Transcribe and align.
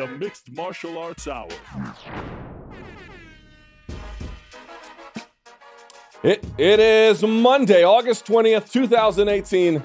the 0.00 0.06
Mixed 0.06 0.50
Martial 0.52 0.96
Arts 0.96 1.28
Hour. 1.28 1.50
It, 6.22 6.42
it 6.56 6.80
is 6.80 7.22
Monday, 7.22 7.84
August 7.84 8.24
20th, 8.24 8.72
2018, 8.72 9.84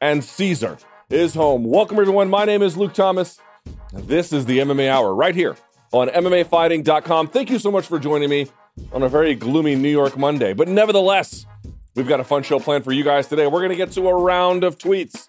and 0.00 0.22
Caesar 0.22 0.78
is 1.10 1.34
home. 1.34 1.64
Welcome, 1.64 1.98
everyone. 1.98 2.30
My 2.30 2.44
name 2.44 2.62
is 2.62 2.76
Luke 2.76 2.92
Thomas. 2.92 3.40
This 3.92 4.32
is 4.32 4.46
the 4.46 4.58
MMA 4.58 4.90
Hour 4.90 5.12
right 5.12 5.34
here 5.34 5.56
on 5.90 6.06
MMAfighting.com. 6.06 7.26
Thank 7.26 7.50
you 7.50 7.58
so 7.58 7.72
much 7.72 7.88
for 7.88 7.98
joining 7.98 8.30
me 8.30 8.46
on 8.92 9.02
a 9.02 9.08
very 9.08 9.34
gloomy 9.34 9.74
New 9.74 9.90
York 9.90 10.16
Monday. 10.16 10.52
But 10.52 10.68
nevertheless, 10.68 11.46
we've 11.96 12.06
got 12.06 12.20
a 12.20 12.24
fun 12.24 12.44
show 12.44 12.60
planned 12.60 12.84
for 12.84 12.92
you 12.92 13.02
guys 13.02 13.26
today. 13.26 13.48
We're 13.48 13.58
going 13.58 13.70
to 13.70 13.76
get 13.76 13.90
to 13.92 14.06
a 14.06 14.14
round 14.14 14.62
of 14.62 14.78
tweets. 14.78 15.26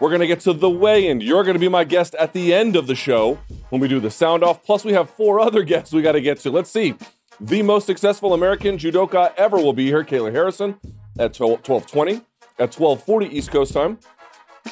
We're 0.00 0.08
going 0.08 0.22
to 0.22 0.26
get 0.26 0.40
to 0.40 0.54
the 0.54 0.70
weigh 0.70 1.08
in. 1.08 1.20
You're 1.20 1.44
going 1.44 1.54
to 1.54 1.60
be 1.60 1.68
my 1.68 1.84
guest 1.84 2.14
at 2.14 2.32
the 2.32 2.54
end 2.54 2.74
of 2.74 2.86
the 2.86 2.94
show 2.94 3.38
when 3.68 3.82
we 3.82 3.86
do 3.86 4.00
the 4.00 4.10
sound 4.10 4.42
off. 4.42 4.64
Plus, 4.64 4.82
we 4.82 4.94
have 4.94 5.10
four 5.10 5.38
other 5.38 5.62
guests 5.64 5.92
we 5.92 6.00
got 6.00 6.12
to 6.12 6.22
get 6.22 6.38
to. 6.40 6.50
Let's 6.50 6.70
see. 6.70 6.94
The 7.38 7.62
most 7.62 7.84
successful 7.84 8.32
American 8.32 8.78
judoka 8.78 9.34
ever 9.36 9.58
will 9.58 9.74
be 9.74 9.86
here, 9.86 10.02
Kayla 10.02 10.32
Harrison, 10.32 10.78
at 11.18 11.38
1220, 11.38 12.14
at 12.58 12.74
1240 12.74 13.26
East 13.26 13.50
Coast 13.50 13.74
time. 13.74 13.98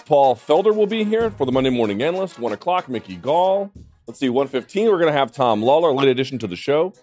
Paul 0.07 0.35
Felder 0.35 0.75
will 0.75 0.87
be 0.87 1.05
here 1.05 1.31
for 1.31 1.45
the 1.45 1.53
Monday 1.53 1.71
Morning 1.71 2.03
Analyst, 2.03 2.39
1 2.39 2.53
o'clock, 2.53 2.89
Mickey 2.89 3.17
Gall. 3.17 3.71
Let's 4.07 4.21
see, 4.21 4.31
115, 4.31 4.87
we're 4.87 4.99
going 4.99 5.13
to 5.13 5.19
have 5.19 5.31
Tom 5.31 5.61
Lawlor, 5.61 5.95
late 5.95 6.09
addition 6.09 6.39
to 6.39 6.47
the 6.47 6.57
show, 6.57 6.95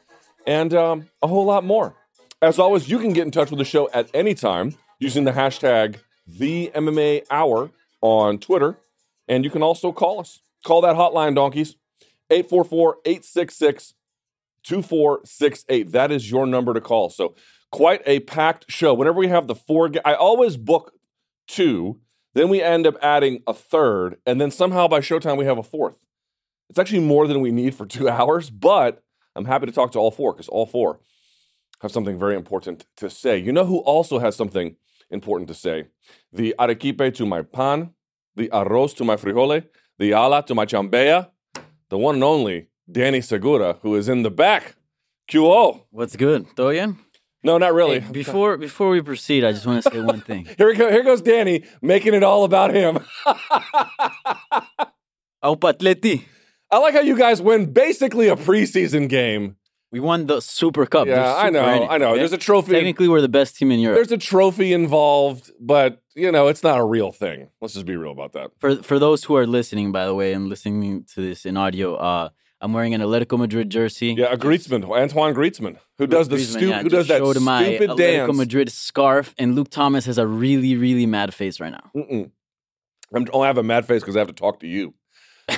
and 0.48 0.74
um, 0.74 1.10
a 1.22 1.28
whole 1.28 1.46
lot 1.46 1.64
more. 1.64 1.96
As 2.42 2.58
always, 2.58 2.90
you 2.90 2.98
can 2.98 3.14
get 3.14 3.26
in 3.26 3.32
touch 3.32 3.52
with 3.52 3.60
the 3.60 3.66
show 3.66 3.88
at 3.94 4.10
any 4.16 4.34
time 4.34 4.76
using 5.00 5.26
the 5.26 5.32
hashtag 5.32 5.98
the 6.28 6.72
MMA 6.74 7.26
Hour 7.30 7.70
on 8.06 8.38
Twitter, 8.38 8.78
and 9.28 9.44
you 9.44 9.50
can 9.50 9.64
also 9.64 9.92
call 9.92 10.20
us. 10.20 10.40
Call 10.64 10.82
that 10.82 10.96
hotline, 10.96 11.34
donkeys, 11.34 11.76
844 12.30 12.98
866 13.04 13.94
2468. 14.64 15.92
That 15.92 16.12
is 16.12 16.30
your 16.30 16.46
number 16.46 16.74
to 16.74 16.82
call. 16.82 17.10
So, 17.10 17.36
quite 17.72 18.02
a 18.06 18.20
packed 18.22 18.66
show. 18.70 18.94
Whenever 18.94 19.18
we 19.18 19.28
have 19.28 19.48
the 19.48 19.56
four, 19.56 19.92
I 20.06 20.14
always 20.14 20.56
book 20.56 20.94
two, 21.48 22.00
then 22.36 22.50
we 22.50 22.62
end 22.62 22.86
up 22.86 22.96
adding 23.02 23.42
a 23.48 23.54
third, 23.54 24.18
and 24.26 24.40
then 24.40 24.52
somehow 24.52 24.88
by 24.88 25.00
showtime 25.00 25.38
we 25.38 25.46
have 25.46 25.58
a 25.58 25.64
fourth. 25.64 26.04
It's 26.70 26.80
actually 26.80 27.00
more 27.00 27.28
than 27.28 27.42
we 27.42 27.52
need 27.52 27.74
for 27.74 27.88
two 27.88 28.08
hours, 28.18 28.52
but 28.52 29.04
I'm 29.36 29.46
happy 29.46 29.66
to 29.66 29.72
talk 29.72 29.92
to 29.94 30.00
all 30.00 30.12
four 30.12 30.34
because 30.34 30.48
all 30.48 30.68
four 30.68 31.00
have 31.82 31.92
something 31.92 32.20
very 32.20 32.36
important 32.36 32.86
to 32.98 33.10
say. 33.10 33.38
You 33.38 33.52
know 33.52 33.66
who 33.66 33.80
also 33.80 34.20
has 34.20 34.36
something 34.36 34.76
important 35.10 35.48
to 35.48 35.54
say? 35.56 35.86
The 36.32 36.56
arequipe 36.60 37.16
to 37.16 37.26
my 37.26 37.42
pan, 37.42 37.95
the 38.36 38.50
arroz 38.50 38.96
to 38.98 39.04
my 39.04 39.16
frijole, 39.16 39.66
the 39.98 40.12
ala 40.12 40.44
to 40.46 40.56
my 40.56 40.66
chambea, 40.66 41.30
the 41.90 41.98
one 41.98 42.16
and 42.16 42.24
only 42.24 42.68
Danny 42.92 43.22
Segura, 43.22 43.78
who 43.82 43.96
is 43.96 44.08
in 44.10 44.24
the 44.24 44.32
back. 44.32 44.76
QO. 45.30 45.86
What's 45.90 46.16
good? 46.16 46.46
Todo 46.56 46.72
bien? 46.72 46.98
No, 47.44 47.58
not 47.58 47.74
really. 47.74 48.00
Hey, 48.00 48.12
before 48.12 48.58
before 48.58 48.90
we 48.90 49.02
proceed, 49.02 49.44
I 49.44 49.52
just 49.52 49.66
want 49.66 49.84
to 49.84 49.90
say 49.90 50.02
one 50.02 50.22
thing. 50.22 50.46
here 50.58 50.68
we 50.68 50.76
go. 50.76 50.90
Here 50.90 51.04
goes 51.04 51.22
Danny 51.22 51.64
making 51.82 52.14
it 52.14 52.24
all 52.24 52.44
about 52.44 52.74
him. 52.74 53.00
Aupatleti. 55.44 56.24
I 56.72 56.80
like 56.80 56.96
how 56.96 57.02
you 57.02 57.16
guys 57.16 57.42
win 57.42 57.72
basically 57.72 58.28
a 58.30 58.36
preseason 58.36 59.08
game. 59.08 59.58
We 59.96 60.02
won 60.02 60.26
the 60.26 60.42
Super 60.42 60.86
Cup. 60.86 61.08
Yeah, 61.08 61.34
I 61.34 61.50
know. 61.50 61.64
I 61.64 61.98
know. 61.98 62.18
There's 62.18 62.34
a 62.34 62.38
trophy. 62.38 62.74
Technically, 62.74 63.08
we're 63.08 63.22
the 63.22 63.30
best 63.30 63.56
team 63.56 63.72
in 63.72 63.80
Europe. 63.80 63.96
There's 63.96 64.12
a 64.12 64.18
trophy 64.18 64.74
involved, 64.74 65.52
but 65.58 66.02
you 66.16 66.34
know, 66.34 66.50
it's 66.50 66.64
not 66.64 66.78
a 66.78 66.84
real 66.84 67.14
thing. 67.14 67.48
Let's 67.62 67.76
just 67.76 67.86
be 67.86 67.96
real 67.96 68.12
about 68.12 68.34
that. 68.34 68.52
For 68.60 68.84
for 68.84 69.00
those 69.00 69.24
who 69.24 69.38
are 69.38 69.48
listening, 69.48 69.94
by 69.94 70.06
the 70.06 70.14
way, 70.14 70.34
and 70.34 70.50
listening 70.50 71.06
to 71.14 71.22
this 71.22 71.46
in 71.46 71.56
audio, 71.56 71.96
uh, 71.96 72.28
I'm 72.60 72.74
wearing 72.74 72.94
an 72.94 73.00
Atletico 73.00 73.40
Madrid 73.40 73.70
jersey. 73.70 74.16
Yeah, 74.18 74.34
a 74.34 74.38
Griezmann, 74.38 74.84
Antoine 74.84 75.34
Griezmann, 75.34 75.78
who 75.98 76.08
does 76.08 76.28
the 76.28 76.36
Griezmann, 76.36 76.50
stupid, 76.50 76.68
yeah, 76.68 76.82
who 76.82 76.90
does 76.90 77.08
that 77.08 77.20
showed 77.20 77.42
my 77.42 77.64
stupid 77.64 77.92
Atletico 77.92 78.28
dance. 78.28 78.36
Madrid 78.36 78.70
scarf, 78.74 79.34
and 79.38 79.56
Luke 79.56 79.70
Thomas 79.70 80.06
has 80.08 80.18
a 80.18 80.28
really 80.28 80.76
really 80.76 81.06
mad 81.06 81.34
face 81.34 81.62
right 81.62 81.72
now. 81.72 81.90
Mm-mm. 81.96 82.32
I'm, 83.14 83.28
oh, 83.32 83.40
I 83.40 83.48
have 83.48 83.58
a 83.58 83.64
mad 83.64 83.86
face 83.86 84.02
because 84.02 84.18
I 84.18 84.20
have 84.20 84.28
to 84.28 84.34
talk 84.34 84.60
to 84.60 84.68
you. 84.68 84.94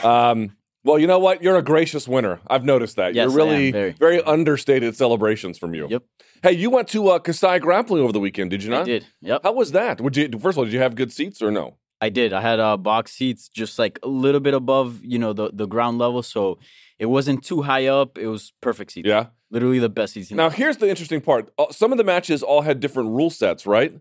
Um, 0.04 0.56
well, 0.88 0.98
you 1.00 1.06
know 1.08 1.20
what? 1.20 1.44
You're 1.44 1.58
a 1.58 1.62
gracious 1.62 2.08
winner. 2.08 2.40
I've 2.48 2.64
noticed 2.64 2.96
that. 2.96 3.14
Yes, 3.14 3.26
You're 3.30 3.36
really 3.36 3.72
very. 3.72 3.92
very 3.92 4.24
understated 4.24 4.96
celebrations 4.96 5.58
from 5.60 5.74
you. 5.76 5.88
Yep, 5.90 6.04
Hey, 6.44 6.54
you 6.54 6.70
went 6.70 6.88
to 6.90 7.10
uh, 7.10 7.20
Kasai 7.20 7.60
Grappling 7.60 8.02
over 8.02 8.12
the 8.14 8.20
weekend, 8.20 8.52
did 8.52 8.64
you 8.64 8.70
not? 8.70 8.82
I 8.82 8.86
did. 8.86 9.06
Yep, 9.22 9.42
How 9.44 9.52
was 9.54 9.72
that? 9.74 10.02
Would 10.02 10.16
you 10.18 10.30
first 10.40 10.56
of 10.56 10.60
all, 10.60 10.64
did 10.66 10.74
you 10.74 10.80
have 10.80 10.96
good 10.96 11.12
seats 11.12 11.42
or 11.42 11.52
no? 11.52 11.78
I 12.00 12.10
did. 12.10 12.32
I 12.32 12.42
had 12.42 12.60
uh, 12.60 12.78
box 12.78 13.12
seats 13.14 13.50
just 13.50 13.80
like 13.80 13.98
a 14.04 14.08
little 14.08 14.40
bit 14.40 14.54
above, 14.54 15.04
you 15.04 15.18
know, 15.20 15.34
the 15.34 15.50
the 15.52 15.66
ground 15.68 15.98
level, 15.98 16.22
so 16.24 16.60
it 17.00 17.08
wasn't 17.08 17.44
too 17.44 17.64
high 17.64 17.88
up. 17.88 18.18
It 18.18 18.28
was 18.28 18.54
perfect 18.62 18.92
seats. 18.92 19.08
Yeah. 19.08 19.28
literally 19.50 19.80
the 19.80 19.90
best 19.90 20.14
seats. 20.14 20.30
Now 20.32 20.50
here's 20.52 20.78
the 20.78 20.88
interesting 20.90 21.22
part. 21.22 21.52
Uh, 21.58 21.72
Some 21.72 21.92
of 21.92 21.98
the 21.98 22.04
matches 22.04 22.44
all 22.44 22.62
had 22.62 22.80
different 22.80 23.10
rule 23.10 23.30
sets, 23.32 23.66
right? 23.66 23.94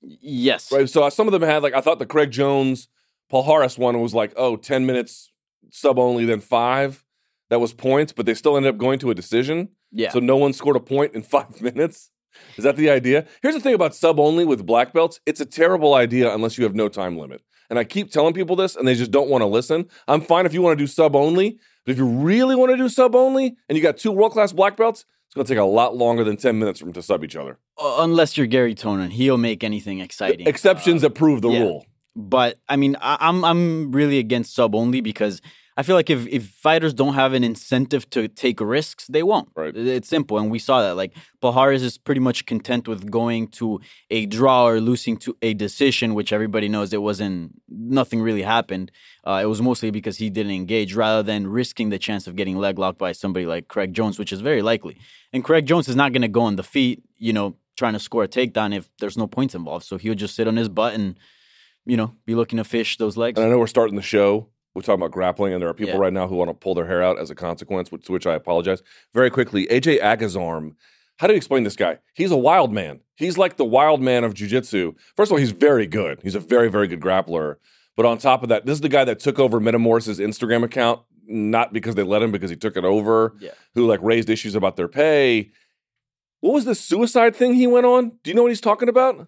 yes, 0.00 0.72
Right. 0.72 0.88
So 0.88 1.02
uh, 1.04 1.10
some 1.10 1.26
of 1.28 1.32
them 1.32 1.42
had 1.42 1.62
like 1.62 1.74
I 1.74 1.80
thought 1.80 1.98
the 1.98 2.06
Craig 2.06 2.30
Jones, 2.30 2.88
Paul 3.28 3.42
Harris 3.44 3.76
one 3.78 4.00
was 4.00 4.14
like 4.14 4.32
oh 4.36 4.56
10 4.56 4.86
minutes 4.86 5.30
sub 5.70 5.98
only, 5.98 6.24
then 6.24 6.40
five. 6.40 7.04
That 7.50 7.60
was 7.60 7.72
points, 7.72 8.12
but 8.12 8.26
they 8.26 8.34
still 8.34 8.56
ended 8.56 8.74
up 8.74 8.78
going 8.78 8.98
to 8.98 9.10
a 9.10 9.14
decision. 9.14 9.70
yeah. 9.90 10.10
So 10.10 10.18
no 10.18 10.36
one 10.36 10.52
scored 10.52 10.76
a 10.76 10.80
point 10.80 11.14
in 11.14 11.22
five 11.34 11.60
minutes. 11.62 12.10
Is 12.56 12.64
that 12.64 12.76
the 12.76 12.90
idea? 12.90 13.26
Here's 13.42 13.54
the 13.54 13.60
thing 13.60 13.74
about 13.74 13.94
sub 13.94 14.20
only 14.20 14.44
with 14.44 14.66
black 14.66 14.92
belts. 14.92 15.18
It's 15.26 15.40
a 15.40 15.46
terrible 15.46 15.94
idea 15.94 16.32
unless 16.32 16.58
you 16.58 16.64
have 16.64 16.74
no 16.74 16.88
time 16.88 17.16
limit. 17.18 17.42
And 17.70 17.78
I 17.78 17.84
keep 17.84 18.10
telling 18.10 18.34
people 18.34 18.54
this 18.54 18.76
and 18.76 18.86
they 18.86 18.94
just 18.94 19.10
don't 19.10 19.28
want 19.28 19.42
to 19.42 19.46
listen. 19.46 19.88
I'm 20.06 20.20
fine 20.20 20.46
if 20.46 20.52
you 20.54 20.62
want 20.62 20.78
to 20.78 20.82
do 20.82 20.86
sub 20.86 21.16
only, 21.16 21.58
but 21.84 21.92
if 21.92 21.98
you 21.98 22.06
really 22.06 22.54
want 22.54 22.70
to 22.70 22.76
do 22.76 22.88
sub 22.88 23.14
only 23.14 23.56
and 23.68 23.76
you 23.76 23.82
got 23.82 23.96
two 23.96 24.12
world 24.12 24.32
class 24.32 24.52
black 24.52 24.76
belts, 24.76 25.04
it's 25.26 25.34
going 25.34 25.46
to 25.46 25.52
take 25.52 25.58
a 25.60 25.64
lot 25.64 25.96
longer 25.96 26.22
than 26.24 26.36
10 26.36 26.58
minutes 26.58 26.78
for 26.80 26.86
them 26.86 26.94
to 26.94 27.02
sub 27.02 27.24
each 27.24 27.36
other. 27.36 27.58
Uh, 27.78 27.96
unless 28.00 28.36
you're 28.38 28.46
Garry 28.46 28.74
Tonon, 28.74 29.10
he'll 29.10 29.36
make 29.36 29.64
anything 29.64 30.00
exciting. 30.00 30.46
Exceptions 30.46 31.02
Uh, 31.02 31.08
that 31.08 31.14
prove 31.14 31.42
the 31.42 31.50
yeah. 31.50 31.60
rule. 31.60 31.86
But 32.18 32.58
I 32.68 32.76
mean, 32.76 32.96
I, 33.00 33.16
I'm 33.20 33.44
I'm 33.44 33.92
really 33.92 34.18
against 34.18 34.54
sub 34.54 34.74
only 34.74 35.00
because 35.00 35.40
I 35.76 35.84
feel 35.84 35.94
like 35.94 36.10
if 36.10 36.26
if 36.26 36.48
fighters 36.48 36.92
don't 36.92 37.14
have 37.14 37.32
an 37.32 37.44
incentive 37.44 38.10
to 38.10 38.26
take 38.26 38.60
risks, 38.60 39.06
they 39.06 39.22
won't. 39.22 39.50
Right. 39.54 39.74
It's 39.76 40.08
simple, 40.08 40.36
and 40.36 40.50
we 40.50 40.58
saw 40.58 40.82
that. 40.82 40.96
Like 40.96 41.14
Paharis 41.40 41.82
is 41.82 41.96
pretty 41.96 42.20
much 42.20 42.44
content 42.44 42.88
with 42.88 43.08
going 43.08 43.46
to 43.58 43.80
a 44.10 44.26
draw 44.26 44.66
or 44.66 44.80
losing 44.80 45.16
to 45.18 45.36
a 45.42 45.54
decision, 45.54 46.14
which 46.14 46.32
everybody 46.32 46.68
knows 46.68 46.92
it 46.92 47.00
wasn't. 47.00 47.52
Nothing 47.68 48.20
really 48.20 48.42
happened. 48.42 48.90
Uh, 49.24 49.40
it 49.40 49.46
was 49.46 49.62
mostly 49.62 49.92
because 49.92 50.18
he 50.18 50.28
didn't 50.28 50.50
engage, 50.50 50.96
rather 50.96 51.22
than 51.22 51.46
risking 51.46 51.90
the 51.90 52.00
chance 52.00 52.26
of 52.26 52.34
getting 52.34 52.56
leg 52.56 52.80
locked 52.80 52.98
by 52.98 53.12
somebody 53.12 53.46
like 53.46 53.68
Craig 53.68 53.94
Jones, 53.94 54.18
which 54.18 54.32
is 54.32 54.40
very 54.40 54.62
likely. 54.62 54.98
And 55.32 55.44
Craig 55.44 55.66
Jones 55.66 55.88
is 55.88 55.94
not 55.94 56.12
going 56.12 56.22
to 56.22 56.28
go 56.28 56.40
on 56.40 56.56
the 56.56 56.64
feet, 56.64 57.04
you 57.16 57.32
know, 57.32 57.54
trying 57.76 57.92
to 57.92 58.00
score 58.00 58.24
a 58.24 58.28
takedown 58.28 58.76
if 58.76 58.88
there's 58.98 59.16
no 59.16 59.28
points 59.28 59.54
involved. 59.54 59.84
So 59.84 59.96
he'll 59.96 60.16
just 60.16 60.34
sit 60.34 60.48
on 60.48 60.56
his 60.56 60.68
butt 60.68 60.94
and 60.94 61.16
you 61.86 61.96
know, 61.96 62.14
be 62.26 62.34
looking 62.34 62.56
to 62.58 62.64
fish 62.64 62.96
those 62.98 63.16
legs. 63.16 63.38
And 63.38 63.46
I 63.46 63.50
know 63.50 63.58
we're 63.58 63.66
starting 63.66 63.96
the 63.96 64.02
show. 64.02 64.48
We're 64.74 64.82
talking 64.82 65.00
about 65.00 65.10
grappling, 65.12 65.52
and 65.54 65.60
there 65.62 65.68
are 65.68 65.74
people 65.74 65.94
Yeah. 65.94 66.00
right 66.00 66.12
now 66.12 66.28
who 66.28 66.36
want 66.36 66.50
to 66.50 66.54
pull 66.54 66.74
their 66.74 66.86
hair 66.86 67.02
out 67.02 67.18
as 67.18 67.30
a 67.30 67.34
consequence, 67.34 67.90
which, 67.90 68.04
to 68.06 68.12
which 68.12 68.26
I 68.26 68.34
apologize. 68.34 68.82
Very 69.14 69.30
quickly, 69.30 69.66
AJ 69.68 69.98
Agazarm. 70.00 70.74
How 71.16 71.26
do 71.26 71.32
you 71.32 71.36
explain 71.36 71.64
this 71.64 71.74
guy? 71.74 71.98
He's 72.14 72.30
a 72.30 72.36
wild 72.36 72.72
man. 72.72 73.00
He's 73.16 73.36
like 73.36 73.56
the 73.56 73.64
wild 73.64 74.00
man 74.00 74.22
of 74.22 74.34
jujitsu. 74.34 74.94
First 75.16 75.30
of 75.30 75.32
all, 75.32 75.38
he's 75.38 75.50
very 75.50 75.86
good. 75.86 76.20
He's 76.22 76.36
a 76.36 76.40
very, 76.40 76.68
very 76.70 76.86
good 76.86 77.00
grappler. 77.00 77.56
But 77.96 78.06
on 78.06 78.18
top 78.18 78.44
of 78.44 78.50
that, 78.50 78.66
this 78.66 78.74
is 78.74 78.80
the 78.82 78.88
guy 78.88 79.04
that 79.04 79.18
took 79.18 79.40
over 79.40 79.58
Metamoris's 79.58 80.20
Instagram 80.20 80.62
account, 80.62 81.00
not 81.26 81.72
because 81.72 81.96
they 81.96 82.04
let 82.04 82.22
him, 82.22 82.30
because 82.30 82.50
he 82.50 82.56
took 82.56 82.76
it 82.76 82.84
over. 82.84 83.34
Yeah. 83.40 83.50
Who 83.74 83.86
like 83.88 83.98
raised 84.00 84.30
issues 84.30 84.54
about 84.54 84.76
their 84.76 84.86
pay. 84.86 85.50
What 86.40 86.54
was 86.54 86.64
the 86.66 86.76
suicide 86.76 87.34
thing 87.34 87.54
he 87.54 87.66
went 87.66 87.86
on? 87.86 88.12
Do 88.22 88.30
you 88.30 88.34
know 88.36 88.42
what 88.42 88.52
he's 88.52 88.60
talking 88.60 88.88
about? 88.88 89.26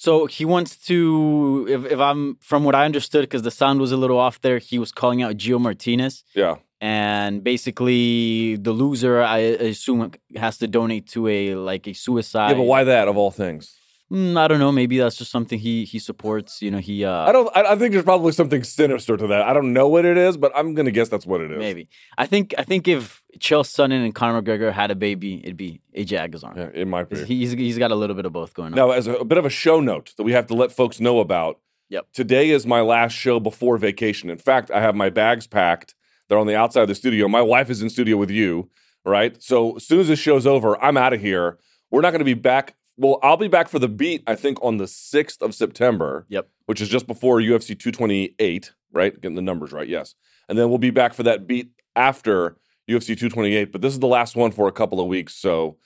So 0.00 0.26
he 0.26 0.44
wants 0.44 0.76
to, 0.86 1.66
if, 1.68 1.84
if 1.84 1.98
I'm 1.98 2.36
from 2.40 2.62
what 2.62 2.76
I 2.76 2.84
understood, 2.84 3.22
because 3.22 3.42
the 3.42 3.50
sound 3.50 3.80
was 3.80 3.90
a 3.90 3.96
little 3.96 4.16
off 4.16 4.40
there, 4.40 4.58
he 4.58 4.78
was 4.78 4.92
calling 4.92 5.24
out 5.24 5.36
Geo 5.36 5.58
Martinez. 5.58 6.22
Yeah. 6.34 6.58
And 6.80 7.42
basically, 7.42 8.54
the 8.54 8.70
loser, 8.70 9.20
I 9.20 9.38
assume, 9.38 10.12
has 10.36 10.56
to 10.58 10.68
donate 10.68 11.08
to 11.08 11.26
a 11.26 11.56
like 11.56 11.88
a 11.88 11.94
suicide. 11.94 12.50
Yeah, 12.50 12.58
but 12.58 12.62
why 12.62 12.84
that 12.84 13.08
of 13.08 13.16
all 13.16 13.32
things? 13.32 13.74
Mm, 14.10 14.38
I 14.38 14.48
don't 14.48 14.58
know. 14.58 14.72
Maybe 14.72 14.96
that's 14.98 15.16
just 15.16 15.30
something 15.30 15.58
he 15.58 15.84
he 15.84 15.98
supports. 15.98 16.62
You 16.62 16.70
know, 16.70 16.78
he. 16.78 17.04
Uh, 17.04 17.12
I 17.12 17.32
don't. 17.32 17.54
I, 17.54 17.72
I 17.72 17.76
think 17.76 17.92
there's 17.92 18.04
probably 18.04 18.32
something 18.32 18.64
sinister 18.64 19.18
to 19.18 19.26
that. 19.26 19.42
I 19.42 19.52
don't 19.52 19.74
know 19.74 19.86
what 19.88 20.06
it 20.06 20.16
is, 20.16 20.38
but 20.38 20.50
I'm 20.54 20.74
gonna 20.74 20.90
guess 20.90 21.10
that's 21.10 21.26
what 21.26 21.42
it 21.42 21.50
is. 21.50 21.58
Maybe. 21.58 21.90
I 22.16 22.24
think. 22.24 22.54
I 22.56 22.64
think 22.64 22.88
if 22.88 23.22
Chael 23.38 23.64
Sonnen 23.64 24.02
and 24.04 24.14
Conor 24.14 24.40
McGregor 24.40 24.72
had 24.72 24.90
a 24.90 24.94
baby, 24.94 25.40
it'd 25.44 25.58
be 25.58 25.82
AJ 25.94 26.30
Agazarm. 26.30 26.56
Yeah, 26.56 26.70
it 26.72 26.88
might 26.88 27.10
be. 27.10 27.22
He's 27.24 27.52
he's 27.52 27.76
got 27.76 27.90
a 27.90 27.94
little 27.94 28.16
bit 28.16 28.24
of 28.24 28.32
both 28.32 28.54
going 28.54 28.72
on. 28.72 28.76
Now, 28.76 28.92
as 28.92 29.06
a, 29.06 29.16
a 29.16 29.24
bit 29.26 29.36
of 29.36 29.44
a 29.44 29.50
show 29.50 29.78
note 29.80 30.14
that 30.16 30.22
we 30.22 30.32
have 30.32 30.46
to 30.46 30.54
let 30.54 30.72
folks 30.72 31.00
know 31.00 31.20
about. 31.20 31.60
Yep. 31.90 32.08
Today 32.12 32.50
is 32.50 32.66
my 32.66 32.82
last 32.82 33.12
show 33.12 33.40
before 33.40 33.78
vacation. 33.78 34.28
In 34.28 34.36
fact, 34.36 34.70
I 34.70 34.80
have 34.80 34.94
my 34.94 35.08
bags 35.08 35.46
packed. 35.46 35.94
They're 36.28 36.38
on 36.38 36.46
the 36.46 36.56
outside 36.56 36.82
of 36.82 36.88
the 36.88 36.94
studio. 36.94 37.28
My 37.28 37.40
wife 37.40 37.70
is 37.70 37.80
in 37.80 37.88
studio 37.88 38.18
with 38.18 38.30
you, 38.30 38.70
right? 39.04 39.42
So 39.42 39.76
as 39.76 39.86
soon 39.86 40.00
as 40.00 40.08
this 40.08 40.18
show's 40.18 40.46
over, 40.46 40.82
I'm 40.82 40.98
out 40.98 41.14
of 41.14 41.20
here. 41.20 41.58
We're 41.90 42.02
not 42.02 42.10
going 42.10 42.18
to 42.18 42.26
be 42.26 42.34
back. 42.34 42.74
Well, 42.98 43.18
I'll 43.22 43.36
be 43.36 43.48
back 43.48 43.68
for 43.68 43.78
the 43.78 43.88
beat, 43.88 44.22
I 44.26 44.34
think, 44.34 44.58
on 44.60 44.76
the 44.78 44.84
6th 44.84 45.40
of 45.40 45.54
September. 45.54 46.26
Yep. 46.28 46.48
Which 46.66 46.80
is 46.80 46.88
just 46.88 47.06
before 47.06 47.38
UFC 47.38 47.68
228, 47.78 48.72
right? 48.92 49.18
Getting 49.20 49.36
the 49.36 49.42
numbers 49.42 49.72
right, 49.72 49.88
yes. 49.88 50.14
And 50.48 50.58
then 50.58 50.68
we'll 50.68 50.78
be 50.78 50.90
back 50.90 51.14
for 51.14 51.22
that 51.22 51.46
beat 51.46 51.70
after 51.96 52.56
UFC 52.90 53.08
228. 53.16 53.70
But 53.72 53.82
this 53.82 53.92
is 53.92 54.00
the 54.00 54.06
last 54.08 54.34
one 54.36 54.50
for 54.50 54.66
a 54.68 54.72
couple 54.72 55.00
of 55.00 55.06
weeks. 55.06 55.34
So 55.34 55.76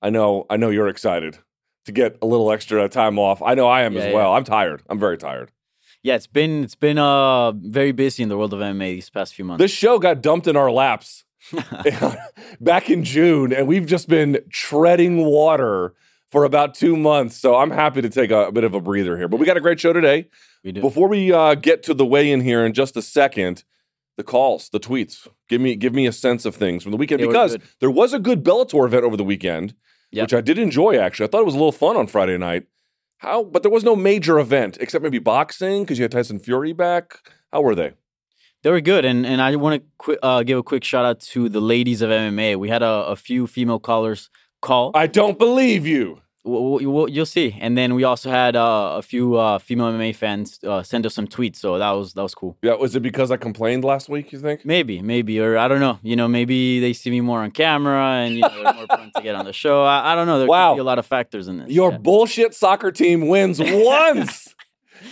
I 0.00 0.10
know, 0.10 0.46
I 0.48 0.56
know 0.56 0.70
you're 0.70 0.88
excited 0.88 1.38
to 1.84 1.92
get 1.92 2.16
a 2.22 2.26
little 2.26 2.50
extra 2.50 2.88
time 2.88 3.18
off. 3.18 3.42
I 3.42 3.54
know 3.54 3.68
I 3.68 3.82
am 3.82 3.92
Yeah, 3.92 4.00
as 4.00 4.06
yeah. 4.06 4.14
well. 4.14 4.32
I'm 4.32 4.44
tired. 4.44 4.82
I'm 4.88 4.98
very 4.98 5.18
tired. 5.18 5.52
Yeah, 6.04 6.16
it's 6.16 6.26
been 6.26 6.64
it's 6.64 6.74
been 6.74 6.98
uh 6.98 7.52
very 7.52 7.92
busy 7.92 8.24
in 8.24 8.28
the 8.28 8.36
world 8.36 8.52
of 8.52 8.58
MMA 8.58 8.94
these 8.94 9.10
past 9.10 9.34
few 9.34 9.44
months. 9.44 9.62
This 9.62 9.70
show 9.70 10.00
got 10.00 10.20
dumped 10.20 10.48
in 10.48 10.56
our 10.56 10.70
laps 10.70 11.24
back 12.60 12.90
in 12.90 13.04
June, 13.04 13.52
and 13.52 13.66
we've 13.68 13.86
just 13.86 14.08
been 14.08 14.38
treading 14.50 15.24
water 15.24 15.94
for 16.32 16.44
about 16.44 16.74
two 16.74 16.96
months. 16.96 17.36
So 17.36 17.54
I'm 17.56 17.70
happy 17.70 18.00
to 18.02 18.08
take 18.08 18.30
a, 18.30 18.46
a 18.46 18.52
bit 18.52 18.64
of 18.64 18.74
a 18.74 18.80
breather 18.80 19.16
here. 19.18 19.28
But 19.28 19.38
we 19.38 19.46
got 19.46 19.56
a 19.58 19.60
great 19.60 19.78
show 19.78 19.92
today. 19.92 20.28
we 20.64 20.72
do. 20.72 20.80
Before 20.80 21.06
we 21.06 21.30
uh, 21.32 21.54
get 21.54 21.82
to 21.84 21.94
the 21.94 22.06
weigh 22.06 22.32
in 22.32 22.40
here 22.40 22.64
in 22.64 22.72
just 22.72 22.96
a 22.96 23.02
second, 23.02 23.62
the 24.16 24.24
calls, 24.24 24.70
the 24.70 24.80
tweets, 24.80 25.28
give 25.48 25.60
me 25.60 25.76
give 25.76 25.94
me 25.94 26.06
a 26.06 26.12
sense 26.12 26.44
of 26.44 26.56
things 26.56 26.82
from 26.82 26.90
the 26.92 26.98
weekend 26.98 27.20
They 27.20 27.26
because 27.26 27.56
there 27.80 27.90
was 27.90 28.12
a 28.12 28.18
good 28.18 28.42
Bellator 28.42 28.84
event 28.86 29.04
over 29.04 29.16
the 29.16 29.24
weekend, 29.24 29.74
Yep. 30.10 30.24
which 30.24 30.34
I 30.34 30.40
did 30.40 30.58
enjoy. 30.58 30.98
Actually, 30.98 31.26
I 31.26 31.30
thought 31.30 31.40
it 31.40 31.46
was 31.46 31.54
a 31.54 31.58
little 31.58 31.72
fun 31.72 31.96
on 31.96 32.06
Friday 32.06 32.36
night. 32.38 32.64
How? 33.18 33.44
But 33.44 33.62
there 33.62 33.70
was 33.70 33.84
no 33.84 33.94
major 33.94 34.38
event 34.38 34.78
except 34.80 35.02
maybe 35.02 35.18
boxing 35.18 35.82
because 35.84 35.98
you 35.98 36.02
had 36.02 36.12
Tyson 36.12 36.38
Fury 36.38 36.72
back. 36.72 37.18
How 37.52 37.60
were 37.62 37.74
they? 37.74 37.92
They 38.62 38.70
were 38.70 38.80
good, 38.80 39.04
and 39.04 39.26
and 39.26 39.40
I 39.42 39.54
want 39.56 39.82
to 39.82 39.88
qu- 39.98 40.18
uh, 40.22 40.42
give 40.44 40.58
a 40.58 40.62
quick 40.62 40.84
shout 40.84 41.04
out 41.04 41.20
to 41.32 41.48
the 41.48 41.60
ladies 41.60 42.00
of 42.02 42.10
MMA. 42.10 42.56
We 42.56 42.68
had 42.70 42.82
a, 42.82 43.06
a 43.06 43.16
few 43.16 43.46
female 43.46 43.78
callers 43.80 44.30
call. 44.60 44.92
I 44.94 45.06
don't 45.08 45.38
believe 45.38 45.86
you. 45.86 46.21
You'll 46.44 47.24
see, 47.26 47.56
and 47.60 47.78
then 47.78 47.94
we 47.94 48.02
also 48.02 48.28
had 48.28 48.56
uh, 48.56 48.94
a 48.98 49.02
few 49.02 49.36
uh, 49.36 49.60
female 49.60 49.92
MMA 49.92 50.14
fans 50.16 50.58
uh, 50.64 50.82
send 50.82 51.06
us 51.06 51.14
some 51.14 51.28
tweets. 51.28 51.56
So 51.56 51.78
that 51.78 51.92
was 51.92 52.14
that 52.14 52.22
was 52.22 52.34
cool. 52.34 52.56
Yeah, 52.62 52.74
was 52.74 52.96
it 52.96 53.00
because 53.00 53.30
I 53.30 53.36
complained 53.36 53.84
last 53.84 54.08
week? 54.08 54.32
You 54.32 54.40
think? 54.40 54.64
Maybe, 54.64 55.00
maybe, 55.02 55.38
or 55.38 55.56
I 55.56 55.68
don't 55.68 55.78
know. 55.78 56.00
You 56.02 56.16
know, 56.16 56.26
maybe 56.26 56.80
they 56.80 56.94
see 56.94 57.10
me 57.10 57.20
more 57.20 57.42
on 57.42 57.52
camera, 57.52 58.04
and 58.24 58.34
you 58.34 58.40
know, 58.40 58.48
they're 58.64 58.74
more 58.74 58.86
prone 58.88 59.12
to 59.14 59.22
get 59.22 59.36
on 59.36 59.44
the 59.44 59.52
show. 59.52 59.84
I, 59.84 60.12
I 60.12 60.14
don't 60.16 60.26
know. 60.26 60.40
There 60.40 60.48
Wow. 60.48 60.72
could 60.72 60.76
be 60.78 60.80
a 60.80 60.84
lot 60.84 60.98
of 60.98 61.06
factors 61.06 61.46
in 61.46 61.58
this. 61.58 61.70
Your 61.70 61.92
yeah. 61.92 61.98
bullshit 61.98 62.54
soccer 62.54 62.90
team 62.90 63.28
wins 63.28 63.60
once, 63.62 64.52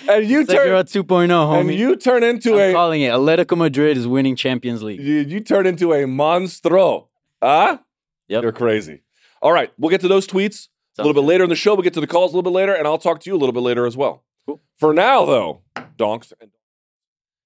and 0.08 0.26
you 0.28 0.44
Segura 0.44 0.82
turn 0.82 1.04
2.0, 1.04 1.28
homie. 1.28 1.60
and 1.60 1.74
you 1.74 1.94
turn 1.94 2.24
into 2.24 2.54
I'm 2.60 2.70
a 2.70 2.72
calling 2.72 3.02
it. 3.02 3.12
Atletico 3.12 3.56
Madrid 3.56 3.96
is 3.96 4.08
winning 4.08 4.34
Champions 4.34 4.82
League. 4.82 5.00
you, 5.00 5.18
you 5.20 5.38
turn 5.38 5.64
into 5.66 5.92
a 5.92 6.06
monstro. 6.06 7.06
Huh? 7.40 7.78
Yep. 8.26 8.42
You're 8.42 8.52
crazy. 8.52 9.02
All 9.40 9.52
right, 9.52 9.72
we'll 9.78 9.90
get 9.90 10.00
to 10.02 10.08
those 10.08 10.26
tweets 10.26 10.66
a 11.00 11.06
little 11.06 11.22
bit 11.22 11.26
later 11.26 11.44
in 11.44 11.50
the 11.50 11.56
show. 11.56 11.74
We'll 11.74 11.82
get 11.82 11.94
to 11.94 12.00
the 12.00 12.06
calls 12.06 12.32
a 12.32 12.36
little 12.36 12.50
bit 12.50 12.56
later, 12.56 12.74
and 12.74 12.86
I'll 12.86 12.98
talk 12.98 13.20
to 13.20 13.30
you 13.30 13.36
a 13.36 13.38
little 13.38 13.52
bit 13.52 13.60
later 13.62 13.86
as 13.86 13.96
well. 13.96 14.24
Cool. 14.46 14.60
For 14.78 14.92
now, 14.92 15.24
though, 15.24 15.62
donks, 15.96 16.32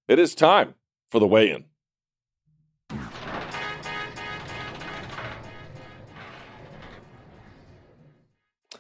it 0.09 0.19
is 0.19 0.35
time 0.35 0.75
for 1.11 1.19
the 1.19 1.27
weigh-in. 1.27 1.65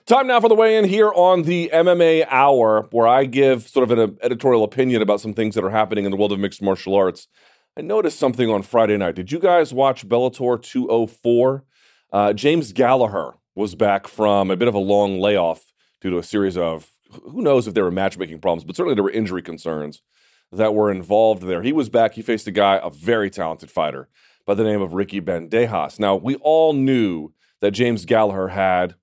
Time 0.06 0.26
now 0.26 0.38
for 0.38 0.50
the 0.50 0.54
weigh 0.54 0.76
in 0.76 0.84
here 0.84 1.10
on 1.14 1.44
the 1.44 1.70
MMA 1.72 2.26
Hour, 2.28 2.86
where 2.90 3.06
I 3.06 3.24
give 3.24 3.66
sort 3.66 3.90
of 3.90 3.98
an 3.98 4.18
editorial 4.22 4.62
opinion 4.62 5.00
about 5.00 5.22
some 5.22 5.32
things 5.32 5.54
that 5.54 5.64
are 5.64 5.70
happening 5.70 6.04
in 6.04 6.10
the 6.10 6.16
world 6.18 6.32
of 6.32 6.38
mixed 6.38 6.60
martial 6.60 6.94
arts. 6.94 7.26
I 7.74 7.80
noticed 7.80 8.18
something 8.18 8.50
on 8.50 8.62
Friday 8.62 8.98
night. 8.98 9.14
Did 9.14 9.32
you 9.32 9.38
guys 9.38 9.72
watch 9.72 10.06
Bellator 10.06 10.60
204? 10.62 11.64
Uh, 12.12 12.32
James 12.34 12.72
Gallagher 12.72 13.34
was 13.54 13.74
back 13.74 14.08
from 14.08 14.50
a 14.50 14.56
bit 14.56 14.68
of 14.68 14.74
a 14.74 14.78
long 14.78 15.20
layoff 15.20 15.72
due 16.00 16.10
to 16.10 16.18
a 16.18 16.22
series 16.22 16.56
of 16.56 16.90
who 17.10 17.42
knows 17.42 17.66
if 17.66 17.74
there 17.74 17.84
were 17.84 17.90
matchmaking 17.90 18.40
problems, 18.40 18.64
but 18.64 18.76
certainly 18.76 18.94
there 18.94 19.04
were 19.04 19.10
injury 19.10 19.42
concerns 19.42 20.02
that 20.50 20.74
were 20.74 20.90
involved 20.90 21.42
there. 21.42 21.62
He 21.62 21.72
was 21.72 21.88
back. 21.88 22.14
He 22.14 22.22
faced 22.22 22.46
a 22.46 22.50
guy, 22.50 22.80
a 22.82 22.90
very 22.90 23.30
talented 23.30 23.70
fighter 23.70 24.08
by 24.46 24.54
the 24.54 24.64
name 24.64 24.82
of 24.82 24.94
Ricky 24.94 25.20
Bandejas. 25.20 25.98
Now, 25.98 26.16
we 26.16 26.36
all 26.36 26.72
knew 26.72 27.32
that 27.60 27.70
James 27.70 28.04
Gallagher 28.04 28.48
had, 28.48 28.94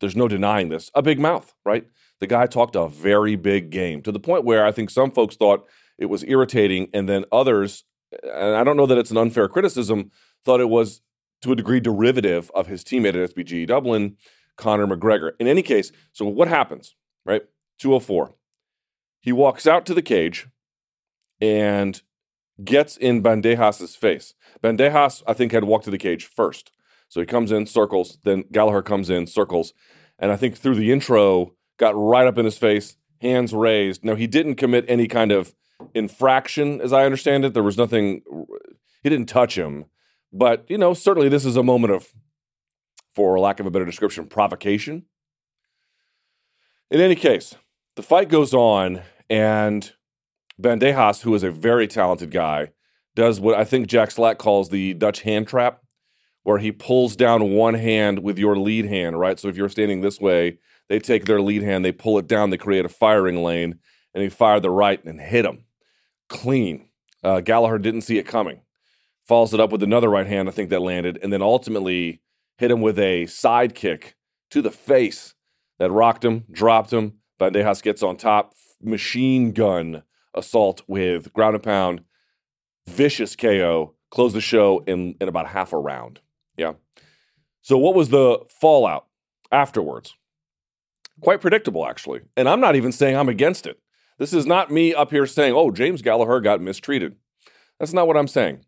there's 0.00 0.16
no 0.16 0.28
denying 0.28 0.68
this, 0.68 0.90
a 0.94 1.02
big 1.02 1.18
mouth, 1.18 1.52
right? 1.64 1.86
The 2.20 2.26
guy 2.26 2.46
talked 2.46 2.76
a 2.76 2.88
very 2.88 3.36
big 3.36 3.70
game 3.70 4.00
to 4.02 4.12
the 4.12 4.20
point 4.20 4.44
where 4.44 4.64
I 4.64 4.72
think 4.72 4.90
some 4.90 5.10
folks 5.10 5.36
thought 5.36 5.66
it 5.98 6.06
was 6.06 6.24
irritating, 6.24 6.88
and 6.94 7.08
then 7.08 7.24
others, 7.30 7.84
and 8.22 8.54
I 8.56 8.64
don't 8.64 8.76
know 8.76 8.86
that 8.86 8.98
it's 8.98 9.10
an 9.10 9.18
unfair 9.18 9.48
criticism, 9.48 10.10
thought 10.44 10.60
it 10.60 10.68
was 10.68 11.02
to 11.46 11.52
a 11.52 11.56
degree 11.56 11.78
derivative 11.78 12.50
of 12.54 12.66
his 12.66 12.82
teammate 12.82 13.22
at 13.22 13.34
SBG 13.34 13.68
Dublin, 13.68 14.16
Conor 14.56 14.86
McGregor. 14.86 15.32
In 15.38 15.46
any 15.46 15.62
case, 15.62 15.92
so 16.12 16.24
what 16.26 16.48
happens, 16.48 16.96
right? 17.24 17.42
204. 17.78 18.34
He 19.20 19.30
walks 19.32 19.66
out 19.66 19.86
to 19.86 19.94
the 19.94 20.02
cage 20.02 20.48
and 21.40 22.02
gets 22.64 22.96
in 22.96 23.22
Bandejas' 23.22 23.96
face. 23.96 24.34
Bandejas, 24.62 25.22
I 25.26 25.34
think, 25.34 25.52
had 25.52 25.64
walked 25.64 25.84
to 25.84 25.90
the 25.90 25.98
cage 25.98 26.26
first. 26.26 26.72
So 27.08 27.20
he 27.20 27.26
comes 27.26 27.52
in, 27.52 27.66
circles, 27.66 28.18
then 28.24 28.44
Gallagher 28.50 28.82
comes 28.82 29.08
in, 29.08 29.28
circles, 29.28 29.72
and 30.18 30.32
I 30.32 30.36
think 30.36 30.56
through 30.56 30.74
the 30.74 30.90
intro, 30.90 31.54
got 31.78 31.94
right 31.94 32.26
up 32.26 32.38
in 32.38 32.44
his 32.44 32.58
face, 32.58 32.96
hands 33.20 33.52
raised. 33.52 34.04
Now, 34.04 34.16
he 34.16 34.26
didn't 34.26 34.56
commit 34.56 34.84
any 34.88 35.06
kind 35.06 35.30
of 35.30 35.54
infraction, 35.94 36.80
as 36.80 36.92
I 36.92 37.04
understand 37.04 37.44
it. 37.44 37.54
There 37.54 37.62
was 37.62 37.78
nothing, 37.78 38.22
he 39.02 39.08
didn't 39.10 39.28
touch 39.28 39.56
him. 39.56 39.84
But, 40.36 40.66
you 40.68 40.76
know, 40.76 40.92
certainly 40.92 41.28
this 41.28 41.44
is 41.44 41.56
a 41.56 41.62
moment 41.62 41.92
of, 41.92 42.08
for 43.14 43.38
lack 43.38 43.60
of 43.60 43.66
a 43.66 43.70
better 43.70 43.84
description, 43.84 44.26
provocation. 44.26 45.06
In 46.90 47.00
any 47.00 47.14
case, 47.14 47.54
the 47.96 48.02
fight 48.02 48.28
goes 48.28 48.52
on, 48.52 49.02
and 49.30 49.90
Bandejas, 50.60 51.22
who 51.22 51.34
is 51.34 51.42
a 51.42 51.50
very 51.50 51.88
talented 51.88 52.30
guy, 52.30 52.72
does 53.14 53.40
what 53.40 53.56
I 53.56 53.64
think 53.64 53.86
Jack 53.86 54.10
Slack 54.10 54.36
calls 54.38 54.68
the 54.68 54.92
Dutch 54.94 55.22
hand 55.22 55.48
trap, 55.48 55.80
where 56.42 56.58
he 56.58 56.70
pulls 56.70 57.16
down 57.16 57.52
one 57.52 57.74
hand 57.74 58.18
with 58.18 58.38
your 58.38 58.56
lead 58.56 58.84
hand, 58.84 59.18
right? 59.18 59.40
So 59.40 59.48
if 59.48 59.56
you're 59.56 59.70
standing 59.70 60.02
this 60.02 60.20
way, 60.20 60.58
they 60.88 60.98
take 60.98 61.24
their 61.24 61.40
lead 61.40 61.62
hand, 61.62 61.84
they 61.84 61.92
pull 61.92 62.18
it 62.18 62.28
down, 62.28 62.50
they 62.50 62.58
create 62.58 62.84
a 62.84 62.90
firing 62.90 63.42
lane, 63.42 63.78
and 64.14 64.22
he 64.22 64.28
fired 64.28 64.62
the 64.62 64.70
right 64.70 65.02
and 65.04 65.20
hit 65.20 65.46
him 65.46 65.64
clean. 66.28 66.88
Uh, 67.24 67.40
Gallagher 67.40 67.78
didn't 67.78 68.02
see 68.02 68.18
it 68.18 68.26
coming. 68.26 68.60
Follows 69.26 69.52
it 69.52 69.60
up 69.60 69.72
with 69.72 69.82
another 69.82 70.08
right 70.08 70.26
hand, 70.26 70.48
I 70.48 70.52
think 70.52 70.70
that 70.70 70.82
landed, 70.82 71.18
and 71.22 71.32
then 71.32 71.42
ultimately 71.42 72.20
hit 72.58 72.70
him 72.70 72.80
with 72.80 72.98
a 72.98 73.26
side 73.26 73.74
kick 73.74 74.14
to 74.50 74.62
the 74.62 74.70
face 74.70 75.34
that 75.78 75.90
rocked 75.90 76.24
him, 76.24 76.44
dropped 76.50 76.92
him. 76.92 77.14
Bandejas 77.40 77.82
gets 77.82 78.02
on 78.02 78.16
top, 78.16 78.54
machine 78.80 79.52
gun 79.52 80.02
assault 80.34 80.82
with 80.86 81.32
ground 81.32 81.54
and 81.54 81.64
pound, 81.64 82.02
vicious 82.86 83.34
KO, 83.34 83.94
close 84.10 84.32
the 84.32 84.40
show 84.40 84.84
in, 84.86 85.16
in 85.20 85.28
about 85.28 85.48
half 85.48 85.72
a 85.72 85.78
round. 85.78 86.20
Yeah. 86.56 86.74
So, 87.62 87.76
what 87.76 87.94
was 87.94 88.10
the 88.10 88.38
fallout 88.48 89.06
afterwards? 89.50 90.14
Quite 91.20 91.40
predictable, 91.40 91.86
actually. 91.86 92.20
And 92.36 92.48
I'm 92.48 92.60
not 92.60 92.76
even 92.76 92.92
saying 92.92 93.16
I'm 93.16 93.28
against 93.28 93.66
it. 93.66 93.80
This 94.18 94.32
is 94.32 94.46
not 94.46 94.70
me 94.70 94.94
up 94.94 95.10
here 95.10 95.26
saying, 95.26 95.54
oh, 95.54 95.70
James 95.70 96.00
Gallagher 96.00 96.40
got 96.40 96.60
mistreated. 96.60 97.16
That's 97.78 97.92
not 97.92 98.06
what 98.06 98.16
I'm 98.16 98.28
saying. 98.28 98.64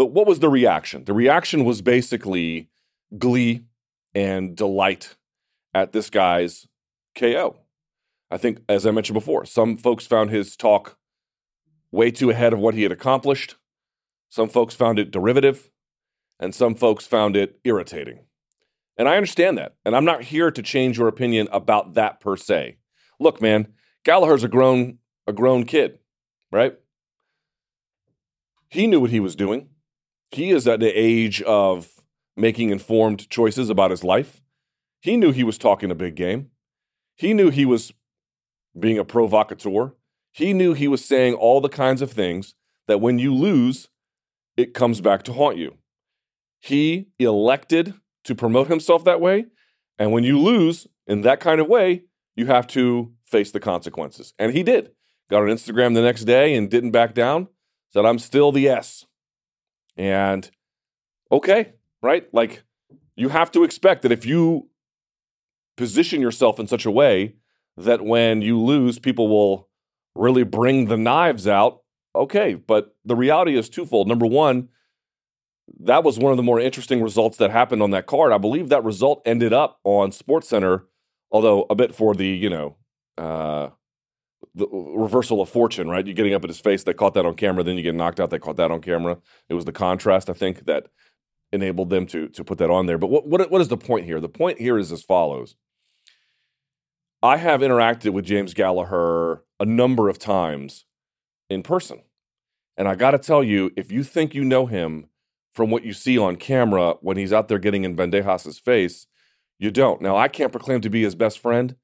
But 0.00 0.12
what 0.12 0.26
was 0.26 0.38
the 0.38 0.48
reaction? 0.48 1.04
The 1.04 1.12
reaction 1.12 1.62
was 1.62 1.82
basically 1.82 2.70
glee 3.18 3.66
and 4.14 4.56
delight 4.56 5.18
at 5.74 5.92
this 5.92 6.08
guy's 6.08 6.66
KO. 7.14 7.58
I 8.30 8.38
think, 8.38 8.60
as 8.66 8.86
I 8.86 8.92
mentioned 8.92 9.12
before, 9.12 9.44
some 9.44 9.76
folks 9.76 10.06
found 10.06 10.30
his 10.30 10.56
talk 10.56 10.96
way 11.92 12.10
too 12.10 12.30
ahead 12.30 12.54
of 12.54 12.60
what 12.60 12.72
he 12.72 12.82
had 12.82 12.92
accomplished. 12.92 13.56
Some 14.30 14.48
folks 14.48 14.74
found 14.74 14.98
it 14.98 15.10
derivative, 15.10 15.68
and 16.38 16.54
some 16.54 16.74
folks 16.74 17.06
found 17.06 17.36
it 17.36 17.60
irritating. 17.64 18.20
And 18.96 19.06
I 19.06 19.16
understand 19.16 19.58
that. 19.58 19.74
And 19.84 19.94
I'm 19.94 20.06
not 20.06 20.22
here 20.22 20.50
to 20.50 20.62
change 20.62 20.96
your 20.96 21.08
opinion 21.08 21.46
about 21.52 21.92
that 21.92 22.20
per 22.20 22.38
se. 22.38 22.78
Look, 23.18 23.42
man, 23.42 23.68
Gallagher's 24.06 24.44
a 24.44 24.48
grown 24.48 24.96
a 25.26 25.34
grown 25.34 25.64
kid, 25.64 25.98
right? 26.50 26.78
He 28.70 28.86
knew 28.86 29.00
what 29.00 29.10
he 29.10 29.20
was 29.20 29.36
doing. 29.36 29.68
He 30.30 30.50
is 30.50 30.68
at 30.68 30.80
the 30.80 30.90
age 30.90 31.42
of 31.42 31.88
making 32.36 32.70
informed 32.70 33.28
choices 33.28 33.68
about 33.68 33.90
his 33.90 34.04
life. 34.04 34.40
He 35.00 35.16
knew 35.16 35.32
he 35.32 35.44
was 35.44 35.58
talking 35.58 35.90
a 35.90 35.94
big 35.94 36.14
game. 36.14 36.50
He 37.16 37.34
knew 37.34 37.50
he 37.50 37.66
was 37.66 37.92
being 38.78 38.98
a 38.98 39.04
provocateur. 39.04 39.94
He 40.32 40.52
knew 40.52 40.74
he 40.74 40.88
was 40.88 41.04
saying 41.04 41.34
all 41.34 41.60
the 41.60 41.68
kinds 41.68 42.02
of 42.02 42.12
things 42.12 42.54
that 42.86 43.00
when 43.00 43.18
you 43.18 43.34
lose, 43.34 43.88
it 44.56 44.74
comes 44.74 45.00
back 45.00 45.22
to 45.24 45.32
haunt 45.32 45.56
you. 45.56 45.78
He 46.60 47.08
elected 47.18 47.94
to 48.24 48.34
promote 48.34 48.68
himself 48.68 49.04
that 49.04 49.20
way. 49.20 49.46
And 49.98 50.12
when 50.12 50.24
you 50.24 50.38
lose 50.38 50.86
in 51.06 51.22
that 51.22 51.40
kind 51.40 51.60
of 51.60 51.66
way, 51.66 52.04
you 52.36 52.46
have 52.46 52.66
to 52.68 53.12
face 53.24 53.50
the 53.50 53.60
consequences. 53.60 54.34
And 54.38 54.52
he 54.52 54.62
did. 54.62 54.92
Got 55.28 55.42
on 55.42 55.48
Instagram 55.48 55.94
the 55.94 56.02
next 56.02 56.24
day 56.24 56.54
and 56.54 56.70
didn't 56.70 56.90
back 56.90 57.14
down. 57.14 57.48
Said, 57.92 58.04
I'm 58.04 58.18
still 58.18 58.52
the 58.52 58.68
S. 58.68 59.06
And 59.96 60.50
okay, 61.30 61.74
right? 62.02 62.32
Like 62.32 62.62
you 63.16 63.28
have 63.28 63.50
to 63.52 63.64
expect 63.64 64.02
that 64.02 64.12
if 64.12 64.24
you 64.24 64.68
position 65.76 66.20
yourself 66.20 66.58
in 66.58 66.66
such 66.66 66.84
a 66.84 66.90
way 66.90 67.34
that 67.76 68.02
when 68.02 68.42
you 68.42 68.60
lose, 68.60 68.98
people 68.98 69.28
will 69.28 69.68
really 70.14 70.42
bring 70.42 70.86
the 70.86 70.96
knives 70.96 71.46
out. 71.46 71.82
Okay, 72.14 72.54
but 72.54 72.96
the 73.04 73.16
reality 73.16 73.56
is 73.56 73.68
twofold. 73.68 74.08
Number 74.08 74.26
one, 74.26 74.68
that 75.78 76.02
was 76.02 76.18
one 76.18 76.32
of 76.32 76.36
the 76.36 76.42
more 76.42 76.60
interesting 76.60 77.02
results 77.02 77.36
that 77.38 77.50
happened 77.50 77.82
on 77.82 77.90
that 77.92 78.06
card. 78.06 78.32
I 78.32 78.38
believe 78.38 78.68
that 78.68 78.84
result 78.84 79.22
ended 79.24 79.52
up 79.52 79.78
on 79.84 80.10
SportsCenter, 80.10 80.82
although 81.30 81.66
a 81.70 81.74
bit 81.74 81.94
for 81.94 82.14
the 82.14 82.26
you 82.26 82.50
know 82.50 82.76
uh, 83.16 83.68
the 84.54 84.66
reversal 84.68 85.40
of 85.40 85.48
fortune, 85.48 85.88
right? 85.88 86.06
You're 86.06 86.14
getting 86.14 86.34
up 86.34 86.44
at 86.44 86.50
his 86.50 86.60
face, 86.60 86.84
they 86.84 86.94
caught 86.94 87.14
that 87.14 87.26
on 87.26 87.34
camera. 87.34 87.62
Then 87.62 87.76
you 87.76 87.82
get 87.82 87.94
knocked 87.94 88.20
out, 88.20 88.30
they 88.30 88.38
caught 88.38 88.56
that 88.56 88.70
on 88.70 88.80
camera. 88.80 89.18
It 89.48 89.54
was 89.54 89.64
the 89.64 89.72
contrast, 89.72 90.28
I 90.28 90.32
think, 90.32 90.66
that 90.66 90.88
enabled 91.52 91.90
them 91.90 92.06
to 92.06 92.28
to 92.28 92.44
put 92.44 92.58
that 92.58 92.70
on 92.70 92.86
there. 92.86 92.98
But 92.98 93.08
what 93.08 93.26
what, 93.26 93.50
what 93.50 93.60
is 93.60 93.68
the 93.68 93.76
point 93.76 94.06
here? 94.06 94.20
The 94.20 94.28
point 94.28 94.58
here 94.58 94.78
is 94.78 94.92
as 94.92 95.02
follows. 95.02 95.56
I 97.22 97.36
have 97.36 97.60
interacted 97.60 98.12
with 98.12 98.24
James 98.24 98.54
Gallagher 98.54 99.44
a 99.58 99.66
number 99.66 100.08
of 100.08 100.18
times 100.18 100.86
in 101.50 101.62
person. 101.62 102.00
And 102.78 102.88
I 102.88 102.94
got 102.94 103.10
to 103.10 103.18
tell 103.18 103.44
you, 103.44 103.70
if 103.76 103.92
you 103.92 104.02
think 104.02 104.34
you 104.34 104.42
know 104.42 104.64
him 104.64 105.10
from 105.52 105.70
what 105.70 105.84
you 105.84 105.92
see 105.92 106.16
on 106.16 106.36
camera 106.36 106.94
when 107.02 107.18
he's 107.18 107.32
out 107.32 107.48
there 107.48 107.58
getting 107.58 107.84
in 107.84 107.94
Bandejas's 107.94 108.58
face, 108.58 109.06
you 109.58 109.70
don't. 109.70 110.00
Now, 110.00 110.16
I 110.16 110.28
can't 110.28 110.52
proclaim 110.52 110.80
to 110.80 110.88
be 110.88 111.02
his 111.02 111.14
best 111.14 111.38
friend. 111.38 111.76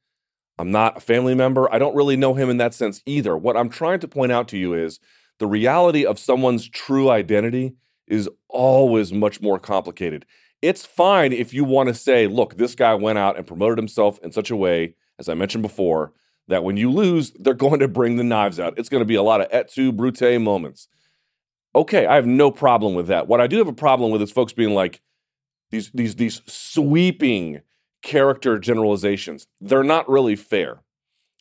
I'm 0.58 0.70
not 0.70 0.96
a 0.96 1.00
family 1.00 1.34
member. 1.34 1.72
I 1.72 1.78
don't 1.78 1.94
really 1.94 2.16
know 2.16 2.34
him 2.34 2.48
in 2.48 2.56
that 2.58 2.74
sense 2.74 3.02
either. 3.06 3.36
What 3.36 3.56
I'm 3.56 3.68
trying 3.68 4.00
to 4.00 4.08
point 4.08 4.32
out 4.32 4.48
to 4.48 4.56
you 4.56 4.74
is 4.74 5.00
the 5.38 5.46
reality 5.46 6.06
of 6.06 6.18
someone's 6.18 6.68
true 6.68 7.10
identity 7.10 7.74
is 8.06 8.28
always 8.48 9.12
much 9.12 9.40
more 9.40 9.58
complicated. 9.58 10.24
It's 10.62 10.86
fine 10.86 11.32
if 11.32 11.52
you 11.52 11.64
want 11.64 11.88
to 11.88 11.94
say, 11.94 12.26
look, 12.26 12.56
this 12.56 12.74
guy 12.74 12.94
went 12.94 13.18
out 13.18 13.36
and 13.36 13.46
promoted 13.46 13.76
himself 13.76 14.18
in 14.22 14.32
such 14.32 14.50
a 14.50 14.56
way 14.56 14.94
as 15.18 15.28
I 15.28 15.34
mentioned 15.34 15.62
before, 15.62 16.12
that 16.48 16.64
when 16.64 16.76
you 16.76 16.90
lose, 16.90 17.32
they're 17.32 17.54
going 17.54 17.80
to 17.80 17.88
bring 17.88 18.16
the 18.16 18.24
knives 18.24 18.60
out. 18.60 18.78
It's 18.78 18.88
going 18.88 19.00
to 19.00 19.06
be 19.06 19.14
a 19.14 19.22
lot 19.22 19.40
of 19.40 19.48
et 19.50 19.68
tu, 19.68 19.92
brute 19.92 20.20
moments. 20.40 20.88
Okay, 21.74 22.06
I 22.06 22.14
have 22.14 22.26
no 22.26 22.50
problem 22.50 22.94
with 22.94 23.08
that. 23.08 23.26
What 23.26 23.40
I 23.40 23.46
do 23.46 23.58
have 23.58 23.68
a 23.68 23.72
problem 23.72 24.10
with 24.10 24.22
is 24.22 24.32
folks 24.32 24.52
being 24.52 24.74
like 24.74 25.00
these 25.70 25.90
these 25.92 26.14
these 26.14 26.40
sweeping 26.46 27.60
character 28.02 28.58
generalizations. 28.58 29.46
They're 29.60 29.82
not 29.82 30.08
really 30.08 30.36
fair. 30.36 30.82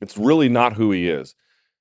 It's 0.02 0.18
really 0.18 0.50
not 0.50 0.74
who 0.74 0.92
he 0.92 1.10
is. 1.10 1.36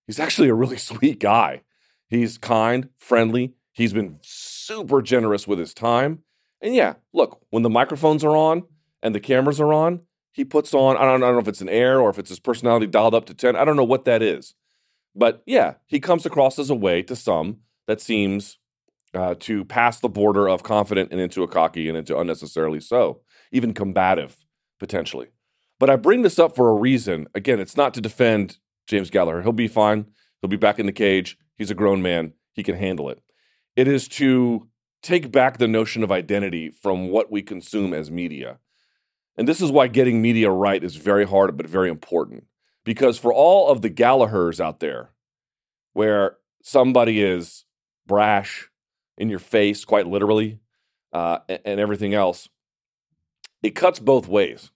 He's 0.07 0.21
actually 0.21 0.49
a 0.49 0.55
really 0.55 0.77
sweet 0.91 1.21
guy. 1.21 1.63
He's 2.09 2.39
kind, 2.39 2.91
friendly. 2.99 3.55
He's 3.73 3.93
been 3.93 4.19
super 4.23 5.03
generous 5.03 5.49
with 5.49 5.59
his 5.59 5.75
time. 5.75 6.21
And 6.61 6.75
yeah, 6.75 6.95
look, 7.13 7.41
when 7.51 7.63
the 7.63 7.71
microphones 7.71 8.25
are 8.25 8.37
on 8.37 8.65
and 9.03 9.15
the 9.15 9.21
cameras 9.21 9.61
are 9.61 9.73
on, 9.73 10.03
he 10.33 10.45
puts 10.45 10.75
on. 10.75 10.97
I 10.97 11.03
don't, 11.03 11.23
I 11.23 11.27
don't 11.27 11.35
know 11.35 11.41
if 11.41 11.49
it's 11.49 11.61
an 11.61 11.69
air 11.69 12.01
or 12.01 12.11
if 12.11 12.19
it's 12.19 12.29
his 12.29 12.41
personality 12.41 12.87
dialed 12.87 13.15
up 13.15 13.27
to 13.27 13.35
10. 13.35 13.57
I 13.57 13.65
don't 13.65 13.77
know 13.77 13.85
what 13.85 14.05
that 14.05 14.23
is. 14.23 14.55
But 15.15 15.43
yeah, 15.47 15.75
he 15.87 16.01
comes 16.01 16.27
across 16.27 16.59
as 16.59 16.71
a 16.71 16.75
way 16.75 17.03
to 17.03 17.15
some 17.15 17.59
that 17.87 18.01
seems 18.01 18.59
uh, 19.15 19.35
to 19.41 19.65
pass 19.65 20.01
the 20.01 20.09
border 20.09 20.49
of 20.49 20.63
confident 20.63 21.13
and 21.13 21.21
into 21.21 21.43
a 21.43 21.49
cocky 21.49 21.89
and 21.89 21.97
into 21.97 22.19
unnecessarily 22.19 22.81
so, 22.81 23.21
even 23.53 23.73
combative 23.73 24.44
potentially. 24.85 25.29
But 25.81 25.89
I 25.89 25.97
bring 25.97 26.21
this 26.21 26.39
up 26.39 26.55
for 26.55 26.69
a 26.69 26.75
reason. 26.75 27.27
Again, 27.35 27.59
it's 27.59 27.75
not 27.75 27.95
to 27.95 28.03
defend 28.03 28.59
James 28.87 29.09
Gallagher. 29.09 29.41
He'll 29.41 29.53
be 29.53 29.67
fine. 29.67 30.05
He'll 30.41 30.51
be 30.51 30.59
back 30.59 30.79
in 30.79 30.85
the 30.85 30.93
cage. 30.93 31.39
He's 31.57 31.71
a 31.71 31.75
grown 31.75 32.03
man. 32.03 32.35
He 32.53 32.63
can 32.63 32.77
handle 32.77 33.09
it. 33.09 33.23
It 33.77 33.89
is 33.89 34.09
to 34.09 34.69
take 35.03 35.33
back 35.33 35.57
the 35.57 35.67
notion 35.67 36.03
of 36.03 36.13
identity 36.13 36.69
from 36.69 37.09
what 37.09 37.33
we 37.33 37.41
consume 37.41 37.95
as 37.95 38.11
media. 38.11 38.59
And 39.39 39.49
this 39.49 39.63
is 39.63 39.73
why 39.73 39.89
getting 39.89 40.21
media 40.21 40.51
right 40.51 40.85
is 40.85 40.97
very 40.97 41.25
hard, 41.25 41.57
but 41.57 41.67
very 41.67 41.89
important. 41.89 42.45
Because 42.85 43.19
for 43.19 43.33
all 43.33 43.71
of 43.71 43.81
the 43.81 43.89
Gallaghers 43.89 44.61
out 44.61 44.81
there, 44.81 45.13
where 45.95 46.37
somebody 46.63 47.23
is 47.23 47.65
brash 48.07 48.69
in 49.17 49.31
your 49.31 49.39
face, 49.39 49.87
quite 49.87 50.07
literally, 50.07 50.61
uh, 51.15 51.39
and, 51.49 51.61
and 51.65 51.81
everything 51.81 52.13
else, 52.13 52.51
it 53.63 53.71
cuts 53.71 53.99
both 53.99 54.29
ways. 54.29 54.71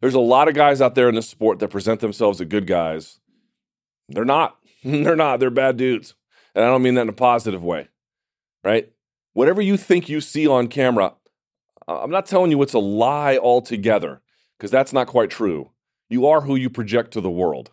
There's 0.00 0.14
a 0.14 0.20
lot 0.20 0.48
of 0.48 0.54
guys 0.54 0.80
out 0.80 0.94
there 0.94 1.08
in 1.08 1.14
this 1.14 1.28
sport 1.28 1.58
that 1.58 1.68
present 1.68 2.00
themselves 2.00 2.40
as 2.40 2.48
good 2.48 2.66
guys. 2.66 3.18
They're 4.08 4.24
not. 4.24 4.56
They're 4.84 5.16
not. 5.16 5.40
They're 5.40 5.50
bad 5.50 5.76
dudes. 5.76 6.14
And 6.54 6.64
I 6.64 6.68
don't 6.68 6.82
mean 6.82 6.94
that 6.94 7.02
in 7.02 7.08
a 7.08 7.12
positive 7.12 7.62
way, 7.62 7.88
right? 8.64 8.90
Whatever 9.32 9.60
you 9.60 9.76
think 9.76 10.08
you 10.08 10.20
see 10.20 10.46
on 10.46 10.68
camera, 10.68 11.14
I'm 11.86 12.10
not 12.10 12.26
telling 12.26 12.50
you 12.50 12.60
it's 12.62 12.74
a 12.74 12.78
lie 12.78 13.38
altogether, 13.38 14.20
because 14.56 14.70
that's 14.70 14.92
not 14.92 15.06
quite 15.06 15.30
true. 15.30 15.70
You 16.08 16.26
are 16.26 16.40
who 16.40 16.56
you 16.56 16.70
project 16.70 17.12
to 17.12 17.20
the 17.20 17.30
world. 17.30 17.70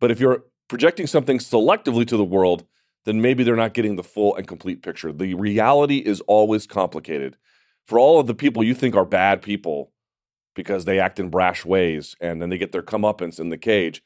But 0.00 0.10
if 0.10 0.20
you're 0.20 0.44
projecting 0.68 1.06
something 1.06 1.38
selectively 1.38 2.06
to 2.06 2.16
the 2.16 2.24
world, 2.24 2.64
then 3.04 3.20
maybe 3.20 3.44
they're 3.44 3.56
not 3.56 3.74
getting 3.74 3.96
the 3.96 4.02
full 4.02 4.34
and 4.36 4.46
complete 4.46 4.82
picture. 4.82 5.12
The 5.12 5.34
reality 5.34 5.98
is 5.98 6.20
always 6.22 6.66
complicated. 6.66 7.36
For 7.86 7.98
all 7.98 8.18
of 8.18 8.26
the 8.26 8.34
people 8.34 8.64
you 8.64 8.74
think 8.74 8.96
are 8.96 9.04
bad 9.04 9.42
people 9.42 9.92
because 10.54 10.84
they 10.84 11.00
act 11.00 11.18
in 11.18 11.28
brash 11.28 11.64
ways 11.64 12.14
and 12.20 12.40
then 12.40 12.50
they 12.50 12.58
get 12.58 12.72
their 12.72 12.82
comeuppance 12.82 13.38
in 13.38 13.48
the 13.48 13.58
cage, 13.58 14.02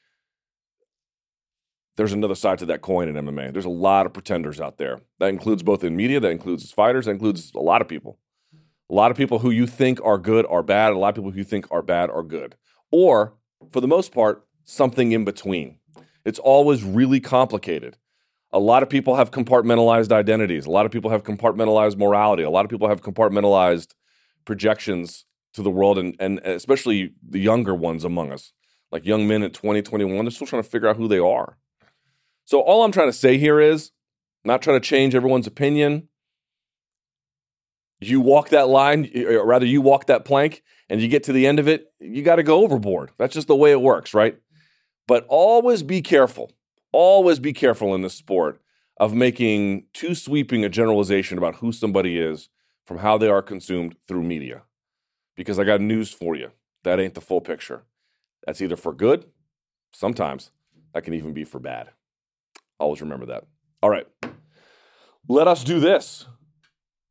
there's 1.96 2.12
another 2.12 2.36
side 2.36 2.58
to 2.58 2.66
that 2.66 2.80
coin 2.80 3.08
in 3.08 3.16
MMA. 3.16 3.52
There's 3.52 3.64
a 3.64 3.70
lot 3.70 4.06
of 4.06 4.12
pretenders 4.12 4.60
out 4.60 4.78
there. 4.78 5.00
That 5.18 5.28
includes 5.28 5.62
both 5.62 5.82
in 5.82 5.96
media, 5.96 6.20
that 6.20 6.30
includes 6.30 6.70
fighters, 6.70 7.06
that 7.06 7.12
includes 7.12 7.52
a 7.54 7.60
lot 7.60 7.82
of 7.82 7.88
people. 7.88 8.18
A 8.90 8.94
lot 8.94 9.10
of 9.10 9.16
people 9.16 9.40
who 9.40 9.50
you 9.50 9.66
think 9.66 10.00
are 10.02 10.16
good 10.16 10.46
are 10.46 10.62
bad. 10.62 10.92
A 10.92 10.98
lot 10.98 11.10
of 11.10 11.14
people 11.16 11.30
who 11.30 11.38
you 11.38 11.44
think 11.44 11.66
are 11.70 11.82
bad 11.82 12.08
are 12.08 12.22
good. 12.22 12.56
Or, 12.90 13.34
for 13.70 13.80
the 13.80 13.88
most 13.88 14.12
part, 14.12 14.46
something 14.64 15.12
in 15.12 15.24
between. 15.24 15.78
It's 16.24 16.38
always 16.38 16.84
really 16.84 17.20
complicated. 17.20 17.98
A 18.50 18.58
lot 18.58 18.82
of 18.82 18.88
people 18.88 19.16
have 19.16 19.30
compartmentalized 19.30 20.10
identities. 20.10 20.64
A 20.64 20.70
lot 20.70 20.86
of 20.86 20.92
people 20.92 21.10
have 21.10 21.22
compartmentalized 21.22 21.98
morality. 21.98 22.44
A 22.44 22.50
lot 22.50 22.64
of 22.64 22.70
people 22.70 22.88
have 22.88 23.02
compartmentalized 23.02 23.94
projections 24.46 25.26
to 25.58 25.62
the 25.62 25.70
world, 25.70 25.98
and, 25.98 26.16
and 26.18 26.38
especially 26.40 27.12
the 27.28 27.40
younger 27.40 27.74
ones 27.74 28.04
among 28.04 28.32
us, 28.32 28.52
like 28.90 29.04
young 29.04 29.28
men 29.28 29.42
at 29.42 29.52
20, 29.52 29.82
21, 29.82 30.24
they're 30.24 30.30
still 30.30 30.46
trying 30.46 30.62
to 30.62 30.68
figure 30.68 30.88
out 30.88 30.96
who 30.96 31.08
they 31.08 31.18
are. 31.18 31.58
So, 32.44 32.60
all 32.60 32.84
I'm 32.84 32.92
trying 32.92 33.08
to 33.08 33.12
say 33.12 33.36
here 33.36 33.60
is 33.60 33.90
not 34.44 34.62
trying 34.62 34.80
to 34.80 34.86
change 34.86 35.14
everyone's 35.14 35.46
opinion, 35.46 36.08
you 38.00 38.20
walk 38.20 38.50
that 38.50 38.68
line, 38.68 39.10
or 39.14 39.44
rather, 39.44 39.66
you 39.66 39.82
walk 39.82 40.06
that 40.06 40.24
plank, 40.24 40.62
and 40.88 41.00
you 41.00 41.08
get 41.08 41.24
to 41.24 41.32
the 41.32 41.46
end 41.46 41.58
of 41.58 41.68
it, 41.68 41.92
you 41.98 42.22
got 42.22 42.36
to 42.36 42.42
go 42.42 42.62
overboard. 42.62 43.10
That's 43.18 43.34
just 43.34 43.48
the 43.48 43.56
way 43.56 43.72
it 43.72 43.80
works, 43.80 44.14
right? 44.14 44.38
But 45.06 45.26
always 45.28 45.82
be 45.82 46.00
careful. 46.00 46.52
Always 46.92 47.40
be 47.40 47.52
careful 47.52 47.94
in 47.94 48.02
this 48.02 48.14
sport 48.14 48.60
of 48.96 49.14
making 49.14 49.86
too 49.92 50.14
sweeping 50.14 50.64
a 50.64 50.68
generalization 50.68 51.38
about 51.38 51.56
who 51.56 51.72
somebody 51.72 52.18
is 52.18 52.48
from 52.84 52.98
how 52.98 53.18
they 53.18 53.28
are 53.28 53.42
consumed 53.42 53.96
through 54.06 54.22
media. 54.22 54.62
Because 55.38 55.60
I 55.60 55.64
got 55.64 55.80
news 55.80 56.10
for 56.10 56.34
you 56.34 56.50
that 56.82 56.98
ain't 56.98 57.14
the 57.14 57.20
full 57.20 57.40
picture. 57.40 57.84
That's 58.44 58.60
either 58.60 58.74
for 58.74 58.92
good, 58.92 59.26
sometimes 59.92 60.50
that 60.92 61.04
can 61.04 61.14
even 61.14 61.32
be 61.32 61.44
for 61.44 61.60
bad. 61.60 61.90
Always 62.80 63.00
remember 63.00 63.26
that. 63.26 63.44
All 63.80 63.88
right. 63.88 64.06
Let 65.28 65.46
us 65.46 65.62
do 65.62 65.78
this. 65.78 66.26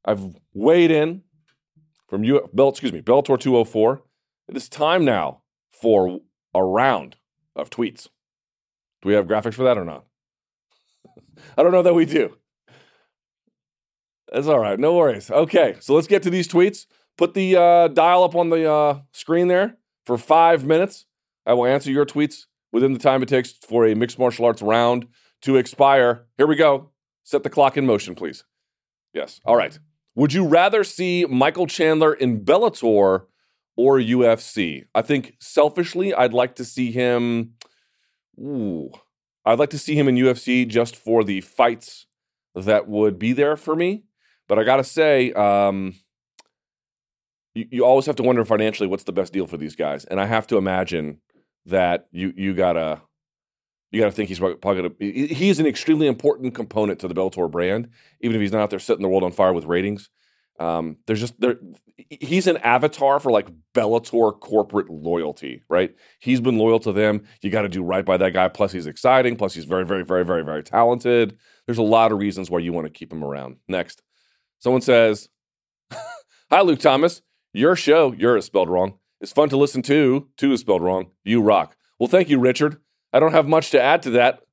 I've 0.03 0.35
weighed 0.53 0.91
in 0.91 1.23
from 2.09 2.25
you, 2.25 2.49
Bell, 2.53 2.69
excuse 2.69 2.91
me, 2.91 3.01
Bellator 3.01 3.39
204. 3.39 4.01
It 4.49 4.57
is 4.57 4.67
time 4.67 5.05
now 5.05 5.41
for 5.71 6.19
a 6.53 6.63
round 6.63 7.15
of 7.55 7.69
tweets. 7.69 8.09
Do 9.01 9.09
we 9.09 9.13
have 9.13 9.25
graphics 9.25 9.53
for 9.53 9.63
that 9.63 9.77
or 9.77 9.85
not? 9.85 10.05
I 11.57 11.63
don't 11.63 11.71
know 11.71 11.83
that 11.83 11.95
we 11.95 12.05
do. 12.05 12.35
That's 14.33 14.47
all 14.47 14.59
right. 14.59 14.77
No 14.77 14.95
worries. 14.95 15.31
Okay, 15.31 15.77
so 15.79 15.93
let's 15.95 16.07
get 16.07 16.23
to 16.23 16.29
these 16.29 16.47
tweets. 16.49 16.87
Put 17.17 17.33
the 17.33 17.55
uh, 17.55 17.87
dial 17.89 18.23
up 18.23 18.35
on 18.35 18.49
the 18.49 18.71
uh, 18.71 18.99
screen 19.11 19.47
there 19.47 19.77
for 20.05 20.17
five 20.17 20.65
minutes. 20.65 21.05
I 21.45 21.53
will 21.53 21.65
answer 21.65 21.91
your 21.91 22.05
tweets 22.05 22.45
within 22.71 22.93
the 22.93 22.99
time 22.99 23.23
it 23.23 23.29
takes 23.29 23.51
for 23.51 23.87
a 23.87 23.95
mixed 23.95 24.19
martial 24.19 24.45
arts 24.45 24.61
round 24.61 25.07
to 25.41 25.55
expire. 25.55 26.25
Here 26.37 26.47
we 26.47 26.55
go. 26.55 26.91
Set 27.23 27.43
the 27.43 27.49
clock 27.49 27.75
in 27.75 27.85
motion, 27.85 28.15
please. 28.15 28.43
Yes. 29.13 29.41
All 29.45 29.55
right. 29.55 29.77
Would 30.15 30.33
you 30.33 30.45
rather 30.47 30.83
see 30.83 31.25
Michael 31.25 31.67
Chandler 31.67 32.13
in 32.13 32.43
Bellator 32.43 33.25
or 33.75 33.97
UFC? 33.97 34.85
I 34.93 35.01
think 35.01 35.35
selfishly, 35.39 36.13
I'd 36.13 36.33
like 36.33 36.55
to 36.55 36.65
see 36.65 36.91
him. 36.91 37.53
Ooh, 38.39 38.91
I'd 39.45 39.59
like 39.59 39.69
to 39.71 39.79
see 39.79 39.97
him 39.97 40.07
in 40.07 40.15
UFC 40.15 40.67
just 40.67 40.95
for 40.95 41.23
the 41.23 41.41
fights 41.41 42.05
that 42.55 42.87
would 42.87 43.19
be 43.19 43.33
there 43.33 43.55
for 43.55 43.75
me. 43.75 44.03
But 44.47 44.59
I 44.59 44.63
gotta 44.63 44.83
say, 44.83 45.31
um, 45.33 45.95
you, 47.57 47.67
you 47.71 47.85
always 47.85 48.05
have 48.05 48.15
to 48.17 48.23
wonder 48.23 48.45
financially 48.45 48.87
what's 48.87 49.03
the 49.03 49.11
best 49.11 49.33
deal 49.33 49.47
for 49.47 49.57
these 49.57 49.75
guys, 49.75 50.05
and 50.05 50.21
I 50.21 50.25
have 50.25 50.47
to 50.47 50.57
imagine 50.57 51.19
that 51.65 52.07
you 52.11 52.33
you 52.35 52.53
gotta 52.53 53.01
you 53.91 53.99
gotta 53.99 54.11
think 54.11 54.29
he's 54.29 54.39
probably 54.39 54.75
gonna. 54.75 54.93
He's 54.99 55.59
an 55.59 55.65
extremely 55.65 56.07
important 56.07 56.53
component 56.53 56.99
to 56.99 57.07
the 57.07 57.15
Bellator 57.15 57.49
brand, 57.49 57.89
even 58.21 58.35
if 58.35 58.41
he's 58.41 58.51
not 58.51 58.61
out 58.61 58.69
there 58.69 58.79
setting 58.79 59.01
the 59.01 59.09
world 59.09 59.23
on 59.23 59.31
fire 59.31 59.53
with 59.53 59.65
ratings. 59.65 60.09
Um, 60.59 60.97
there's 61.05 61.19
just 61.19 61.39
there. 61.39 61.57
He's 62.09 62.47
an 62.47 62.57
avatar 62.57 63.19
for 63.19 63.31
like 63.31 63.47
Bellator 63.73 64.39
corporate 64.39 64.89
loyalty, 64.89 65.63
right? 65.67 65.95
He's 66.19 66.41
been 66.41 66.57
loyal 66.57 66.79
to 66.81 66.91
them. 66.91 67.23
You 67.41 67.49
got 67.49 67.63
to 67.63 67.69
do 67.69 67.83
right 67.83 68.05
by 68.05 68.17
that 68.17 68.33
guy. 68.33 68.47
Plus, 68.49 68.71
he's 68.71 68.87
exciting. 68.87 69.35
Plus, 69.35 69.53
he's 69.53 69.65
very, 69.65 69.85
very, 69.85 70.03
very, 70.03 70.25
very, 70.25 70.43
very 70.43 70.63
talented. 70.63 71.37
There's 71.65 71.77
a 71.79 71.83
lot 71.83 72.11
of 72.11 72.19
reasons 72.19 72.49
why 72.51 72.59
you 72.59 72.71
want 72.73 72.85
to 72.85 72.93
keep 72.93 73.11
him 73.11 73.23
around. 73.23 73.57
Next, 73.67 74.03
someone 74.59 74.81
says, 74.81 75.29
"Hi, 76.51 76.61
Luke 76.61 76.79
Thomas. 76.79 77.21
Your 77.57 77.75
show, 77.75 78.13
you're 78.15 78.39
spelled 78.41 78.69
wrong. 78.69 78.99
It's 79.19 79.31
fun 79.31 79.49
to 79.49 79.57
listen 79.57 79.81
to. 79.81 80.27
Two 80.37 80.51
is 80.51 80.59
spelled 80.59 80.83
wrong. 80.83 81.09
You 81.23 81.41
rock. 81.41 81.75
Well, 81.97 82.07
thank 82.07 82.29
you, 82.29 82.39
Richard. 82.39 82.77
I 83.11 83.19
don't 83.19 83.31
have 83.31 83.47
much 83.47 83.71
to 83.71 83.81
add 83.81 84.03
to 84.03 84.11
that, 84.11 84.43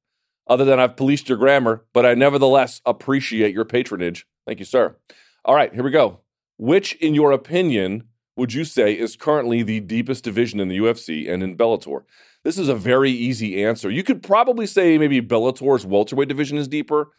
other 0.47 0.65
than 0.65 0.81
I've 0.81 0.97
policed 0.97 1.29
your 1.29 1.37
grammar, 1.37 1.85
but 1.93 2.07
I 2.07 2.15
nevertheless 2.15 2.81
appreciate 2.87 3.53
your 3.53 3.67
patronage. 3.67 4.27
Thank 4.47 4.59
you, 4.59 4.65
sir." 4.65 4.97
All 5.45 5.55
right, 5.55 5.71
here 5.75 5.83
we 5.83 5.91
go. 5.91 6.21
Which, 6.57 6.95
in 6.95 7.13
your 7.13 7.31
opinion, 7.31 8.05
would 8.39 8.55
you 8.55 8.65
say 8.65 8.99
is 8.99 9.17
currently 9.17 9.63
the 9.63 9.81
deepest 9.81 10.25
division 10.25 10.59
in 10.59 10.69
the 10.69 10.79
UFC 10.79 11.29
and 11.29 11.43
in 11.43 11.59
Bellator? 11.59 12.05
This 12.43 12.57
is 12.57 12.71
a 12.71 12.75
very 12.75 13.11
easy 13.11 13.63
answer. 13.63 13.91
You 13.91 14.03
could 14.03 14.23
probably 14.23 14.67
say 14.67 14.97
maybe 14.97 15.21
Bellator's 15.21 15.85
welterweight 15.85 16.29
division 16.29 16.57
is 16.57 16.69
deeper. 16.69 17.11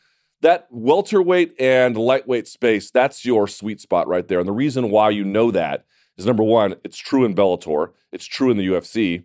That 0.42 0.68
welterweight 0.70 1.60
and 1.60 1.98
lightweight 1.98 2.48
space, 2.48 2.92
that's 2.92 3.26
your 3.26 3.48
sweet 3.48 3.80
spot 3.80 4.08
right 4.08 4.28
there. 4.28 4.40
And 4.40 4.48
the 4.48 4.54
reason 4.54 4.92
why 4.92 5.10
you 5.10 5.24
know 5.24 5.50
that 5.52 5.86
is 6.18 6.26
number 6.26 6.44
one, 6.44 6.76
it's 6.84 6.98
true 6.98 7.26
in 7.26 7.36
Bellator, 7.36 7.92
it's 8.12 8.26
true 8.26 8.52
in 8.52 8.58
the 8.58 8.68
UFC, 8.68 9.24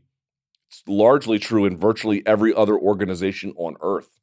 it's 0.68 0.82
largely 0.86 1.38
true 1.38 1.66
in 1.66 1.76
virtually 1.76 2.24
every 2.26 2.54
other 2.54 2.78
organization 2.78 3.52
on 3.56 3.76
earth 3.80 4.20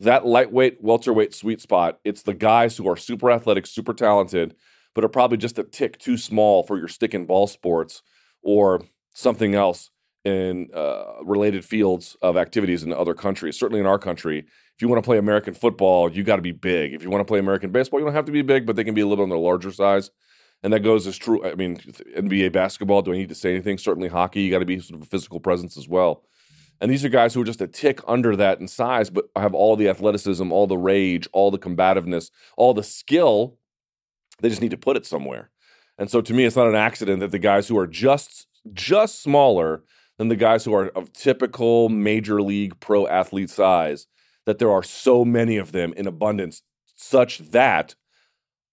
that 0.00 0.26
lightweight, 0.26 0.82
welterweight 0.82 1.34
sweet 1.34 1.60
spot, 1.60 2.00
it's 2.04 2.22
the 2.22 2.34
guys 2.34 2.78
who 2.78 2.88
are 2.88 2.96
super 2.96 3.30
athletic, 3.30 3.66
super 3.66 3.92
talented, 3.92 4.56
but 4.94 5.04
are 5.04 5.08
probably 5.08 5.36
just 5.36 5.58
a 5.58 5.62
tick 5.62 5.98
too 5.98 6.16
small 6.16 6.62
for 6.62 6.78
your 6.78 6.88
stick 6.88 7.12
and 7.12 7.28
ball 7.28 7.46
sports 7.46 8.02
or 8.42 8.82
something 9.12 9.54
else 9.54 9.90
in 10.24 10.68
uh, 10.74 11.22
related 11.22 11.64
fields 11.64 12.16
of 12.22 12.36
activities 12.36 12.82
in 12.82 12.92
other 12.92 13.14
countries. 13.14 13.58
Certainly 13.58 13.80
in 13.80 13.86
our 13.86 13.98
country, 13.98 14.46
if 14.80 14.82
you 14.82 14.88
want 14.88 15.04
to 15.04 15.06
play 15.06 15.18
American 15.18 15.52
football, 15.52 16.10
you 16.10 16.22
got 16.22 16.36
to 16.36 16.42
be 16.42 16.52
big. 16.52 16.94
If 16.94 17.02
you 17.02 17.10
want 17.10 17.20
to 17.20 17.30
play 17.30 17.38
American 17.38 17.70
baseball, 17.70 18.00
you 18.00 18.06
don't 18.06 18.14
have 18.14 18.24
to 18.24 18.32
be 18.32 18.40
big, 18.40 18.64
but 18.64 18.76
they 18.76 18.84
can 18.84 18.94
be 18.94 19.02
a 19.02 19.06
little 19.06 19.24
on 19.24 19.28
the 19.28 19.36
larger 19.36 19.70
size. 19.72 20.10
And 20.62 20.72
that 20.72 20.80
goes 20.80 21.06
as 21.06 21.18
true. 21.18 21.44
I 21.44 21.54
mean, 21.54 21.76
NBA 22.16 22.52
basketball, 22.52 23.02
do 23.02 23.12
I 23.12 23.18
need 23.18 23.28
to 23.28 23.34
say 23.34 23.50
anything? 23.50 23.76
Certainly 23.76 24.08
hockey, 24.08 24.40
you 24.40 24.50
got 24.50 24.60
to 24.60 24.64
be 24.64 24.80
sort 24.80 24.98
of 24.98 25.02
a 25.02 25.10
physical 25.10 25.38
presence 25.38 25.76
as 25.76 25.86
well. 25.86 26.24
And 26.80 26.90
these 26.90 27.04
are 27.04 27.10
guys 27.10 27.34
who 27.34 27.42
are 27.42 27.44
just 27.44 27.60
a 27.60 27.66
tick 27.66 28.00
under 28.08 28.34
that 28.36 28.58
in 28.58 28.68
size, 28.68 29.10
but 29.10 29.26
have 29.36 29.52
all 29.52 29.76
the 29.76 29.90
athleticism, 29.90 30.50
all 30.50 30.66
the 30.66 30.78
rage, 30.78 31.28
all 31.34 31.50
the 31.50 31.58
combativeness, 31.58 32.30
all 32.56 32.72
the 32.72 32.82
skill. 32.82 33.58
They 34.40 34.48
just 34.48 34.62
need 34.62 34.70
to 34.70 34.78
put 34.78 34.96
it 34.96 35.04
somewhere. 35.04 35.50
And 35.98 36.10
so 36.10 36.22
to 36.22 36.32
me, 36.32 36.46
it's 36.46 36.56
not 36.56 36.68
an 36.68 36.74
accident 36.74 37.20
that 37.20 37.32
the 37.32 37.38
guys 37.38 37.68
who 37.68 37.76
are 37.76 37.86
just 37.86 38.46
just 38.72 39.22
smaller 39.22 39.84
than 40.16 40.28
the 40.28 40.36
guys 40.36 40.64
who 40.64 40.72
are 40.72 40.88
of 40.96 41.12
typical 41.12 41.90
major 41.90 42.40
league 42.40 42.80
pro 42.80 43.06
athlete 43.06 43.50
size, 43.50 44.06
that 44.50 44.58
there 44.58 44.72
are 44.72 44.82
so 44.82 45.24
many 45.24 45.58
of 45.58 45.70
them 45.70 45.92
in 45.92 46.08
abundance, 46.08 46.62
such 46.96 47.38
that 47.38 47.94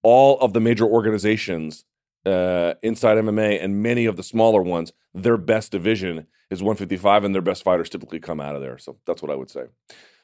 all 0.01 0.39
of 0.39 0.53
the 0.53 0.59
major 0.59 0.85
organizations 0.85 1.85
uh, 2.25 2.73
inside 2.81 3.19
MMA 3.19 3.63
and 3.63 3.83
many 3.83 4.07
of 4.07 4.15
the 4.15 4.23
smaller 4.23 4.63
ones, 4.63 4.91
their 5.13 5.37
best 5.37 5.71
division 5.71 6.25
is 6.49 6.63
155, 6.63 7.23
and 7.23 7.35
their 7.35 7.43
best 7.43 7.61
fighters 7.61 7.89
typically 7.91 8.19
come 8.19 8.39
out 8.39 8.55
of 8.55 8.61
there. 8.61 8.79
So 8.79 8.97
that's 9.05 9.21
what 9.21 9.29
I 9.29 9.35
would 9.35 9.51
say. 9.51 9.65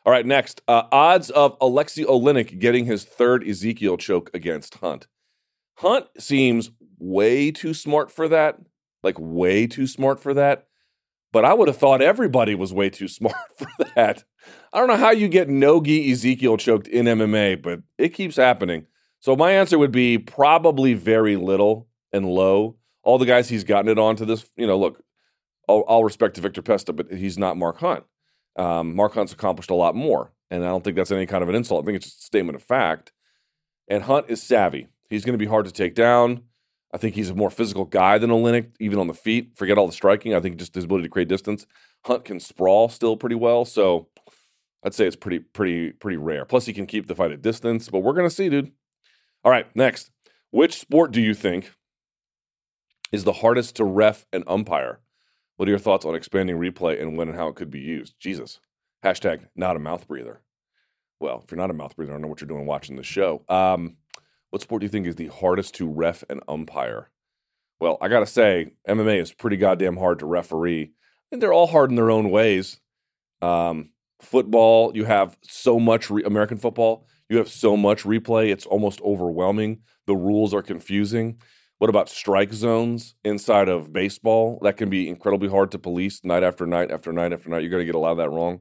All 0.08 0.12
right, 0.12 0.26
next 0.26 0.64
uh, 0.68 0.84
odds 0.92 1.30
of 1.30 1.56
Alexei 1.62 2.04
Oleinik 2.04 2.58
getting 2.58 2.86
his 2.86 3.04
third 3.04 3.48
Ezekiel 3.48 3.98
choke 3.98 4.32
against 4.34 4.74
Hunt. 4.80 5.06
Hunt 5.76 6.08
seems 6.18 6.72
way 6.98 7.52
too 7.52 7.76
smart 7.76 8.10
for 8.10 8.28
that, 8.28 8.58
like 9.04 9.18
way 9.20 9.68
too 9.68 9.86
smart 9.86 10.20
for 10.20 10.34
that. 10.34 10.66
But 11.34 11.44
I 11.44 11.54
would 11.54 11.68
have 11.68 11.78
thought 11.78 12.02
everybody 12.02 12.56
was 12.56 12.72
way 12.72 12.90
too 12.90 13.08
smart 13.10 13.36
for 13.58 13.68
that. 13.96 14.24
I 14.72 14.80
don't 14.80 14.88
know 14.88 14.96
how 14.96 15.12
you 15.12 15.28
get 15.28 15.50
Nogi 15.50 16.10
Ezekiel 16.12 16.56
choked 16.56 16.88
in 16.88 17.06
MMA, 17.06 17.62
but 17.62 17.82
it 17.98 18.10
keeps 18.10 18.38
happening. 18.38 18.86
So 19.20 19.36
my 19.36 19.52
answer 19.52 19.78
would 19.78 19.92
be 19.92 20.18
probably 20.18 20.94
very 20.94 21.36
little 21.36 21.88
and 22.14 22.26
low. 22.26 22.78
All 23.04 23.18
the 23.18 23.26
guys 23.26 23.50
he's 23.50 23.64
gotten 23.64 23.90
it 23.90 24.00
on 24.00 24.16
to 24.18 24.26
this, 24.26 24.46
you 24.56 24.68
know, 24.68 24.78
look, 24.78 25.02
all, 25.68 25.82
all 25.82 26.04
respect 26.04 26.36
to 26.36 26.42
Viktor 26.42 26.62
Pesta, 26.62 26.94
but 26.94 27.12
he's 27.12 27.38
not 27.38 27.58
Mark 27.58 27.78
Hunt. 27.80 28.04
Um, 28.56 28.96
Mark 28.96 29.14
Hunt's 29.14 29.34
accomplished 29.34 29.72
a 29.72 29.76
lot 29.76 29.96
more, 29.96 30.32
and 30.52 30.64
I 30.64 30.68
don't 30.68 30.84
think 30.84 30.96
that's 30.96 31.12
any 31.12 31.26
kind 31.26 31.42
of 31.42 31.50
an 31.50 31.56
insult. 31.56 31.84
I 31.84 31.86
think 31.86 31.96
it's 31.98 32.06
just 32.06 32.20
a 32.20 32.26
statement 32.26 32.56
of 32.56 32.64
fact. 32.64 33.12
And 33.88 34.04
Hunt 34.04 34.28
is 34.30 34.42
savvy. 34.44 34.88
He's 35.10 35.26
going 35.26 35.34
to 35.34 35.44
be 35.44 35.50
hard 35.50 35.66
to 35.66 35.72
take 35.72 35.96
down. 35.96 36.44
I 36.94 36.98
think 36.98 37.16
he's 37.16 37.32
a 37.32 37.36
more 37.36 37.50
physical 37.50 37.86
guy 37.86 38.20
than 38.20 38.30
Oleinik, 38.30 38.70
even 38.80 39.00
on 39.00 39.08
the 39.08 39.16
feet. 39.16 39.58
Forget 39.58 39.80
all 39.80 39.88
the 39.88 39.94
striking. 39.94 40.36
I 40.36 40.40
think 40.40 40.58
just 40.58 40.76
his 40.76 40.84
ability 40.84 41.08
to 41.08 41.10
create 41.10 41.28
distance. 41.28 41.66
Hunt 42.06 42.24
can 42.24 42.40
sprawl 42.40 42.88
still 42.88 43.18
pretty 43.18 43.36
well, 43.36 43.66
so 43.66 44.10
I'd 44.84 44.94
say 44.94 45.08
it's 45.08 45.16
pretty, 45.16 45.40
pretty, 45.40 45.92
pretty 45.92 46.18
rare. 46.18 46.46
Plus, 46.46 46.68
he 46.68 46.74
can 46.74 46.86
keep 46.86 47.08
the 47.08 47.16
fight 47.16 47.32
at 47.32 47.42
distance. 47.42 47.90
But 47.90 48.00
we're 48.00 48.14
to 48.14 48.30
see, 48.30 48.48
dude. 48.48 48.72
All 49.44 49.52
right, 49.52 49.74
next. 49.76 50.12
Which 50.52 50.78
sport 50.78 51.12
do 51.12 51.20
you 51.20 51.34
think 51.34 51.72
is 53.12 53.24
the 53.24 53.34
hardest 53.34 53.76
to 53.78 53.84
ref 53.84 54.28
and 54.32 54.44
umpire? 54.46 55.00
What 55.58 55.68
are 55.68 55.72
your 55.72 55.80
thoughts 55.80 56.06
on 56.06 56.14
expanding 56.14 56.58
replay 56.58 57.02
and 57.02 57.18
when 57.18 57.28
and 57.28 57.38
how 57.38 57.48
it 57.48 57.56
could 57.56 57.72
be 57.72 57.80
used? 57.80 58.14
Jesus. 58.20 58.60
Hashtag 59.04 59.48
not 59.56 59.76
a 59.76 59.80
mouth 59.80 60.08
breather. 60.08 60.42
Well, 61.20 61.42
if 61.44 61.52
you're 61.52 61.58
not 61.58 61.70
a 61.70 61.74
mouth 61.74 61.96
breather, 61.96 62.12
I 62.12 62.16
don't 62.16 62.22
know 62.22 62.28
what 62.28 62.42
you're 62.42 62.48
doing 62.48 62.66
watching 62.66 62.96
the 62.96 63.04
show. 63.04 63.44
Um, 63.50 63.98
what 64.54 64.62
sport 64.62 64.82
do 64.82 64.86
you 64.86 64.90
think 64.90 65.08
is 65.08 65.16
the 65.16 65.30
hardest 65.30 65.74
to 65.74 65.90
ref 65.90 66.24
and 66.30 66.40
umpire? 66.48 67.10
Well, 67.80 67.98
I 68.00 68.08
got 68.08 68.20
to 68.20 68.28
say, 68.28 68.74
MMA 68.88 69.20
is 69.20 69.34
pretty 69.34 69.58
goddamn 69.58 69.98
hard 69.98 70.20
to 70.20 70.28
referee. 70.28 70.92
And 71.32 71.42
they're 71.42 71.52
all 71.52 71.66
hard 71.66 71.90
in 71.90 71.96
their 71.96 72.12
own 72.12 72.30
ways. 72.30 72.80
Um, 73.42 73.90
football, 74.22 74.92
you 74.94 75.06
have 75.06 75.40
so 75.42 75.80
much, 75.80 76.12
re- 76.12 76.22
American 76.24 76.60
football, 76.60 77.08
you 77.30 77.38
have 77.38 77.50
so 77.50 77.76
much 77.76 78.04
replay, 78.04 78.52
it's 78.52 78.68
almost 78.68 79.02
overwhelming. 79.02 79.80
The 80.06 80.16
rules 80.16 80.54
are 80.54 80.62
confusing. 80.62 81.42
What 81.80 81.90
about 81.90 82.08
strike 82.08 82.54
zones 82.54 83.16
inside 83.26 83.70
of 83.70 83.92
baseball? 83.92 84.60
That 84.62 84.78
can 84.78 84.88
be 84.88 85.10
incredibly 85.10 85.50
hard 85.50 85.72
to 85.72 85.80
police 85.80 86.24
night 86.24 86.44
after 86.44 86.68
night 86.68 86.92
after 86.92 87.12
night 87.12 87.34
after 87.34 87.50
night. 87.50 87.64
You're 87.64 87.72
going 87.72 87.82
to 87.82 87.92
get 87.92 87.96
a 87.96 87.98
lot 87.98 88.12
of 88.12 88.18
that 88.18 88.30
wrong. 88.30 88.60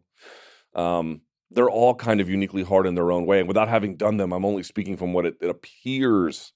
Um, 0.74 1.20
they're 1.54 1.70
all 1.70 1.94
kind 1.94 2.20
of 2.20 2.28
uniquely 2.28 2.62
hard 2.62 2.86
in 2.86 2.94
their 2.94 3.12
own 3.12 3.26
way. 3.26 3.38
And 3.38 3.48
without 3.48 3.68
having 3.68 3.96
done 3.96 4.16
them, 4.16 4.32
I'm 4.32 4.44
only 4.44 4.62
speaking 4.62 4.96
from 4.96 5.12
what 5.12 5.26
it, 5.26 5.36
it 5.40 5.50
appears 5.50 6.52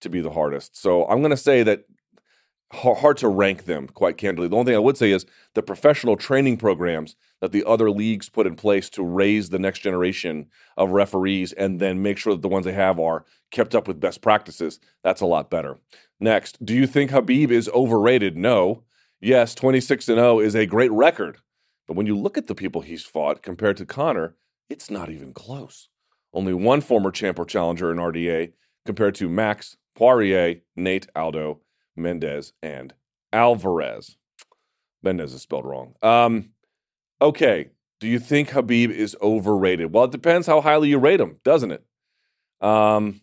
to 0.00 0.08
be 0.08 0.20
the 0.20 0.30
hardest. 0.30 0.80
So 0.80 1.06
I'm 1.06 1.20
going 1.20 1.30
to 1.30 1.36
say 1.36 1.62
that 1.62 1.84
hard 2.72 3.16
to 3.18 3.28
rank 3.28 3.64
them, 3.64 3.86
quite 3.86 4.16
candidly. 4.16 4.48
The 4.48 4.56
only 4.56 4.70
thing 4.70 4.76
I 4.76 4.80
would 4.80 4.96
say 4.96 5.12
is 5.12 5.24
the 5.54 5.62
professional 5.62 6.16
training 6.16 6.56
programs 6.56 7.14
that 7.40 7.52
the 7.52 7.64
other 7.64 7.90
leagues 7.90 8.28
put 8.28 8.46
in 8.46 8.56
place 8.56 8.90
to 8.90 9.04
raise 9.04 9.50
the 9.50 9.58
next 9.58 9.80
generation 9.80 10.46
of 10.76 10.90
referees 10.90 11.52
and 11.52 11.80
then 11.80 12.02
make 12.02 12.18
sure 12.18 12.34
that 12.34 12.42
the 12.42 12.48
ones 12.48 12.64
they 12.64 12.72
have 12.72 12.98
are 12.98 13.24
kept 13.50 13.74
up 13.74 13.86
with 13.86 14.00
best 14.00 14.20
practices, 14.20 14.80
that's 15.04 15.20
a 15.20 15.26
lot 15.26 15.48
better. 15.48 15.78
Next, 16.18 16.64
do 16.64 16.74
you 16.74 16.86
think 16.86 17.10
Khabib 17.10 17.50
is 17.50 17.68
overrated? 17.68 18.36
No. 18.36 18.82
Yes, 19.20 19.54
26 19.54 20.08
and 20.08 20.18
0 20.18 20.40
is 20.40 20.54
a 20.54 20.66
great 20.66 20.92
record. 20.92 21.38
But 21.86 21.96
when 21.96 22.06
you 22.06 22.16
look 22.16 22.36
at 22.36 22.46
the 22.46 22.54
people 22.54 22.80
he's 22.80 23.04
fought 23.04 23.42
compared 23.42 23.76
to 23.78 23.86
Conor, 23.86 24.34
it's 24.68 24.90
not 24.90 25.10
even 25.10 25.32
close. 25.32 25.88
Only 26.32 26.52
one 26.52 26.80
former 26.80 27.10
champ 27.10 27.38
or 27.38 27.44
challenger 27.44 27.90
in 27.90 27.98
RDA 27.98 28.52
compared 28.84 29.14
to 29.16 29.28
Max, 29.28 29.76
Poirier, 29.94 30.56
Nate, 30.74 31.06
Aldo, 31.14 31.60
Mendez, 31.94 32.52
and 32.62 32.94
Alvarez. 33.32 34.16
Mendez 35.02 35.32
is 35.32 35.42
spelled 35.42 35.64
wrong. 35.64 35.94
Um, 36.02 36.50
okay, 37.20 37.70
Do 37.98 38.08
you 38.08 38.18
think 38.18 38.50
Khabib 38.50 38.90
is 38.90 39.16
overrated? 39.22 39.92
Well, 39.92 40.04
it 40.04 40.10
depends 40.10 40.46
how 40.46 40.60
highly 40.60 40.90
you 40.90 40.98
rate 40.98 41.20
him, 41.20 41.38
doesn't 41.44 41.70
it? 41.70 41.84
Um, 42.60 43.22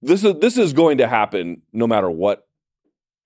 this 0.00 0.22
is 0.22 0.34
this 0.40 0.56
is 0.56 0.72
going 0.72 0.98
to 0.98 1.08
happen 1.08 1.62
no 1.72 1.86
matter 1.86 2.10
what, 2.10 2.46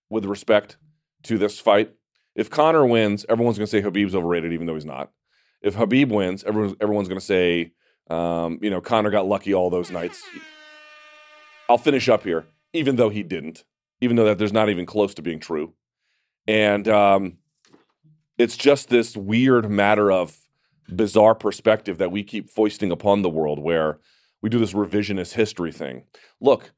with 0.09 0.24
respect 0.24 0.79
to 1.24 1.37
this 1.37 1.61
fight. 1.61 1.92
If 2.35 2.51
Conor 2.51 2.87
wins, 2.87 3.27
everyone's 3.29 3.59
going 3.59 3.66
to 3.66 3.71
say 3.71 3.83
Khabib's 3.83 4.14
overrated, 4.14 4.53
even 4.53 4.66
though 4.66 4.75
he's 4.75 4.85
not. 4.85 5.11
If 5.62 5.77
Khabib 5.77 6.09
wins, 6.09 6.45
everyone's 6.45 6.77
everyone's 6.81 7.09
going 7.09 7.21
to 7.21 7.27
say, 7.27 7.73
um, 8.09 8.59
you 8.62 8.71
know, 8.71 8.81
Conor 8.81 9.11
got 9.11 9.27
lucky 9.27 9.53
all 9.53 9.71
those 9.71 9.90
nights. 9.90 10.23
I'll 11.69 11.79
finish 11.79 12.09
up 12.09 12.25
here, 12.25 12.47
even 12.73 12.97
though 12.97 13.11
he 13.11 13.23
didn't, 13.23 13.64
even 14.01 14.16
though 14.16 14.25
that 14.25 14.38
there's 14.38 14.53
not 14.53 14.69
even 14.69 14.87
close 14.87 15.14
to 15.14 15.23
being 15.23 15.40
true, 15.40 15.75
and 16.47 16.88
um, 16.88 17.38
it's 18.38 18.57
just 18.57 18.88
this 18.88 19.16
weird 19.16 19.71
matter 19.71 20.11
of 20.11 20.37
bizarre 20.88 21.35
perspective 21.35 21.99
that 21.99 22.11
we 22.11 22.23
keep 22.23 22.51
foisting 22.51 22.90
upon 22.90 23.23
the 23.23 23.29
world, 23.29 23.59
where 23.59 23.99
we 24.43 24.49
do 24.49 24.59
this 24.59 24.73
revisionist 24.73 25.35
history 25.35 25.73
thing. 25.73 26.05
Look, 26.40 26.73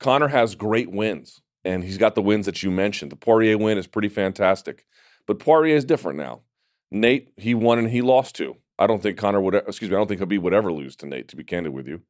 Conor 0.00 0.28
has 0.28 0.54
great 0.54 0.90
wins, 0.90 1.40
and 1.64 1.84
he's 1.84 1.98
got 1.98 2.14
the 2.14 2.22
wins 2.22 2.46
that 2.46 2.62
you 2.62 2.70
mentioned. 2.70 3.12
The 3.12 3.16
Poirier 3.16 3.56
win 3.56 3.78
is 3.78 3.86
pretty 3.86 4.08
fantastic, 4.08 4.84
but 5.26 5.38
Poirier 5.38 5.76
is 5.76 5.84
different 5.84 6.18
now. 6.18 6.40
Nate, 6.90 7.32
he 7.36 7.54
won 7.54 7.78
and 7.78 7.90
he 7.90 8.02
lost 8.02 8.36
to. 8.36 8.56
I 8.78 8.86
don't 8.86 9.02
think 9.02 9.18
Conor 9.18 9.40
would. 9.40 9.54
Excuse 9.54 9.90
me. 9.90 9.96
I 9.96 9.98
don't 9.98 10.08
think 10.08 10.20
Khabib 10.20 10.42
would 10.42 10.54
ever 10.54 10.72
lose 10.72 10.96
to 10.96 11.06
Nate. 11.06 11.28
To 11.28 11.36
be 11.36 11.44
candid 11.44 11.72
with 11.72 11.86
you, 11.86 12.02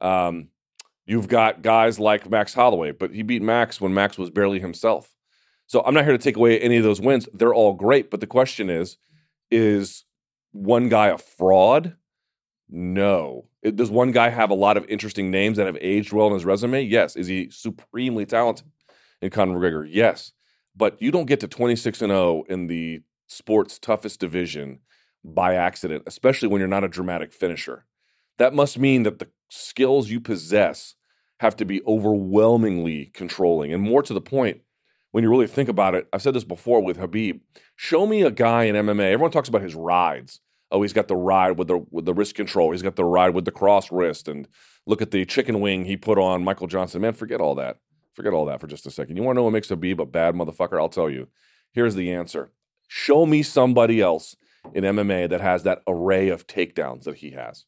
um, 0.00 0.48
you've 1.06 1.28
got 1.28 1.62
guys 1.62 1.98
like 1.98 2.30
Max 2.30 2.54
Holloway, 2.54 2.92
but 2.92 3.12
he 3.12 3.22
beat 3.22 3.42
Max 3.42 3.80
when 3.80 3.94
Max 3.94 4.18
was 4.18 4.30
barely 4.30 4.60
himself. 4.60 5.14
So 5.66 5.82
I'm 5.84 5.94
not 5.94 6.04
here 6.04 6.12
to 6.12 6.18
take 6.18 6.36
away 6.36 6.60
any 6.60 6.76
of 6.76 6.84
those 6.84 7.00
wins. 7.00 7.28
They're 7.32 7.54
all 7.54 7.72
great, 7.72 8.10
but 8.10 8.20
the 8.20 8.26
question 8.26 8.68
is, 8.68 8.98
is 9.50 10.04
one 10.52 10.88
guy 10.88 11.08
a 11.08 11.18
fraud? 11.18 11.96
No. 12.68 13.46
It, 13.62 13.76
does 13.76 13.90
one 13.90 14.12
guy 14.12 14.28
have 14.28 14.50
a 14.50 14.54
lot 14.54 14.76
of 14.76 14.84
interesting 14.88 15.30
names 15.30 15.56
that 15.56 15.66
have 15.66 15.78
aged 15.80 16.12
well 16.12 16.26
in 16.26 16.34
his 16.34 16.44
resume? 16.44 16.82
Yes. 16.82 17.16
Is 17.16 17.26
he 17.26 17.48
supremely 17.50 18.26
talented 18.26 18.66
in 19.20 19.30
Conor 19.30 19.58
McGregor? 19.58 19.86
Yes. 19.88 20.32
But 20.74 21.00
you 21.00 21.10
don't 21.10 21.26
get 21.26 21.40
to 21.40 21.48
26 21.48 22.02
and 22.02 22.10
0 22.10 22.44
in 22.48 22.66
the 22.66 23.02
sport's 23.26 23.78
toughest 23.78 24.20
division 24.20 24.80
by 25.24 25.54
accident, 25.54 26.04
especially 26.06 26.48
when 26.48 26.60
you're 26.60 26.68
not 26.68 26.84
a 26.84 26.88
dramatic 26.88 27.32
finisher. 27.32 27.86
That 28.38 28.54
must 28.54 28.78
mean 28.78 29.02
that 29.02 29.18
the 29.18 29.28
skills 29.48 30.10
you 30.10 30.20
possess 30.20 30.94
have 31.40 31.56
to 31.56 31.64
be 31.64 31.82
overwhelmingly 31.86 33.06
controlling. 33.14 33.72
And 33.72 33.82
more 33.82 34.02
to 34.02 34.14
the 34.14 34.20
point, 34.20 34.62
when 35.10 35.22
you 35.22 35.30
really 35.30 35.46
think 35.46 35.68
about 35.68 35.94
it, 35.94 36.08
I've 36.12 36.22
said 36.22 36.34
this 36.34 36.44
before 36.44 36.82
with 36.82 36.98
Khabib. 36.98 37.40
Show 37.76 38.06
me 38.06 38.22
a 38.22 38.30
guy 38.30 38.64
in 38.64 38.76
MMA. 38.76 39.12
Everyone 39.12 39.30
talks 39.30 39.48
about 39.48 39.62
his 39.62 39.74
rides. 39.74 40.40
Oh, 40.70 40.80
he's 40.80 40.94
got 40.94 41.08
the 41.08 41.16
ride 41.16 41.58
with 41.58 41.68
the 41.68 41.84
with 41.90 42.06
the 42.06 42.14
wrist 42.14 42.34
control. 42.34 42.70
He's 42.72 42.80
got 42.80 42.96
the 42.96 43.04
ride 43.04 43.34
with 43.34 43.44
the 43.44 43.50
cross 43.50 43.92
wrist. 43.92 44.26
And 44.26 44.48
look 44.86 45.02
at 45.02 45.10
the 45.10 45.26
chicken 45.26 45.60
wing 45.60 45.84
he 45.84 45.98
put 45.98 46.18
on 46.18 46.44
Michael 46.44 46.66
Johnson. 46.66 47.02
Man, 47.02 47.12
forget 47.12 47.42
all 47.42 47.54
that. 47.56 47.76
Forget 48.14 48.32
all 48.32 48.46
that 48.46 48.60
for 48.60 48.66
just 48.66 48.86
a 48.86 48.90
second. 48.90 49.16
You 49.16 49.22
want 49.22 49.36
to 49.36 49.40
know 49.40 49.44
what 49.44 49.52
makes 49.52 49.68
Khabib 49.68 49.98
a 49.98 50.06
bad 50.06 50.34
motherfucker? 50.34 50.78
I'll 50.78 50.88
tell 50.88 51.08
you. 51.08 51.28
Here's 51.72 51.94
the 51.94 52.12
answer. 52.12 52.52
Show 52.88 53.24
me 53.24 53.42
somebody 53.42 54.00
else 54.00 54.36
in 54.74 54.84
MMA 54.84 55.30
that 55.30 55.40
has 55.40 55.62
that 55.62 55.82
array 55.86 56.28
of 56.28 56.46
takedowns 56.46 57.04
that 57.04 57.16
he 57.16 57.30
has. 57.30 57.64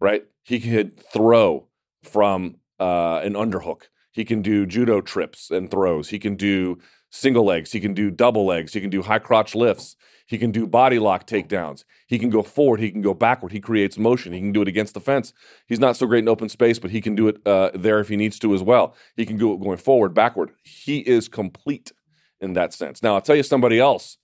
Right? 0.00 0.24
He 0.42 0.60
could 0.60 1.00
throw 1.00 1.68
from 2.02 2.56
uh, 2.78 3.20
an 3.22 3.32
underhook. 3.32 3.84
He 4.12 4.24
can 4.24 4.42
do 4.42 4.66
judo 4.66 5.00
trips 5.00 5.50
and 5.50 5.70
throws. 5.70 6.10
He 6.10 6.18
can 6.18 6.36
do 6.36 6.78
single 7.14 7.44
legs. 7.44 7.72
He 7.72 7.80
can 7.80 7.94
do 7.94 8.10
double 8.10 8.44
legs. 8.44 8.74
He 8.74 8.80
can 8.80 8.90
do 8.90 9.02
high 9.02 9.20
crotch 9.20 9.54
lifts. 9.54 9.96
He 10.26 10.36
can 10.36 10.50
do 10.50 10.66
body 10.66 10.98
lock 10.98 11.26
takedowns. 11.26 11.84
He 12.06 12.18
can 12.18 12.28
go 12.28 12.42
forward. 12.42 12.80
He 12.80 12.90
can 12.90 13.02
go 13.02 13.14
backward. 13.14 13.52
He 13.52 13.60
creates 13.60 13.96
motion. 13.96 14.32
He 14.32 14.40
can 14.40 14.52
do 14.52 14.62
it 14.62 14.68
against 14.68 14.94
the 14.94 15.00
fence. 15.00 15.32
He's 15.66 15.78
not 15.78 15.96
so 15.96 16.06
great 16.06 16.24
in 16.24 16.28
open 16.28 16.48
space, 16.48 16.78
but 16.78 16.90
he 16.90 17.00
can 17.00 17.14
do 17.14 17.28
it 17.28 17.46
uh, 17.46 17.70
there 17.74 18.00
if 18.00 18.08
he 18.08 18.16
needs 18.16 18.38
to 18.40 18.54
as 18.54 18.62
well. 18.62 18.96
He 19.16 19.26
can 19.26 19.36
do 19.36 19.52
it 19.52 19.60
going 19.60 19.78
forward, 19.78 20.12
backward. 20.12 20.50
He 20.64 20.98
is 21.00 21.28
complete 21.28 21.92
in 22.40 22.54
that 22.54 22.72
sense. 22.72 23.02
Now, 23.02 23.14
I'll 23.14 23.22
tell 23.22 23.36
you 23.36 23.42
somebody 23.42 23.78
else 23.78 24.18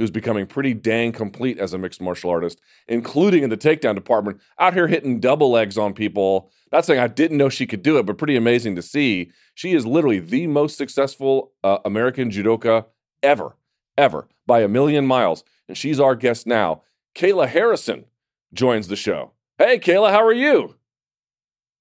who's 0.00 0.10
becoming 0.10 0.46
pretty 0.46 0.72
dang 0.72 1.12
complete 1.12 1.58
as 1.58 1.74
a 1.74 1.78
mixed 1.78 2.00
martial 2.00 2.30
artist, 2.30 2.58
including 2.88 3.42
in 3.42 3.50
the 3.50 3.56
takedown 3.56 3.94
department, 3.94 4.40
out 4.58 4.72
here 4.72 4.88
hitting 4.88 5.20
double 5.20 5.50
legs 5.50 5.76
on 5.76 5.92
people. 5.92 6.50
Not 6.72 6.86
saying 6.86 6.98
I 6.98 7.06
didn't 7.06 7.36
know 7.36 7.50
she 7.50 7.66
could 7.66 7.82
do 7.82 7.98
it, 7.98 8.06
but 8.06 8.16
pretty 8.16 8.34
amazing 8.34 8.76
to 8.76 8.82
see. 8.82 9.30
She 9.54 9.74
is 9.74 9.84
literally 9.84 10.18
the 10.18 10.46
most 10.46 10.78
successful 10.78 11.52
uh, 11.62 11.80
American 11.84 12.30
judoka 12.30 12.86
ever, 13.22 13.58
ever, 13.98 14.26
by 14.46 14.62
a 14.62 14.68
million 14.68 15.06
miles. 15.06 15.44
And 15.68 15.76
she's 15.76 16.00
our 16.00 16.14
guest 16.14 16.46
now. 16.46 16.80
Kayla 17.14 17.48
Harrison 17.48 18.06
joins 18.54 18.88
the 18.88 18.96
show. 18.96 19.32
Hey, 19.58 19.78
Kayla, 19.78 20.12
how 20.12 20.24
are 20.24 20.32
you? 20.32 20.76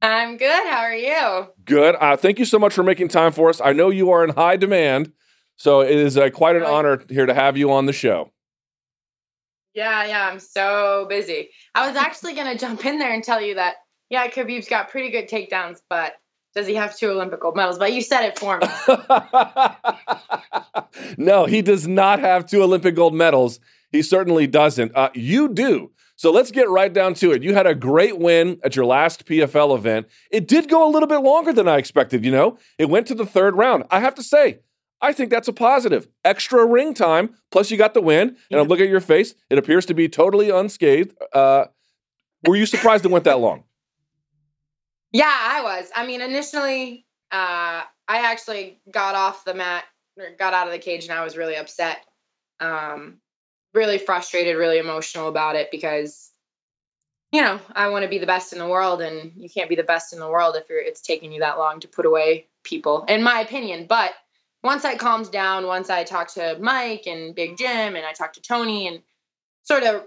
I'm 0.02 0.36
good. 0.36 0.68
How 0.68 0.80
are 0.80 0.94
you? 0.94 1.48
Good. 1.64 1.96
Uh, 1.96 2.18
thank 2.18 2.38
you 2.38 2.44
so 2.44 2.60
much 2.60 2.74
for 2.74 2.84
making 2.84 3.08
time 3.08 3.32
for 3.32 3.50
us. 3.50 3.62
I 3.64 3.72
know 3.72 3.90
you 3.90 4.12
are 4.12 4.26
in 4.26 4.32
high 4.32 4.58
demand. 4.58 5.14
So 5.60 5.82
it 5.82 5.92
is 5.92 6.18
uh, 6.18 6.30
quite 6.30 6.56
an 6.56 6.64
honor 6.64 7.04
here 7.10 7.26
to 7.26 7.34
have 7.34 7.58
you 7.58 7.74
on 7.74 7.86
the 7.86 7.92
show. 7.92 8.32
Yeah, 9.74 10.06
yeah, 10.06 10.30
I'm 10.30 10.40
so 10.40 11.06
busy. 11.10 11.50
I 11.76 11.86
was 11.86 11.98
actually 11.98 12.34
going 12.34 12.52
to 12.52 12.58
jump 12.58 12.86
in 12.86 12.98
there 12.98 13.12
and 13.12 13.22
tell 13.22 13.42
you 13.42 13.56
that, 13.56 13.76
yeah, 14.10 14.30
Khabib's 14.30 14.70
got 14.70 14.90
pretty 14.90 15.12
good 15.12 15.28
takedowns, 15.28 15.80
but 15.90 16.14
does 16.56 16.66
he 16.66 16.76
have 16.76 16.96
two 16.96 17.12
Olympic 17.12 17.42
gold 17.42 17.58
medals? 17.58 17.78
But 17.78 17.92
you 17.92 18.02
said 18.02 18.24
it 18.24 18.40
for 18.40 18.58
me. 18.58 18.68
no, 21.18 21.46
he 21.46 21.62
does 21.62 21.88
not 21.88 22.20
have 22.20 22.46
two 22.46 22.64
Olympic 22.64 22.96
gold 22.96 23.14
medals. 23.14 23.60
He 23.92 24.02
certainly 24.02 24.48
doesn't. 24.48 24.96
Uh, 24.96 25.10
you 25.14 25.50
do. 25.50 25.92
So 26.16 26.32
let's 26.32 26.52
get 26.52 26.70
right 26.70 26.92
down 26.92 27.16
to 27.16 27.32
it. 27.32 27.44
You 27.44 27.54
had 27.54 27.68
a 27.68 27.76
great 27.76 28.18
win 28.18 28.62
at 28.64 28.78
your 28.78 28.86
last 28.86 29.26
PFL 29.26 29.76
event. 29.78 30.08
It 30.32 30.48
did 30.48 30.70
go 30.70 30.88
a 30.88 30.90
little 30.90 31.08
bit 31.08 31.20
longer 31.20 31.52
than 31.52 31.68
I 31.68 31.78
expected, 31.78 32.24
you 32.24 32.32
know? 32.32 32.58
It 32.78 32.90
went 32.90 33.08
to 33.08 33.16
the 33.16 33.26
third 33.26 33.56
round. 33.58 33.84
I 33.92 34.00
have 34.00 34.16
to 34.16 34.24
say, 34.24 34.60
I 35.02 35.14
think 35.14 35.30
that's 35.30 35.48
a 35.48 35.54
positive. 35.54 36.08
Extra 36.26 36.66
ring 36.66 36.94
time, 36.94 37.36
plus 37.52 37.72
you 37.72 37.78
got 37.78 37.94
the 37.94 38.02
win. 38.02 38.30
And 38.30 38.38
yeah. 38.50 38.60
I'm 38.60 38.68
looking 38.68 38.86
at 38.86 38.92
your 38.92 39.00
face; 39.00 39.34
it 39.50 39.58
appears 39.58 39.86
to 39.88 39.94
be 39.94 40.10
totally 40.10 40.50
unscathed. 40.50 41.16
Uh, 41.34 41.66
were 42.46 42.56
you 42.56 42.66
surprised 42.66 43.06
it 43.06 43.12
went 43.12 43.26
that 43.26 43.40
long? 43.40 43.64
Yeah, 45.12 45.34
I 45.34 45.64
was. 45.64 45.90
I 45.96 46.06
mean, 46.06 46.22
initially, 46.22 47.06
uh, 47.32 47.84
I 48.08 48.32
actually 48.32 48.80
got 48.92 49.16
off 49.16 49.46
the 49.46 49.54
mat, 49.54 49.86
or 50.18 50.32
got 50.38 50.54
out 50.54 50.68
of 50.68 50.74
the 50.74 50.80
cage, 50.80 51.06
and 51.06 51.18
I 51.18 51.24
was 51.24 51.38
really 51.38 51.56
upset, 51.56 51.98
um, 52.60 53.18
really 53.74 53.98
frustrated, 53.98 54.58
really 54.58 54.78
emotional 54.78 55.28
about 55.28 55.56
it 55.56 55.70
because, 55.72 56.32
you 57.32 57.42
know, 57.42 57.60
I 57.74 57.90
want 57.90 58.04
to 58.04 58.10
be 58.10 58.20
the 58.20 58.26
best 58.26 58.54
in 58.54 58.60
the 58.60 58.68
world, 58.68 59.02
and 59.02 59.32
you 59.36 59.50
can't 59.50 59.70
be 59.70 59.76
the 59.76 59.84
best 59.84 60.14
in 60.14 60.20
the 60.20 60.30
world 60.30 60.56
if 60.56 60.66
it's 60.70 61.02
taking 61.02 61.32
you 61.32 61.40
that 61.40 61.58
long 61.58 61.80
to 61.80 61.88
put 61.88 62.06
away 62.06 62.48
people, 62.64 63.06
in 63.06 63.24
my 63.24 63.40
opinion. 63.40 63.86
But 63.88 64.12
once 64.64 64.86
I 64.86 64.96
calmed 64.96 65.32
down, 65.32 65.68
once 65.68 65.90
I 65.90 66.04
talked 66.04 66.36
to 66.36 66.58
Mike 66.60 67.08
and 67.08 67.34
Big 67.34 67.58
Jim 67.58 67.96
and 67.96 68.06
I 68.06 68.14
talked 68.14 68.36
to 68.36 68.42
Tony 68.42 68.88
and 68.88 69.02
sort 69.64 69.84
of 69.84 70.04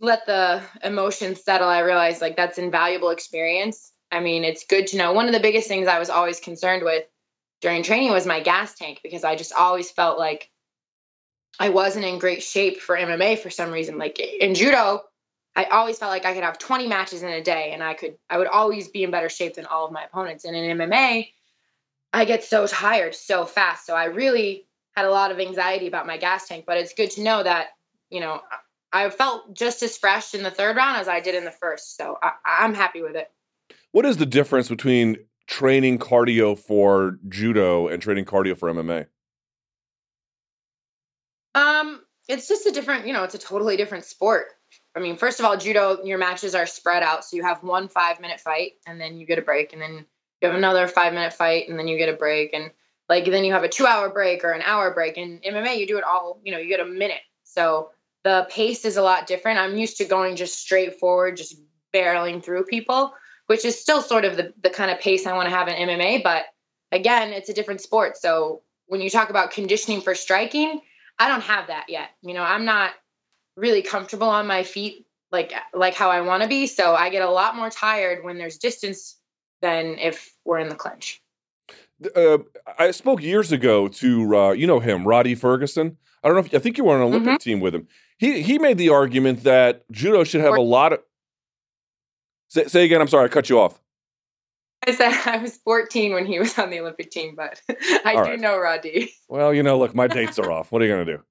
let 0.00 0.26
the 0.26 0.62
emotions 0.82 1.42
settle, 1.42 1.68
I 1.68 1.80
realized 1.80 2.20
like 2.20 2.36
that's 2.36 2.58
invaluable 2.58 3.10
experience. 3.10 3.92
I 4.10 4.20
mean, 4.20 4.44
it's 4.44 4.66
good 4.66 4.88
to 4.88 4.96
know. 4.96 5.12
One 5.12 5.26
of 5.26 5.32
the 5.32 5.40
biggest 5.40 5.68
things 5.68 5.88
I 5.88 5.98
was 5.98 6.10
always 6.10 6.40
concerned 6.40 6.82
with 6.82 7.04
during 7.60 7.82
training 7.82 8.10
was 8.10 8.26
my 8.26 8.40
gas 8.40 8.74
tank 8.74 9.00
because 9.02 9.24
I 9.24 9.36
just 9.36 9.52
always 9.52 9.90
felt 9.90 10.18
like 10.18 10.50
I 11.58 11.68
wasn't 11.70 12.04
in 12.04 12.18
great 12.18 12.42
shape 12.42 12.80
for 12.80 12.96
MMA 12.96 13.38
for 13.38 13.50
some 13.50 13.70
reason. 13.70 13.98
Like 13.98 14.18
in 14.18 14.54
judo, 14.54 15.02
I 15.56 15.64
always 15.64 15.98
felt 15.98 16.10
like 16.10 16.24
I 16.24 16.34
could 16.34 16.42
have 16.42 16.58
20 16.58 16.88
matches 16.88 17.22
in 17.22 17.28
a 17.28 17.42
day 17.42 17.70
and 17.72 17.82
I 17.82 17.94
could 17.94 18.16
I 18.28 18.38
would 18.38 18.48
always 18.48 18.88
be 18.88 19.04
in 19.04 19.10
better 19.10 19.28
shape 19.28 19.54
than 19.54 19.66
all 19.66 19.86
of 19.86 19.92
my 19.92 20.04
opponents. 20.04 20.44
And 20.44 20.56
in 20.56 20.78
MMA, 20.78 21.28
I 22.14 22.26
get 22.26 22.44
so 22.44 22.66
tired 22.68 23.16
so 23.16 23.44
fast. 23.44 23.84
So 23.84 23.94
I 23.94 24.04
really 24.04 24.66
had 24.94 25.04
a 25.04 25.10
lot 25.10 25.32
of 25.32 25.40
anxiety 25.40 25.88
about 25.88 26.06
my 26.06 26.16
gas 26.16 26.46
tank, 26.46 26.64
but 26.64 26.76
it's 26.76 26.94
good 26.94 27.10
to 27.12 27.22
know 27.22 27.42
that, 27.42 27.70
you 28.08 28.20
know, 28.20 28.40
I 28.92 29.10
felt 29.10 29.52
just 29.52 29.82
as 29.82 29.98
fresh 29.98 30.32
in 30.32 30.44
the 30.44 30.50
third 30.52 30.76
round 30.76 30.98
as 30.98 31.08
I 31.08 31.18
did 31.18 31.34
in 31.34 31.44
the 31.44 31.50
first. 31.50 31.96
So 31.96 32.16
I, 32.22 32.64
am 32.64 32.72
happy 32.72 33.02
with 33.02 33.16
it. 33.16 33.28
What 33.90 34.06
is 34.06 34.18
the 34.18 34.26
difference 34.26 34.68
between 34.68 35.16
training 35.48 35.98
cardio 35.98 36.56
for 36.56 37.18
judo 37.28 37.88
and 37.88 38.00
training 38.00 38.26
cardio 38.26 38.56
for 38.56 38.72
MMA? 38.72 39.06
Um, 41.56 42.00
it's 42.28 42.46
just 42.46 42.66
a 42.66 42.70
different, 42.70 43.08
you 43.08 43.12
know, 43.12 43.24
it's 43.24 43.34
a 43.34 43.38
totally 43.38 43.76
different 43.76 44.04
sport. 44.04 44.46
I 44.94 45.00
mean, 45.00 45.16
first 45.16 45.40
of 45.40 45.46
all, 45.46 45.56
judo, 45.56 46.04
your 46.04 46.18
matches 46.18 46.54
are 46.54 46.66
spread 46.66 47.02
out. 47.02 47.24
So 47.24 47.36
you 47.36 47.42
have 47.42 47.64
one 47.64 47.88
five 47.88 48.20
minute 48.20 48.38
fight 48.38 48.74
and 48.86 49.00
then 49.00 49.16
you 49.16 49.26
get 49.26 49.40
a 49.40 49.42
break 49.42 49.72
and 49.72 49.82
then 49.82 50.06
you 50.44 50.50
have 50.50 50.58
another 50.58 50.86
five 50.86 51.12
minute 51.12 51.32
fight 51.32 51.68
and 51.68 51.78
then 51.78 51.88
you 51.88 51.98
get 51.98 52.08
a 52.08 52.16
break 52.16 52.52
and 52.52 52.70
like 53.08 53.24
then 53.24 53.44
you 53.44 53.52
have 53.52 53.64
a 53.64 53.68
two 53.68 53.86
hour 53.86 54.10
break 54.10 54.44
or 54.44 54.52
an 54.52 54.62
hour 54.62 54.92
break. 54.92 55.16
In 55.16 55.40
mma 55.40 55.76
you 55.76 55.86
do 55.86 55.98
it 55.98 56.04
all 56.04 56.40
you 56.44 56.52
know 56.52 56.58
you 56.58 56.68
get 56.68 56.80
a 56.80 56.84
minute. 56.84 57.20
So 57.44 57.90
the 58.24 58.46
pace 58.50 58.84
is 58.84 58.96
a 58.96 59.02
lot 59.02 59.26
different. 59.26 59.58
I'm 59.58 59.76
used 59.76 59.98
to 59.98 60.04
going 60.04 60.36
just 60.36 60.58
straight 60.58 60.98
forward 60.98 61.36
just 61.36 61.56
barreling 61.94 62.42
through 62.44 62.64
people 62.64 63.14
which 63.46 63.64
is 63.64 63.78
still 63.78 64.00
sort 64.00 64.24
of 64.24 64.36
the, 64.38 64.54
the 64.62 64.70
kind 64.70 64.90
of 64.90 64.98
pace 64.98 65.26
i 65.26 65.34
want 65.34 65.48
to 65.48 65.54
have 65.54 65.68
in 65.68 65.74
mma 65.76 66.22
but 66.22 66.44
again 66.90 67.32
it's 67.32 67.48
a 67.48 67.54
different 67.54 67.80
sport. 67.80 68.16
So 68.16 68.62
when 68.86 69.00
you 69.00 69.10
talk 69.10 69.30
about 69.30 69.52
conditioning 69.52 70.00
for 70.00 70.14
striking 70.14 70.80
i 71.18 71.28
don't 71.28 71.42
have 71.42 71.68
that 71.68 71.86
yet. 71.88 72.10
You 72.22 72.34
know 72.34 72.42
i'm 72.42 72.64
not 72.64 72.92
really 73.56 73.82
comfortable 73.82 74.28
on 74.28 74.46
my 74.46 74.64
feet 74.64 75.06
like 75.34 75.52
like 75.74 75.94
how 75.94 76.10
I 76.10 76.22
want 76.22 76.42
to 76.44 76.48
be. 76.48 76.66
So 76.66 76.94
I 76.94 77.10
get 77.10 77.22
a 77.22 77.30
lot 77.30 77.56
more 77.56 77.68
tired 77.68 78.24
when 78.24 78.38
there's 78.38 78.56
distance 78.56 79.16
than 79.62 79.98
if 79.98 80.34
we're 80.44 80.58
in 80.58 80.68
the 80.68 80.74
clinch. 80.74 81.22
Uh, 82.14 82.38
I 82.78 82.90
spoke 82.90 83.22
years 83.22 83.52
ago 83.52 83.88
to 83.88 84.36
uh, 84.36 84.52
you 84.52 84.66
know 84.66 84.80
him, 84.80 85.04
Rhadi 85.04 85.36
Ferguson. 85.36 85.96
I 86.22 86.28
don't 86.28 86.36
know 86.36 86.44
if 86.44 86.54
I 86.54 86.58
think 86.58 86.78
you 86.78 86.84
were 86.84 86.94
on 86.94 87.00
an 87.00 87.06
Olympic 87.06 87.30
mm-hmm. 87.30 87.36
team 87.36 87.60
with 87.60 87.74
him. 87.74 87.88
He 88.18 88.42
he 88.42 88.58
made 88.58 88.78
the 88.78 88.90
argument 88.90 89.44
that 89.44 89.90
judo 89.90 90.24
should 90.24 90.40
have 90.40 90.54
a 90.54 90.60
lot 90.60 90.92
of. 90.92 91.00
Say, 92.48 92.66
say 92.66 92.84
again. 92.84 93.00
I'm 93.00 93.08
sorry, 93.08 93.26
I 93.26 93.28
cut 93.28 93.48
you 93.48 93.60
off. 93.60 93.80
I 94.86 94.92
said 94.92 95.12
I 95.26 95.38
was 95.38 95.56
14 95.58 96.12
when 96.12 96.26
he 96.26 96.38
was 96.38 96.58
on 96.58 96.70
the 96.70 96.80
Olympic 96.80 97.10
team, 97.10 97.34
but 97.36 97.60
I 98.04 98.14
All 98.16 98.24
do 98.24 98.30
right. 98.30 98.40
know 98.40 98.58
Roddy. 98.58 99.12
Well, 99.28 99.52
you 99.54 99.62
know, 99.62 99.78
look, 99.78 99.94
my 99.94 100.06
dates 100.06 100.38
are 100.38 100.50
off. 100.52 100.72
What 100.72 100.82
are 100.82 100.86
you 100.86 100.92
going 100.92 101.06
to 101.06 101.16
do? 101.16 101.22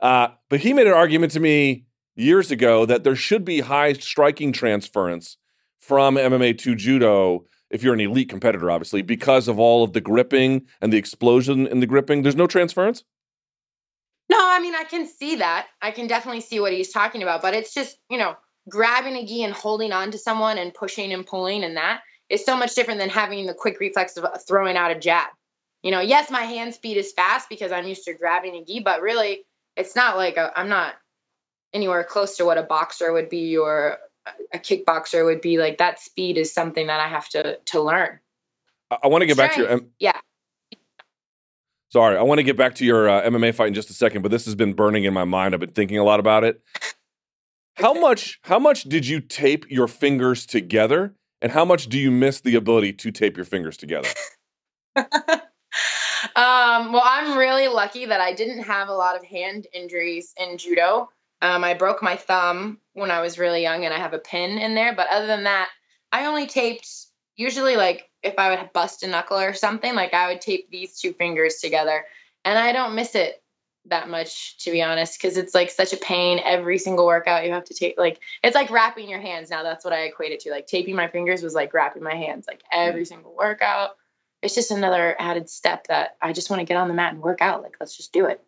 Uh, 0.00 0.28
but 0.48 0.60
he 0.60 0.72
made 0.72 0.86
an 0.86 0.92
argument 0.92 1.32
to 1.32 1.40
me 1.40 1.86
years 2.14 2.50
ago 2.50 2.86
that 2.86 3.04
there 3.04 3.16
should 3.16 3.44
be 3.44 3.60
high 3.60 3.92
striking 3.94 4.52
transference 4.52 5.36
from 5.80 6.16
MMA 6.16 6.58
to 6.58 6.74
judo 6.74 7.46
if 7.70 7.82
you're 7.82 7.94
an 7.94 8.00
elite 8.00 8.28
competitor, 8.28 8.70
obviously, 8.70 9.02
because 9.02 9.48
of 9.48 9.58
all 9.58 9.84
of 9.84 9.92
the 9.92 10.00
gripping 10.00 10.66
and 10.80 10.92
the 10.92 10.96
explosion 10.96 11.66
in 11.66 11.80
the 11.80 11.86
gripping. 11.86 12.22
There's 12.22 12.36
no 12.36 12.46
transference? 12.46 13.04
No, 14.30 14.38
I 14.40 14.60
mean, 14.60 14.74
I 14.74 14.84
can 14.84 15.06
see 15.06 15.36
that. 15.36 15.66
I 15.80 15.90
can 15.90 16.06
definitely 16.06 16.40
see 16.42 16.60
what 16.60 16.72
he's 16.72 16.92
talking 16.92 17.22
about, 17.22 17.42
but 17.42 17.54
it's 17.54 17.72
just, 17.72 17.96
you 18.10 18.18
know, 18.18 18.36
grabbing 18.68 19.14
a 19.16 19.24
gi 19.24 19.42
and 19.42 19.54
holding 19.54 19.92
on 19.92 20.10
to 20.10 20.18
someone 20.18 20.58
and 20.58 20.74
pushing 20.74 21.12
and 21.12 21.26
pulling 21.26 21.64
and 21.64 21.76
that 21.76 22.02
is 22.28 22.44
so 22.44 22.56
much 22.56 22.74
different 22.74 23.00
than 23.00 23.08
having 23.08 23.46
the 23.46 23.54
quick 23.54 23.80
reflex 23.80 24.16
of 24.16 24.24
uh, 24.24 24.36
throwing 24.46 24.76
out 24.76 24.90
a 24.90 24.98
jab. 24.98 25.28
You 25.82 25.90
know, 25.90 26.00
yes, 26.00 26.30
my 26.30 26.42
hand 26.42 26.74
speed 26.74 26.96
is 26.96 27.12
fast 27.12 27.48
because 27.48 27.72
I'm 27.72 27.86
used 27.86 28.04
to 28.04 28.14
grabbing 28.14 28.54
a 28.56 28.64
gi, 28.64 28.80
but 28.80 29.00
really, 29.00 29.44
it's 29.76 29.94
not 29.94 30.16
like 30.16 30.36
i 30.36 30.50
am 30.56 30.68
not 30.68 30.94
anywhere 31.72 32.02
close 32.02 32.36
to 32.36 32.44
what 32.44 32.58
a 32.58 32.62
boxer 32.62 33.12
would 33.12 33.28
be 33.28 33.56
or 33.56 33.98
a 34.52 34.58
kickboxer 34.58 35.24
would 35.24 35.40
be. 35.40 35.58
Like 35.58 35.78
that 35.78 36.00
speed 36.00 36.38
is 36.38 36.52
something 36.52 36.86
that 36.86 37.00
I 37.00 37.08
have 37.08 37.28
to 37.30 37.58
to 37.66 37.80
learn. 37.80 38.20
I, 38.90 38.98
I 39.04 39.06
want 39.08 39.22
to 39.22 39.26
get 39.26 39.34
Strength, 39.34 39.56
back 39.56 39.66
to 39.66 39.72
your 39.72 39.80
yeah. 39.98 40.20
Sorry, 41.90 42.18
I 42.18 42.22
want 42.22 42.38
to 42.38 42.42
get 42.42 42.56
back 42.56 42.74
to 42.76 42.84
your 42.84 43.08
uh, 43.08 43.22
MMA 43.22 43.54
fight 43.54 43.68
in 43.68 43.74
just 43.74 43.88
a 43.88 43.94
second, 43.94 44.22
but 44.22 44.30
this 44.30 44.44
has 44.44 44.54
been 44.54 44.74
burning 44.74 45.04
in 45.04 45.14
my 45.14 45.24
mind. 45.24 45.54
I've 45.54 45.60
been 45.60 45.70
thinking 45.70 45.98
a 45.98 46.04
lot 46.04 46.20
about 46.20 46.44
it. 46.44 46.60
How 47.76 47.94
much? 47.94 48.40
How 48.42 48.58
much 48.58 48.84
did 48.84 49.06
you 49.06 49.20
tape 49.20 49.64
your 49.70 49.88
fingers 49.88 50.44
together, 50.44 51.14
and 51.40 51.52
how 51.52 51.64
much 51.64 51.88
do 51.88 51.96
you 51.96 52.10
miss 52.10 52.40
the 52.40 52.56
ability 52.56 52.92
to 52.94 53.12
tape 53.12 53.36
your 53.36 53.46
fingers 53.46 53.76
together? 53.76 54.08
Um, 56.34 56.92
well, 56.92 57.02
I'm 57.04 57.36
really 57.36 57.68
lucky 57.68 58.06
that 58.06 58.20
I 58.20 58.32
didn't 58.32 58.62
have 58.62 58.88
a 58.88 58.92
lot 58.92 59.16
of 59.16 59.24
hand 59.24 59.66
injuries 59.72 60.34
in 60.36 60.58
judo. 60.58 61.08
Um, 61.40 61.62
I 61.64 61.74
broke 61.74 62.02
my 62.02 62.16
thumb 62.16 62.78
when 62.94 63.10
I 63.10 63.20
was 63.20 63.38
really 63.38 63.62
young, 63.62 63.84
and 63.84 63.94
I 63.94 63.98
have 63.98 64.14
a 64.14 64.18
pin 64.18 64.58
in 64.58 64.74
there. 64.74 64.94
But 64.94 65.08
other 65.08 65.26
than 65.26 65.44
that, 65.44 65.68
I 66.12 66.26
only 66.26 66.46
taped 66.46 66.88
usually 67.36 67.76
like 67.76 68.08
if 68.22 68.34
I 68.38 68.50
would 68.50 68.72
bust 68.72 69.02
a 69.02 69.06
knuckle 69.06 69.38
or 69.38 69.54
something, 69.54 69.94
like 69.94 70.14
I 70.14 70.28
would 70.28 70.40
tape 70.40 70.70
these 70.70 70.98
two 70.98 71.12
fingers 71.12 71.56
together, 71.56 72.04
and 72.44 72.58
I 72.58 72.72
don't 72.72 72.94
miss 72.94 73.14
it 73.14 73.42
that 73.86 74.10
much 74.10 74.58
to 74.58 74.70
be 74.70 74.82
honest 74.82 75.18
because 75.18 75.38
it's 75.38 75.54
like 75.54 75.70
such 75.70 75.94
a 75.94 75.96
pain 75.96 76.38
every 76.44 76.76
single 76.76 77.06
workout 77.06 77.46
you 77.46 77.52
have 77.52 77.64
to 77.64 77.72
tape 77.72 77.94
like 77.96 78.20
it's 78.42 78.54
like 78.54 78.68
wrapping 78.70 79.08
your 79.08 79.20
hands 79.20 79.48
now 79.48 79.62
that's 79.62 79.82
what 79.82 79.94
i 79.94 80.00
equate 80.00 80.30
it 80.30 80.40
to 80.40 80.50
like 80.50 80.66
taping 80.66 80.94
my 80.94 81.08
fingers 81.08 81.42
was 81.42 81.54
like 81.54 81.72
wrapping 81.72 82.02
my 82.02 82.14
hands 82.14 82.46
like 82.46 82.62
every 82.70 83.06
single 83.06 83.34
workout 83.34 83.92
it's 84.42 84.54
just 84.54 84.70
another 84.70 85.16
added 85.18 85.48
step 85.48 85.86
that 85.88 86.16
I 86.20 86.32
just 86.32 86.50
want 86.50 86.60
to 86.60 86.66
get 86.66 86.76
on 86.76 86.88
the 86.88 86.94
mat 86.94 87.12
and 87.12 87.22
work 87.22 87.42
out. 87.42 87.62
Like, 87.62 87.76
let's 87.80 87.96
just 87.96 88.12
do 88.12 88.26
it. 88.26 88.40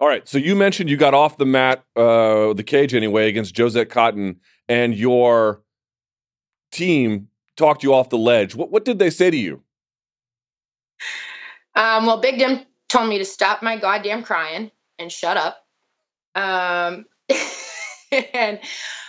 All 0.00 0.08
right. 0.08 0.28
So 0.28 0.38
you 0.38 0.54
mentioned 0.54 0.88
you 0.88 0.96
got 0.96 1.14
off 1.14 1.38
the 1.38 1.46
mat, 1.46 1.84
uh, 1.96 2.52
the 2.52 2.64
cage 2.64 2.94
anyway, 2.94 3.28
against 3.28 3.54
Jozette 3.54 3.90
Cotton, 3.90 4.40
and 4.68 4.94
your 4.94 5.62
team 6.70 7.28
talked 7.56 7.82
you 7.82 7.94
off 7.94 8.08
the 8.08 8.18
ledge. 8.18 8.54
What 8.54 8.70
what 8.70 8.84
did 8.84 8.98
they 8.98 9.10
say 9.10 9.30
to 9.30 9.36
you? 9.36 9.62
Um, 11.74 12.06
well, 12.06 12.20
Big 12.20 12.38
Jim 12.38 12.60
told 12.88 13.08
me 13.08 13.18
to 13.18 13.24
stop 13.24 13.62
my 13.62 13.76
goddamn 13.76 14.22
crying 14.22 14.70
and 14.98 15.10
shut 15.10 15.36
up. 15.36 15.64
Um, 16.34 17.06
and 18.32 18.60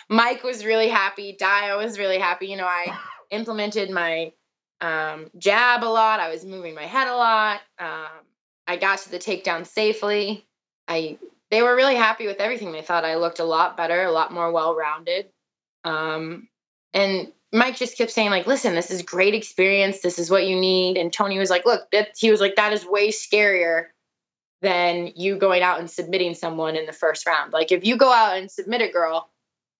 Mike 0.09 0.43
was 0.43 0.65
really 0.65 0.89
happy. 0.89 1.35
Dio 1.37 1.77
was 1.77 1.97
really 1.99 2.19
happy. 2.19 2.47
You 2.47 2.57
know, 2.57 2.67
I 2.67 2.97
implemented 3.31 3.89
my 3.89 4.33
um, 4.81 5.29
jab 5.37 5.83
a 5.83 5.85
lot. 5.85 6.19
I 6.19 6.29
was 6.29 6.45
moving 6.45 6.75
my 6.75 6.85
head 6.85 7.07
a 7.07 7.15
lot. 7.15 7.61
Um, 7.77 8.25
I 8.67 8.77
got 8.77 8.99
to 8.99 9.11
the 9.11 9.19
takedown 9.19 9.65
safely. 9.65 10.45
I 10.89 11.17
they 11.51 11.61
were 11.61 11.75
really 11.75 11.95
happy 11.95 12.27
with 12.27 12.39
everything. 12.39 12.71
They 12.71 12.81
thought 12.81 13.05
I 13.05 13.15
looked 13.15 13.39
a 13.39 13.45
lot 13.45 13.77
better, 13.77 14.03
a 14.03 14.11
lot 14.11 14.33
more 14.33 14.51
well 14.51 14.75
rounded. 14.75 15.29
Um, 15.83 16.47
and 16.93 17.31
Mike 17.53 17.77
just 17.77 17.97
kept 17.97 18.11
saying 18.11 18.29
like, 18.31 18.47
"Listen, 18.47 18.75
this 18.75 18.91
is 18.91 19.01
great 19.03 19.33
experience. 19.33 20.01
This 20.01 20.19
is 20.19 20.29
what 20.29 20.47
you 20.47 20.59
need." 20.59 20.97
And 20.97 21.13
Tony 21.13 21.39
was 21.39 21.49
like, 21.49 21.65
"Look, 21.65 21.89
that 21.91 22.09
he 22.17 22.31
was 22.31 22.41
like 22.41 22.55
that 22.55 22.73
is 22.73 22.85
way 22.85 23.09
scarier 23.09 23.85
than 24.61 25.13
you 25.15 25.37
going 25.37 25.61
out 25.61 25.79
and 25.79 25.89
submitting 25.89 26.33
someone 26.33 26.75
in 26.75 26.85
the 26.85 26.91
first 26.91 27.25
round. 27.25 27.53
Like 27.53 27.71
if 27.71 27.85
you 27.85 27.95
go 27.95 28.11
out 28.11 28.37
and 28.37 28.51
submit 28.51 28.81
a 28.81 28.91
girl, 28.91 29.29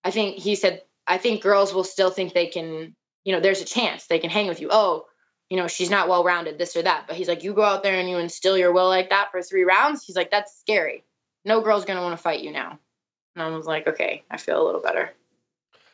I 0.04 0.10
think 0.10 0.36
he 0.36 0.54
said 0.54 0.82
I 1.06 1.18
think 1.18 1.42
girls 1.42 1.74
will 1.74 1.84
still 1.84 2.10
think 2.10 2.32
they 2.32 2.46
can 2.46 2.94
you 3.24 3.34
know, 3.34 3.40
there's 3.40 3.60
a 3.60 3.66
chance 3.66 4.06
they 4.06 4.18
can 4.18 4.30
hang 4.30 4.46
with 4.46 4.60
you. 4.60 4.68
Oh, 4.70 5.06
you 5.50 5.56
know, 5.56 5.66
she's 5.66 5.90
not 5.90 6.08
well 6.08 6.24
rounded, 6.24 6.56
this 6.58 6.76
or 6.76 6.82
that. 6.82 7.04
But 7.06 7.16
he's 7.16 7.28
like, 7.28 7.42
you 7.42 7.52
go 7.52 7.64
out 7.64 7.82
there 7.82 7.98
and 7.98 8.08
you 8.08 8.16
instill 8.16 8.56
your 8.56 8.72
will 8.72 8.88
like 8.88 9.10
that 9.10 9.30
for 9.30 9.42
three 9.42 9.64
rounds. 9.64 10.04
He's 10.04 10.16
like, 10.16 10.30
that's 10.30 10.58
scary. 10.58 11.04
No 11.44 11.60
girl's 11.60 11.84
gonna 11.84 12.02
want 12.02 12.16
to 12.16 12.22
fight 12.22 12.40
you 12.40 12.52
now. 12.52 12.78
And 13.34 13.42
I 13.42 13.48
was 13.48 13.66
like, 13.66 13.86
okay, 13.86 14.22
I 14.30 14.36
feel 14.36 14.62
a 14.62 14.64
little 14.64 14.80
better. 14.80 15.10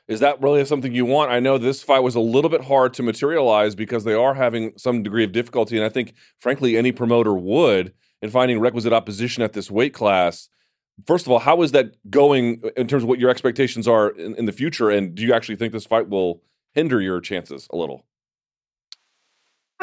Is 0.09 0.21
that 0.21 0.41
really 0.41 0.65
something 0.65 0.95
you 0.95 1.05
want? 1.05 1.33
I 1.33 1.41
know 1.41 1.59
this 1.59 1.83
fight 1.83 2.01
was 2.01 2.15
a 2.15 2.21
little 2.21 2.51
bit 2.51 2.65
hard 2.65 2.95
to 2.95 3.03
materialize 3.03 3.75
because 3.75 4.05
they 4.05 4.15
are 4.15 4.35
having 4.35 4.73
some 4.77 5.03
degree 5.03 5.25
of 5.25 5.33
difficulty, 5.33 5.77
and 5.77 5.85
I 5.85 5.89
think, 5.89 6.15
frankly, 6.39 6.77
any 6.77 6.93
promoter 6.93 7.35
would 7.35 7.93
in 8.23 8.31
finding 8.31 8.61
requisite 8.61 8.93
opposition 8.93 9.43
at 9.43 9.53
this 9.53 9.69
weight 9.71 9.95
class. 9.95 10.49
First 11.07 11.27
of 11.27 11.33
all, 11.33 11.41
how 11.41 11.61
is 11.63 11.73
that 11.73 11.95
going 12.09 12.63
in 12.77 12.87
terms 12.87 13.03
of 13.03 13.09
what 13.09 13.19
your 13.19 13.31
expectations 13.31 13.89
are 13.89 14.11
in, 14.11 14.35
in 14.37 14.47
the 14.47 14.53
future? 14.53 14.91
And 14.91 15.15
do 15.15 15.23
you 15.23 15.35
actually 15.35 15.57
think 15.57 15.73
this 15.73 15.87
fight 15.87 16.09
will 16.09 16.41
hinder 16.73 17.01
your 17.01 17.21
chances 17.21 17.67
a 17.71 17.77
little? 17.77 18.07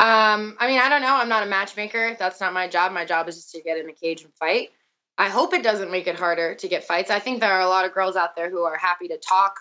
Um, 0.04 0.58
I 0.60 0.68
mean, 0.68 0.80
I 0.80 0.90
don't 0.90 1.02
know. 1.02 1.16
I'm 1.16 1.30
not 1.30 1.44
a 1.44 1.50
matchmaker. 1.50 2.18
That's 2.20 2.42
not 2.42 2.52
my 2.52 2.68
job. 2.68 2.92
My 2.92 3.06
job 3.06 3.30
is 3.30 3.36
just 3.36 3.52
to 3.52 3.62
get 3.62 3.78
in 3.78 3.88
the 3.88 3.94
cage 3.94 4.22
and 4.24 4.34
fight. 4.34 4.72
I 5.18 5.30
hope 5.30 5.54
it 5.54 5.64
doesn't 5.64 5.92
make 5.92 6.08
it 6.08 6.20
harder 6.20 6.56
to 6.56 6.68
get 6.68 6.84
fights. 6.84 7.10
I 7.10 7.20
think 7.20 7.40
there 7.40 7.54
are 7.54 7.62
a 7.62 7.70
lot 7.70 7.86
of 7.86 7.94
girls 7.94 8.18
out 8.18 8.36
there 8.36 8.50
who 8.50 8.64
are 8.64 8.76
happy 8.76 9.08
to 9.08 9.18
talk, 9.18 9.56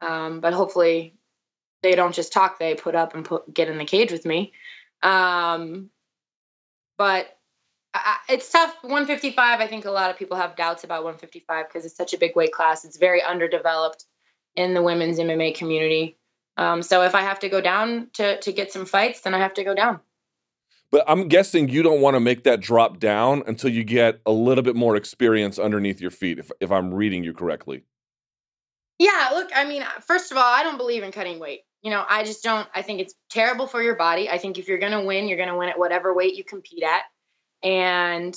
um, 0.00 0.40
but 0.40 0.54
hopefully 0.54 1.18
they 1.82 1.94
don't 1.94 2.14
just 2.14 2.32
talk. 2.32 2.58
They 2.58 2.74
put 2.74 2.94
up 2.94 3.14
and 3.14 3.22
put, 3.22 3.52
get 3.52 3.68
in 3.68 3.76
the 3.76 3.84
cage 3.84 4.10
with 4.10 4.24
me. 4.24 4.54
Um, 5.02 5.90
but 6.96 7.26
I, 7.92 8.16
it's 8.30 8.50
tough. 8.50 8.74
155. 8.80 9.60
I 9.60 9.66
think 9.66 9.84
a 9.84 9.90
lot 9.90 10.10
of 10.10 10.16
people 10.16 10.38
have 10.38 10.56
doubts 10.56 10.84
about 10.84 11.04
155 11.04 11.68
because 11.68 11.84
it's 11.84 11.98
such 11.98 12.14
a 12.14 12.18
big 12.18 12.34
weight 12.34 12.52
class. 12.52 12.86
It's 12.86 12.96
very 12.96 13.22
underdeveloped 13.22 14.06
in 14.54 14.72
the 14.72 14.80
women's 14.80 15.18
MMA 15.18 15.54
community. 15.54 16.16
Um, 16.56 16.82
so 16.82 17.02
if 17.02 17.14
I 17.14 17.22
have 17.22 17.40
to 17.40 17.48
go 17.48 17.60
down 17.60 18.08
to 18.14 18.40
to 18.40 18.52
get 18.52 18.72
some 18.72 18.86
fights, 18.86 19.20
then 19.20 19.34
I 19.34 19.38
have 19.38 19.54
to 19.54 19.64
go 19.64 19.74
down. 19.74 20.00
But 20.90 21.04
I'm 21.08 21.28
guessing 21.28 21.68
you 21.68 21.82
don't 21.82 22.00
want 22.00 22.14
to 22.14 22.20
make 22.20 22.44
that 22.44 22.60
drop 22.60 22.98
down 22.98 23.42
until 23.46 23.70
you 23.70 23.84
get 23.84 24.20
a 24.24 24.32
little 24.32 24.62
bit 24.62 24.76
more 24.76 24.96
experience 24.96 25.58
underneath 25.58 26.00
your 26.00 26.10
feet, 26.10 26.38
if 26.38 26.50
if 26.60 26.70
I'm 26.70 26.94
reading 26.94 27.24
you 27.24 27.34
correctly. 27.34 27.84
Yeah, 28.98 29.30
look, 29.34 29.50
I 29.54 29.66
mean, 29.66 29.84
first 30.06 30.32
of 30.32 30.38
all, 30.38 30.44
I 30.44 30.62
don't 30.62 30.78
believe 30.78 31.02
in 31.02 31.12
cutting 31.12 31.38
weight. 31.38 31.62
You 31.82 31.90
know, 31.90 32.04
I 32.08 32.24
just 32.24 32.42
don't. 32.42 32.66
I 32.74 32.82
think 32.82 33.00
it's 33.00 33.14
terrible 33.30 33.66
for 33.66 33.82
your 33.82 33.96
body. 33.96 34.30
I 34.30 34.38
think 34.38 34.58
if 34.58 34.68
you're 34.68 34.78
going 34.78 34.92
to 34.92 35.02
win, 35.02 35.28
you're 35.28 35.36
going 35.36 35.50
to 35.50 35.56
win 35.56 35.68
at 35.68 35.78
whatever 35.78 36.14
weight 36.14 36.34
you 36.34 36.44
compete 36.44 36.82
at. 36.82 37.02
And 37.62 38.36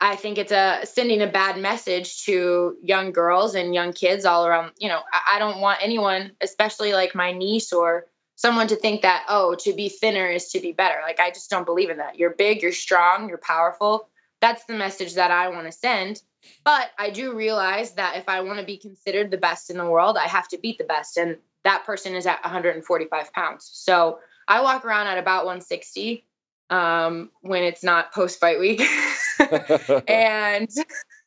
I 0.00 0.14
think 0.16 0.38
it's 0.38 0.52
a 0.52 0.80
sending 0.84 1.22
a 1.22 1.26
bad 1.26 1.58
message 1.58 2.24
to 2.24 2.76
young 2.82 3.10
girls 3.12 3.54
and 3.54 3.74
young 3.74 3.92
kids 3.92 4.24
all 4.24 4.46
around. 4.46 4.72
You 4.78 4.88
know, 4.88 5.00
I, 5.12 5.36
I 5.36 5.38
don't 5.38 5.60
want 5.60 5.80
anyone, 5.82 6.32
especially 6.40 6.92
like 6.92 7.14
my 7.14 7.32
niece 7.32 7.72
or 7.72 8.06
someone 8.36 8.68
to 8.68 8.76
think 8.76 9.02
that 9.02 9.24
oh, 9.28 9.56
to 9.56 9.72
be 9.72 9.88
thinner 9.88 10.26
is 10.26 10.50
to 10.50 10.60
be 10.60 10.72
better. 10.72 11.00
Like 11.02 11.18
I 11.18 11.30
just 11.30 11.50
don't 11.50 11.66
believe 11.66 11.90
in 11.90 11.96
that. 11.96 12.16
You're 12.18 12.34
big, 12.34 12.62
you're 12.62 12.72
strong, 12.72 13.28
you're 13.28 13.38
powerful. 13.38 14.08
That's 14.40 14.64
the 14.66 14.74
message 14.74 15.14
that 15.14 15.32
I 15.32 15.48
want 15.48 15.66
to 15.66 15.72
send. 15.72 16.22
But 16.64 16.90
I 16.96 17.10
do 17.10 17.34
realize 17.34 17.94
that 17.94 18.16
if 18.16 18.28
I 18.28 18.42
want 18.42 18.60
to 18.60 18.64
be 18.64 18.76
considered 18.76 19.32
the 19.32 19.36
best 19.36 19.70
in 19.70 19.76
the 19.76 19.90
world, 19.90 20.16
I 20.16 20.28
have 20.28 20.46
to 20.48 20.58
beat 20.58 20.78
the 20.78 20.84
best, 20.84 21.16
and 21.16 21.36
that 21.64 21.84
person 21.84 22.14
is 22.14 22.26
at 22.26 22.42
145 22.44 23.32
pounds. 23.32 23.68
So 23.72 24.20
I 24.46 24.62
walk 24.62 24.84
around 24.84 25.08
at 25.08 25.18
about 25.18 25.44
160 25.44 26.24
um, 26.70 27.30
when 27.40 27.64
it's 27.64 27.82
not 27.82 28.12
post 28.12 28.38
fight 28.38 28.60
week. 28.60 28.80
and 30.08 30.68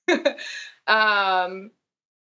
um, 0.87 1.71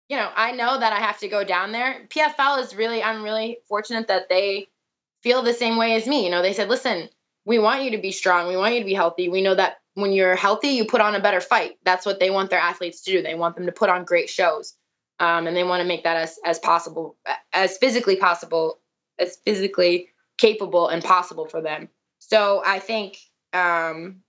you 0.09 0.17
know, 0.17 0.31
I 0.35 0.53
know 0.53 0.79
that 0.79 0.93
I 0.93 1.01
have 1.01 1.19
to 1.21 1.29
go 1.29 1.45
down 1.45 1.73
there. 1.73 2.07
PFL 2.09 2.63
is 2.63 2.77
really, 2.77 3.03
I'm 3.03 3.23
really 3.23 3.59
fortunate 3.69 4.09
that 4.09 4.29
they 4.29 4.69
feel 5.23 5.43
the 5.43 5.55
same 5.55 5.77
way 5.77 5.95
as 5.97 6.07
me. 6.07 6.25
You 6.25 6.31
know, 6.31 6.43
they 6.43 6.53
said, 6.53 6.69
listen, 6.69 7.09
we 7.45 7.59
want 7.59 7.83
you 7.83 7.93
to 7.93 7.99
be 7.99 8.13
strong. 8.13 8.49
We 8.49 8.57
want 8.57 8.75
you 8.75 8.81
to 8.81 8.87
be 8.87 8.95
healthy. 8.95 9.29
We 9.29 9.43
know 9.43 9.55
that 9.55 9.79
when 9.95 10.13
you're 10.13 10.37
healthy, 10.37 10.69
you 10.71 10.85
put 10.87 11.01
on 11.01 11.15
a 11.15 11.21
better 11.21 11.41
fight. 11.41 11.79
That's 11.85 12.07
what 12.07 12.21
they 12.21 12.31
want 12.31 12.51
their 12.51 12.61
athletes 12.61 13.03
to 13.03 13.13
do. 13.13 13.23
They 13.23 13.35
want 13.35 13.57
them 13.57 13.67
to 13.67 13.73
put 13.73 13.91
on 13.91 14.05
great 14.05 14.31
shows. 14.31 14.75
um, 15.19 15.47
and 15.47 15.57
they 15.57 15.65
want 15.65 15.81
to 15.81 15.89
make 15.89 16.05
that 16.05 16.17
as 16.17 16.39
as 16.45 16.59
possible, 16.59 17.17
as 17.53 17.79
physically 17.79 18.17
possible, 18.17 18.81
as 19.19 19.37
physically 19.45 20.09
capable 20.39 20.89
and 20.89 21.03
possible 21.03 21.47
for 21.47 21.63
them. 21.63 21.89
So 22.19 22.63
I 22.65 22.79
think, 22.81 23.19
um, 23.53 24.23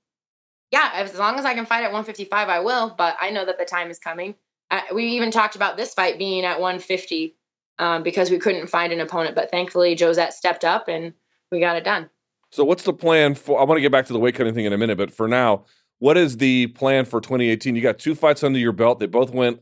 yeah, 0.71 0.91
as 0.93 1.17
long 1.17 1.39
as 1.39 1.45
I 1.45 1.53
can 1.53 1.65
fight 1.65 1.83
at 1.83 1.91
155, 1.91 2.49
I 2.49 2.59
will. 2.59 2.93
But 2.97 3.15
I 3.19 3.29
know 3.29 3.45
that 3.45 3.57
the 3.57 3.65
time 3.65 3.89
is 3.89 3.99
coming. 3.99 4.35
Uh, 4.69 4.81
we 4.93 5.05
even 5.05 5.31
talked 5.31 5.55
about 5.55 5.77
this 5.77 5.93
fight 5.93 6.17
being 6.17 6.43
at 6.43 6.59
150 6.59 7.35
um, 7.79 8.03
because 8.03 8.29
we 8.29 8.37
couldn't 8.37 8.67
find 8.67 8.91
an 8.91 8.99
opponent. 8.99 9.35
But 9.35 9.49
thankfully, 9.49 9.95
Jozette 9.95 10.33
stepped 10.33 10.65
up 10.65 10.87
and 10.87 11.13
we 11.51 11.59
got 11.59 11.77
it 11.77 11.83
done. 11.83 12.09
So, 12.51 12.63
what's 12.63 12.83
the 12.83 12.93
plan 12.93 13.35
for? 13.35 13.59
I 13.59 13.63
want 13.63 13.77
to 13.77 13.81
get 13.81 13.91
back 13.91 14.05
to 14.07 14.13
the 14.13 14.19
weight 14.19 14.35
cutting 14.35 14.53
thing 14.53 14.65
in 14.65 14.73
a 14.73 14.77
minute, 14.77 14.97
but 14.97 15.11
for 15.11 15.27
now, 15.27 15.65
what 15.99 16.17
is 16.17 16.37
the 16.37 16.67
plan 16.67 17.05
for 17.05 17.19
2018? 17.19 17.75
You 17.75 17.81
got 17.81 17.99
two 17.99 18.15
fights 18.15 18.43
under 18.43 18.59
your 18.59 18.71
belt. 18.71 18.99
They 18.99 19.05
both 19.05 19.31
went 19.31 19.61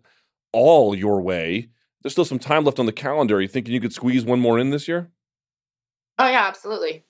all 0.51 0.95
your 0.95 1.21
way. 1.21 1.69
There's 2.01 2.13
still 2.13 2.25
some 2.25 2.39
time 2.39 2.63
left 2.63 2.79
on 2.79 2.85
the 2.85 2.91
calendar. 2.91 3.37
Are 3.37 3.41
you 3.41 3.47
thinking 3.47 3.73
you 3.73 3.81
could 3.81 3.93
squeeze 3.93 4.23
one 4.23 4.39
more 4.39 4.59
in 4.59 4.69
this 4.69 4.87
year? 4.87 5.09
Oh 6.19 6.27
yeah, 6.27 6.45
absolutely. 6.45 7.03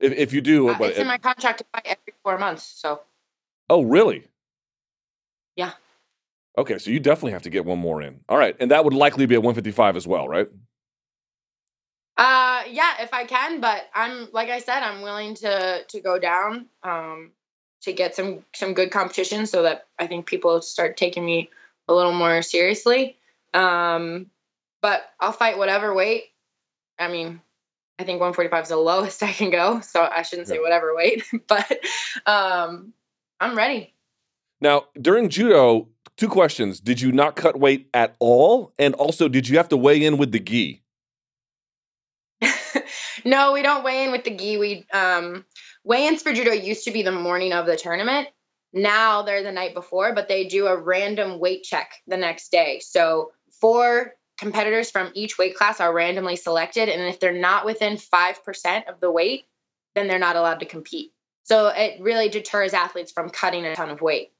If, 0.00 0.12
if 0.12 0.32
you 0.32 0.40
do, 0.40 0.68
uh, 0.68 0.76
it's 0.80 0.98
in 0.98 1.06
my 1.06 1.18
contract 1.18 1.58
to 1.58 1.64
fight 1.72 1.86
every 1.86 2.14
four 2.22 2.38
months. 2.38 2.64
So. 2.64 3.00
Oh 3.70 3.82
really? 3.82 4.26
Yeah. 5.56 5.72
Okay, 6.56 6.78
so 6.78 6.90
you 6.90 7.00
definitely 7.00 7.32
have 7.32 7.42
to 7.42 7.50
get 7.50 7.64
one 7.64 7.78
more 7.78 8.02
in. 8.02 8.20
All 8.28 8.38
right, 8.38 8.56
and 8.60 8.70
that 8.70 8.84
would 8.84 8.94
likely 8.94 9.26
be 9.26 9.34
at 9.34 9.42
155 9.42 9.96
as 9.96 10.06
well, 10.06 10.28
right? 10.28 10.48
Uh, 12.16 12.62
yeah, 12.70 12.92
if 13.00 13.12
I 13.12 13.24
can, 13.24 13.60
but 13.60 13.88
I'm 13.94 14.28
like 14.32 14.48
I 14.48 14.60
said, 14.60 14.82
I'm 14.82 15.02
willing 15.02 15.34
to 15.36 15.84
to 15.88 16.00
go 16.00 16.18
down 16.18 16.66
um 16.82 17.32
to 17.82 17.92
get 17.92 18.14
some 18.14 18.44
some 18.54 18.74
good 18.74 18.90
competition 18.90 19.46
so 19.46 19.62
that 19.62 19.86
I 19.98 20.06
think 20.06 20.26
people 20.26 20.62
start 20.62 20.96
taking 20.96 21.24
me 21.24 21.50
a 21.88 21.94
little 21.94 22.12
more 22.12 22.40
seriously. 22.42 23.18
Um, 23.52 24.26
but 24.80 25.02
I'll 25.20 25.32
fight 25.32 25.58
whatever 25.58 25.94
weight. 25.94 26.24
I 26.98 27.08
mean, 27.08 27.40
I 27.98 28.04
think 28.04 28.20
145 28.20 28.64
is 28.64 28.68
the 28.70 28.76
lowest 28.76 29.22
I 29.22 29.32
can 29.32 29.50
go, 29.50 29.80
so 29.80 30.02
I 30.02 30.22
shouldn't 30.22 30.48
say 30.48 30.58
whatever 30.58 30.94
weight, 30.96 31.24
but 31.46 31.78
um, 32.26 32.92
I'm 33.40 33.56
ready. 33.56 33.94
Now, 34.60 34.86
during 35.00 35.28
judo, 35.28 35.88
two 36.16 36.28
questions: 36.28 36.80
Did 36.80 37.00
you 37.00 37.12
not 37.12 37.36
cut 37.36 37.58
weight 37.58 37.88
at 37.94 38.16
all, 38.18 38.72
and 38.78 38.94
also 38.94 39.28
did 39.28 39.48
you 39.48 39.56
have 39.58 39.68
to 39.68 39.76
weigh 39.76 40.04
in 40.04 40.16
with 40.16 40.32
the 40.32 40.40
gi? 40.40 40.82
no, 43.24 43.52
we 43.52 43.62
don't 43.62 43.84
weigh 43.84 44.04
in 44.04 44.12
with 44.12 44.24
the 44.24 44.36
gi. 44.36 44.58
We 44.58 44.86
um, 44.92 45.44
weigh-ins 45.84 46.22
for 46.22 46.32
judo 46.32 46.52
used 46.52 46.84
to 46.84 46.90
be 46.90 47.02
the 47.02 47.12
morning 47.12 47.52
of 47.52 47.66
the 47.66 47.76
tournament. 47.76 48.28
Now 48.72 49.22
they're 49.22 49.44
the 49.44 49.52
night 49.52 49.72
before, 49.72 50.14
but 50.14 50.26
they 50.26 50.48
do 50.48 50.66
a 50.66 50.76
random 50.76 51.38
weight 51.38 51.62
check 51.62 51.92
the 52.08 52.16
next 52.16 52.50
day. 52.50 52.80
So 52.80 53.30
four 53.60 54.14
competitors 54.38 54.90
from 54.90 55.10
each 55.14 55.38
weight 55.38 55.56
class 55.56 55.80
are 55.80 55.92
randomly 55.92 56.36
selected, 56.36 56.88
and 56.88 57.02
if 57.02 57.20
they're 57.20 57.32
not 57.32 57.64
within 57.64 57.96
five 57.96 58.44
percent 58.44 58.88
of 58.88 59.00
the 59.00 59.10
weight, 59.10 59.46
then 59.94 60.08
they're 60.08 60.18
not 60.18 60.36
allowed 60.36 60.60
to 60.60 60.66
compete. 60.66 61.12
So 61.44 61.68
it 61.68 62.00
really 62.00 62.28
deters 62.28 62.72
athletes 62.72 63.12
from 63.12 63.30
cutting 63.30 63.64
a 63.64 63.76
ton 63.76 63.90
of 63.90 64.00
weight. 64.00 64.32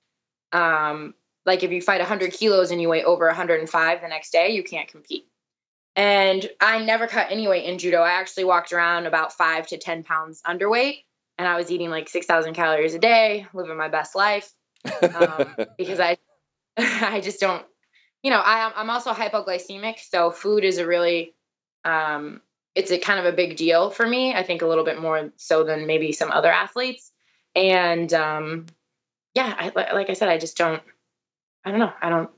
Um, 0.53 1.15
like 1.47 1.63
if 1.63 1.71
you 1.71 1.83
fight 1.83 2.01
100 2.01 2.33
kilos 2.33 2.71
and 2.71 2.81
you 2.81 2.89
weigh 2.89 3.05
over 3.05 3.27
105 3.27 4.01
the 4.01 4.09
next 4.09 4.33
day, 4.33 4.51
you 4.51 4.63
can't 4.63 4.89
compete. 4.89 5.27
And 5.97 6.49
I 6.61 6.83
never 6.85 7.07
cut 7.07 7.31
any 7.31 7.47
weight 7.47 7.67
in 7.67 7.79
judo. 7.79 8.01
I 8.01 8.13
actually 8.13 8.45
walked 8.45 8.73
around 8.73 9.07
about 9.07 9.33
five 9.33 9.67
to 9.69 9.79
10 9.79 10.03
pounds 10.03 10.43
underweight, 10.47 11.05
and 11.39 11.47
I 11.47 11.57
was 11.57 11.71
eating 11.71 11.91
like 11.91 12.09
6,000 12.09 12.55
calories 12.55 12.95
a 12.95 12.99
day, 12.99 13.47
living 13.53 13.77
my 13.77 13.89
best 13.89 14.17
life. 14.17 14.53
Um, 15.03 15.55
because 15.79 16.01
I, 16.01 16.17
I 16.77 17.21
just 17.21 17.39
don't, 17.39 17.65
you 18.25 18.31
know, 18.31 18.41
I, 18.41 18.73
I'm 18.75 18.89
also 18.89 19.13
hypoglycemic, 19.13 19.99
so 20.01 20.31
food 20.31 20.65
is 20.65 20.79
a 20.79 20.87
really, 20.87 21.35
um, 21.85 22.41
it's 22.75 22.91
a 22.91 22.99
kind 22.99 23.21
of 23.21 23.27
a 23.27 23.37
big 23.37 23.57
deal 23.57 23.91
for 23.91 24.07
me. 24.07 24.35
I 24.35 24.43
think 24.43 24.63
a 24.63 24.67
little 24.67 24.83
bit 24.83 24.99
more 24.99 25.31
so 25.37 25.63
than 25.63 25.87
maybe 25.87 26.11
some 26.13 26.33
other 26.33 26.51
athletes. 26.51 27.13
And 27.55 28.13
um, 28.15 28.65
yeah, 29.35 29.55
I, 29.57 29.93
like 29.93 30.09
I 30.09 30.15
said, 30.15 30.31
I 30.31 30.39
just 30.39 30.57
don't, 30.57 30.83
I 31.67 31.71
don't 31.71 31.79
know. 31.79 31.93
I 32.01 32.09
don't, 32.09 32.31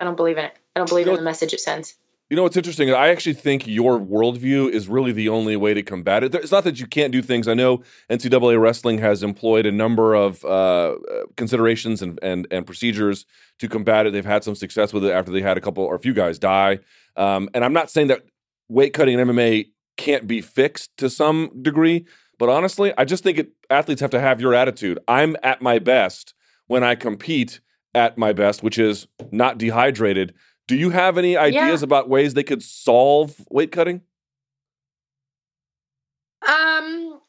I 0.00 0.04
don't 0.04 0.16
believe 0.16 0.38
in 0.38 0.44
it. 0.44 0.58
I 0.74 0.80
don't 0.80 0.88
believe 0.88 1.06
in 1.06 1.14
the 1.14 1.22
message 1.22 1.54
it 1.54 1.60
sends. 1.60 1.96
You 2.30 2.36
know 2.36 2.42
what's 2.42 2.58
interesting? 2.58 2.92
I 2.92 3.08
actually 3.08 3.32
think 3.32 3.66
your 3.66 3.98
worldview 3.98 4.70
is 4.70 4.86
really 4.86 5.12
the 5.12 5.30
only 5.30 5.56
way 5.56 5.72
to 5.72 5.82
combat 5.82 6.22
it. 6.22 6.34
It's 6.34 6.52
not 6.52 6.64
that 6.64 6.78
you 6.78 6.86
can't 6.86 7.10
do 7.10 7.22
things. 7.22 7.48
I 7.48 7.54
know 7.54 7.82
NCAA 8.10 8.60
wrestling 8.60 8.98
has 8.98 9.22
employed 9.22 9.64
a 9.64 9.72
number 9.72 10.14
of 10.14 10.44
uh, 10.44 10.96
considerations 11.38 12.02
and, 12.02 12.18
and 12.22 12.46
and 12.50 12.66
procedures 12.66 13.24
to 13.60 13.68
combat 13.68 14.04
it. 14.04 14.12
They've 14.12 14.26
had 14.26 14.44
some 14.44 14.54
success 14.54 14.92
with 14.92 15.06
it 15.06 15.12
after 15.12 15.32
they 15.32 15.40
had 15.40 15.56
a 15.56 15.62
couple 15.62 15.84
or 15.84 15.94
a 15.94 15.98
few 15.98 16.12
guys 16.12 16.38
die. 16.38 16.80
Um, 17.16 17.48
and 17.54 17.64
I'm 17.64 17.72
not 17.72 17.90
saying 17.90 18.08
that 18.08 18.20
weight 18.68 18.92
cutting 18.92 19.18
in 19.18 19.26
MMA 19.26 19.70
can't 19.96 20.26
be 20.26 20.42
fixed 20.42 20.94
to 20.98 21.08
some 21.08 21.50
degree, 21.62 22.04
but 22.38 22.50
honestly, 22.50 22.92
I 22.98 23.06
just 23.06 23.24
think 23.24 23.38
it, 23.38 23.52
athletes 23.70 24.02
have 24.02 24.10
to 24.10 24.20
have 24.20 24.38
your 24.38 24.52
attitude. 24.52 24.98
I'm 25.08 25.34
at 25.42 25.62
my 25.62 25.78
best 25.78 26.34
when 26.66 26.84
I 26.84 26.94
compete 26.94 27.60
at 27.94 28.18
my 28.18 28.34
best, 28.34 28.62
which 28.62 28.78
is 28.78 29.08
not 29.32 29.56
dehydrated 29.56 30.34
do 30.68 30.76
you 30.76 30.90
have 30.90 31.18
any 31.18 31.36
ideas 31.36 31.80
yeah. 31.80 31.84
about 31.84 32.08
ways 32.08 32.34
they 32.34 32.44
could 32.44 32.62
solve 32.62 33.34
weight 33.50 33.72
cutting? 33.72 34.02
Um, 36.46 37.20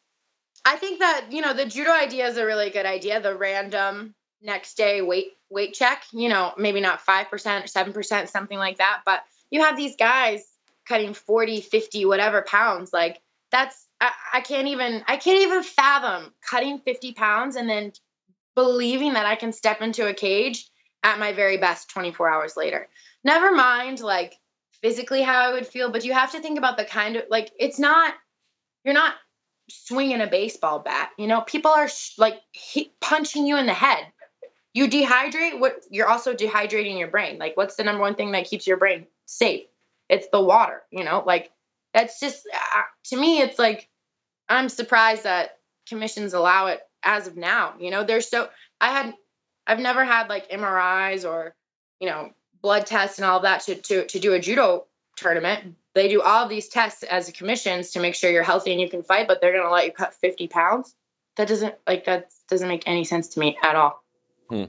I 0.66 0.76
think 0.76 1.00
that 1.00 1.28
you 1.32 1.42
know 1.42 1.54
the 1.54 1.66
judo 1.66 1.92
idea 1.92 2.28
is 2.28 2.38
a 2.38 2.46
really 2.46 2.70
good 2.70 2.86
idea. 2.86 3.20
The 3.20 3.36
random 3.36 4.14
next 4.42 4.76
day 4.76 5.02
weight 5.02 5.32
weight 5.50 5.74
check. 5.74 6.04
You 6.12 6.30
know, 6.30 6.54
maybe 6.58 6.82
not 6.82 7.02
five 7.02 7.30
percent 7.30 7.66
or 7.66 7.68
seven 7.70 7.94
percent, 7.94 8.30
something 8.30 8.58
like 8.58 8.78
that. 8.78 9.02
But 9.06 9.24
you 9.50 9.64
have 9.64 9.78
these 9.78 9.96
guys 9.96 10.46
cutting 10.88 11.14
40, 11.14 11.62
50, 11.62 12.06
whatever 12.06 12.42
pounds. 12.42 12.92
Like 12.92 13.22
that's 13.52 13.88
I, 14.02 14.12
I 14.34 14.42
can't 14.42 14.68
even 14.68 15.02
I 15.08 15.16
can't 15.16 15.42
even 15.42 15.64
fathom 15.64 16.34
cutting 16.48 16.80
50 16.80 17.14
pounds 17.14 17.56
and 17.56 17.70
then 17.70 17.94
believing 18.54 19.14
that 19.14 19.26
I 19.26 19.36
can 19.36 19.54
step 19.54 19.82
into 19.82 20.08
a 20.08 20.14
cage 20.14 20.70
at 21.04 21.20
my 21.20 21.32
very 21.32 21.56
best 21.58 21.90
24 21.90 22.30
hours 22.30 22.58
later 22.58 22.90
never 23.24 23.52
mind 23.52 24.00
like 24.00 24.36
physically 24.82 25.22
how 25.22 25.40
I 25.40 25.54
would 25.54 25.68
feel, 25.68 25.92
but 25.92 26.06
you 26.06 26.14
have 26.14 26.32
to 26.32 26.42
think 26.42 26.58
about 26.58 26.78
the 26.78 26.86
kind 26.86 27.16
of 27.16 27.24
like 27.30 27.52
it's 27.60 27.80
not 27.80 28.14
you're 28.84 28.94
not 28.94 29.16
swinging 29.70 30.22
a 30.22 30.28
baseball 30.28 30.80
bat. 30.80 31.10
You 31.18 31.28
know, 31.28 31.42
people 31.42 31.72
are 31.72 31.88
sh- 31.88 32.18
like 32.18 32.40
punching 33.02 33.46
you 33.46 33.58
in 33.58 33.66
the 33.66 33.74
head. 33.74 34.06
You 34.74 34.88
dehydrate 34.88 35.60
what 35.60 35.82
you're 35.90 36.08
also 36.08 36.34
dehydrating 36.34 36.98
your 36.98 37.10
brain. 37.10 37.38
Like 37.38 37.58
what's 37.58 37.76
the 37.76 37.84
number 37.84 38.02
one 38.02 38.16
thing 38.16 38.32
that 38.32 38.46
keeps 38.46 38.68
your 38.68 38.78
brain 38.78 39.08
safe? 39.26 39.68
It's 40.08 40.28
the 40.32 40.42
water, 40.42 40.82
you 40.92 41.04
know? 41.04 41.24
Like 41.26 41.52
that's 41.94 42.20
just 42.20 42.48
uh, 42.54 42.82
to 43.06 43.18
me 43.18 43.42
it's 43.42 43.60
like 43.60 43.90
I'm 44.48 44.70
surprised 44.70 45.24
that 45.24 45.58
commissions 45.88 46.34
allow 46.34 46.68
it 46.68 46.80
as 47.04 47.28
of 47.28 47.36
now. 47.36 47.76
You 47.80 47.92
know, 47.92 48.04
there's 48.04 48.30
so 48.30 48.50
I 48.80 48.92
had 48.92 49.14
I've 49.68 49.80
never 49.80 50.04
had 50.04 50.30
like 50.30 50.50
MRIs 50.50 51.28
or 51.28 51.56
you 52.00 52.08
know 52.10 52.32
blood 52.62 52.86
tests 52.86 53.18
and 53.18 53.26
all 53.26 53.38
of 53.38 53.44
that 53.44 53.62
to, 53.62 53.76
to, 53.76 54.06
to 54.06 54.20
do 54.20 54.34
a 54.34 54.40
judo 54.40 54.86
tournament. 55.16 55.76
They 55.96 56.08
do 56.08 56.22
all 56.22 56.44
of 56.44 56.50
these 56.50 56.68
tests 56.68 57.04
as 57.04 57.30
commissions 57.32 57.92
to 57.92 58.00
make 58.00 58.16
sure 58.16 58.32
you're 58.32 58.44
healthy 58.44 58.72
and 58.72 58.80
you 58.80 58.90
can 58.90 59.04
fight, 59.04 59.28
but 59.28 59.42
they're 59.42 59.52
going 59.52 59.66
to 59.66 59.72
let 59.72 59.86
you 59.86 59.92
cut 59.92 60.14
50 60.14 60.48
pounds. 60.48 60.96
That 61.38 61.48
doesn't 61.48 61.76
like 61.88 62.06
that 62.06 62.32
doesn't 62.50 62.68
make 62.68 62.84
any 62.86 63.06
sense 63.06 63.30
to 63.30 63.40
me 63.40 63.58
at 63.64 63.76
all. 63.76 64.04
Hmm. 64.50 64.66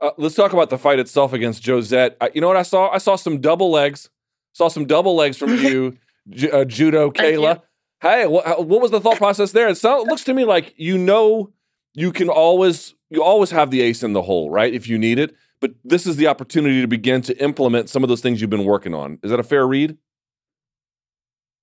Uh, 0.00 0.10
let's 0.16 0.34
talk 0.34 0.52
about 0.52 0.70
the 0.70 0.78
fight 0.78 0.98
itself 0.98 1.32
against 1.32 1.62
Jozette. 1.62 2.16
I, 2.20 2.30
you 2.34 2.40
know 2.40 2.48
what 2.48 2.56
I 2.56 2.62
saw? 2.62 2.88
I 2.90 2.98
saw 2.98 3.16
some 3.16 3.40
double 3.40 3.70
legs. 3.70 4.08
Saw 4.52 4.68
some 4.68 4.86
double 4.86 5.16
legs 5.16 5.36
from 5.36 5.54
you, 5.58 5.98
j- 6.30 6.50
uh, 6.50 6.64
judo, 6.64 7.10
Kayla. 7.10 7.62
Hey, 8.00 8.26
what, 8.26 8.66
what 8.66 8.80
was 8.80 8.90
the 8.90 9.00
thought 9.00 9.18
process 9.18 9.52
there? 9.52 9.68
It, 9.68 9.82
it 9.82 10.06
looks 10.06 10.24
to 10.24 10.34
me 10.34 10.44
like 10.44 10.72
you 10.76 10.96
know 10.96 11.52
you 11.94 12.12
can 12.12 12.28
always 12.28 12.94
you 13.10 13.22
always 13.22 13.50
have 13.50 13.70
the 13.70 13.82
ace 13.82 14.02
in 14.02 14.12
the 14.12 14.22
hole, 14.22 14.50
right? 14.50 14.72
If 14.72 14.88
you 14.88 14.98
need 14.98 15.18
it 15.18 15.34
but 15.60 15.72
this 15.84 16.06
is 16.06 16.16
the 16.16 16.26
opportunity 16.26 16.80
to 16.80 16.86
begin 16.86 17.22
to 17.22 17.42
implement 17.42 17.88
some 17.88 18.02
of 18.02 18.08
those 18.08 18.20
things 18.20 18.40
you've 18.40 18.50
been 18.50 18.64
working 18.64 18.94
on. 18.94 19.18
Is 19.22 19.30
that 19.30 19.40
a 19.40 19.44
fair 19.44 19.66
read? 19.66 19.96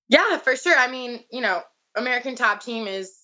Yeah, 0.08 0.38
for 0.38 0.56
sure. 0.56 0.76
I 0.76 0.88
mean, 0.88 1.20
you 1.30 1.40
know, 1.40 1.62
American 1.96 2.36
Top 2.36 2.62
Team 2.62 2.86
is 2.86 3.16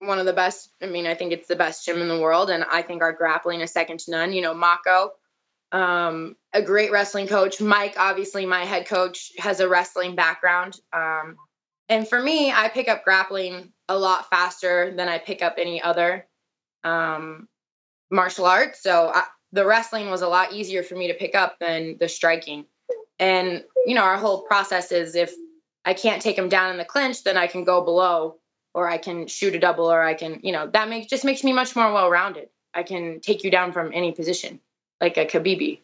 one 0.00 0.18
of 0.18 0.26
the 0.26 0.32
best. 0.32 0.70
I 0.82 0.86
mean, 0.86 1.06
I 1.06 1.14
think 1.14 1.32
it's 1.32 1.48
the 1.48 1.56
best 1.56 1.84
gym 1.84 2.00
in 2.00 2.08
the 2.08 2.20
world, 2.20 2.50
and 2.50 2.64
I 2.64 2.82
think 2.82 3.02
our 3.02 3.12
grappling 3.12 3.60
is 3.60 3.72
second 3.72 4.00
to 4.00 4.10
none. 4.10 4.32
You 4.32 4.42
know, 4.42 4.54
Mako, 4.54 5.10
um, 5.72 6.36
a 6.52 6.62
great 6.62 6.90
wrestling 6.90 7.28
coach. 7.28 7.60
Mike, 7.60 7.94
obviously, 7.98 8.46
my 8.46 8.64
head 8.64 8.86
coach, 8.86 9.32
has 9.38 9.60
a 9.60 9.68
wrestling 9.68 10.16
background. 10.16 10.78
Um, 10.92 11.36
and 11.88 12.08
for 12.08 12.20
me, 12.20 12.50
I 12.50 12.68
pick 12.68 12.88
up 12.88 13.04
grappling 13.04 13.72
a 13.88 13.96
lot 13.96 14.28
faster 14.28 14.92
than 14.96 15.08
I 15.08 15.18
pick 15.18 15.42
up 15.42 15.56
any 15.58 15.80
other 15.80 16.26
um, 16.82 17.48
martial 18.10 18.46
arts. 18.46 18.82
So 18.82 19.10
I, 19.14 19.24
the 19.52 19.64
wrestling 19.66 20.10
was 20.10 20.22
a 20.22 20.28
lot 20.28 20.52
easier 20.52 20.82
for 20.82 20.94
me 20.94 21.08
to 21.08 21.14
pick 21.14 21.34
up 21.34 21.58
than 21.58 21.96
the 21.98 22.08
striking. 22.08 22.66
And, 23.18 23.64
you 23.86 23.94
know, 23.94 24.02
our 24.02 24.18
whole 24.18 24.42
process 24.42 24.92
is 24.92 25.14
if 25.14 25.32
I 25.84 25.94
can't 25.94 26.20
take 26.20 26.36
him 26.36 26.48
down 26.48 26.70
in 26.70 26.76
the 26.76 26.84
clinch, 26.84 27.24
then 27.24 27.36
I 27.36 27.46
can 27.46 27.64
go 27.64 27.84
below 27.84 28.36
or 28.74 28.88
I 28.88 28.98
can 28.98 29.26
shoot 29.26 29.54
a 29.54 29.58
double 29.58 29.90
or 29.90 30.02
I 30.02 30.14
can, 30.14 30.40
you 30.42 30.52
know, 30.52 30.68
that 30.72 30.88
makes 30.88 31.06
just 31.06 31.24
makes 31.24 31.42
me 31.42 31.52
much 31.52 31.74
more 31.74 31.92
well 31.92 32.10
rounded. 32.10 32.48
I 32.74 32.82
can 32.82 33.20
take 33.20 33.42
you 33.42 33.50
down 33.50 33.72
from 33.72 33.92
any 33.94 34.12
position, 34.12 34.60
like 35.00 35.16
a 35.16 35.24
Khabib. 35.24 35.80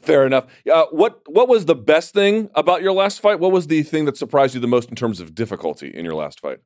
Fair 0.00 0.24
enough. 0.24 0.46
Uh, 0.72 0.86
what 0.90 1.20
what 1.26 1.48
was 1.48 1.66
the 1.66 1.74
best 1.74 2.14
thing 2.14 2.48
about 2.54 2.80
your 2.80 2.92
last 2.92 3.20
fight? 3.20 3.40
What 3.40 3.52
was 3.52 3.66
the 3.66 3.82
thing 3.82 4.04
that 4.04 4.16
surprised 4.16 4.54
you 4.54 4.60
the 4.60 4.68
most 4.68 4.88
in 4.88 4.94
terms 4.94 5.20
of 5.20 5.34
difficulty 5.34 5.88
in 5.88 6.04
your 6.04 6.14
last 6.14 6.40
fight? 6.40 6.60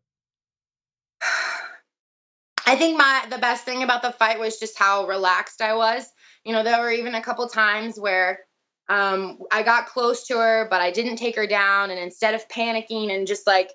I 2.71 2.77
think 2.77 2.97
my 2.97 3.27
the 3.29 3.39
best 3.39 3.65
thing 3.65 3.83
about 3.83 4.03
the 4.03 4.13
fight 4.13 4.39
was 4.39 4.59
just 4.59 4.79
how 4.79 5.09
relaxed 5.09 5.61
I 5.61 5.75
was. 5.75 6.07
You 6.45 6.53
know, 6.53 6.63
there 6.63 6.81
were 6.81 6.93
even 6.93 7.17
a 7.17 7.21
couple 7.21 7.49
times 7.49 7.99
where 7.99 8.39
um, 8.89 9.41
I 9.51 9.65
got 9.65 9.89
close 9.89 10.29
to 10.29 10.39
her, 10.39 10.69
but 10.71 10.81
I 10.81 10.93
didn't 10.93 11.17
take 11.17 11.35
her 11.35 11.49
down. 11.49 11.91
And 11.91 11.99
instead 11.99 12.35
of 12.35 12.47
panicking 12.47 13.13
and 13.13 13.27
just 13.27 13.45
like 13.45 13.73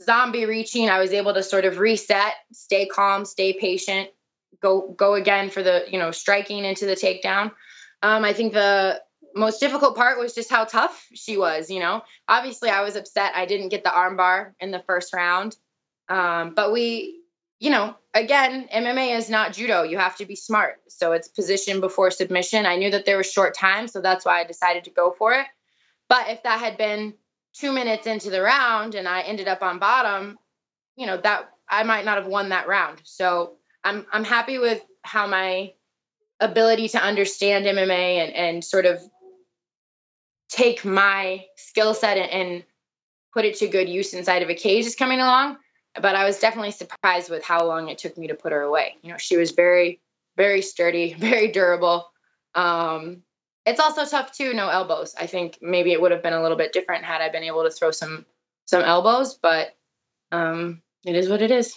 zombie 0.00 0.46
reaching, 0.46 0.88
I 0.88 1.00
was 1.00 1.12
able 1.12 1.34
to 1.34 1.42
sort 1.42 1.64
of 1.64 1.80
reset, 1.80 2.34
stay 2.52 2.86
calm, 2.86 3.24
stay 3.24 3.54
patient, 3.54 4.08
go 4.60 4.94
go 4.96 5.14
again 5.14 5.50
for 5.50 5.64
the 5.64 5.84
you 5.90 5.98
know 5.98 6.12
striking 6.12 6.64
into 6.64 6.86
the 6.86 6.94
takedown. 6.94 7.50
Um, 8.04 8.24
I 8.24 8.32
think 8.34 8.52
the 8.52 9.00
most 9.34 9.58
difficult 9.58 9.96
part 9.96 10.20
was 10.20 10.32
just 10.32 10.48
how 10.48 10.64
tough 10.64 11.08
she 11.12 11.36
was. 11.36 11.70
You 11.70 11.80
know, 11.80 12.02
obviously 12.28 12.70
I 12.70 12.82
was 12.82 12.94
upset 12.94 13.32
I 13.34 13.46
didn't 13.46 13.70
get 13.70 13.82
the 13.82 13.90
armbar 13.90 14.52
in 14.60 14.70
the 14.70 14.84
first 14.86 15.12
round, 15.12 15.56
um, 16.08 16.54
but 16.54 16.72
we, 16.72 17.20
you 17.58 17.70
know, 17.70 17.96
again, 18.14 18.68
MMA 18.74 19.16
is 19.16 19.30
not 19.30 19.52
judo. 19.52 19.82
You 19.82 19.98
have 19.98 20.16
to 20.16 20.26
be 20.26 20.36
smart. 20.36 20.80
So 20.88 21.12
it's 21.12 21.28
position 21.28 21.80
before 21.80 22.10
submission. 22.10 22.66
I 22.66 22.76
knew 22.76 22.90
that 22.90 23.04
there 23.04 23.16
was 23.16 23.30
short 23.30 23.54
time, 23.54 23.88
so 23.88 24.00
that's 24.00 24.24
why 24.24 24.40
I 24.40 24.44
decided 24.44 24.84
to 24.84 24.90
go 24.90 25.14
for 25.16 25.32
it. 25.32 25.46
But 26.08 26.28
if 26.28 26.42
that 26.42 26.60
had 26.60 26.76
been 26.76 27.14
two 27.54 27.72
minutes 27.72 28.06
into 28.06 28.30
the 28.30 28.42
round 28.42 28.94
and 28.94 29.08
I 29.08 29.22
ended 29.22 29.48
up 29.48 29.62
on 29.62 29.78
bottom, 29.78 30.38
you 30.96 31.06
know, 31.06 31.16
that 31.18 31.50
I 31.68 31.82
might 31.84 32.04
not 32.04 32.18
have 32.18 32.26
won 32.26 32.50
that 32.50 32.68
round. 32.68 33.00
So 33.04 33.54
I'm 33.84 34.06
I'm 34.12 34.24
happy 34.24 34.58
with 34.58 34.82
how 35.02 35.26
my 35.26 35.72
ability 36.40 36.88
to 36.88 36.98
understand 36.98 37.64
MMA 37.64 38.24
and, 38.24 38.34
and 38.34 38.64
sort 38.64 38.84
of 38.84 39.00
take 40.48 40.84
my 40.84 41.44
skill 41.56 41.94
set 41.94 42.18
and, 42.18 42.30
and 42.30 42.64
put 43.32 43.44
it 43.44 43.56
to 43.56 43.68
good 43.68 43.88
use 43.88 44.12
inside 44.12 44.42
of 44.42 44.50
a 44.50 44.54
cage 44.54 44.84
is 44.84 44.96
coming 44.96 45.20
along. 45.20 45.56
But 46.00 46.16
I 46.16 46.24
was 46.24 46.38
definitely 46.38 46.70
surprised 46.70 47.30
with 47.30 47.44
how 47.44 47.66
long 47.66 47.88
it 47.88 47.98
took 47.98 48.16
me 48.16 48.28
to 48.28 48.34
put 48.34 48.52
her 48.52 48.62
away. 48.62 48.96
You 49.02 49.10
know, 49.10 49.18
she 49.18 49.36
was 49.36 49.50
very, 49.50 50.00
very 50.36 50.62
sturdy, 50.62 51.14
very 51.18 51.48
durable. 51.48 52.10
Um, 52.54 53.22
it's 53.64 53.80
also 53.80 54.04
tough 54.04 54.32
too, 54.32 54.54
no 54.54 54.68
elbows. 54.68 55.14
I 55.18 55.26
think 55.26 55.58
maybe 55.62 55.92
it 55.92 56.00
would 56.00 56.10
have 56.10 56.22
been 56.22 56.32
a 56.32 56.42
little 56.42 56.56
bit 56.56 56.72
different 56.72 57.04
had 57.04 57.20
I 57.20 57.28
been 57.28 57.44
able 57.44 57.62
to 57.64 57.70
throw 57.70 57.90
some 57.90 58.26
some 58.66 58.82
elbows, 58.82 59.34
but 59.34 59.76
um, 60.30 60.82
it 61.04 61.14
is 61.14 61.28
what 61.28 61.42
it 61.42 61.50
is. 61.50 61.74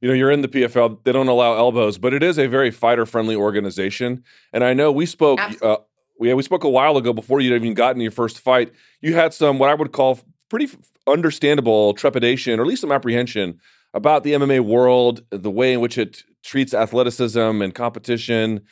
You 0.00 0.08
know, 0.08 0.14
you're 0.14 0.30
in 0.30 0.42
the 0.42 0.48
PFL; 0.48 1.02
they 1.04 1.12
don't 1.12 1.28
allow 1.28 1.56
elbows, 1.56 1.98
but 1.98 2.14
it 2.14 2.22
is 2.22 2.38
a 2.38 2.46
very 2.46 2.70
fighter-friendly 2.70 3.34
organization. 3.34 4.24
And 4.52 4.62
I 4.62 4.74
know 4.74 4.92
we 4.92 5.06
spoke, 5.06 5.40
uh, 5.62 5.78
yeah, 6.20 6.34
we 6.34 6.42
spoke 6.42 6.64
a 6.64 6.68
while 6.68 6.96
ago 6.96 7.12
before 7.12 7.40
you'd 7.40 7.54
even 7.54 7.74
gotten 7.74 8.00
your 8.00 8.10
first 8.10 8.40
fight. 8.40 8.72
You 9.00 9.14
had 9.14 9.34
some 9.34 9.58
what 9.58 9.70
I 9.70 9.74
would 9.74 9.92
call 9.92 10.20
pretty 10.48 10.68
understandable 11.06 11.94
trepidation, 11.94 12.58
or 12.58 12.62
at 12.62 12.68
least 12.68 12.80
some 12.80 12.92
apprehension 12.92 13.60
about 13.94 14.22
the 14.22 14.32
MMA 14.32 14.60
world, 14.60 15.22
the 15.30 15.50
way 15.50 15.72
in 15.72 15.80
which 15.80 15.98
it 15.98 16.22
treats 16.44 16.74
athleticism 16.74 17.38
and 17.38 17.74
competition. 17.74 18.62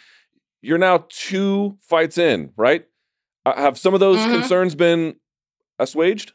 You're 0.63 0.79
now 0.79 1.07
two 1.09 1.79
fights 1.81 2.19
in, 2.19 2.53
right? 2.57 2.85
Uh, 3.45 3.57
have 3.57 3.79
some 3.79 3.95
of 3.95 4.01
those 4.01 4.19
mm-hmm. 4.19 4.35
concerns 4.35 4.75
been 4.75 5.17
assuaged? 5.79 6.33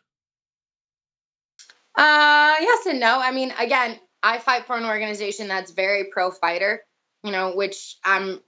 Uh, 1.96 2.56
yes 2.60 2.86
and 2.86 3.00
no. 3.00 3.20
I 3.20 3.32
mean, 3.32 3.54
again, 3.60 4.00
I 4.24 4.38
fight 4.38 4.66
for 4.66 4.78
an 4.78 4.86
organization 4.86 5.48
that's 5.48 5.72
very 5.72 6.06
pro 6.12 6.32
fighter, 6.32 6.82
you 7.24 7.32
know, 7.32 7.56
which 7.56 7.98
I'm 8.06 8.40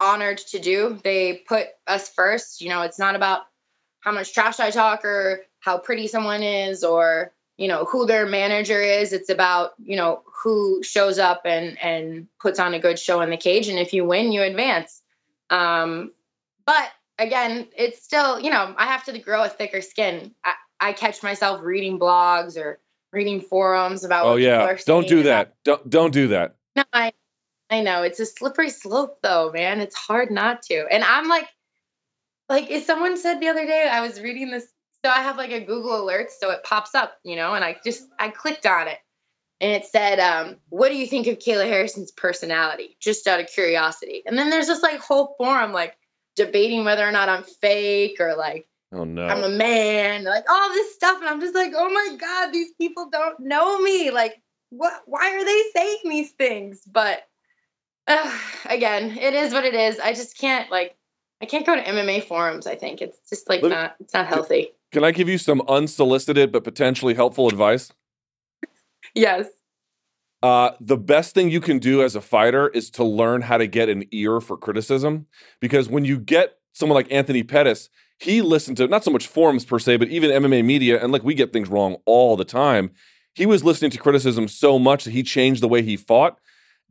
honored 0.00 0.38
to 0.38 0.58
do. 0.58 0.98
They 1.02 1.42
put 1.46 1.66
us 1.86 2.08
first. 2.08 2.60
You 2.60 2.68
know, 2.68 2.82
it's 2.82 2.98
not 2.98 3.14
about 3.14 3.42
how 4.06 4.12
much 4.12 4.32
trash 4.32 4.60
I 4.60 4.70
talk 4.70 5.04
or 5.04 5.40
how 5.58 5.78
pretty 5.78 6.06
someone 6.06 6.44
is 6.44 6.84
or, 6.84 7.32
you 7.56 7.66
know, 7.66 7.84
who 7.84 8.06
their 8.06 8.24
manager 8.24 8.80
is. 8.80 9.12
It's 9.12 9.28
about, 9.28 9.72
you 9.82 9.96
know, 9.96 10.22
who 10.44 10.80
shows 10.84 11.18
up 11.18 11.42
and 11.44 11.76
and 11.82 12.28
puts 12.40 12.60
on 12.60 12.72
a 12.72 12.78
good 12.78 13.00
show 13.00 13.20
in 13.20 13.30
the 13.30 13.36
cage 13.36 13.68
and 13.68 13.80
if 13.80 13.92
you 13.92 14.04
win, 14.04 14.30
you 14.30 14.42
advance. 14.42 15.02
Um 15.50 16.12
but 16.64 16.88
again, 17.18 17.66
it's 17.76 18.00
still, 18.02 18.38
you 18.38 18.50
know, 18.50 18.74
I 18.78 18.86
have 18.86 19.02
to 19.04 19.18
grow 19.18 19.42
a 19.42 19.48
thicker 19.48 19.80
skin. 19.80 20.32
I, 20.44 20.54
I 20.78 20.92
catch 20.92 21.24
myself 21.24 21.62
reading 21.64 21.98
blogs 21.98 22.56
or 22.56 22.78
reading 23.12 23.40
forums 23.40 24.04
about. 24.04 24.26
Oh 24.26 24.36
yeah, 24.36 24.76
don't 24.86 25.08
do 25.08 25.24
that. 25.24 25.54
Don't 25.64 25.90
don't 25.90 26.12
do 26.12 26.28
that. 26.28 26.54
No, 26.76 26.84
I 26.92 27.12
I 27.70 27.82
know 27.82 28.04
it's 28.04 28.20
a 28.20 28.26
slippery 28.26 28.70
slope 28.70 29.18
though, 29.20 29.50
man. 29.52 29.80
It's 29.80 29.96
hard 29.96 30.30
not 30.30 30.62
to. 30.62 30.86
And 30.92 31.02
I'm 31.02 31.26
like, 31.26 31.48
like 32.48 32.70
if 32.70 32.84
someone 32.84 33.16
said 33.16 33.40
the 33.40 33.48
other 33.48 33.66
day, 33.66 33.88
I 33.90 34.00
was 34.00 34.20
reading 34.20 34.50
this. 34.50 34.66
So 35.04 35.10
I 35.10 35.20
have 35.22 35.36
like 35.36 35.52
a 35.52 35.60
Google 35.60 36.02
alert, 36.02 36.30
so 36.32 36.50
it 36.50 36.64
pops 36.64 36.94
up, 36.94 37.14
you 37.22 37.36
know, 37.36 37.54
and 37.54 37.64
I 37.64 37.76
just 37.84 38.08
I 38.18 38.28
clicked 38.28 38.66
on 38.66 38.88
it, 38.88 38.98
and 39.60 39.72
it 39.72 39.84
said, 39.86 40.18
um, 40.18 40.56
"What 40.68 40.88
do 40.88 40.96
you 40.96 41.06
think 41.06 41.26
of 41.26 41.38
Kayla 41.38 41.68
Harrison's 41.68 42.10
personality?" 42.10 42.96
Just 43.00 43.26
out 43.26 43.40
of 43.40 43.48
curiosity. 43.48 44.22
And 44.26 44.38
then 44.38 44.50
there's 44.50 44.66
this 44.66 44.82
like 44.82 45.00
whole 45.00 45.34
forum 45.38 45.72
like 45.72 45.96
debating 46.34 46.84
whether 46.84 47.06
or 47.06 47.12
not 47.12 47.28
I'm 47.28 47.44
fake 47.44 48.20
or 48.20 48.36
like 48.36 48.66
Oh 48.92 49.04
no. 49.04 49.26
I'm 49.26 49.42
a 49.42 49.48
man, 49.48 50.24
like 50.24 50.48
all 50.48 50.70
this 50.70 50.94
stuff. 50.94 51.18
And 51.20 51.28
I'm 51.28 51.40
just 51.40 51.54
like, 51.54 51.72
oh 51.76 51.90
my 51.90 52.16
God, 52.16 52.52
these 52.52 52.72
people 52.78 53.10
don't 53.10 53.40
know 53.40 53.80
me. 53.80 54.10
Like, 54.10 54.40
what 54.70 55.02
why 55.06 55.34
are 55.34 55.44
they 55.44 55.62
saying 55.74 55.98
these 56.04 56.30
things? 56.32 56.82
But 56.90 57.22
uh, 58.06 58.38
again, 58.66 59.18
it 59.18 59.34
is 59.34 59.52
what 59.52 59.64
it 59.64 59.74
is. 59.74 59.98
I 59.98 60.12
just 60.12 60.38
can't 60.38 60.70
like 60.70 60.96
I 61.42 61.46
can't 61.46 61.66
go 61.66 61.76
to 61.76 61.82
MMA 61.82 62.24
forums, 62.24 62.66
I 62.66 62.76
think. 62.76 63.02
It's 63.02 63.18
just 63.28 63.48
like 63.48 63.62
not 63.62 63.96
it's 64.00 64.14
not 64.14 64.26
healthy. 64.26 64.68
Can 64.92 65.04
I 65.04 65.10
give 65.10 65.28
you 65.28 65.38
some 65.38 65.62
unsolicited 65.68 66.52
but 66.52 66.64
potentially 66.64 67.14
helpful 67.14 67.48
advice? 67.48 67.92
yes. 69.14 69.46
Uh, 70.42 70.72
the 70.80 70.96
best 70.96 71.34
thing 71.34 71.50
you 71.50 71.60
can 71.60 71.78
do 71.78 72.02
as 72.02 72.14
a 72.14 72.20
fighter 72.20 72.68
is 72.68 72.90
to 72.90 73.02
learn 73.02 73.42
how 73.42 73.58
to 73.58 73.66
get 73.66 73.88
an 73.88 74.04
ear 74.12 74.40
for 74.40 74.56
criticism 74.56 75.26
because 75.60 75.88
when 75.88 76.04
you 76.04 76.18
get 76.18 76.58
someone 76.72 76.94
like 76.94 77.10
Anthony 77.10 77.42
Pettis, 77.42 77.88
he 78.18 78.42
listened 78.42 78.76
to 78.76 78.86
not 78.86 79.04
so 79.04 79.10
much 79.10 79.26
forums 79.26 79.64
per 79.64 79.78
se, 79.78 79.96
but 79.96 80.08
even 80.08 80.30
MMA 80.30 80.64
media. 80.64 81.02
And 81.02 81.12
like 81.12 81.24
we 81.24 81.34
get 81.34 81.52
things 81.52 81.68
wrong 81.68 81.96
all 82.04 82.36
the 82.36 82.44
time. 82.44 82.92
He 83.34 83.44
was 83.44 83.64
listening 83.64 83.90
to 83.90 83.98
criticism 83.98 84.48
so 84.48 84.78
much 84.78 85.04
that 85.04 85.10
he 85.10 85.22
changed 85.22 85.62
the 85.62 85.68
way 85.68 85.82
he 85.82 85.96
fought. 85.96 86.38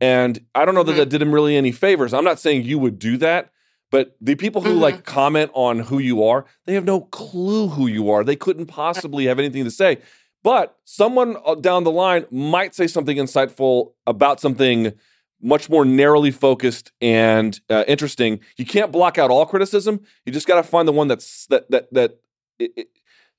And 0.00 0.44
I 0.54 0.64
don't 0.64 0.74
know 0.74 0.82
that 0.82 0.92
mm-hmm. 0.92 0.98
that 1.00 1.08
did 1.08 1.22
him 1.22 1.32
really 1.32 1.56
any 1.56 1.72
favors. 1.72 2.12
I'm 2.12 2.24
not 2.24 2.38
saying 2.38 2.64
you 2.64 2.78
would 2.78 2.98
do 2.98 3.16
that, 3.18 3.50
but 3.90 4.16
the 4.20 4.34
people 4.34 4.62
who 4.62 4.70
mm-hmm. 4.70 4.80
like 4.80 5.04
comment 5.04 5.50
on 5.54 5.78
who 5.78 5.98
you 5.98 6.24
are, 6.24 6.44
they 6.64 6.74
have 6.74 6.84
no 6.84 7.02
clue 7.02 7.68
who 7.68 7.86
you 7.86 8.10
are. 8.10 8.24
They 8.24 8.36
couldn't 8.36 8.66
possibly 8.66 9.26
have 9.26 9.38
anything 9.38 9.64
to 9.64 9.70
say. 9.70 9.98
But 10.42 10.76
someone 10.84 11.36
uh, 11.44 11.56
down 11.56 11.84
the 11.84 11.90
line 11.90 12.26
might 12.30 12.74
say 12.74 12.86
something 12.86 13.16
insightful 13.16 13.92
about 14.06 14.40
something 14.40 14.92
much 15.40 15.68
more 15.68 15.84
narrowly 15.84 16.30
focused 16.30 16.92
and 17.00 17.58
uh, 17.68 17.84
interesting. 17.86 18.40
You 18.56 18.64
can't 18.64 18.92
block 18.92 19.18
out 19.18 19.30
all 19.30 19.44
criticism. 19.46 20.00
You 20.24 20.32
just 20.32 20.46
got 20.46 20.56
to 20.56 20.62
find 20.62 20.86
the 20.86 20.92
one 20.92 21.08
that's 21.08 21.46
that 21.46 21.70
that 21.70 21.92
that 21.92 22.20
it, 22.58 22.72
it, 22.76 22.88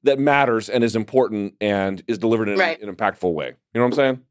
that 0.03 0.19
matters 0.19 0.69
and 0.69 0.83
is 0.83 0.95
important 0.95 1.55
and 1.59 2.03
is 2.07 2.17
delivered 2.17 2.49
in 2.49 2.57
right. 2.57 2.81
an, 2.81 2.89
an 2.89 2.95
impactful 2.95 3.33
way. 3.33 3.47
You 3.47 3.53
know 3.75 3.81
what 3.81 3.87
I'm 3.87 3.93
saying? 3.93 4.21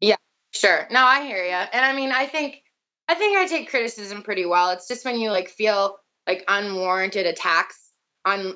Yeah, 0.00 0.16
sure. 0.52 0.86
No, 0.90 1.04
I 1.04 1.26
hear 1.26 1.44
you. 1.44 1.50
And 1.50 1.84
I 1.84 1.94
mean, 1.94 2.10
I 2.12 2.26
think 2.26 2.62
I 3.10 3.14
think 3.14 3.36
I 3.36 3.46
take 3.46 3.68
criticism 3.68 4.22
pretty 4.22 4.46
well. 4.46 4.70
It's 4.70 4.86
just 4.86 5.04
when 5.04 5.18
you 5.18 5.32
like 5.32 5.48
feel 5.48 5.98
like 6.28 6.44
unwarranted 6.46 7.26
attacks 7.26 7.90
on 8.24 8.54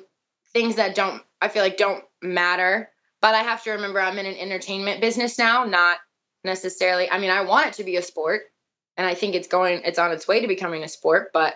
things 0.53 0.75
that 0.75 0.95
don't 0.95 1.21
I 1.41 1.49
feel 1.49 1.61
like 1.61 1.75
don't 1.75 2.05
matter. 2.23 2.89
But 3.21 3.35
I 3.35 3.39
have 3.39 3.63
to 3.63 3.71
remember 3.71 3.99
I'm 3.99 4.17
in 4.17 4.25
an 4.25 4.37
entertainment 4.37 5.01
business 5.01 5.37
now, 5.37 5.65
not 5.65 5.97
necessarily. 6.45 7.11
I 7.11 7.19
mean, 7.19 7.31
I 7.31 7.41
want 7.41 7.67
it 7.67 7.73
to 7.73 7.83
be 7.83 7.97
a 7.97 8.01
sport 8.01 8.43
and 8.95 9.05
I 9.05 9.13
think 9.13 9.35
it's 9.35 9.49
going 9.49 9.81
it's 9.83 9.99
on 9.99 10.13
its 10.13 10.25
way 10.25 10.39
to 10.39 10.47
becoming 10.47 10.83
a 10.83 10.87
sport, 10.87 11.31
but 11.33 11.55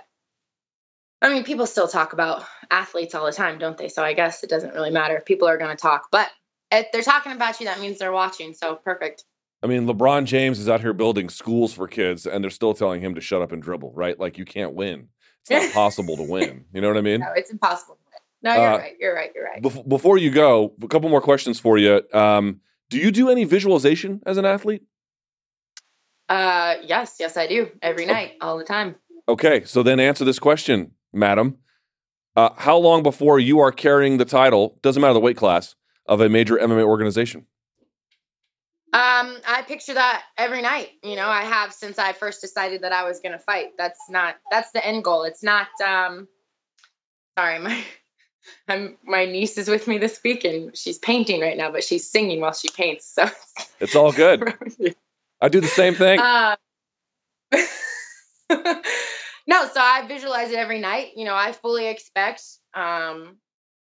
I 1.22 1.30
mean, 1.30 1.46
people 1.46 1.68
still 1.68 1.88
talk 1.88 2.12
about 2.12 2.44
athletes 2.70 3.16
all 3.16 3.26
the 3.26 3.32
time, 3.32 3.60
don't 3.60 3.78
they? 3.78 3.88
So 3.88 4.04
I 4.04 4.12
guess 4.12 4.44
it 4.44 4.50
doesn't 4.50 4.74
really 4.74 4.92
matter 4.92 5.16
if 5.16 5.24
people 5.24 5.48
are 5.48 5.58
going 5.58 5.74
to 5.74 5.82
talk, 5.82 6.10
but 6.12 6.30
if 6.70 6.92
they're 6.92 7.02
talking 7.02 7.32
about 7.32 7.62
you, 7.62 7.68
that 7.68 7.80
means 7.80 7.98
they're 7.98 8.12
watching. 8.12 8.54
So 8.54 8.76
perfect. 8.76 9.24
I 9.62 9.68
mean, 9.68 9.86
LeBron 9.86 10.26
James 10.26 10.60
is 10.60 10.70
out 10.70 10.82
here 10.82 10.94
building 10.94 11.30
schools 11.30 11.74
for 11.74 11.88
kids, 11.88 12.26
and 12.26 12.44
they're 12.44 12.52
still 12.52 12.74
telling 12.74 13.02
him 13.02 13.16
to 13.16 13.22
shut 13.22 13.42
up 13.42 13.52
and 13.52 13.62
dribble, 13.62 13.92
right? 13.94 14.18
Like 14.20 14.38
you 14.38 14.46
can't 14.46 14.74
win. 14.74 15.10
It's 15.42 15.50
not 15.50 15.74
possible 15.74 16.16
to 16.18 16.24
win. 16.24 16.66
You 16.74 16.82
know 16.82 16.88
what 16.88 16.98
I 16.98 17.02
mean? 17.02 17.20
No, 17.20 17.32
it's 17.36 17.52
impossible 17.52 17.96
to 17.96 18.02
win. 18.06 18.20
No, 18.42 18.62
you're 18.62 18.74
uh, 18.74 18.78
right. 18.78 18.94
You're 19.00 19.16
right. 19.16 19.32
You're 19.36 19.44
right. 19.46 19.62
Bef- 19.62 19.88
before 19.88 20.18
you 20.18 20.32
go, 20.32 20.74
a 20.82 20.88
couple 20.88 21.10
more 21.10 21.22
questions 21.22 21.60
for 21.60 21.78
you. 21.78 22.02
Um, 22.14 22.62
do 22.90 22.98
you 22.98 23.12
do 23.12 23.30
any 23.30 23.44
visualization 23.44 24.22
as 24.26 24.38
an 24.38 24.46
athlete? 24.46 24.84
Uh, 26.30 26.76
yes, 26.84 27.18
yes, 27.20 27.38
I 27.38 27.48
do 27.48 27.70
every 27.82 28.06
night, 28.06 28.34
all 28.40 28.58
the 28.58 28.64
time. 28.64 28.96
Okay, 29.28 29.64
so 29.66 29.84
then 29.84 30.00
answer 30.00 30.24
this 30.24 30.40
question, 30.40 30.92
madam. 31.12 31.58
Uh, 32.36 32.50
how 32.56 32.78
long 32.78 33.04
before 33.04 33.40
you 33.40 33.60
are 33.60 33.72
carrying 33.72 34.18
the 34.18 34.26
title, 34.26 34.78
doesn't 34.82 35.02
matter 35.02 35.14
the 35.14 35.20
weight 35.20 35.38
class, 35.38 35.76
of 36.06 36.22
a 36.22 36.30
major 36.30 36.56
MMA 36.56 36.84
organization? 36.84 37.46
Um, 38.92 39.38
I 39.48 39.64
picture 39.68 39.94
that 39.94 40.24
every 40.38 40.62
night. 40.62 40.90
You 41.04 41.16
know, 41.16 41.28
I 41.28 41.44
have 41.44 41.74
since 41.74 42.00
I 42.00 42.14
first 42.14 42.42
decided 42.42 42.82
that 42.82 42.92
I 42.92 43.04
was 43.04 43.20
going 43.20 43.34
to 43.34 43.40
fight. 43.40 43.78
That's 43.78 44.10
not 44.10 44.36
that's 44.50 44.72
the 44.72 44.86
end 44.86 45.04
goal. 45.04 45.24
It's 45.24 45.44
not. 45.44 45.68
Um, 45.86 46.28
sorry, 47.38 47.60
my 47.60 47.84
I'm, 48.68 48.98
my 49.04 49.26
niece 49.26 49.58
is 49.58 49.68
with 49.68 49.88
me 49.88 49.98
this 49.98 50.20
week 50.24 50.44
and 50.44 50.76
she's 50.76 50.98
painting 50.98 51.42
right 51.42 51.58
now, 51.58 51.72
but 51.72 51.84
she's 51.84 52.10
singing 52.10 52.40
while 52.40 52.54
she 52.54 52.70
paints. 52.70 53.06
So 53.06 53.30
it's 53.80 53.96
all 53.96 54.12
good. 54.12 54.54
I 55.42 55.50
do 55.50 55.62
the 55.62 55.68
same 55.68 55.94
thing. 55.94 56.20
Uh, 56.20 56.56
no, 58.50 59.68
so 59.68 59.80
I 59.80 60.06
visualize 60.08 60.52
it 60.52 60.58
every 60.58 60.80
night. 60.80 61.12
You 61.16 61.26
know, 61.26 61.36
I 61.36 61.52
fully 61.52 61.88
expect 61.88 62.44
um, 62.74 63.38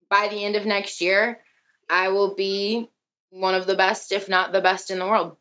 by 0.09 0.27
the 0.29 0.43
end 0.43 0.55
of 0.55 0.65
next 0.65 1.01
year, 1.01 1.39
I 1.89 2.09
will 2.09 2.35
be 2.35 2.89
one 3.29 3.55
of 3.55 3.67
the 3.67 3.75
best, 3.75 4.11
if 4.11 4.29
not 4.29 4.51
the 4.51 4.61
best 4.61 4.91
in 4.91 4.99
the 4.99 5.05
world. 5.05 5.37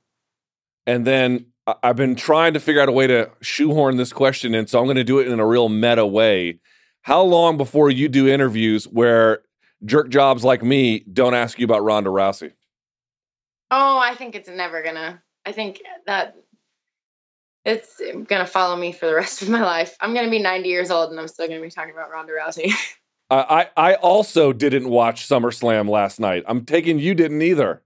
And 0.87 1.07
then 1.07 1.47
I've 1.83 1.97
been 1.97 2.15
trying 2.15 2.55
to 2.55 2.61
figure 2.61 2.83
out 2.83 2.89
a 2.89 2.93
way 2.93 3.07
to 3.07 3.31
shoehorn 3.41 3.97
this 3.97 4.13
question 4.13 4.55
in, 4.55 4.67
so 4.67 4.79
I'm 4.79 4.85
going 4.85 4.97
to 4.97 5.05
do 5.05 5.19
it 5.19 5.29
in 5.29 5.41
a 5.41 5.47
real 5.47 5.69
meta 5.69 6.07
way. 6.07 6.61
How 7.03 7.23
long 7.23 7.57
before 7.57 7.91
you 7.91 8.09
do 8.09 8.29
interviews 8.29 8.85
where 8.85 9.43
jerk 9.85 10.09
jobs 10.09 10.45
like 10.45 10.63
me 10.63 11.01
don't 11.01 11.35
ask 11.35 11.59
you 11.59 11.65
about 11.65 11.85
Ronda 11.85 12.11
Rousey? 12.11 12.53
Oh, 13.71 13.99
I 13.99 14.15
think 14.15 14.35
it's 14.35 14.49
never 14.49 14.83
gonna. 14.83 15.23
I 15.45 15.53
think 15.53 15.83
that 16.07 16.37
it's 17.65 18.01
gonna 18.27 18.47
follow 18.47 18.77
me 18.77 18.93
for 18.93 19.07
the 19.07 19.15
rest 19.15 19.43
of 19.43 19.49
my 19.49 19.63
life. 19.63 19.97
I'm 20.01 20.15
gonna 20.15 20.31
be 20.31 20.39
90 20.39 20.69
years 20.69 20.91
old 20.91 21.11
and 21.11 21.21
I'm 21.21 21.29
still 21.29 21.49
gonna 21.49 21.61
be 21.61 21.71
talking 21.71 21.93
about 21.93 22.11
Ronda 22.11 22.33
Rousey. 22.33 22.73
I 23.37 23.69
I 23.77 23.95
also 23.95 24.53
didn't 24.53 24.89
watch 24.89 25.27
SummerSlam 25.27 25.89
last 25.89 26.21
night. 26.21 26.45
I'm 26.47 26.65
taking 26.65 26.99
you 26.99 27.15
didn't 27.15 27.43
either. 27.43 27.83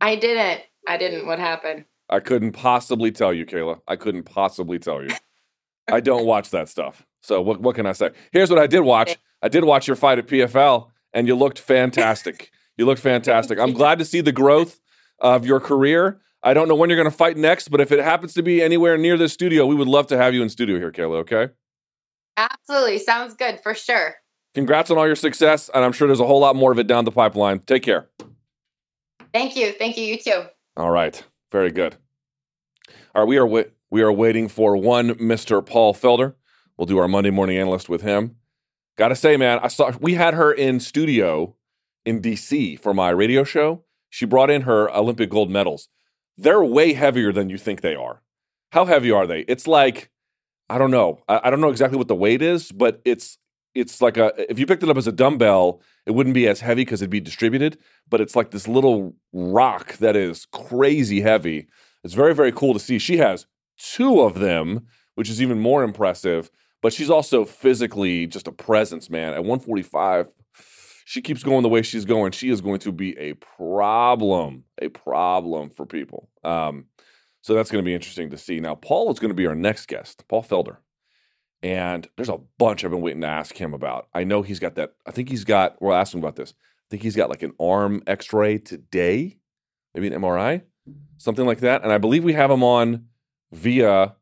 I 0.00 0.16
didn't. 0.16 0.62
I 0.86 0.96
didn't. 0.96 1.26
What 1.26 1.38
happened? 1.38 1.84
I 2.10 2.20
couldn't 2.20 2.52
possibly 2.52 3.10
tell 3.10 3.32
you, 3.32 3.46
Kayla. 3.46 3.80
I 3.88 3.96
couldn't 3.96 4.24
possibly 4.24 4.78
tell 4.78 5.02
you. 5.02 5.10
I 5.90 6.00
don't 6.00 6.26
watch 6.26 6.50
that 6.50 6.68
stuff. 6.68 7.06
So 7.22 7.40
what 7.40 7.60
what 7.60 7.76
can 7.76 7.86
I 7.86 7.92
say? 7.92 8.10
Here's 8.32 8.50
what 8.50 8.58
I 8.58 8.66
did 8.66 8.80
watch. 8.80 9.16
I 9.42 9.48
did 9.48 9.64
watch 9.64 9.86
your 9.86 9.96
fight 9.96 10.18
at 10.18 10.26
PFL, 10.26 10.90
and 11.12 11.26
you 11.26 11.34
looked 11.34 11.58
fantastic. 11.58 12.50
you 12.76 12.86
looked 12.86 13.00
fantastic. 13.00 13.58
I'm 13.58 13.72
glad 13.72 13.98
to 13.98 14.04
see 14.04 14.20
the 14.20 14.32
growth 14.32 14.80
of 15.20 15.46
your 15.46 15.60
career. 15.60 16.20
I 16.42 16.52
don't 16.52 16.68
know 16.68 16.74
when 16.74 16.90
you're 16.90 16.98
going 16.98 17.10
to 17.10 17.16
fight 17.16 17.38
next, 17.38 17.68
but 17.68 17.80
if 17.80 17.90
it 17.90 18.00
happens 18.04 18.34
to 18.34 18.42
be 18.42 18.62
anywhere 18.62 18.98
near 18.98 19.16
this 19.16 19.32
studio, 19.32 19.64
we 19.64 19.74
would 19.74 19.88
love 19.88 20.06
to 20.08 20.18
have 20.18 20.34
you 20.34 20.42
in 20.42 20.50
studio 20.50 20.78
here, 20.78 20.92
Kayla. 20.92 21.20
Okay. 21.20 21.48
Absolutely, 22.36 22.98
sounds 22.98 23.34
good 23.34 23.60
for 23.60 23.74
sure. 23.74 24.14
Congrats 24.54 24.90
on 24.90 24.98
all 24.98 25.06
your 25.06 25.16
success, 25.16 25.68
and 25.74 25.84
I'm 25.84 25.92
sure 25.92 26.06
there's 26.06 26.20
a 26.20 26.26
whole 26.26 26.40
lot 26.40 26.56
more 26.56 26.72
of 26.72 26.78
it 26.78 26.86
down 26.86 27.04
the 27.04 27.10
pipeline. 27.10 27.60
Take 27.60 27.82
care. 27.82 28.08
Thank 29.32 29.56
you. 29.56 29.72
Thank 29.72 29.96
you. 29.96 30.04
You 30.04 30.18
too. 30.18 30.44
All 30.76 30.90
right. 30.90 31.22
Very 31.50 31.72
good. 31.72 31.96
All 33.14 33.22
right. 33.22 33.28
We 33.28 33.36
are 33.36 33.46
we 33.90 34.02
are 34.02 34.12
waiting 34.12 34.48
for 34.48 34.76
one 34.76 35.10
Mr. 35.14 35.64
Paul 35.64 35.92
Felder. 35.94 36.34
We'll 36.76 36.86
do 36.86 36.98
our 36.98 37.08
Monday 37.08 37.30
morning 37.30 37.58
analyst 37.58 37.88
with 37.88 38.02
him. 38.02 38.36
Got 38.96 39.08
to 39.08 39.16
say, 39.16 39.36
man, 39.36 39.58
I 39.60 39.68
saw 39.68 39.92
we 40.00 40.14
had 40.14 40.34
her 40.34 40.52
in 40.52 40.78
studio 40.78 41.56
in 42.04 42.20
DC 42.20 42.78
for 42.78 42.94
my 42.94 43.10
radio 43.10 43.42
show. 43.42 43.84
She 44.08 44.24
brought 44.24 44.50
in 44.50 44.62
her 44.62 44.88
Olympic 44.94 45.30
gold 45.30 45.50
medals. 45.50 45.88
They're 46.36 46.62
way 46.62 46.92
heavier 46.92 47.32
than 47.32 47.50
you 47.50 47.58
think 47.58 47.80
they 47.80 47.96
are. 47.96 48.22
How 48.70 48.84
heavy 48.84 49.10
are 49.10 49.26
they? 49.26 49.40
It's 49.40 49.66
like 49.66 50.10
I 50.68 50.78
don't 50.78 50.90
know. 50.90 51.20
I, 51.28 51.42
I 51.44 51.50
don't 51.50 51.60
know 51.60 51.70
exactly 51.70 51.98
what 51.98 52.08
the 52.08 52.14
weight 52.14 52.42
is, 52.42 52.72
but 52.72 53.00
it's 53.04 53.38
it's 53.74 54.00
like 54.00 54.16
a 54.16 54.32
if 54.50 54.58
you 54.58 54.66
picked 54.66 54.82
it 54.82 54.88
up 54.88 54.96
as 54.96 55.06
a 55.06 55.12
dumbbell, 55.12 55.80
it 56.06 56.12
wouldn't 56.12 56.34
be 56.34 56.48
as 56.48 56.60
heavy 56.60 56.82
because 56.82 57.02
it'd 57.02 57.10
be 57.10 57.20
distributed. 57.20 57.78
But 58.08 58.20
it's 58.20 58.36
like 58.36 58.50
this 58.50 58.68
little 58.68 59.14
rock 59.32 59.96
that 59.98 60.16
is 60.16 60.46
crazy 60.46 61.20
heavy. 61.20 61.68
It's 62.02 62.14
very 62.14 62.34
very 62.34 62.52
cool 62.52 62.72
to 62.72 62.80
see. 62.80 62.98
She 62.98 63.18
has 63.18 63.46
two 63.76 64.20
of 64.20 64.38
them, 64.38 64.86
which 65.14 65.28
is 65.28 65.42
even 65.42 65.58
more 65.58 65.82
impressive 65.82 66.50
but 66.84 66.92
she's 66.92 67.08
also 67.08 67.46
physically 67.46 68.26
just 68.26 68.46
a 68.46 68.52
presence, 68.52 69.08
man. 69.08 69.32
At 69.32 69.38
145, 69.38 70.28
she 71.06 71.22
keeps 71.22 71.42
going 71.42 71.62
the 71.62 71.68
way 71.70 71.80
she's 71.80 72.04
going. 72.04 72.32
She 72.32 72.50
is 72.50 72.60
going 72.60 72.80
to 72.80 72.92
be 72.92 73.16
a 73.16 73.32
problem, 73.32 74.64
a 74.82 74.88
problem 74.88 75.70
for 75.70 75.86
people. 75.86 76.28
Um, 76.44 76.84
so 77.44 77.52
that's 77.52 77.70
going 77.70 77.84
to 77.84 77.86
be 77.86 77.92
interesting 77.92 78.30
to 78.30 78.38
see. 78.38 78.58
Now, 78.58 78.74
Paul 78.74 79.12
is 79.12 79.18
going 79.18 79.28
to 79.28 79.34
be 79.34 79.46
our 79.46 79.54
next 79.54 79.84
guest, 79.84 80.24
Paul 80.28 80.42
Felder. 80.42 80.78
And 81.62 82.08
there's 82.16 82.30
a 82.30 82.40
bunch 82.58 82.82
I've 82.82 82.90
been 82.90 83.02
waiting 83.02 83.20
to 83.20 83.26
ask 83.26 83.54
him 83.54 83.74
about. 83.74 84.08
I 84.14 84.24
know 84.24 84.40
he's 84.40 84.58
got 84.58 84.76
that. 84.76 84.94
I 85.06 85.10
think 85.10 85.28
he's 85.28 85.44
got, 85.44 85.76
we'll 85.78 85.92
ask 85.92 86.14
him 86.14 86.20
about 86.20 86.36
this. 86.36 86.54
I 86.56 86.86
think 86.90 87.02
he's 87.02 87.14
got 87.14 87.28
like 87.28 87.42
an 87.42 87.52
arm 87.60 88.02
x 88.06 88.32
ray 88.32 88.56
today, 88.56 89.36
maybe 89.94 90.06
an 90.06 90.22
MRI, 90.22 90.62
something 91.18 91.44
like 91.44 91.60
that. 91.60 91.82
And 91.82 91.92
I 91.92 91.98
believe 91.98 92.24
we 92.24 92.32
have 92.32 92.50
him 92.50 92.64
on 92.64 93.08
via 93.52 94.16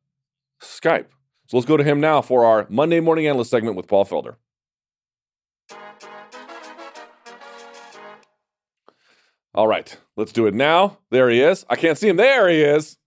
Skype. 0.61 1.07
So 1.47 1.57
let's 1.57 1.67
go 1.67 1.77
to 1.77 1.85
him 1.85 2.01
now 2.01 2.23
for 2.23 2.45
our 2.45 2.67
Monday 2.71 2.99
morning 2.99 3.29
analyst 3.29 3.53
segment 3.53 3.77
with 3.77 3.87
Paul 3.87 4.05
Felder. 4.05 4.35
All 9.55 9.69
right, 9.69 9.97
let's 10.17 10.33
do 10.33 10.47
it 10.47 10.55
now. 10.55 10.99
There 11.13 11.31
he 11.31 11.41
is. 11.41 11.65
I 11.71 11.77
can't 11.77 11.97
see 11.97 12.09
him. 12.09 12.17
There 12.17 12.49
he 12.49 12.63
is 12.63 12.99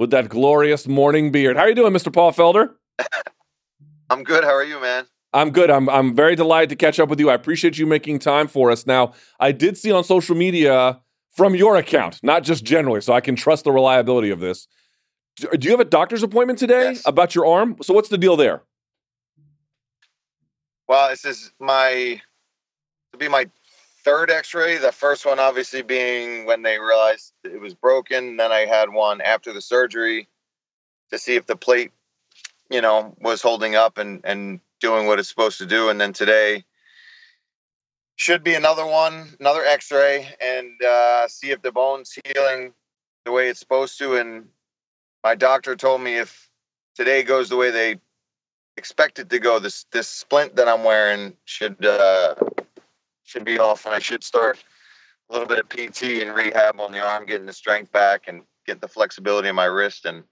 with 0.00 0.10
that 0.10 0.28
glorious 0.28 0.88
morning 0.88 1.30
beard. 1.30 1.56
How 1.56 1.62
are 1.62 1.68
you 1.68 1.76
doing, 1.76 1.92
Mr. 1.92 2.12
Paul 2.12 2.32
Felder? 2.32 2.74
I'm 4.10 4.24
good. 4.24 4.42
How 4.42 4.50
are 4.50 4.64
you, 4.64 4.80
man? 4.80 5.06
I'm 5.32 5.50
good. 5.50 5.70
I'm 5.70 5.88
I'm 5.88 6.16
very 6.16 6.34
delighted 6.34 6.70
to 6.70 6.76
catch 6.76 6.98
up 6.98 7.08
with 7.08 7.20
you. 7.20 7.30
I 7.30 7.34
appreciate 7.34 7.78
you 7.78 7.86
making 7.86 8.18
time 8.18 8.48
for 8.48 8.72
us. 8.72 8.84
Now, 8.84 9.12
I 9.38 9.52
did 9.52 9.78
see 9.78 9.92
on 9.92 10.02
social 10.02 10.34
media 10.34 11.00
from 11.30 11.54
your 11.54 11.76
account, 11.76 12.18
not 12.24 12.42
just 12.42 12.64
generally, 12.64 13.00
so 13.00 13.12
I 13.12 13.20
can 13.20 13.36
trust 13.36 13.62
the 13.62 13.70
reliability 13.70 14.30
of 14.30 14.40
this 14.40 14.66
do 15.36 15.58
you 15.62 15.70
have 15.70 15.80
a 15.80 15.84
doctor's 15.84 16.22
appointment 16.22 16.58
today 16.58 16.92
yes. 16.92 17.02
about 17.06 17.34
your 17.34 17.46
arm? 17.46 17.76
So 17.82 17.94
what's 17.94 18.08
the 18.08 18.18
deal 18.18 18.36
there? 18.36 18.62
Well, 20.88 21.08
this 21.08 21.24
is 21.24 21.52
my 21.60 22.20
to 23.12 23.18
be 23.18 23.28
my 23.28 23.48
third 24.04 24.30
X-ray. 24.30 24.78
The 24.78 24.92
first 24.92 25.26
one, 25.26 25.38
obviously, 25.38 25.82
being 25.82 26.46
when 26.46 26.62
they 26.62 26.78
realized 26.78 27.32
it 27.44 27.60
was 27.60 27.74
broken. 27.74 28.36
Then 28.36 28.52
I 28.52 28.66
had 28.66 28.92
one 28.92 29.20
after 29.20 29.52
the 29.52 29.60
surgery 29.60 30.28
to 31.10 31.18
see 31.18 31.36
if 31.36 31.46
the 31.46 31.56
plate, 31.56 31.92
you 32.70 32.80
know, 32.80 33.16
was 33.20 33.42
holding 33.42 33.74
up 33.74 33.98
and 33.98 34.20
and 34.24 34.60
doing 34.80 35.06
what 35.06 35.18
it's 35.18 35.28
supposed 35.28 35.58
to 35.58 35.66
do. 35.66 35.88
And 35.88 36.00
then 36.00 36.12
today 36.12 36.64
should 38.16 38.44
be 38.44 38.54
another 38.54 38.86
one, 38.86 39.28
another 39.40 39.64
X-ray, 39.64 40.28
and 40.42 40.70
uh, 40.82 41.26
see 41.26 41.50
if 41.50 41.62
the 41.62 41.72
bone's 41.72 42.18
healing 42.24 42.74
the 43.24 43.32
way 43.32 43.48
it's 43.48 43.60
supposed 43.60 43.98
to, 43.98 44.16
and 44.16 44.46
my 45.24 45.34
doctor 45.34 45.76
told 45.76 46.00
me 46.00 46.16
if 46.16 46.50
today 46.94 47.22
goes 47.22 47.48
the 47.48 47.56
way 47.56 47.70
they 47.70 47.98
expect 48.76 49.18
it 49.18 49.30
to 49.30 49.38
go, 49.38 49.58
this 49.58 49.86
this 49.92 50.08
splint 50.08 50.56
that 50.56 50.68
I'm 50.68 50.84
wearing 50.84 51.36
should 51.44 51.84
uh, 51.84 52.34
should 53.30 53.44
be 53.44 53.58
off, 53.58 53.86
and 53.86 53.94
I 53.94 54.00
should 54.00 54.24
start 54.24 54.62
a 55.28 55.32
little 55.32 55.46
bit 55.46 55.60
of 55.60 55.68
PT 55.68 56.22
and 56.22 56.34
rehab 56.34 56.80
on 56.80 56.90
the 56.90 57.00
arm, 57.00 57.24
getting 57.24 57.46
the 57.46 57.52
strength 57.52 57.92
back 57.92 58.26
and 58.26 58.42
get 58.66 58.80
the 58.80 58.88
flexibility 58.88 59.48
in 59.48 59.54
my 59.54 59.66
wrist, 59.66 60.04
and 60.04 60.24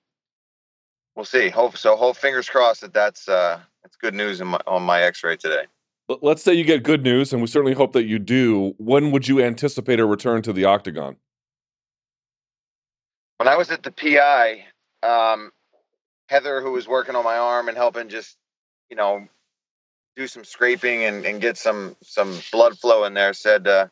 we'll 1.15 1.25
see. 1.25 1.49
Hope 1.49 1.77
so. 1.77 1.97
Hope 1.97 2.17
fingers 2.17 2.49
crossed 2.49 2.81
that 2.81 2.93
that's 2.93 3.29
uh, 3.29 3.61
that's 3.83 3.97
good 3.97 4.15
news 4.15 4.43
my, 4.43 4.59
on 4.67 4.83
my 4.83 5.03
X-ray 5.03 5.37
today. 5.37 5.65
Let's 6.23 6.43
say 6.43 6.55
you 6.55 6.65
get 6.65 6.83
good 6.83 7.05
news, 7.05 7.33
and 7.33 7.41
we 7.41 7.47
certainly 7.47 7.75
hope 7.75 7.93
that 7.93 8.07
you 8.07 8.19
do. 8.19 8.75
When 8.79 9.13
would 9.13 9.29
you 9.29 9.41
anticipate 9.41 10.01
a 10.01 10.07
return 10.07 10.43
to 10.43 10.53
the 10.53 10.65
octagon? 10.65 11.17
When 13.37 13.47
I 13.47 13.57
was 13.57 13.71
at 13.71 13.85
the 13.85 13.93
PI, 13.93 14.65
um, 15.03 15.53
Heather, 16.27 16.61
who 16.63 16.73
was 16.73 16.89
working 16.89 17.15
on 17.15 17.25
my 17.25 17.37
arm 17.37 17.69
and 17.69 17.77
helping 17.77 18.09
just, 18.09 18.37
you 18.91 18.97
know, 18.97 19.29
do 20.19 20.27
some 20.27 20.45
scraping 20.45 21.05
and, 21.05 21.25
and 21.25 21.41
get 21.41 21.57
some 21.57 21.97
some 22.03 22.39
blood 22.53 22.79
flow 22.79 23.05
in 23.05 23.15
there, 23.15 23.33
said 23.33 23.67
uh, 23.67 23.87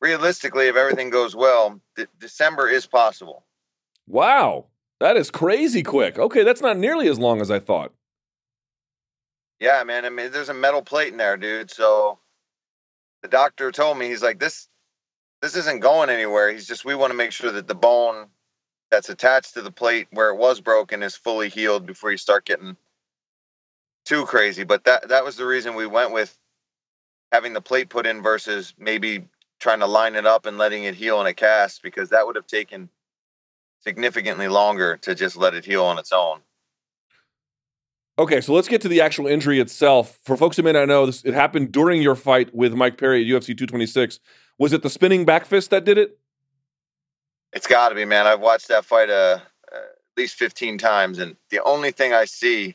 realistically, 0.00 0.66
if 0.68 0.74
everything 0.74 1.10
goes 1.10 1.36
well, 1.36 1.80
d- 1.94 2.06
December 2.18 2.68
is 2.68 2.86
possible. 2.86 3.44
Wow, 4.08 4.66
that 4.98 5.16
is 5.16 5.30
crazy 5.30 5.82
quick. 5.82 6.18
Okay, 6.18 6.42
that's 6.42 6.62
not 6.62 6.78
nearly 6.78 7.08
as 7.08 7.18
long 7.18 7.40
as 7.40 7.50
I 7.50 7.60
thought. 7.60 7.92
Yeah, 9.60 9.84
man. 9.84 10.04
I 10.04 10.08
mean, 10.08 10.32
there's 10.32 10.48
a 10.48 10.54
metal 10.54 10.82
plate 10.82 11.12
in 11.12 11.18
there, 11.18 11.36
dude. 11.36 11.70
So 11.70 12.18
the 13.22 13.28
doctor 13.28 13.70
told 13.70 13.98
me 13.98 14.08
he's 14.08 14.22
like 14.22 14.40
this. 14.40 14.68
This 15.42 15.56
isn't 15.56 15.80
going 15.80 16.08
anywhere. 16.08 16.50
He's 16.50 16.66
just 16.66 16.86
we 16.86 16.94
want 16.94 17.10
to 17.10 17.16
make 17.16 17.32
sure 17.32 17.52
that 17.52 17.68
the 17.68 17.74
bone 17.74 18.28
that's 18.90 19.10
attached 19.10 19.54
to 19.54 19.62
the 19.62 19.70
plate 19.70 20.08
where 20.10 20.30
it 20.30 20.36
was 20.36 20.60
broken 20.60 21.02
is 21.02 21.16
fully 21.16 21.50
healed 21.50 21.84
before 21.84 22.10
you 22.10 22.16
start 22.16 22.46
getting 22.46 22.76
too 24.06 24.24
crazy. 24.24 24.64
But 24.64 24.84
that 24.84 25.08
that 25.08 25.24
was 25.24 25.36
the 25.36 25.44
reason 25.44 25.74
we 25.74 25.86
went 25.86 26.12
with 26.12 26.36
having 27.32 27.52
the 27.52 27.60
plate 27.60 27.90
put 27.90 28.06
in 28.06 28.22
versus 28.22 28.72
maybe 28.78 29.28
trying 29.60 29.80
to 29.80 29.86
line 29.86 30.14
it 30.14 30.24
up 30.24 30.46
and 30.46 30.56
letting 30.56 30.84
it 30.84 30.94
heal 30.94 31.20
in 31.20 31.26
a 31.26 31.34
cast 31.34 31.82
because 31.82 32.10
that 32.10 32.26
would 32.26 32.36
have 32.36 32.46
taken 32.46 32.88
significantly 33.80 34.48
longer 34.48 34.96
to 34.98 35.14
just 35.14 35.36
let 35.36 35.54
it 35.54 35.64
heal 35.64 35.84
on 35.84 35.98
its 35.98 36.12
own. 36.12 36.40
Okay, 38.18 38.40
so 38.40 38.54
let's 38.54 38.68
get 38.68 38.80
to 38.80 38.88
the 38.88 39.02
actual 39.02 39.26
injury 39.26 39.60
itself. 39.60 40.18
For 40.22 40.36
folks 40.36 40.56
who 40.56 40.62
may 40.62 40.72
not 40.72 40.88
know, 40.88 41.04
this 41.04 41.22
it 41.24 41.34
happened 41.34 41.72
during 41.72 42.00
your 42.00 42.14
fight 42.14 42.54
with 42.54 42.72
Mike 42.72 42.96
Perry 42.96 43.20
at 43.20 43.26
UFC 43.26 43.48
226. 43.48 44.20
Was 44.58 44.72
it 44.72 44.82
the 44.82 44.88
spinning 44.88 45.26
back 45.26 45.44
fist 45.44 45.70
that 45.70 45.84
did 45.84 45.98
it? 45.98 46.18
It's 47.52 47.66
got 47.66 47.90
to 47.90 47.94
be, 47.94 48.06
man. 48.06 48.26
I've 48.26 48.40
watched 48.40 48.68
that 48.68 48.86
fight 48.86 49.10
uh, 49.10 49.38
uh, 49.70 49.76
at 49.76 50.16
least 50.16 50.36
15 50.36 50.78
times, 50.78 51.18
and 51.18 51.36
the 51.50 51.62
only 51.62 51.90
thing 51.90 52.14
I 52.14 52.24
see 52.24 52.74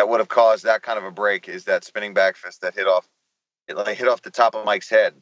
that 0.00 0.08
would 0.08 0.18
have 0.18 0.30
caused 0.30 0.64
that 0.64 0.80
kind 0.80 0.98
of 0.98 1.04
a 1.04 1.10
break 1.10 1.46
is 1.46 1.64
that 1.64 1.84
spinning 1.84 2.14
back 2.14 2.34
fist 2.34 2.62
that 2.62 2.74
hit 2.74 2.86
off, 2.86 3.06
it 3.68 3.76
like 3.76 3.98
hit 3.98 4.08
off 4.08 4.22
the 4.22 4.30
top 4.30 4.54
of 4.54 4.64
Mike's 4.64 4.88
head. 4.88 5.12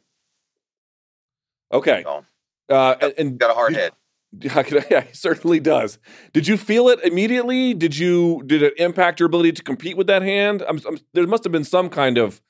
Okay. 1.72 2.04
So, 2.04 2.24
Uh, 2.68 2.94
and, 3.00 3.14
and 3.18 3.38
got 3.40 3.50
a 3.50 3.54
hard 3.54 3.74
did- 3.74 3.80
hit. 3.80 3.94
Yeah, 4.90 5.00
he 5.00 5.14
certainly 5.14 5.58
does. 5.58 5.98
Did 6.32 6.46
you 6.46 6.56
feel 6.56 6.88
it 6.90 7.00
immediately? 7.02 7.74
Did 7.74 7.96
you? 7.98 8.42
Did 8.46 8.62
it 8.62 8.74
impact 8.78 9.18
your 9.18 9.26
ability 9.26 9.50
to 9.52 9.62
compete 9.64 9.96
with 9.96 10.06
that 10.06 10.22
hand? 10.22 10.62
I'm, 10.68 10.80
I'm, 10.86 10.98
there 11.14 11.26
must 11.26 11.42
have 11.44 11.52
been 11.52 11.64
some 11.64 11.88
kind 11.88 12.18
of 12.18 12.40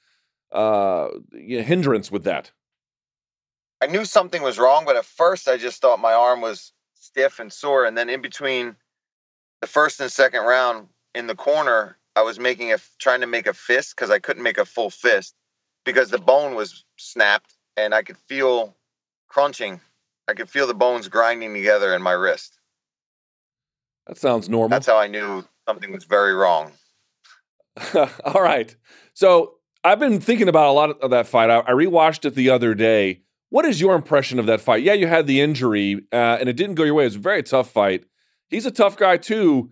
uh, 0.52 1.08
hindrance 1.32 2.10
with 2.10 2.24
that. 2.24 2.50
I 3.80 3.86
knew 3.86 4.04
something 4.04 4.42
was 4.42 4.58
wrong, 4.58 4.84
but 4.84 4.96
at 4.96 5.04
first 5.06 5.48
I 5.48 5.56
just 5.56 5.80
thought 5.80 5.98
my 6.00 6.12
arm 6.12 6.40
was 6.42 6.72
stiff 6.94 7.38
and 7.38 7.50
sore. 7.50 7.86
And 7.86 7.96
then 7.96 8.10
in 8.10 8.20
between 8.20 8.74
the 9.62 9.68
first 9.68 9.98
and 10.00 10.10
second 10.12 10.42
round 10.44 10.88
in 11.14 11.26
the 11.28 11.34
corner, 11.36 11.96
I 12.18 12.22
was 12.22 12.40
making 12.40 12.72
a 12.72 12.78
trying 12.98 13.20
to 13.20 13.28
make 13.28 13.46
a 13.46 13.54
fist 13.54 13.94
because 13.94 14.10
I 14.10 14.18
couldn't 14.18 14.42
make 14.42 14.58
a 14.58 14.64
full 14.64 14.90
fist 14.90 15.36
because 15.84 16.10
the 16.10 16.18
bone 16.18 16.56
was 16.56 16.84
snapped 16.96 17.54
and 17.76 17.94
I 17.94 18.02
could 18.02 18.18
feel 18.28 18.74
crunching. 19.28 19.80
I 20.26 20.34
could 20.34 20.50
feel 20.50 20.66
the 20.66 20.74
bones 20.74 21.06
grinding 21.06 21.54
together 21.54 21.94
in 21.94 22.02
my 22.02 22.10
wrist. 22.10 22.58
That 24.08 24.18
sounds 24.18 24.48
normal. 24.48 24.70
That's 24.70 24.88
how 24.88 24.98
I 24.98 25.06
knew 25.06 25.44
something 25.68 25.92
was 25.92 26.04
very 26.04 26.34
wrong. 26.34 26.72
All 28.24 28.42
right. 28.42 28.74
So 29.14 29.54
I've 29.84 30.00
been 30.00 30.20
thinking 30.20 30.48
about 30.48 30.70
a 30.70 30.72
lot 30.72 31.00
of 31.00 31.10
that 31.10 31.28
fight. 31.28 31.50
I, 31.50 31.60
I 31.60 31.70
rewatched 31.70 32.24
it 32.24 32.34
the 32.34 32.50
other 32.50 32.74
day. 32.74 33.22
What 33.50 33.64
is 33.64 33.80
your 33.80 33.94
impression 33.94 34.40
of 34.40 34.46
that 34.46 34.60
fight? 34.60 34.82
Yeah, 34.82 34.94
you 34.94 35.06
had 35.06 35.28
the 35.28 35.40
injury, 35.40 36.04
uh, 36.12 36.38
and 36.40 36.48
it 36.48 36.54
didn't 36.54 36.74
go 36.74 36.82
your 36.82 36.94
way. 36.94 37.04
It 37.04 37.06
was 37.06 37.16
a 37.16 37.20
very 37.20 37.44
tough 37.44 37.70
fight. 37.70 38.06
He's 38.48 38.66
a 38.66 38.72
tough 38.72 38.96
guy 38.96 39.18
too. 39.18 39.70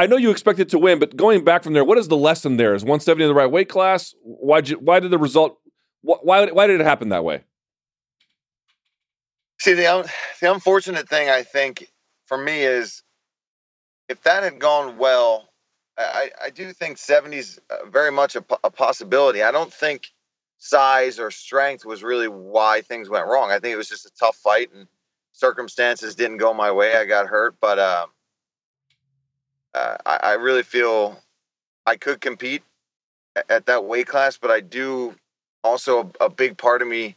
I 0.00 0.06
know 0.06 0.16
you 0.16 0.30
expected 0.30 0.70
to 0.70 0.78
win, 0.78 0.98
but 0.98 1.14
going 1.14 1.44
back 1.44 1.62
from 1.62 1.74
there, 1.74 1.84
what 1.84 1.98
is 1.98 2.08
the 2.08 2.16
lesson 2.16 2.56
there? 2.56 2.72
Is 2.72 2.82
170 2.82 3.22
in 3.22 3.28
the 3.28 3.34
right 3.34 3.50
weight 3.50 3.68
class? 3.68 4.14
Why 4.22 4.62
you, 4.64 4.76
why 4.76 4.98
did 4.98 5.10
the 5.10 5.18
result? 5.18 5.58
Why 6.00 6.50
why 6.50 6.66
did 6.66 6.80
it 6.80 6.84
happen 6.84 7.10
that 7.10 7.22
way? 7.22 7.44
See, 9.58 9.74
the 9.74 10.10
the 10.40 10.50
unfortunate 10.50 11.06
thing 11.06 11.28
I 11.28 11.42
think 11.42 11.86
for 12.24 12.38
me 12.38 12.62
is 12.62 13.02
if 14.08 14.22
that 14.22 14.42
had 14.42 14.58
gone 14.58 14.96
well, 14.96 15.50
I, 15.98 16.30
I 16.44 16.48
do 16.48 16.72
think 16.72 16.96
70s 16.96 17.58
uh, 17.68 17.90
very 17.90 18.10
much 18.10 18.36
a, 18.36 18.40
possibility. 18.40 19.42
I 19.42 19.50
don't 19.50 19.70
think 19.70 20.08
size 20.56 21.18
or 21.18 21.30
strength 21.30 21.84
was 21.84 22.02
really 22.02 22.28
why 22.28 22.80
things 22.80 23.10
went 23.10 23.26
wrong. 23.26 23.50
I 23.50 23.58
think 23.58 23.74
it 23.74 23.76
was 23.76 23.90
just 23.90 24.06
a 24.06 24.10
tough 24.18 24.36
fight 24.36 24.70
and 24.74 24.86
circumstances 25.32 26.14
didn't 26.14 26.38
go 26.38 26.54
my 26.54 26.72
way. 26.72 26.96
I 26.96 27.04
got 27.04 27.26
hurt, 27.26 27.56
but 27.60 27.78
uh, 27.78 28.06
uh, 29.74 29.96
I, 30.04 30.18
I 30.22 30.32
really 30.34 30.62
feel 30.62 31.20
I 31.86 31.96
could 31.96 32.20
compete 32.20 32.62
at 33.48 33.66
that 33.66 33.84
weight 33.84 34.06
class, 34.06 34.36
but 34.36 34.50
I 34.50 34.60
do 34.60 35.14
also 35.62 36.12
a, 36.20 36.24
a 36.24 36.30
big 36.30 36.58
part 36.58 36.82
of 36.82 36.88
me 36.88 37.16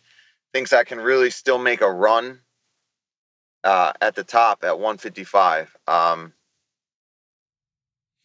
thinks 0.53 0.73
I 0.73 0.83
can 0.83 0.99
really 0.99 1.29
still 1.29 1.57
make 1.57 1.81
a 1.81 1.91
run 1.91 2.39
uh, 3.63 3.93
at 4.01 4.15
the 4.15 4.23
top 4.23 4.63
at 4.63 4.77
155. 4.77 5.75
Um, 5.87 6.33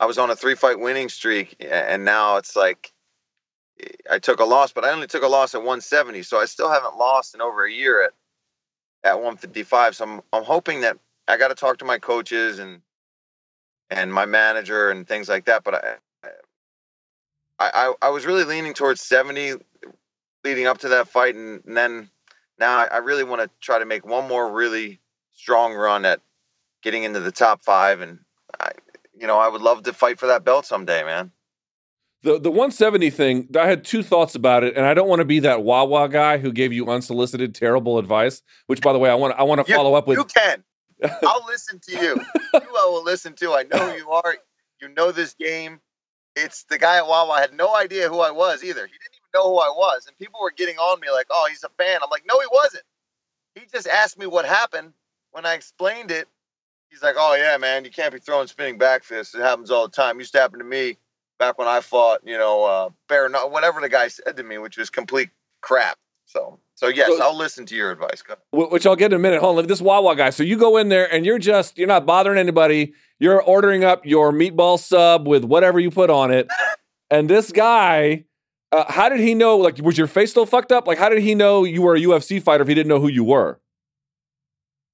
I 0.01 0.07
was 0.07 0.19
on 0.19 0.31
a 0.31 0.37
three 0.37 0.55
fight 0.55 0.79
winning 0.79 1.09
streak, 1.09 1.57
and 1.61 2.05
now 2.05 2.37
it's 2.37 2.55
like 2.55 2.93
I 4.11 4.19
took 4.19 4.41
a 4.41 4.45
loss, 4.45 4.73
but 4.73 4.85
I 4.85 4.91
only 4.91 5.07
took 5.07 5.23
a 5.23 5.29
loss 5.29 5.55
at 5.55 5.59
170, 5.59 6.23
so 6.23 6.39
I 6.39 6.45
still 6.45 6.71
haven't 6.71 6.97
lost 6.97 7.35
in 7.35 7.41
over 7.41 7.65
a 7.65 7.73
year 7.73 8.05
at 8.05 8.13
at 9.05 9.15
155. 9.15 9.97
So 9.97 10.05
I'm 10.05 10.21
I'm 10.33 10.45
hoping 10.45 10.83
that 10.83 10.99
I 11.27 11.37
got 11.37 11.49
to 11.49 11.55
talk 11.55 11.79
to 11.79 11.85
my 11.85 11.99
coaches 11.99 12.59
and 12.59 12.81
and 13.91 14.13
my 14.13 14.27
manager 14.27 14.91
and 14.91 15.07
things 15.07 15.29
like 15.29 15.47
that. 15.47 15.65
But 15.65 15.85
I 15.85 15.97
I 17.59 17.95
I, 18.03 18.11
was 18.11 18.27
really 18.27 18.45
leaning 18.45 18.75
towards 18.75 19.01
70 19.03 19.55
leading 20.45 20.67
up 20.67 20.79
to 20.79 20.89
that 20.91 21.09
fight, 21.09 21.35
and, 21.35 21.63
and 21.67 21.77
then 21.77 22.11
now 22.59 22.87
I, 22.91 22.99
really 22.99 23.25
want 23.25 23.43
to 23.43 23.51
try 23.61 23.79
to 23.79 23.85
make 23.85 24.07
one 24.07 24.29
more 24.29 24.51
really 24.53 25.01
strong 25.35 25.75
run 25.75 26.05
at 26.05 26.21
getting 26.83 27.03
into 27.03 27.21
the 27.21 27.33
top 27.33 27.63
five, 27.63 28.01
and 28.01 28.21
I, 28.61 28.71
you 29.19 29.27
know, 29.27 29.39
I 29.39 29.49
would 29.49 29.61
love 29.61 29.83
to 29.85 29.93
fight 29.93 30.19
for 30.19 30.27
that 30.27 30.45
belt 30.45 30.67
someday, 30.67 31.03
man. 31.03 31.33
The 32.23 32.39
the 32.39 32.51
170 32.51 33.11
thing, 33.11 33.49
I 33.57 33.67
had 33.67 33.85
two 33.85 34.03
thoughts 34.03 34.35
about 34.35 34.65
it, 34.65 34.77
and 34.77 34.85
I 34.85 34.95
don't 34.95 35.09
want 35.09 35.21
to 35.21 35.25
be 35.25 35.39
that 35.41 35.63
Wawa 35.63 36.09
guy 36.09 36.39
who 36.39 36.53
gave 36.53 36.73
you 36.73 36.89
unsolicited 36.89 37.55
terrible 37.55 37.99
advice. 37.99 38.43
Which, 38.67 38.81
by 38.81 38.93
the 38.93 38.99
way, 38.99 39.09
I 39.09 39.15
want 39.15 39.35
I 39.39 39.45
want 39.45 39.65
to 39.65 39.71
You- 39.71 39.77
follow 39.77 39.95
up 39.95 40.09
with. 40.09 40.19
You 40.19 40.25
can. 40.25 40.65
I'll 41.03 41.45
listen 41.47 41.81
to 41.81 41.93
you. 41.93 42.21
You 42.55 42.61
I 42.77 42.87
will 42.87 43.05
listen 43.05 43.35
to. 43.35 43.53
I 43.53 43.65
know 43.65 43.91
who 43.91 43.97
you 43.97 44.11
are. 44.11 44.37
You 44.81 44.89
know 44.89 45.13
this 45.13 45.35
game. 45.35 45.81
It's 46.37 46.65
the 46.65 46.79
guy 46.79 46.99
at 46.99 47.07
Wawa 47.07 47.33
I 47.33 47.41
had 47.41 47.55
no 47.55 47.75
idea 47.77 48.09
who 48.09 48.21
I 48.21 48.31
was 48.31 48.63
either. 48.63 48.87
He 48.87 48.93
didn't 48.93 49.15
even 49.15 49.31
know 49.35 49.51
who 49.51 49.59
I 49.59 49.71
was, 49.71 50.07
and 50.07 50.17
people 50.19 50.41
were 50.41 50.53
getting 50.53 50.77
on 50.77 51.01
me 51.01 51.09
like, 51.11 51.27
"Oh, 51.31 51.47
he's 51.51 51.65
a 51.65 51.69
fan." 51.71 52.01
I'm 52.03 52.11
like, 52.11 52.25
"No, 52.27 52.39
he 52.41 52.47
wasn't." 52.53 52.85
He 53.55 53.63
just 53.73 53.89
asked 53.89 54.19
me 54.19 54.27
what 54.27 54.45
happened. 54.45 54.93
When 55.33 55.47
I 55.47 55.55
explained 55.55 56.11
it, 56.11 56.29
he's 56.91 57.03
like, 57.03 57.17
"Oh 57.19 57.35
yeah, 57.35 57.57
man, 57.59 57.85
you 57.85 57.91
can't 57.91 58.13
be 58.13 58.21
throwing 58.21 58.47
spinning 58.47 58.79
back 58.79 59.05
fists. 59.05 59.35
It 59.35 59.41
happens 59.41 59.71
all 59.71 59.89
the 59.89 59.97
time. 59.97 60.19
used 60.19 60.33
to 60.33 60.41
happen 60.41 60.59
to 60.61 60.65
me 60.65 60.99
back 61.39 61.59
when 61.59 61.69
I 61.69 61.81
fought, 61.81 62.21
you 62.25 62.39
know, 62.39 62.65
uh, 62.65 62.91
Bear, 63.09 63.29
whatever 63.49 63.81
the 63.81 63.89
guy 63.89 64.09
said 64.09 64.37
to 64.37 64.43
me, 64.43 64.59
which 64.59 64.77
was 64.77 64.91
complete 64.91 65.31
crap." 65.61 65.99
So, 66.27 66.61
so 66.79 66.87
yes, 66.87 67.09
So- 67.09 67.21
I'll 67.21 67.37
listen 67.37 67.67
to 67.67 67.75
your 67.75 67.91
advice. 67.91 68.23
Which 68.53 68.87
I'll 68.87 68.95
get 68.95 69.13
in 69.13 69.17
a 69.17 69.19
minute. 69.19 69.41
Hold 69.41 69.59
on, 69.59 69.67
this 69.67 69.81
Wawa 69.81 70.15
guy. 70.15 70.31
So 70.31 70.45
you 70.45 70.57
go 70.57 70.77
in 70.77 70.89
there 70.91 71.13
and 71.13 71.27
you're 71.27 71.41
just 71.41 71.77
you're 71.77 71.89
not 71.89 72.07
bothering 72.07 72.39
anybody. 72.39 72.95
You're 73.19 73.43
ordering 73.43 73.83
up 73.83 74.07
your 74.07 74.33
meatball 74.33 74.79
sub 74.79 75.27
with 75.27 75.43
whatever 75.43 75.81
you 75.81 75.91
put 75.91 76.09
on 76.09 76.31
it, 76.31 76.47
and 77.11 77.29
this 77.29 77.51
guy, 77.51 78.27
uh, 78.71 78.85
how 78.93 79.09
did 79.09 79.19
he 79.19 79.35
know? 79.35 79.57
Like, 79.57 79.79
was 79.83 79.99
your 79.99 80.07
face 80.07 80.31
still 80.31 80.47
fucked 80.47 80.71
up? 80.71 80.87
Like, 80.87 80.99
how 80.99 81.09
did 81.09 81.19
he 81.21 81.35
know 81.35 81.65
you 81.65 81.83
were 81.83 81.97
a 81.97 82.01
UFC 82.01 82.41
fighter 82.41 82.63
if 82.63 82.69
he 82.69 82.75
didn't 82.75 82.89
know 82.89 83.01
who 83.01 83.09
you 83.09 83.25
were? 83.25 83.59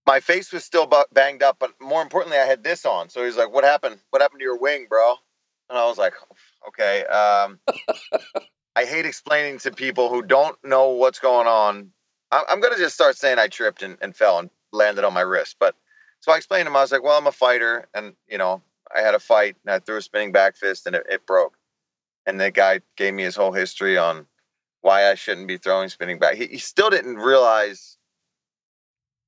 my 0.06 0.20
face 0.20 0.52
was 0.52 0.64
still 0.64 0.90
banged 1.12 1.42
up, 1.42 1.56
but 1.58 1.72
more 1.80 2.02
importantly, 2.02 2.38
I 2.38 2.44
had 2.44 2.62
this 2.62 2.84
on. 2.84 3.08
So 3.10 3.24
he's 3.24 3.36
like, 3.36 3.52
"What 3.52 3.64
happened? 3.64 3.98
What 4.10 4.22
happened 4.22 4.40
to 4.40 4.44
your 4.44 4.58
wing, 4.58 4.86
bro?" 4.88 5.16
And 5.68 5.78
I 5.78 5.86
was 5.86 5.98
like, 5.98 6.14
"Okay." 6.68 7.04
Um, 7.04 7.58
I 8.76 8.84
hate 8.84 9.06
explaining 9.06 9.58
to 9.60 9.70
people 9.70 10.08
who 10.08 10.22
don't 10.22 10.56
know 10.64 10.90
what's 10.90 11.20
going 11.20 11.46
on. 11.46 11.90
I'm 12.30 12.60
gonna 12.60 12.76
just 12.76 12.94
start 12.94 13.16
saying 13.16 13.38
I 13.38 13.46
tripped 13.46 13.82
and, 13.82 13.96
and 14.00 14.16
fell 14.16 14.40
and 14.40 14.50
landed 14.72 15.04
on 15.04 15.14
my 15.14 15.20
wrist. 15.20 15.56
But 15.60 15.76
so 16.20 16.32
I 16.32 16.36
explained 16.36 16.66
to 16.66 16.70
him. 16.70 16.76
I 16.76 16.80
was 16.80 16.90
like, 16.90 17.02
"Well, 17.04 17.16
I'm 17.16 17.28
a 17.28 17.32
fighter, 17.32 17.86
and 17.94 18.14
you 18.28 18.38
know, 18.38 18.62
I 18.94 19.00
had 19.02 19.14
a 19.14 19.20
fight, 19.20 19.56
and 19.64 19.72
I 19.72 19.78
threw 19.78 19.98
a 19.98 20.02
spinning 20.02 20.32
back 20.32 20.56
fist, 20.56 20.86
and 20.86 20.96
it, 20.96 21.06
it 21.08 21.26
broke." 21.26 21.56
And 22.26 22.40
the 22.40 22.50
guy 22.50 22.80
gave 22.96 23.14
me 23.14 23.22
his 23.22 23.36
whole 23.36 23.52
history 23.52 23.96
on 23.96 24.26
why 24.80 25.10
I 25.10 25.14
shouldn't 25.14 25.46
be 25.46 25.58
throwing 25.58 25.88
spinning 25.88 26.18
back. 26.18 26.34
He, 26.34 26.46
he 26.46 26.58
still 26.58 26.90
didn't 26.90 27.16
realize 27.16 27.98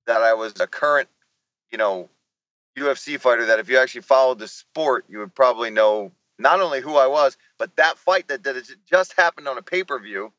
that 0.06 0.22
I 0.22 0.34
was 0.34 0.58
a 0.60 0.66
current, 0.66 1.08
you 1.70 1.78
know, 1.78 2.08
UFC 2.76 3.20
fighter. 3.20 3.46
That 3.46 3.60
if 3.60 3.68
you 3.68 3.78
actually 3.78 4.02
followed 4.02 4.40
the 4.40 4.48
sport, 4.48 5.04
you 5.08 5.18
would 5.18 5.34
probably 5.34 5.70
know 5.70 6.10
not 6.38 6.60
only 6.60 6.80
who 6.80 6.96
I 6.96 7.06
was, 7.06 7.36
but 7.58 7.76
that 7.76 7.98
fight 7.98 8.28
that, 8.28 8.44
that 8.44 8.56
just 8.88 9.14
happened 9.14 9.48
on 9.48 9.58
a 9.58 9.62
pay 9.62 9.84
per 9.84 9.98
view 9.98 10.32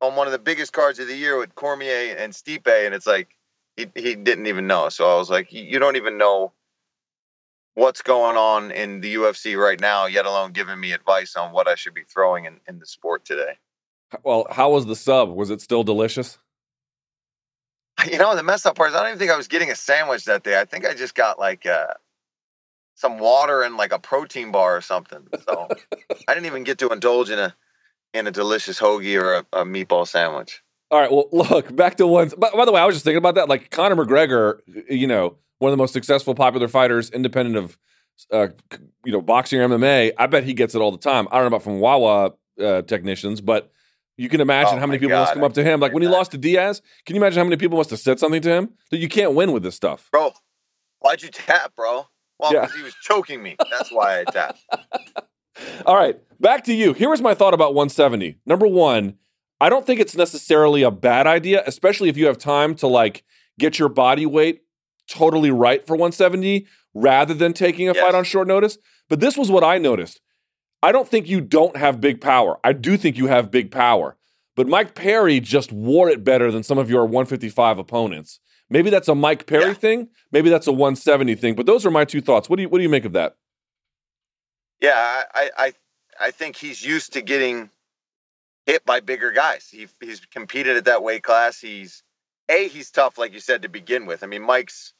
on 0.00 0.14
one 0.16 0.26
of 0.26 0.32
the 0.32 0.38
biggest 0.38 0.72
cards 0.72 0.98
of 0.98 1.08
the 1.08 1.16
year 1.16 1.38
with 1.38 1.54
Cormier 1.54 2.14
and 2.16 2.32
Stipe, 2.32 2.66
and 2.66 2.94
it's 2.94 3.06
like 3.06 3.28
he 3.76 3.86
he 3.94 4.14
didn't 4.14 4.46
even 4.46 4.66
know. 4.66 4.88
So 4.88 5.10
I 5.10 5.16
was 5.16 5.30
like, 5.30 5.52
you 5.52 5.78
don't 5.78 5.96
even 5.96 6.18
know 6.18 6.52
what's 7.74 8.02
going 8.02 8.36
on 8.36 8.70
in 8.72 9.00
the 9.00 9.14
UFC 9.14 9.56
right 9.56 9.80
now, 9.80 10.06
yet 10.06 10.26
alone 10.26 10.52
giving 10.52 10.78
me 10.80 10.92
advice 10.92 11.36
on 11.36 11.52
what 11.52 11.68
I 11.68 11.76
should 11.76 11.94
be 11.94 12.02
throwing 12.02 12.44
in, 12.44 12.60
in 12.66 12.80
the 12.80 12.86
sport 12.86 13.24
today. 13.24 13.56
Well, 14.24 14.46
how 14.50 14.70
was 14.70 14.86
the 14.86 14.96
sub? 14.96 15.30
Was 15.30 15.50
it 15.50 15.60
still 15.60 15.84
delicious? 15.84 16.38
You 18.08 18.16
know, 18.16 18.36
the 18.36 18.44
messed 18.44 18.64
up 18.64 18.76
part 18.76 18.90
is 18.90 18.94
I 18.94 19.00
don't 19.00 19.08
even 19.08 19.18
think 19.18 19.32
I 19.32 19.36
was 19.36 19.48
getting 19.48 19.72
a 19.72 19.74
sandwich 19.74 20.24
that 20.26 20.44
day. 20.44 20.58
I 20.58 20.64
think 20.64 20.86
I 20.86 20.94
just 20.94 21.16
got 21.16 21.40
like 21.40 21.66
uh, 21.66 21.94
some 22.98 23.18
water 23.18 23.62
and 23.62 23.76
like 23.76 23.92
a 23.92 23.98
protein 23.98 24.50
bar 24.50 24.76
or 24.76 24.80
something. 24.80 25.26
So 25.48 25.68
I 26.26 26.34
didn't 26.34 26.46
even 26.46 26.64
get 26.64 26.78
to 26.78 26.88
indulge 26.88 27.30
in 27.30 27.38
a 27.38 27.54
in 28.12 28.26
a 28.26 28.30
delicious 28.30 28.80
hoagie 28.80 29.20
or 29.20 29.34
a, 29.34 29.60
a 29.60 29.64
meatball 29.64 30.06
sandwich. 30.06 30.62
All 30.90 31.00
right. 31.00 31.10
Well, 31.10 31.28
look 31.32 31.74
back 31.74 31.96
to 31.98 32.06
ones. 32.06 32.34
By, 32.34 32.50
by 32.50 32.64
the 32.64 32.72
way, 32.72 32.80
I 32.80 32.86
was 32.86 32.96
just 32.96 33.04
thinking 33.04 33.18
about 33.18 33.36
that. 33.36 33.48
Like 33.48 33.70
Conor 33.70 33.94
McGregor, 33.94 34.58
you 34.90 35.06
know, 35.06 35.36
one 35.58 35.70
of 35.70 35.72
the 35.72 35.80
most 35.80 35.92
successful, 35.92 36.34
popular 36.34 36.66
fighters, 36.66 37.10
independent 37.10 37.56
of, 37.56 37.78
uh, 38.32 38.48
you 39.04 39.12
know, 39.12 39.20
boxing 39.20 39.60
or 39.60 39.68
MMA. 39.68 40.12
I 40.18 40.26
bet 40.26 40.44
he 40.44 40.54
gets 40.54 40.74
it 40.74 40.80
all 40.80 40.90
the 40.90 40.98
time. 40.98 41.28
I 41.30 41.36
don't 41.36 41.42
know 41.42 41.56
about 41.56 41.62
from 41.62 41.78
Wawa 41.78 42.32
uh, 42.60 42.82
technicians, 42.82 43.40
but 43.40 43.70
you 44.16 44.28
can 44.28 44.40
imagine 44.40 44.76
Oh 44.76 44.80
how 44.80 44.86
many 44.86 44.98
people 44.98 45.16
must 45.16 45.30
God, 45.30 45.34
come 45.34 45.44
up 45.44 45.54
to 45.54 45.62
him. 45.62 45.78
Like 45.78 45.92
when 45.92 46.02
he 46.02 46.08
lost 46.08 46.32
to 46.32 46.38
Diaz, 46.38 46.82
can 47.06 47.14
you 47.14 47.22
imagine 47.22 47.38
how 47.38 47.44
many 47.44 47.56
people 47.56 47.78
must 47.78 47.90
have 47.90 48.00
said 48.00 48.18
something 48.18 48.42
to 48.42 48.50
him? 48.50 48.70
That 48.90 48.96
you 48.96 49.08
can't 49.08 49.34
win 49.34 49.52
with 49.52 49.62
this 49.62 49.76
stuff. 49.76 50.08
Bro, 50.10 50.32
why'd 51.00 51.22
you 51.22 51.28
tap, 51.28 51.76
bro? 51.76 52.06
Well, 52.38 52.52
Yeah. 52.52 52.60
because 52.62 52.76
he 52.76 52.82
was 52.82 52.94
choking 53.02 53.42
me. 53.42 53.56
That's 53.70 53.90
why 53.90 54.20
I 54.20 54.24
tapped. 54.24 54.60
All 55.86 55.96
right, 55.96 56.18
back 56.40 56.64
to 56.64 56.74
you. 56.74 56.92
Here 56.92 57.08
was 57.08 57.20
my 57.20 57.34
thought 57.34 57.54
about 57.54 57.74
170. 57.74 58.38
Number 58.46 58.66
one, 58.66 59.14
I 59.60 59.68
don't 59.68 59.84
think 59.84 59.98
it's 60.00 60.16
necessarily 60.16 60.82
a 60.82 60.90
bad 60.90 61.26
idea, 61.26 61.62
especially 61.66 62.08
if 62.08 62.16
you 62.16 62.26
have 62.26 62.38
time 62.38 62.74
to 62.76 62.86
like 62.86 63.24
get 63.58 63.78
your 63.78 63.88
body 63.88 64.24
weight 64.24 64.62
totally 65.10 65.50
right 65.50 65.84
for 65.86 65.94
170 65.94 66.66
rather 66.94 67.34
than 67.34 67.52
taking 67.52 67.88
a 67.88 67.92
Yes. 67.94 68.02
fight 68.04 68.14
on 68.14 68.22
short 68.24 68.46
notice. 68.46 68.78
But 69.08 69.20
this 69.20 69.36
was 69.36 69.50
what 69.50 69.64
I 69.64 69.78
noticed. 69.78 70.20
I 70.80 70.92
don't 70.92 71.08
think 71.08 71.28
you 71.28 71.40
don't 71.40 71.76
have 71.76 72.00
big 72.00 72.20
power. 72.20 72.58
I 72.62 72.72
do 72.72 72.96
think 72.96 73.16
you 73.16 73.26
have 73.26 73.50
big 73.50 73.72
power. 73.72 74.16
But 74.54 74.68
Mike 74.68 74.94
Perry 74.94 75.40
just 75.40 75.72
wore 75.72 76.08
it 76.08 76.22
better 76.22 76.50
than 76.52 76.62
some 76.62 76.78
of 76.78 76.88
your 76.90 77.04
155 77.04 77.78
opponents. 77.78 78.38
Maybe 78.70 78.90
that's 78.90 79.08
a 79.08 79.14
Mike 79.14 79.46
Perry 79.46 79.68
Yeah. 79.68 79.74
thing. 79.74 80.08
Maybe 80.32 80.50
that's 80.50 80.66
a 80.66 80.72
170 80.72 81.34
thing. 81.36 81.54
But 81.54 81.66
those 81.66 81.86
are 81.86 81.90
my 81.90 82.04
two 82.04 82.20
thoughts. 82.20 82.48
What 82.50 82.56
do 82.56 82.62
you 82.62 82.68
what 82.68 82.78
do 82.78 82.82
you 82.82 82.88
make 82.90 83.04
of 83.04 83.12
that? 83.14 83.36
Yeah, 84.80 84.92
I, 84.96 85.24
I, 85.34 85.50
I- 85.58 85.72
think 86.32 86.56
he's 86.56 86.84
used 86.84 87.14
to 87.14 87.22
getting 87.22 87.70
hit 88.66 88.84
by 88.84 89.00
bigger 89.00 89.32
guys. 89.32 89.68
He, 89.70 89.88
he's 90.00 90.20
competed 90.26 90.76
at 90.76 90.84
that 90.86 91.02
weight 91.02 91.22
class. 91.22 91.60
He's 91.60 92.02
a 92.50 92.68
he's 92.68 92.90
tough, 92.90 93.18
like 93.18 93.32
you 93.32 93.40
said 93.40 93.62
to 93.62 93.68
begin 93.68 94.06
with. 94.06 94.22
I 94.22 94.26
mean, 94.26 94.42
Mike's 94.42 94.92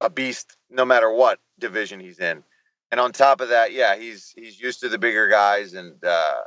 a 0.00 0.10
beast 0.10 0.56
no 0.70 0.84
matter 0.84 1.12
what 1.12 1.38
division 1.58 2.00
he's 2.00 2.18
in. 2.20 2.42
And 2.90 3.00
on 3.00 3.12
top 3.12 3.40
of 3.40 3.50
that, 3.50 3.72
yeah, 3.72 3.96
he's 3.96 4.32
he's 4.36 4.60
used 4.60 4.80
to 4.80 4.88
the 4.90 4.98
bigger 4.98 5.28
guys, 5.28 5.74
and 5.74 6.02
uh, 6.04 6.42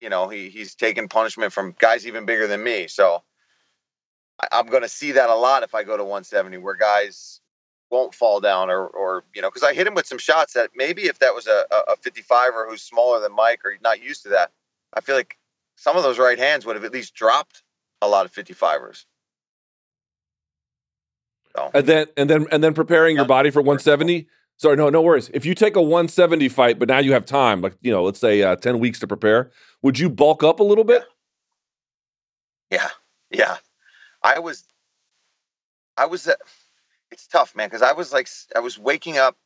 you 0.00 0.10
know 0.10 0.28
he 0.28 0.48
he's 0.50 0.74
taken 0.76 1.08
punishment 1.08 1.52
from 1.52 1.74
guys 1.78 2.06
even 2.06 2.26
bigger 2.26 2.46
than 2.46 2.62
me. 2.62 2.88
So 2.88 3.22
I'm 4.52 4.66
going 4.66 4.82
to 4.82 4.88
see 4.88 5.12
that 5.12 5.30
a 5.30 5.34
lot 5.34 5.62
if 5.62 5.74
I 5.74 5.84
go 5.84 5.96
to 5.96 6.02
170, 6.02 6.58
where 6.58 6.74
guys 6.74 7.40
won't 7.90 8.14
fall 8.14 8.40
down 8.40 8.70
or 8.70 8.86
or 8.88 9.24
you 9.34 9.42
know 9.42 9.48
because 9.48 9.62
I 9.62 9.72
hit 9.74 9.86
him 9.86 9.94
with 9.94 10.06
some 10.06 10.18
shots 10.18 10.54
that 10.54 10.70
maybe 10.74 11.02
if 11.02 11.20
that 11.20 11.34
was 11.34 11.46
a, 11.46 11.64
a 11.88 11.96
55er 11.96 12.68
who's 12.68 12.82
smaller 12.82 13.20
than 13.20 13.32
Mike 13.32 13.60
or 13.64 13.76
not 13.82 14.02
used 14.02 14.22
to 14.24 14.30
that, 14.30 14.50
I 14.94 15.00
feel 15.00 15.14
like 15.14 15.38
some 15.76 15.96
of 15.96 16.02
those 16.02 16.18
right 16.18 16.38
hands 16.38 16.66
would 16.66 16.76
have 16.76 16.84
at 16.84 16.92
least 16.92 17.14
dropped 17.14 17.62
a 18.02 18.08
lot 18.08 18.26
of 18.26 18.32
55ers. 18.32 19.04
So 21.56 21.70
And 21.72 21.86
then 21.86 22.06
and 22.16 22.28
then 22.28 22.46
and 22.50 22.64
then 22.64 22.74
preparing 22.74 23.16
your 23.16 23.26
body 23.26 23.50
for 23.50 23.60
170. 23.60 24.26
Sorry, 24.56 24.76
no, 24.76 24.88
no 24.88 25.02
worries. 25.02 25.30
If 25.34 25.44
you 25.44 25.54
take 25.54 25.74
a 25.74 25.82
170 25.82 26.48
fight, 26.48 26.78
but 26.78 26.88
now 26.88 26.98
you 26.98 27.12
have 27.12 27.24
time, 27.24 27.60
like 27.60 27.76
you 27.80 27.90
know, 27.90 28.04
let's 28.04 28.20
say 28.20 28.42
uh, 28.42 28.54
10 28.56 28.78
weeks 28.78 29.00
to 29.00 29.06
prepare, 29.06 29.50
would 29.82 29.98
you 29.98 30.08
bulk 30.08 30.44
up 30.44 30.60
a 30.60 30.64
little 30.64 30.84
bit? 30.84 31.04
yeah, 32.70 32.88
yeah, 33.30 33.56
I 34.24 34.40
was, 34.40 34.64
I 35.98 36.06
was. 36.06 36.28
Uh, 36.28 36.34
it's 37.12 37.28
tough, 37.28 37.56
man, 37.56 37.68
because 37.68 37.82
I 37.82 37.92
was 37.92 38.12
like, 38.12 38.28
I 38.56 38.60
was 38.60 38.78
waking 38.78 39.18
up 39.18 39.36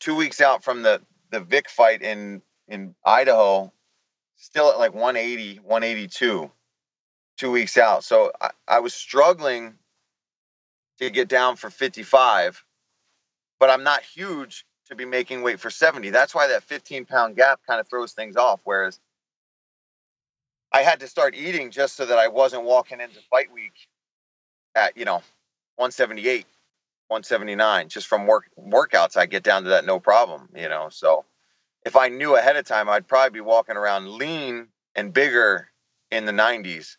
two 0.00 0.16
weeks 0.16 0.40
out 0.40 0.64
from 0.64 0.82
the 0.82 1.02
the 1.30 1.40
Vick 1.40 1.70
fight 1.70 2.02
in 2.02 2.42
in 2.68 2.94
Idaho, 3.04 3.72
still 4.36 4.70
at 4.70 4.78
like 4.78 4.94
180, 4.94 5.56
182, 5.58 6.50
two 7.38 7.50
weeks 7.50 7.78
out. 7.78 8.04
So 8.04 8.32
I, 8.40 8.50
I 8.68 8.80
was 8.80 8.94
struggling 8.94 9.74
to 11.00 11.10
get 11.10 11.28
down 11.28 11.56
for 11.56 11.70
55, 11.70 12.64
but 13.58 13.70
I'm 13.70 13.84
not 13.84 14.02
huge 14.02 14.66
to 14.88 14.96
be 14.96 15.04
making 15.04 15.42
weight 15.42 15.60
for 15.60 15.70
70. 15.70 16.10
That's 16.10 16.34
why 16.34 16.48
that 16.48 16.62
15 16.64 17.06
pound 17.06 17.36
gap 17.36 17.60
kind 17.66 17.80
of 17.80 17.88
throws 17.88 18.12
things 18.12 18.36
off. 18.36 18.60
Whereas 18.64 19.00
I 20.72 20.82
had 20.82 21.00
to 21.00 21.08
start 21.08 21.34
eating 21.34 21.70
just 21.70 21.96
so 21.96 22.06
that 22.06 22.18
I 22.18 22.28
wasn't 22.28 22.64
walking 22.64 23.00
into 23.00 23.20
fight 23.30 23.52
week 23.52 23.74
at, 24.74 24.96
you 24.96 25.04
know, 25.04 25.22
178, 25.76 26.46
179, 27.08 27.88
just 27.88 28.06
from 28.06 28.26
work 28.26 28.50
workouts. 28.58 29.16
I 29.16 29.26
get 29.26 29.42
down 29.42 29.64
to 29.64 29.70
that 29.70 29.84
no 29.84 30.00
problem, 30.00 30.48
you 30.54 30.68
know. 30.68 30.88
So 30.90 31.24
if 31.84 31.96
I 31.96 32.08
knew 32.08 32.36
ahead 32.36 32.56
of 32.56 32.64
time, 32.64 32.88
I'd 32.88 33.08
probably 33.08 33.38
be 33.38 33.40
walking 33.40 33.76
around 33.76 34.12
lean 34.12 34.68
and 34.94 35.12
bigger 35.12 35.68
in 36.10 36.26
the 36.26 36.32
90s. 36.32 36.96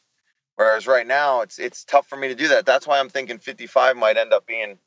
Whereas 0.56 0.88
right 0.88 1.08
now, 1.08 1.42
it's 1.42 1.60
it's 1.60 1.84
tough 1.84 2.08
for 2.08 2.18
me 2.18 2.28
to 2.28 2.36
do 2.36 2.50
that. 2.50 2.66
That's 2.66 2.86
why 2.86 3.00
I'm 3.00 3.10
thinking 3.10 3.40
55 3.40 3.98
might 3.98 4.18
end 4.18 4.34
up 4.34 4.46
being 4.46 4.78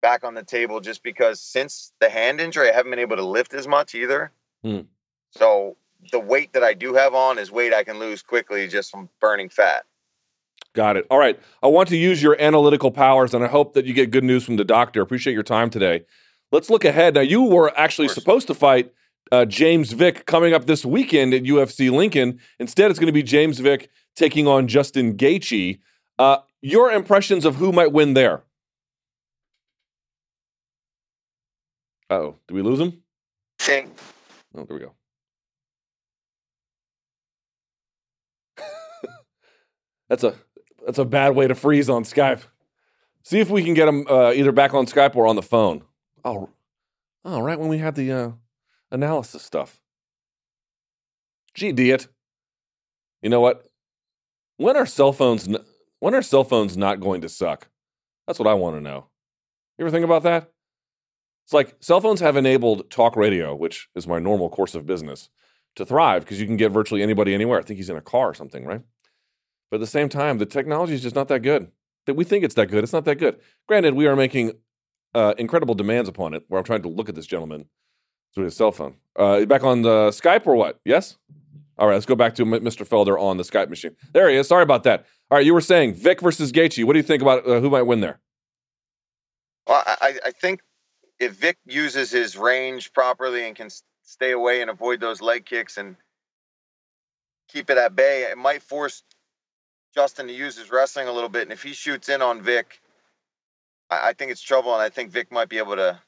back 0.00 0.24
on 0.24 0.34
the 0.34 0.44
table, 0.44 0.80
just 0.80 1.02
because 1.02 1.40
since 1.40 1.92
the 2.00 2.08
hand 2.08 2.40
injury, 2.40 2.70
I 2.70 2.74
haven't 2.74 2.90
been 2.90 3.00
able 3.00 3.16
to 3.16 3.24
lift 3.24 3.52
as 3.54 3.66
much 3.66 3.94
either. 3.94 4.30
Hmm. 4.62 4.82
So 5.32 5.76
the 6.12 6.20
weight 6.20 6.52
that 6.52 6.62
I 6.62 6.74
do 6.74 6.94
have 6.94 7.14
on 7.14 7.38
is 7.38 7.50
weight 7.50 7.74
I 7.74 7.84
can 7.84 7.98
lose 7.98 8.22
quickly 8.22 8.68
just 8.68 8.90
from 8.90 9.08
burning 9.20 9.48
fat. 9.48 9.84
Got 10.74 10.96
it. 10.96 11.06
All 11.10 11.18
right. 11.18 11.38
I 11.62 11.66
want 11.66 11.88
to 11.88 11.96
use 11.96 12.22
your 12.22 12.40
analytical 12.40 12.90
powers, 12.90 13.34
and 13.34 13.44
I 13.44 13.48
hope 13.48 13.74
that 13.74 13.84
you 13.84 13.94
get 13.94 14.10
good 14.10 14.24
news 14.24 14.44
from 14.44 14.56
the 14.56 14.64
doctor. 14.64 15.00
Appreciate 15.00 15.34
your 15.34 15.42
time 15.42 15.70
today. 15.70 16.04
Let's 16.52 16.70
look 16.70 16.84
ahead. 16.84 17.14
Now, 17.14 17.20
you 17.22 17.42
were 17.42 17.76
actually 17.76 18.08
supposed 18.08 18.46
to 18.46 18.54
fight 18.54 18.92
uh, 19.32 19.44
James 19.44 19.92
Vick 19.92 20.24
coming 20.26 20.54
up 20.54 20.66
this 20.66 20.84
weekend 20.84 21.34
at 21.34 21.42
UFC 21.42 21.90
Lincoln. 21.90 22.38
Instead, 22.58 22.90
it's 22.90 22.98
going 22.98 23.08
to 23.08 23.12
be 23.12 23.22
James 23.22 23.58
Vick 23.58 23.90
taking 24.16 24.46
on 24.46 24.68
Justin 24.68 25.16
Gaethje. 25.16 25.80
Uh, 26.18 26.38
your 26.62 26.90
impressions 26.90 27.44
of 27.44 27.56
who 27.56 27.72
might 27.72 27.92
win 27.92 28.14
there? 28.14 28.44
Oh, 32.10 32.36
did 32.46 32.54
we 32.54 32.62
lose 32.62 32.80
him? 32.80 33.02
Think 33.58 33.90
Oh, 34.56 34.64
there 34.64 34.76
we 34.76 34.82
go. 34.82 34.94
that's 40.08 40.24
a 40.24 40.34
that's 40.84 40.98
a 40.98 41.04
bad 41.04 41.34
way 41.34 41.46
to 41.46 41.54
freeze 41.54 41.88
on 41.88 42.04
Skype. 42.04 42.42
See 43.22 43.40
if 43.40 43.50
we 43.50 43.62
can 43.62 43.74
get 43.74 43.88
him 43.88 44.06
uh, 44.08 44.32
either 44.32 44.52
back 44.52 44.74
on 44.74 44.86
Skype 44.86 45.14
or 45.16 45.26
on 45.26 45.36
the 45.36 45.42
phone. 45.42 45.82
Oh, 46.24 46.48
oh, 47.24 47.40
right 47.40 47.58
when 47.58 47.68
we 47.68 47.78
had 47.78 47.94
the 47.94 48.12
uh, 48.12 48.30
analysis 48.90 49.42
stuff. 49.42 49.80
Gee, 51.54 51.68
idiot. 51.68 52.08
You 53.22 53.30
know 53.30 53.40
what? 53.40 53.66
When 54.56 54.76
are 54.76 54.86
cell 54.86 55.12
phones? 55.12 55.48
N- 55.48 55.64
when 56.00 56.14
are 56.14 56.22
cell 56.22 56.44
phones 56.44 56.76
not 56.76 57.00
going 57.00 57.20
to 57.22 57.28
suck? 57.28 57.68
That's 58.26 58.38
what 58.38 58.48
I 58.48 58.54
want 58.54 58.76
to 58.76 58.80
know. 58.80 59.06
You 59.76 59.84
ever 59.84 59.90
think 59.90 60.04
about 60.04 60.22
that? 60.22 60.50
It's 61.44 61.52
like 61.52 61.76
cell 61.80 62.00
phones 62.00 62.20
have 62.20 62.36
enabled 62.36 62.90
talk 62.90 63.16
radio, 63.16 63.54
which 63.54 63.88
is 63.94 64.06
my 64.06 64.18
normal 64.18 64.50
course 64.50 64.74
of 64.74 64.86
business, 64.86 65.30
to 65.76 65.86
thrive 65.86 66.24
because 66.24 66.40
you 66.40 66.46
can 66.46 66.56
get 66.56 66.72
virtually 66.72 67.02
anybody 67.02 67.34
anywhere. 67.34 67.58
I 67.58 67.62
think 67.62 67.78
he's 67.78 67.90
in 67.90 67.96
a 67.96 68.02
car 68.02 68.28
or 68.28 68.34
something, 68.34 68.64
right? 68.64 68.82
But 69.70 69.76
at 69.76 69.80
the 69.80 69.86
same 69.86 70.08
time, 70.08 70.38
the 70.38 70.46
technology 70.46 70.94
is 70.94 71.02
just 71.02 71.14
not 71.14 71.28
that 71.28 71.40
good. 71.40 71.70
That 72.06 72.14
we 72.14 72.24
think 72.24 72.44
it's 72.44 72.54
that 72.54 72.66
good, 72.66 72.84
it's 72.84 72.92
not 72.92 73.04
that 73.04 73.16
good. 73.16 73.38
Granted, 73.66 73.94
we 73.94 74.06
are 74.06 74.16
making 74.16 74.52
uh, 75.14 75.34
incredible 75.36 75.74
demands 75.74 76.08
upon 76.08 76.34
it. 76.34 76.44
Where 76.48 76.58
I'm 76.58 76.64
trying 76.64 76.82
to 76.82 76.88
look 76.88 77.08
at 77.08 77.14
this 77.14 77.26
gentleman 77.26 77.66
through 78.34 78.44
his 78.44 78.56
cell 78.56 78.72
phone. 78.72 78.96
Uh, 79.16 79.44
back 79.44 79.64
on 79.64 79.82
the 79.82 80.08
Skype 80.08 80.46
or 80.46 80.54
what? 80.54 80.80
Yes. 80.84 81.18
All 81.78 81.86
right, 81.86 81.94
let's 81.94 82.06
go 82.06 82.16
back 82.16 82.34
to 82.36 82.44
Mr. 82.44 82.86
Felder 82.86 83.20
on 83.20 83.36
the 83.36 83.44
Skype 83.44 83.68
machine. 83.68 83.94
There 84.12 84.28
he 84.28 84.36
is. 84.36 84.48
Sorry 84.48 84.64
about 84.64 84.82
that. 84.82 85.06
All 85.30 85.36
right, 85.36 85.46
you 85.46 85.54
were 85.54 85.60
saying 85.60 85.94
Vick 85.94 86.20
versus 86.20 86.50
Gaethje. 86.50 86.84
What 86.84 86.94
do 86.94 86.98
you 86.98 87.04
think 87.04 87.22
about 87.22 87.46
uh, 87.46 87.60
who 87.60 87.70
might 87.70 87.82
win 87.82 88.00
there? 88.00 88.18
Well, 89.66 89.82
I, 89.86 90.18
I 90.24 90.30
think 90.32 90.60
if 91.20 91.32
Vick 91.34 91.56
uses 91.66 92.10
his 92.10 92.36
range 92.36 92.92
properly 92.92 93.46
and 93.46 93.54
can 93.54 93.68
stay 94.02 94.32
away 94.32 94.60
and 94.60 94.70
avoid 94.70 95.00
those 95.00 95.20
leg 95.20 95.44
kicks 95.44 95.76
and 95.76 95.94
keep 97.48 97.70
it 97.70 97.78
at 97.78 97.94
bay, 97.94 98.26
it 98.30 98.38
might 98.38 98.62
force 98.62 99.02
Justin 99.98 100.28
to 100.28 100.32
use 100.32 100.56
his 100.56 100.70
wrestling 100.70 101.08
a 101.08 101.12
little 101.12 101.28
bit. 101.28 101.42
And 101.42 101.50
if 101.50 101.60
he 101.60 101.72
shoots 101.72 102.08
in 102.08 102.22
on 102.22 102.40
Vick, 102.40 102.80
I, 103.90 104.10
I 104.10 104.12
think 104.12 104.30
it's 104.30 104.40
trouble. 104.40 104.72
And 104.72 104.80
I 104.80 104.90
think 104.90 105.10
Vick 105.10 105.32
might 105.32 105.48
be 105.48 105.58
able 105.58 105.74
to 105.74 106.00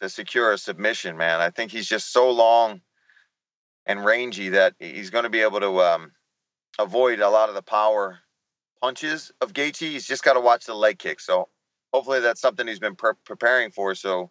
to 0.00 0.08
secure 0.08 0.52
a 0.52 0.58
submission. 0.58 1.16
Man, 1.16 1.40
I 1.40 1.50
think 1.50 1.72
he's 1.72 1.88
just 1.88 2.12
so 2.12 2.30
long 2.30 2.82
and 3.84 4.04
rangy 4.04 4.50
that 4.50 4.74
he's 4.78 5.10
going 5.10 5.24
to 5.24 5.28
be 5.28 5.40
able 5.40 5.58
to 5.58 5.80
um, 5.80 6.12
avoid 6.78 7.18
a 7.18 7.28
lot 7.28 7.48
of 7.48 7.56
the 7.56 7.62
power 7.62 8.20
punches 8.80 9.32
of 9.40 9.52
Gaethje. 9.52 9.90
He's 9.90 10.06
just 10.06 10.22
got 10.22 10.34
to 10.34 10.40
watch 10.40 10.66
the 10.66 10.74
leg 10.74 11.00
kicks. 11.00 11.26
So 11.26 11.48
hopefully 11.92 12.20
that's 12.20 12.40
something 12.40 12.68
he's 12.68 12.78
been 12.78 12.94
pre- 12.94 13.14
preparing 13.24 13.72
for 13.72 13.96
so 13.96 14.30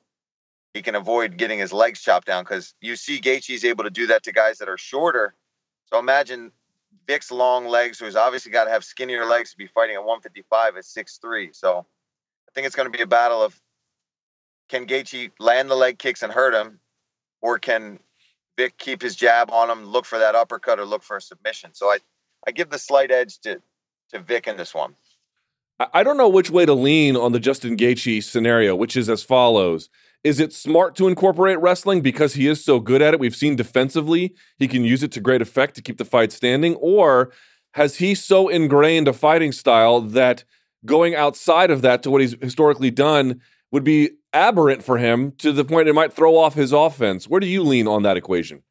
he 0.74 0.82
can 0.82 0.96
avoid 0.96 1.36
getting 1.36 1.60
his 1.60 1.74
legs 1.74 2.00
chopped 2.00 2.28
down 2.28 2.46
because 2.46 2.76
you 2.80 2.96
see 2.96 3.20
Gaethje's 3.20 3.66
able 3.66 3.84
to 3.84 3.90
do 3.90 4.08
that 4.08 4.24
to 4.24 4.32
guys 4.32 4.60
that 4.60 4.70
are 4.70 4.78
shorter. 4.78 5.36
So 5.88 6.00
imagine 6.00 6.54
Vick's 7.08 7.32
long 7.32 7.68
legs, 7.68 8.00
who's 8.00 8.16
obviously 8.16 8.52
got 8.52 8.66
to 8.66 8.72
have 8.72 8.84
skinnier 8.84 9.26
legs 9.26 9.52
to 9.52 9.58
be 9.58 9.68
fighting 9.68 9.96
at 9.96 10.04
155 10.04 10.78
at 10.78 10.84
6'3". 10.84 11.56
So 11.56 11.80
I 11.80 12.52
think 12.54 12.68
it's 12.68 12.76
going 12.76 12.92
to 12.92 12.98
be 12.98 13.04
a 13.04 13.08
battle 13.08 13.42
of 13.42 13.60
can 14.70 14.88
Gaethje 14.88 15.32
land 15.40 15.70
the 15.70 15.76
leg 15.76 16.00
kicks 16.00 16.24
and 16.24 16.32
hurt 16.32 16.54
him, 16.54 16.80
or 17.42 17.60
can 17.60 18.00
Vick 18.58 18.78
keep 18.78 19.02
his 19.02 19.16
jab 19.16 19.52
on 19.52 19.70
him, 19.70 19.86
look 19.86 20.06
for 20.06 20.20
that 20.20 20.36
uppercut, 20.36 20.80
or 20.80 20.86
look 20.86 21.04
for 21.04 21.18
a 21.18 21.22
submission. 21.22 21.72
So 21.74 21.88
I, 21.88 21.98
I 22.48 22.52
give 22.52 22.70
the 22.70 22.80
slight 22.80 23.12
edge 23.12 23.40
to 23.40 23.62
to 24.12 24.20
Vick 24.20 24.48
in 24.48 24.58
this 24.58 24.74
one. 24.74 24.96
I- 25.94 26.04
don't 26.04 26.18
know 26.18 26.30
which 26.30 26.52
way 26.52 26.66
to 26.66 26.74
lean 26.74 27.16
on 27.16 27.32
the 27.32 27.40
Justin 27.40 27.76
Gaethje 27.78 28.24
scenario, 28.24 28.76
which 28.76 28.96
is 28.96 29.10
as 29.10 29.24
follows. 29.24 29.90
Is 30.24 30.40
it 30.40 30.54
smart 30.54 30.96
to 30.98 31.08
incorporate 31.08 31.60
wrestling 31.60 32.02
because 32.02 32.36
he 32.36 32.48
is 32.48 32.64
so 32.64 32.80
good 32.80 33.02
at 33.02 33.14
it? 33.14 33.20
We've 33.20 33.36
seen 33.36 33.56
defensively 33.56 34.36
he 34.58 34.68
can 34.68 34.86
use 34.86 35.02
it 35.02 35.12
to 35.14 35.20
great 35.20 35.42
effect 35.42 35.76
to 35.76 35.82
keep 35.82 35.98
the 35.98 36.06
fight 36.06 36.32
standing, 36.32 36.76
or 36.76 37.32
has 37.74 37.96
he 37.96 38.14
so 38.14 38.48
ingrained 38.48 39.08
a 39.08 39.14
fighting 39.14 39.52
style 39.52 40.02
that 40.02 40.44
going 40.86 41.16
outside 41.16 41.72
of 41.72 41.82
that 41.82 42.04
to 42.04 42.12
what 42.12 42.22
he's 42.22 42.36
historically 42.42 42.92
done 42.92 43.42
would 43.72 43.84
be 43.84 44.12
aberrant 44.34 44.84
for 44.84 44.98
him 44.98 45.32
to 45.38 45.52
the 45.52 45.66
point 45.66 45.88
it 45.88 45.94
might 45.94 46.14
throw 46.14 46.38
off 46.38 46.54
his 46.54 46.72
offense? 46.72 47.28
Where 47.28 47.40
do 47.40 47.48
you 47.48 47.64
lean 47.64 47.88
on 47.88 48.04
that 48.04 48.18
equation? 48.18 48.64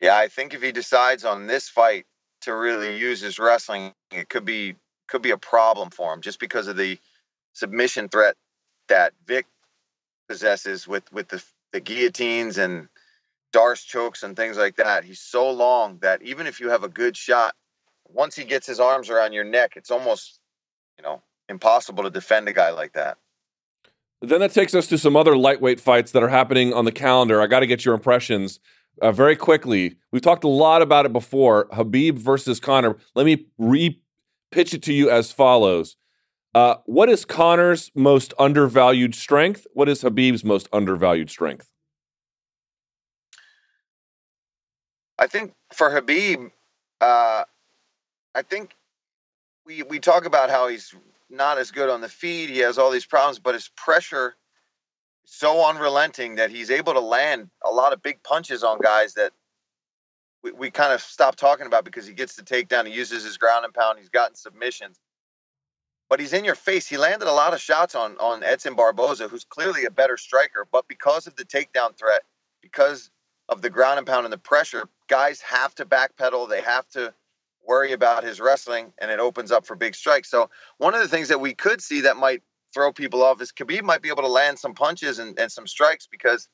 Yeah, 0.00 0.16
I 0.16 0.28
think 0.28 0.54
if 0.54 0.62
he 0.62 0.70
decides 0.70 1.24
on 1.24 1.46
this 1.46 1.68
fight 1.68 2.06
to 2.42 2.54
really 2.54 2.96
use 2.98 3.20
his 3.20 3.38
wrestling, 3.38 3.92
it 4.12 4.28
could 4.28 4.44
be 4.44 4.76
could 5.08 5.22
be 5.22 5.30
a 5.30 5.38
problem 5.38 5.90
for 5.90 6.12
him 6.12 6.20
just 6.20 6.38
because 6.38 6.68
of 6.68 6.76
the 6.76 6.98
submission 7.54 8.08
threat 8.08 8.36
that 8.88 9.14
Vick 9.26 9.46
possesses 10.28 10.86
with 10.86 11.10
with 11.12 11.28
the 11.28 11.42
the 11.72 11.80
guillotines 11.80 12.58
and 12.58 12.88
D'Arce 13.52 13.82
chokes 13.82 14.22
and 14.22 14.36
things 14.36 14.56
like 14.56 14.76
that. 14.76 15.04
He's 15.04 15.20
so 15.20 15.50
long 15.50 15.98
that 16.02 16.22
even 16.22 16.46
if 16.46 16.60
you 16.60 16.70
have 16.70 16.84
a 16.84 16.88
good 16.88 17.16
shot, 17.16 17.54
once 18.06 18.36
he 18.36 18.44
gets 18.44 18.66
his 18.66 18.80
arms 18.80 19.10
around 19.10 19.32
your 19.32 19.44
neck, 19.44 19.72
it's 19.76 19.90
almost 19.90 20.40
you 20.98 21.04
know 21.04 21.22
impossible 21.48 22.04
to 22.04 22.10
defend 22.10 22.48
a 22.48 22.52
guy 22.52 22.70
like 22.70 22.92
that. 22.92 23.18
Then 24.20 24.40
that 24.40 24.52
takes 24.52 24.74
us 24.74 24.86
to 24.88 24.98
some 24.98 25.16
other 25.16 25.36
lightweight 25.36 25.80
fights 25.80 26.10
that 26.12 26.22
are 26.22 26.28
happening 26.28 26.72
on 26.72 26.84
the 26.84 26.92
calendar. 26.92 27.40
I 27.40 27.46
got 27.46 27.60
to 27.60 27.66
get 27.66 27.84
your 27.84 27.94
impressions 27.94 28.58
uh, 29.00 29.12
very 29.12 29.36
quickly. 29.36 29.96
We've 30.10 30.22
talked 30.22 30.44
a 30.44 30.48
lot 30.48 30.82
about 30.82 31.06
it 31.06 31.12
before. 31.12 31.68
Khabib 31.68 32.18
versus 32.18 32.58
Conor. 32.58 32.96
Let 33.14 33.26
me 33.26 33.46
re 33.58 34.00
pitch 34.50 34.74
it 34.74 34.82
to 34.84 34.92
you 34.92 35.10
as 35.10 35.30
follows. 35.30 35.96
Uh, 36.54 36.76
what 36.86 37.08
is 37.08 37.24
Conor's 37.24 37.90
most 37.94 38.34
undervalued 38.38 39.14
strength? 39.14 39.66
What 39.74 39.88
is 39.88 40.02
Khabib's 40.02 40.44
most 40.44 40.68
undervalued 40.72 41.30
strength? 41.30 41.70
I 45.18 45.26
think 45.26 45.52
for 45.72 45.90
Khabib, 45.90 46.50
uh, 47.00 47.44
I 48.34 48.42
think 48.42 48.76
we 49.66 49.82
we 49.82 49.98
talk 49.98 50.24
about 50.24 50.48
how 50.48 50.68
he's 50.68 50.94
not 51.28 51.58
as 51.58 51.70
good 51.70 51.90
on 51.90 52.00
the 52.00 52.08
feet. 52.08 52.48
He 52.48 52.58
has 52.58 52.78
all 52.78 52.90
these 52.90 53.04
problems, 53.04 53.38
but 53.38 53.54
his 53.54 53.68
pressure 53.76 54.36
is 55.24 55.32
so 55.32 55.68
unrelenting 55.68 56.36
that 56.36 56.50
he's 56.50 56.70
able 56.70 56.94
to 56.94 57.00
land 57.00 57.50
a 57.64 57.70
lot 57.70 57.92
of 57.92 58.02
big 58.02 58.22
punches 58.22 58.62
on 58.62 58.78
guys 58.80 59.14
that 59.14 59.32
we, 60.42 60.52
we 60.52 60.70
kind 60.70 60.92
of 60.92 61.00
stop 61.00 61.36
talking 61.36 61.66
about 61.66 61.84
because 61.84 62.06
he 62.06 62.14
gets 62.14 62.34
the 62.36 62.42
takedown. 62.42 62.86
He 62.86 62.94
uses 62.94 63.24
his 63.24 63.36
ground 63.36 63.64
and 63.64 63.74
pound. 63.74 63.98
He's 63.98 64.08
gotten 64.08 64.36
submissions, 64.36 64.98
but 66.08 66.20
he's 66.20 66.32
in 66.32 66.44
your 66.44 66.54
face. 66.54 66.86
He 66.88 66.96
landed 66.96 67.28
a 67.28 67.32
lot 67.32 67.54
of 67.54 67.60
shots 67.60 67.94
on 67.94 68.16
on 68.18 68.42
Edson 68.42 68.74
Barboza, 68.74 69.28
who's 69.28 69.44
clearly 69.44 69.84
a 69.84 69.90
better 69.90 70.16
striker, 70.16 70.66
but 70.70 70.88
because 70.88 71.26
of 71.26 71.36
the 71.36 71.44
takedown 71.44 71.96
threat, 71.96 72.22
because 72.62 73.10
of 73.48 73.62
the 73.62 73.70
ground 73.70 73.98
and 73.98 74.06
pound 74.06 74.24
and 74.26 74.32
the 74.32 74.38
pressure, 74.38 74.88
guys 75.08 75.40
have 75.40 75.74
to 75.76 75.84
backpedal. 75.84 76.48
They 76.48 76.60
have 76.62 76.88
to 76.90 77.14
worry 77.66 77.92
about 77.92 78.24
his 78.24 78.40
wrestling, 78.40 78.92
and 78.98 79.10
it 79.10 79.20
opens 79.20 79.52
up 79.52 79.66
for 79.66 79.76
big 79.76 79.94
strikes. 79.94 80.30
So 80.30 80.50
one 80.78 80.94
of 80.94 81.00
the 81.00 81.08
things 81.08 81.28
that 81.28 81.40
we 81.40 81.54
could 81.54 81.82
see 81.82 82.02
that 82.02 82.16
might 82.16 82.42
throw 82.74 82.92
people 82.92 83.22
off 83.22 83.40
is 83.40 83.52
Khabib 83.52 83.82
might 83.82 84.02
be 84.02 84.08
able 84.08 84.22
to 84.22 84.28
land 84.28 84.58
some 84.58 84.74
punches 84.74 85.18
and, 85.18 85.38
and 85.38 85.50
some 85.50 85.66
strikes 85.66 86.06
because 86.06 86.48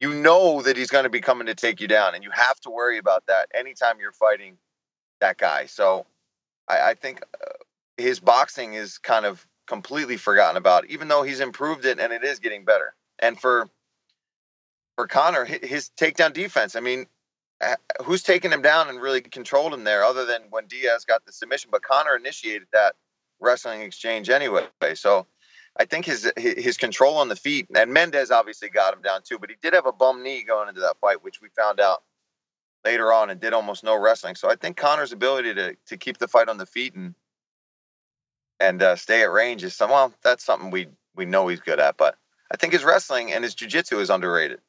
you 0.00 0.12
know 0.12 0.62
that 0.62 0.76
he's 0.76 0.90
going 0.90 1.04
to 1.04 1.10
be 1.10 1.20
coming 1.20 1.46
to 1.46 1.54
take 1.54 1.80
you 1.80 1.88
down, 1.88 2.14
and 2.14 2.22
you 2.22 2.30
have 2.32 2.60
to 2.60 2.70
worry 2.70 2.98
about 2.98 3.24
that 3.26 3.48
anytime 3.54 3.98
you're 3.98 4.12
fighting 4.12 4.58
that 5.20 5.38
guy. 5.38 5.66
So 5.66 6.06
I, 6.68 6.90
I 6.90 6.94
think 6.94 7.22
uh, 7.42 7.52
his 7.96 8.20
boxing 8.20 8.74
is 8.74 8.98
kind 8.98 9.26
of 9.26 9.46
completely 9.66 10.16
forgotten 10.16 10.56
about, 10.56 10.86
even 10.86 11.08
though 11.08 11.22
he's 11.22 11.40
improved 11.40 11.84
it 11.84 11.98
and 11.98 12.12
it 12.12 12.24
is 12.24 12.38
getting 12.38 12.64
better. 12.64 12.94
And 13.18 13.38
for 13.40 13.68
for 14.96 15.06
Conor, 15.06 15.44
his 15.44 15.90
takedown 15.98 16.32
defense. 16.32 16.74
I 16.74 16.80
mean, 16.80 17.06
uh, 17.60 17.76
who's 18.04 18.22
taken 18.22 18.52
him 18.52 18.62
down 18.62 18.88
and 18.88 19.00
really 19.00 19.20
controlled 19.20 19.74
him 19.74 19.84
there, 19.84 20.04
other 20.04 20.24
than 20.24 20.42
when 20.50 20.66
Diaz 20.66 21.04
got 21.04 21.24
the 21.26 21.32
submission? 21.32 21.70
But 21.70 21.82
Conor 21.82 22.16
initiated 22.16 22.68
that 22.72 22.94
wrestling 23.40 23.82
exchange 23.82 24.30
anyway. 24.30 24.66
So 24.94 25.26
I 25.78 25.84
think 25.84 26.06
his 26.06 26.30
his 26.36 26.76
control 26.76 27.16
on 27.18 27.28
the 27.28 27.36
feet 27.36 27.66
and 27.74 27.92
Mendes 27.92 28.30
obviously 28.30 28.70
got 28.70 28.94
him 28.94 29.02
down 29.02 29.20
too, 29.22 29.38
but 29.38 29.50
he 29.50 29.56
did 29.62 29.74
have 29.74 29.86
a 29.86 29.92
bum 29.92 30.22
knee 30.22 30.42
going 30.42 30.68
into 30.68 30.80
that 30.80 30.96
fight, 31.00 31.22
which 31.22 31.40
we 31.40 31.48
found 31.50 31.80
out 31.80 32.02
later 32.84 33.12
on 33.12 33.30
and 33.30 33.40
did 33.40 33.52
almost 33.52 33.84
no 33.84 33.98
wrestling. 34.00 34.34
So 34.36 34.50
I 34.50 34.56
think 34.56 34.76
Conor's 34.76 35.12
ability 35.12 35.54
to 35.54 35.76
to 35.86 35.96
keep 35.96 36.18
the 36.18 36.28
fight 36.28 36.48
on 36.48 36.56
the 36.56 36.66
feet 36.66 36.94
and 36.94 37.14
and 38.60 38.82
uh, 38.82 38.96
stay 38.96 39.22
at 39.22 39.30
range 39.30 39.64
is 39.64 39.74
some 39.74 39.90
well, 39.90 40.12
that's 40.22 40.44
something 40.44 40.70
we 40.70 40.88
we 41.14 41.24
know 41.24 41.48
he's 41.48 41.60
good 41.60 41.80
at, 41.80 41.96
but 41.96 42.16
I 42.52 42.56
think 42.56 42.72
his 42.72 42.84
wrestling 42.84 43.32
and 43.32 43.42
his 43.42 43.54
jiu-jitsu 43.54 43.98
is 43.98 44.10
underrated. 44.10 44.60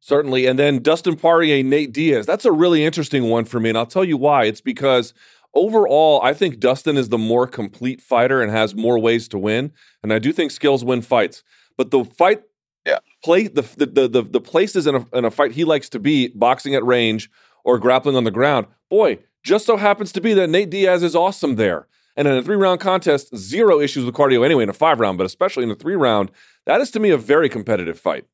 Certainly. 0.00 0.46
And 0.46 0.58
then 0.58 0.82
Dustin 0.82 1.16
Poirier, 1.16 1.62
Nate 1.62 1.92
Diaz. 1.92 2.26
That's 2.26 2.44
a 2.44 2.52
really 2.52 2.84
interesting 2.84 3.28
one 3.28 3.44
for 3.44 3.58
me. 3.58 3.70
And 3.70 3.78
I'll 3.78 3.86
tell 3.86 4.04
you 4.04 4.16
why. 4.16 4.44
It's 4.44 4.60
because 4.60 5.14
overall, 5.54 6.20
I 6.22 6.34
think 6.34 6.60
Dustin 6.60 6.96
is 6.96 7.08
the 7.08 7.18
more 7.18 7.46
complete 7.46 8.00
fighter 8.00 8.42
and 8.42 8.52
has 8.52 8.74
more 8.74 8.98
ways 8.98 9.26
to 9.28 9.38
win. 9.38 9.72
And 10.02 10.12
I 10.12 10.18
do 10.18 10.32
think 10.32 10.50
skills 10.50 10.84
win 10.84 11.02
fights. 11.02 11.42
But 11.76 11.90
the 11.90 12.04
fight 12.04 12.42
yeah. 12.86 12.98
play 13.24 13.48
the 13.48 13.62
the 13.62 14.08
the, 14.08 14.22
the 14.22 14.40
places 14.40 14.86
in 14.86 14.94
a, 14.94 15.06
in 15.12 15.24
a 15.24 15.30
fight 15.30 15.52
he 15.52 15.64
likes 15.64 15.88
to 15.90 15.98
be, 15.98 16.28
boxing 16.28 16.74
at 16.74 16.84
range 16.84 17.30
or 17.64 17.78
grappling 17.78 18.16
on 18.16 18.24
the 18.24 18.30
ground, 18.30 18.66
boy, 18.88 19.18
just 19.42 19.66
so 19.66 19.76
happens 19.76 20.12
to 20.12 20.20
be 20.20 20.34
that 20.34 20.50
Nate 20.50 20.70
Diaz 20.70 21.02
is 21.02 21.16
awesome 21.16 21.56
there. 21.56 21.88
And 22.16 22.26
in 22.26 22.36
a 22.36 22.42
three 22.42 22.56
round 22.56 22.80
contest, 22.80 23.36
zero 23.36 23.80
issues 23.80 24.04
with 24.04 24.14
cardio 24.14 24.44
anyway 24.44 24.62
in 24.62 24.68
a 24.68 24.74
five 24.74 25.00
round, 25.00 25.18
but 25.18 25.26
especially 25.26 25.64
in 25.64 25.70
a 25.70 25.74
three 25.74 25.96
round, 25.96 26.30
that 26.64 26.80
is 26.80 26.90
to 26.92 27.00
me 27.00 27.10
a 27.10 27.18
very 27.18 27.48
competitive 27.48 27.98
fight. 27.98 28.24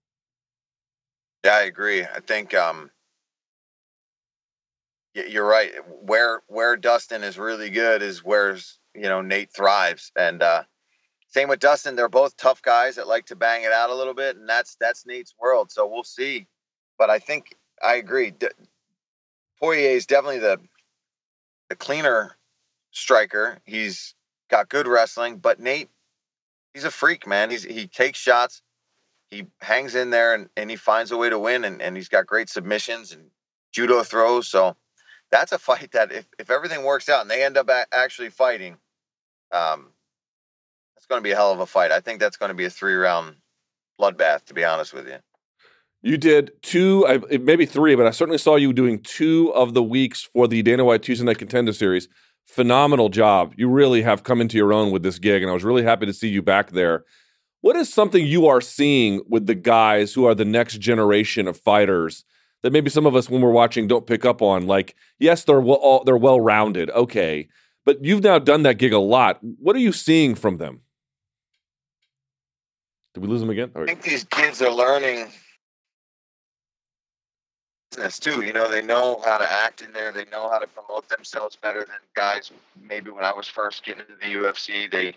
Yeah, 1.44 1.56
I 1.56 1.62
agree. 1.62 2.02
I 2.02 2.20
think 2.20 2.54
um, 2.54 2.90
you're 5.14 5.46
right. 5.46 5.72
Where 6.00 6.42
where 6.46 6.76
Dustin 6.76 7.24
is 7.24 7.36
really 7.38 7.70
good 7.70 8.02
is 8.02 8.24
where 8.24 8.56
you 8.94 9.02
know 9.02 9.20
Nate 9.20 9.52
thrives, 9.52 10.12
and 10.16 10.42
uh, 10.42 10.62
same 11.28 11.48
with 11.48 11.58
Dustin. 11.58 11.96
They're 11.96 12.08
both 12.08 12.36
tough 12.36 12.62
guys 12.62 12.96
that 12.96 13.08
like 13.08 13.26
to 13.26 13.36
bang 13.36 13.64
it 13.64 13.72
out 13.72 13.90
a 13.90 13.94
little 13.94 14.14
bit, 14.14 14.36
and 14.36 14.48
that's 14.48 14.76
that's 14.78 15.04
Nate's 15.06 15.34
world. 15.40 15.72
So 15.72 15.86
we'll 15.86 16.04
see. 16.04 16.46
But 16.98 17.10
I 17.10 17.18
think 17.18 17.56
I 17.82 17.96
agree. 17.96 18.30
D- 18.30 18.48
Poirier 19.58 19.90
is 19.90 20.06
definitely 20.06 20.38
the 20.38 20.60
the 21.68 21.76
cleaner 21.76 22.36
striker. 22.92 23.58
He's 23.64 24.14
got 24.50 24.68
good 24.68 24.86
wrestling, 24.86 25.38
but 25.38 25.60
Nate, 25.60 25.90
he's 26.72 26.84
a 26.84 26.90
freak, 26.90 27.26
man. 27.26 27.50
He's 27.50 27.64
he 27.64 27.86
takes 27.86 28.18
shots 28.18 28.62
he 29.32 29.46
hangs 29.62 29.94
in 29.94 30.10
there 30.10 30.34
and, 30.34 30.50
and 30.58 30.68
he 30.68 30.76
finds 30.76 31.10
a 31.10 31.16
way 31.16 31.30
to 31.30 31.38
win 31.38 31.64
and, 31.64 31.80
and 31.80 31.96
he's 31.96 32.10
got 32.10 32.26
great 32.26 32.50
submissions 32.50 33.12
and 33.12 33.30
judo 33.72 34.02
throws. 34.02 34.46
So 34.46 34.76
that's 35.30 35.52
a 35.52 35.58
fight 35.58 35.92
that 35.92 36.12
if, 36.12 36.26
if 36.38 36.50
everything 36.50 36.84
works 36.84 37.08
out 37.08 37.22
and 37.22 37.30
they 37.30 37.42
end 37.42 37.56
up 37.56 37.70
actually 37.92 38.28
fighting, 38.28 38.76
um, 39.50 39.88
it's 40.98 41.06
going 41.06 41.18
to 41.18 41.24
be 41.24 41.30
a 41.30 41.34
hell 41.34 41.50
of 41.50 41.60
a 41.60 41.66
fight. 41.66 41.92
I 41.92 42.00
think 42.00 42.20
that's 42.20 42.36
going 42.36 42.50
to 42.50 42.54
be 42.54 42.66
a 42.66 42.70
three 42.70 42.94
round 42.94 43.36
bloodbath, 43.98 44.44
to 44.44 44.54
be 44.54 44.64
honest 44.64 44.92
with 44.92 45.08
you. 45.08 45.16
You 46.02 46.18
did 46.18 46.52
two, 46.62 47.06
maybe 47.40 47.64
three, 47.64 47.94
but 47.94 48.06
I 48.06 48.10
certainly 48.10 48.38
saw 48.38 48.56
you 48.56 48.74
doing 48.74 48.98
two 48.98 49.50
of 49.54 49.72
the 49.72 49.82
weeks 49.82 50.28
for 50.34 50.46
the 50.46 50.60
Dana 50.62 50.84
White 50.84 51.02
Tuesday 51.02 51.24
Night 51.24 51.38
Contender 51.38 51.72
Series. 51.72 52.08
Phenomenal 52.46 53.08
job. 53.08 53.54
You 53.56 53.68
really 53.68 54.02
have 54.02 54.24
come 54.24 54.40
into 54.40 54.56
your 54.56 54.72
own 54.72 54.90
with 54.90 55.02
this 55.02 55.18
gig, 55.18 55.42
and 55.42 55.50
I 55.50 55.54
was 55.54 55.64
really 55.64 55.82
happy 55.82 56.06
to 56.06 56.12
see 56.12 56.28
you 56.28 56.42
back 56.42 56.72
there. 56.72 57.04
What 57.62 57.76
is 57.76 57.92
something 57.92 58.26
you 58.26 58.46
are 58.46 58.60
seeing 58.60 59.22
with 59.28 59.46
the 59.46 59.54
guys 59.54 60.12
who 60.12 60.26
are 60.26 60.34
the 60.34 60.44
next 60.44 60.78
generation 60.78 61.46
of 61.46 61.56
fighters 61.56 62.24
that 62.62 62.72
maybe 62.72 62.90
some 62.90 63.06
of 63.06 63.14
us, 63.14 63.30
when 63.30 63.40
we're 63.40 63.50
watching, 63.50 63.86
don't 63.86 64.06
pick 64.06 64.24
up 64.24 64.42
on? 64.42 64.66
Like, 64.66 64.96
yes, 65.18 65.44
they're 65.44 65.60
well, 65.60 66.02
they're 66.04 66.16
well 66.16 66.40
rounded, 66.40 66.90
okay, 66.90 67.48
but 67.84 68.04
you've 68.04 68.22
now 68.22 68.38
done 68.38 68.64
that 68.64 68.78
gig 68.78 68.92
a 68.92 68.98
lot. 68.98 69.38
What 69.40 69.76
are 69.76 69.80
you 69.80 69.92
seeing 69.92 70.34
from 70.34 70.58
them? 70.58 70.80
Did 73.14 73.22
we 73.22 73.28
lose 73.28 73.40
them 73.40 73.50
again? 73.50 73.70
I 73.74 73.84
think 73.84 74.02
these 74.02 74.24
kids 74.24 74.60
are 74.62 74.70
learning 74.70 75.28
business 77.92 78.18
too. 78.18 78.42
You 78.42 78.52
know, 78.52 78.70
they 78.70 78.82
know 78.82 79.20
how 79.24 79.38
to 79.38 79.50
act 79.50 79.82
in 79.82 79.92
there. 79.92 80.12
They 80.12 80.24
know 80.26 80.48
how 80.48 80.58
to 80.58 80.66
promote 80.66 81.08
themselves 81.08 81.56
better 81.56 81.80
than 81.80 81.96
guys. 82.14 82.50
Maybe 82.80 83.10
when 83.10 83.24
I 83.24 83.32
was 83.32 83.48
first 83.48 83.84
getting 83.84 84.02
into 84.02 84.14
the 84.20 84.34
UFC, 84.34 84.90
they 84.90 85.14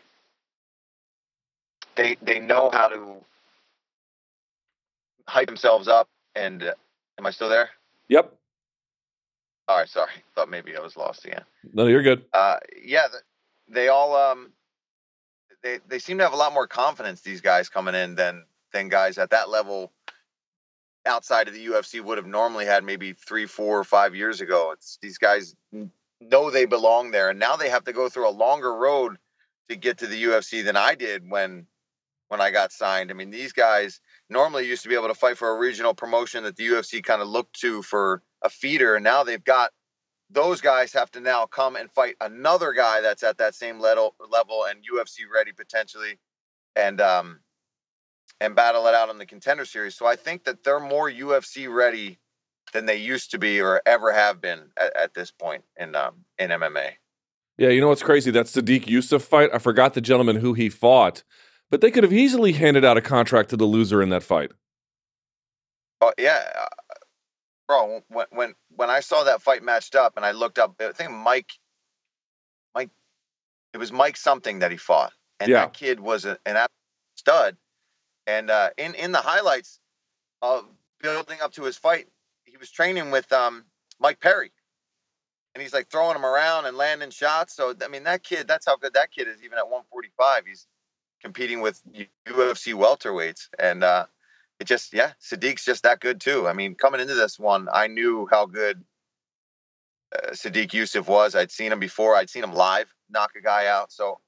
they 1.96 2.18
they 2.22 2.40
know 2.40 2.70
how 2.72 2.88
to 2.88 3.16
hype 5.28 5.48
themselves 5.48 5.88
up. 5.88 6.08
And 6.36 6.64
uh, 6.64 6.74
am 7.18 7.26
I 7.26 7.32
still 7.32 7.50
there? 7.50 7.70
Yep. 8.10 8.34
All 9.68 9.78
right. 9.78 9.90
Sorry. 9.90 10.12
Thought 10.36 10.50
maybe 10.50 10.76
I 10.76 10.82
was 10.82 10.98
lost 10.98 11.26
again. 11.26 11.44
No, 11.74 11.88
you're 11.88 12.04
good. 12.04 12.26
Uh, 12.34 12.58
yeah. 12.84 13.08
They 13.68 13.88
all 13.88 14.16
um, 14.16 14.52
they 15.64 15.80
they 15.88 16.00
seem 16.00 16.18
to 16.18 16.24
have 16.24 16.34
a 16.34 16.38
lot 16.38 16.54
more 16.54 16.68
confidence. 16.68 17.22
These 17.22 17.42
guys 17.42 17.70
coming 17.70 17.96
in 17.96 18.16
than 18.16 18.44
than 18.74 18.90
guys 18.90 19.18
at 19.18 19.30
that 19.30 19.50
level 19.50 19.92
outside 21.06 21.48
of 21.48 21.54
the 21.54 21.66
UFC 21.68 22.02
would 22.02 22.18
have 22.18 22.28
normally 22.28 22.66
had 22.66 22.84
maybe 22.84 23.14
three, 23.14 23.46
four, 23.46 23.80
or 23.80 23.84
five 23.84 24.16
years 24.16 24.42
ago. 24.42 24.72
It's 24.72 24.98
these 25.02 25.18
guys 25.18 25.56
know 26.22 26.50
they 26.50 26.66
belong 26.66 27.12
there, 27.12 27.30
and 27.30 27.40
now 27.40 27.56
they 27.56 27.70
have 27.70 27.84
to 27.86 27.94
go 27.94 28.10
through 28.10 28.28
a 28.28 28.32
longer 28.32 28.76
road 28.76 29.18
to 29.70 29.76
get 29.76 29.98
to 30.00 30.08
the 30.08 30.24
UFC 30.24 30.64
than 30.64 30.78
I 30.78 30.96
did 30.96 31.30
when 31.30 31.68
when 32.30 32.42
I 32.42 32.52
got 32.52 32.72
signed. 32.72 33.12
I 33.12 33.14
mean, 33.14 33.30
these 33.30 33.54
guys 33.54 34.02
normally 34.30 34.68
used 34.68 34.84
to 34.84 34.90
be 34.90 34.96
able 34.96 35.08
to 35.08 35.14
fight 35.14 35.38
for 35.38 35.50
a 35.50 35.60
regional 35.60 35.94
promotion 35.94 36.44
that 36.44 36.56
the 36.56 36.68
UFC 36.68 37.04
kind 37.04 37.22
of 37.22 37.28
looked 37.28 37.60
to 37.62 37.82
for 37.84 38.24
a 38.42 38.50
feeder, 38.50 38.96
and 38.96 39.04
now 39.04 39.24
they've 39.24 39.44
got 39.44 39.72
those 40.32 40.60
guys 40.60 40.92
have 40.94 41.12
to 41.12 41.20
now 41.20 41.46
come 41.46 41.76
and 41.76 41.92
fight 41.92 42.16
another 42.20 42.74
guy 42.74 43.00
that's 43.02 43.22
at 43.22 43.38
that 43.38 43.54
same 43.54 43.80
level 43.80 44.16
level 44.32 44.66
and 44.66 44.80
UFC 44.80 45.20
ready 45.34 45.52
potentially, 45.52 46.20
and 46.76 47.00
um 47.00 47.40
and 48.42 48.56
battle 48.56 48.88
it 48.88 48.96
out 48.96 49.10
in 49.10 49.18
the 49.18 49.26
contender 49.26 49.66
series. 49.66 49.96
So 49.96 50.06
I 50.06 50.16
think 50.16 50.44
that 50.46 50.64
they're 50.64 50.80
more 50.80 51.10
UFC 51.10 51.74
ready 51.74 52.20
than 52.74 52.86
they 52.86 52.98
used 52.98 53.32
to 53.32 53.38
be 53.38 53.62
or 53.62 53.82
ever 53.86 54.12
have 54.12 54.42
been 54.42 54.60
at, 54.78 54.96
at 54.96 55.14
this 55.14 55.32
point 55.32 55.64
in 55.78 55.96
um 55.96 56.26
in 56.38 56.50
MMA. 56.50 56.92
Yeah, 57.58 57.70
you 57.70 57.80
know 57.80 57.88
what's 57.88 58.04
crazy? 58.04 58.32
That 58.32 58.48
Sadiq 58.48 58.88
Yusuf 58.88 59.24
fight. 59.24 59.50
I 59.54 59.60
forgot 59.60 59.94
the 59.94 60.02
gentleman 60.02 60.38
who 60.38 60.54
he 60.54 60.70
fought, 60.70 61.24
but 61.70 61.80
they 61.80 61.90
could 61.90 62.04
have 62.04 62.12
easily 62.12 62.52
handed 62.52 62.84
out 62.84 62.98
a 62.98 63.02
contract 63.02 63.50
to 63.52 63.58
the 63.58 63.66
loser 63.66 64.02
in 64.02 64.10
that 64.10 64.24
fight. 64.24 64.52
Oh 66.02 66.12
yeah, 66.18 66.44
uh, 66.60 66.66
bro. 67.68 68.02
When 68.10 68.26
when 68.32 68.56
when 68.76 68.90
I 68.90 69.00
saw 69.00 69.24
that 69.24 69.42
fight 69.42 69.64
matched 69.64 69.96
up, 69.96 70.18
and 70.18 70.26
I 70.26 70.32
looked 70.32 70.60
up, 70.60 70.76
I 70.82 70.92
think 70.92 71.12
Mike, 71.12 71.52
Mike, 72.74 72.90
it 73.74 73.78
was 73.78 73.92
Mike 73.94 74.18
something 74.18 74.60
that 74.60 74.72
he 74.72 74.78
fought, 74.78 75.14
and 75.40 75.50
Yeah. 75.50 75.62
that 75.62 75.74
kid 75.74 76.02
was 76.02 76.26
a, 76.26 76.32
an 76.46 76.58
absolute 76.58 76.70
stud. 77.16 77.58
And 78.28 78.50
uh, 78.50 78.70
in 78.78 78.96
in 78.96 79.12
the 79.12 79.20
highlights 79.20 79.80
of 80.42 80.66
building 81.02 81.40
up 81.42 81.54
to 81.54 81.64
his 81.64 81.78
fight, 81.78 82.08
he 82.44 82.58
was 82.58 82.72
training 82.72 83.12
with 83.12 83.32
um, 83.32 83.66
Mike 84.00 84.20
Perry, 84.20 84.52
and 85.54 85.62
he's 85.62 85.74
like 85.74 85.90
throwing 85.90 86.16
him 86.16 86.26
around 86.26 86.66
and 86.66 86.78
landing 86.78 87.12
shots. 87.12 87.56
So 87.56 87.74
I 87.84 87.88
mean, 87.88 88.04
that 88.04 88.24
kid, 88.24 88.48
that's 88.48 88.66
how 88.66 88.78
good 88.78 88.94
that 88.94 89.12
kid 89.12 89.28
is. 89.28 89.44
Even 89.44 89.58
at 89.58 89.66
145, 89.66 90.46
he's 90.48 90.68
competing 91.22 91.62
with 91.62 91.82
UFC 92.28 92.74
welterweights, 92.74 93.50
and 93.60 93.84
uh, 93.84 94.06
it 94.60 94.66
just 94.66 94.94
yeah, 94.94 95.12
Sodiq's 95.22 95.66
just 95.66 95.84
that 95.84 96.00
good 96.00 96.20
too. 96.20 96.48
I 96.48 96.54
mean, 96.54 96.76
coming 96.76 97.02
into 97.02 97.16
this 97.16 97.38
one, 97.38 97.68
I 97.72 97.88
knew 97.88 98.28
how 98.30 98.46
good 98.48 98.84
uh, 100.16 100.32
Sodiq 100.32 100.70
Yusuff 100.70 101.08
was. 101.08 101.36
I'd 101.36 101.52
seen 101.52 101.72
him 101.72 101.80
before. 101.80 102.16
I'd 102.16 102.30
seen 102.30 102.44
him 102.44 102.54
live 102.54 102.88
knock 103.10 103.32
a 103.38 103.42
guy 103.42 103.68
out. 103.68 103.92
So 103.92 104.20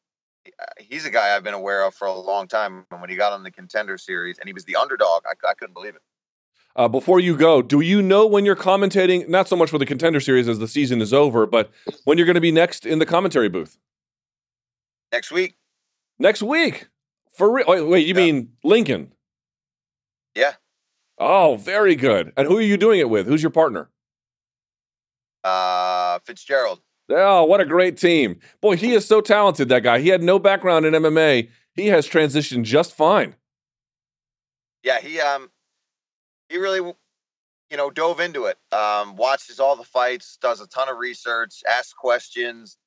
he's 0.80 1.06
a 1.06 1.10
guy 1.10 1.36
I've 1.36 1.44
been 1.44 1.54
aware 1.54 1.84
of 1.86 1.94
for 1.96 2.08
a 2.08 2.14
long 2.14 2.48
time. 2.48 2.86
And 2.92 3.02
when 3.02 3.10
he 3.10 3.16
got 3.16 3.34
on 3.34 3.44
the 3.44 3.52
contender 3.52 3.98
series 3.98 4.40
and 4.40 4.48
he 4.48 4.54
was 4.54 4.66
the 4.66 4.76
underdog, 4.76 5.24
I, 5.26 5.34
I 5.50 5.54
couldn't 5.54 5.74
believe 5.74 5.96
it. 5.96 6.02
Uh, 6.76 6.88
before 6.88 7.20
you 7.20 7.36
go, 7.36 7.62
do 7.62 7.80
you 7.80 8.02
know 8.04 8.28
when 8.28 8.46
you're 8.46 8.56
commentating? 8.56 9.28
Not 9.28 9.48
so 9.48 9.56
much 9.56 9.70
for 9.72 9.78
the 9.80 9.86
contender 9.86 10.20
series 10.20 10.48
as 10.48 10.60
the 10.60 10.68
season 10.68 11.02
is 11.02 11.12
over, 11.12 11.46
but 11.48 11.72
when 12.04 12.18
you're 12.18 12.26
going 12.28 12.36
to 12.36 12.42
be 12.42 12.52
next 12.52 12.86
in 12.86 13.00
the 13.00 13.06
commentary 13.06 13.50
booth 13.50 13.78
Next 15.12 15.32
week, 15.32 15.56
next 16.20 16.44
week. 16.44 16.88
For 17.34 17.52
real? 17.52 17.66
Wait, 17.68 17.82
wait 17.82 18.00
you 18.08 18.14
Yeah. 18.14 18.20
mean 18.20 18.52
Lincoln? 18.64 19.14
yeah, 20.36 20.54
Oh, 21.20 21.56
very 21.56 21.96
good. 21.96 22.32
And 22.38 22.48
who 22.48 22.58
are 22.58 22.62
you 22.62 22.78
doing 22.78 23.00
it 23.00 23.10
with? 23.10 23.26
Who's 23.26 23.42
your 23.42 23.50
partner? 23.52 23.90
uh, 25.44 26.20
Fitzgerald. 26.26 26.82
Oh, 27.10 27.46
what 27.46 27.62
a 27.62 27.66
great 27.66 27.98
team. 27.98 28.40
Boy, 28.62 28.76
he 28.76 28.94
is 28.94 29.06
so 29.06 29.22
talented, 29.22 29.70
that 29.70 29.84
guy. 29.84 30.00
He 30.00 30.10
had 30.10 30.22
no 30.22 30.40
background 30.40 30.86
in 30.86 30.94
MMA. 30.94 31.50
He 31.74 31.88
has 31.88 32.08
transitioned 32.08 32.64
just 32.64 32.94
fine. 32.94 33.36
Yeah, 34.84 35.00
he 35.00 35.20
um, 35.20 35.50
he 36.50 36.58
really, 36.58 36.80
you 37.70 37.78
know, 37.78 37.90
dove 37.90 38.20
into 38.20 38.46
it. 38.46 38.58
Um, 38.72 39.16
watches 39.16 39.60
all 39.60 39.76
the 39.76 39.84
fights, 39.84 40.38
does 40.42 40.60
a 40.60 40.68
ton 40.68 40.90
of 40.90 40.98
research, 40.98 41.64
asks 41.70 41.94
questions. 41.94 42.78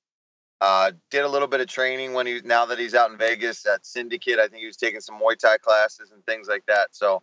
Uh, 0.61 0.93
did 1.11 1.25
a 1.25 1.29
little 1.29 1.49
bit 1.49 1.61
of 1.63 1.69
training 1.69 2.13
when 2.13 2.27
he 2.27 2.41
now 2.45 2.67
that 2.67 2.79
he's 2.79 2.95
out 2.95 3.11
in 3.11 3.17
Vegas 3.17 3.65
at 3.65 3.87
Syndicate. 3.87 4.39
I 4.39 4.47
think 4.49 4.61
he 4.61 4.67
was 4.67 4.77
taking 4.77 5.01
some 5.01 5.19
Muay 5.19 5.39
Thai 5.39 5.57
classes 5.57 6.11
and 6.11 6.25
things 6.27 6.49
like 6.49 6.65
that. 6.67 6.89
So 6.93 7.23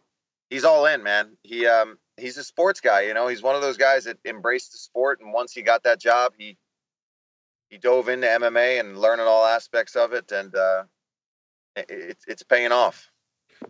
he's 0.50 0.64
all 0.64 0.88
in, 0.88 1.04
man. 1.04 1.38
He 1.44 1.68
um 1.68 2.00
he's 2.18 2.38
a 2.38 2.44
sports 2.44 2.80
guy. 2.80 3.02
You 3.02 3.14
know, 3.14 3.28
he's 3.28 3.44
one 3.44 3.56
of 3.56 3.62
those 3.62 3.78
guys 3.78 4.06
that 4.06 4.18
embraced 4.26 4.72
the 4.72 4.80
sport, 4.80 5.20
and 5.22 5.32
once 5.34 5.54
he 5.54 5.62
got 5.62 5.84
that 5.84 6.00
job, 6.00 6.34
he 6.36 6.58
he 7.70 7.78
dove 7.78 8.10
into 8.10 8.28
MMA 8.28 8.80
and 8.80 8.98
learning 8.98 9.26
all 9.28 9.46
aspects 9.46 9.96
of 9.96 10.14
it, 10.14 10.32
and 10.32 10.56
uh, 10.56 10.84
it's 11.76 12.26
it's 12.28 12.44
paying 12.44 12.72
off. 12.72 13.10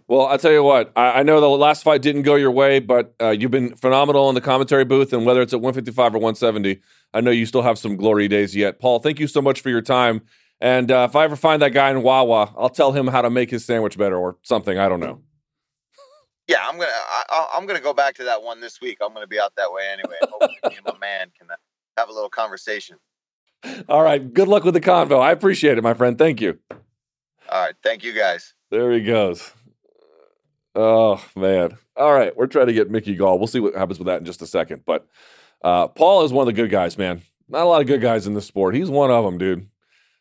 Well, 0.07 0.27
I'll 0.27 0.37
tell 0.37 0.51
you 0.51 0.63
what, 0.63 0.91
I, 0.95 1.19
I 1.19 1.23
know 1.23 1.39
the 1.39 1.47
last 1.47 1.83
fight 1.83 2.01
didn't 2.01 2.23
go 2.23 2.35
your 2.35 2.51
way, 2.51 2.79
but 2.79 3.15
uh, 3.21 3.29
you've 3.29 3.51
been 3.51 3.75
phenomenal 3.75 4.27
in 4.29 4.35
the 4.35 4.41
commentary 4.41 4.85
booth, 4.85 5.13
and 5.13 5.25
whether 5.25 5.41
it's 5.41 5.53
at 5.53 5.61
155 5.61 6.15
or 6.15 6.17
170, 6.17 6.81
I 7.13 7.21
know 7.21 7.31
you 7.31 7.45
still 7.45 7.61
have 7.61 7.77
some 7.77 7.95
glory 7.95 8.27
days 8.27 8.55
yet. 8.55 8.79
Paul, 8.79 8.99
thank 8.99 9.19
you 9.19 9.27
so 9.27 9.41
much 9.41 9.61
for 9.61 9.69
your 9.69 9.81
time. 9.81 10.21
And 10.59 10.91
uh, 10.91 11.07
if 11.09 11.15
I 11.15 11.23
ever 11.23 11.35
find 11.35 11.61
that 11.61 11.69
guy 11.69 11.89
in 11.91 12.01
Wawa, 12.01 12.53
I'll 12.57 12.69
tell 12.69 12.91
him 12.91 13.07
how 13.07 13.21
to 13.21 13.29
make 13.29 13.49
his 13.49 13.63
sandwich 13.63 13.97
better 13.97 14.17
or 14.17 14.37
something. 14.41 14.77
I 14.77 14.89
don't 14.89 14.99
know. 14.99 15.21
Yeah, 16.47 16.65
I'm 16.65 16.77
gonna 16.77 16.89
I, 16.89 17.53
I'm 17.55 17.65
gonna 17.65 17.81
go 17.81 17.93
back 17.93 18.15
to 18.15 18.23
that 18.23 18.41
one 18.41 18.61
this 18.61 18.79
week. 18.79 18.99
I'm 19.01 19.13
gonna 19.13 19.27
be 19.27 19.39
out 19.39 19.53
that 19.57 19.71
way 19.71 19.83
anyway. 19.91 20.15
Hopefully, 20.21 20.57
me 20.69 20.77
and 20.77 20.85
my 20.85 20.97
man 20.97 21.29
can 21.37 21.51
uh, 21.51 21.55
have 21.97 22.07
a 22.07 22.13
little 22.13 22.29
conversation. 22.29 22.97
All 23.89 24.03
right. 24.03 24.33
Good 24.33 24.47
luck 24.47 24.63
with 24.63 24.73
the 24.73 24.81
convo. 24.81 25.19
I 25.19 25.31
appreciate 25.31 25.77
it, 25.77 25.83
my 25.83 25.93
friend. 25.93 26.17
Thank 26.17 26.41
you. 26.41 26.59
All 27.49 27.63
right, 27.63 27.75
thank 27.81 28.03
you 28.03 28.13
guys. 28.13 28.53
There 28.71 28.91
he 28.91 29.01
goes. 29.01 29.51
Oh 30.75 31.23
man! 31.35 31.77
All 31.95 32.13
right, 32.13 32.35
we're 32.35 32.47
trying 32.47 32.67
to 32.67 32.73
get 32.73 32.91
Mickey 32.91 33.15
Gall. 33.15 33.39
We'll 33.39 33.47
see 33.47 33.59
what 33.59 33.73
happens 33.73 33.99
with 33.99 34.07
that 34.07 34.19
in 34.19 34.25
just 34.25 34.41
a 34.41 34.47
second. 34.47 34.83
But 34.85 35.07
uh, 35.63 35.87
Paul 35.87 36.25
is 36.25 36.33
one 36.33 36.43
of 36.43 36.53
the 36.53 36.61
good 36.61 36.69
guys, 36.69 36.97
man. 36.97 37.21
Not 37.47 37.63
a 37.63 37.65
lot 37.65 37.81
of 37.81 37.87
good 37.87 38.01
guys 38.01 38.27
in 38.27 38.33
this 38.33 38.45
sport. 38.45 38.75
He's 38.75 38.89
one 38.89 39.09
of 39.09 39.23
them, 39.23 39.37
dude. 39.37 39.69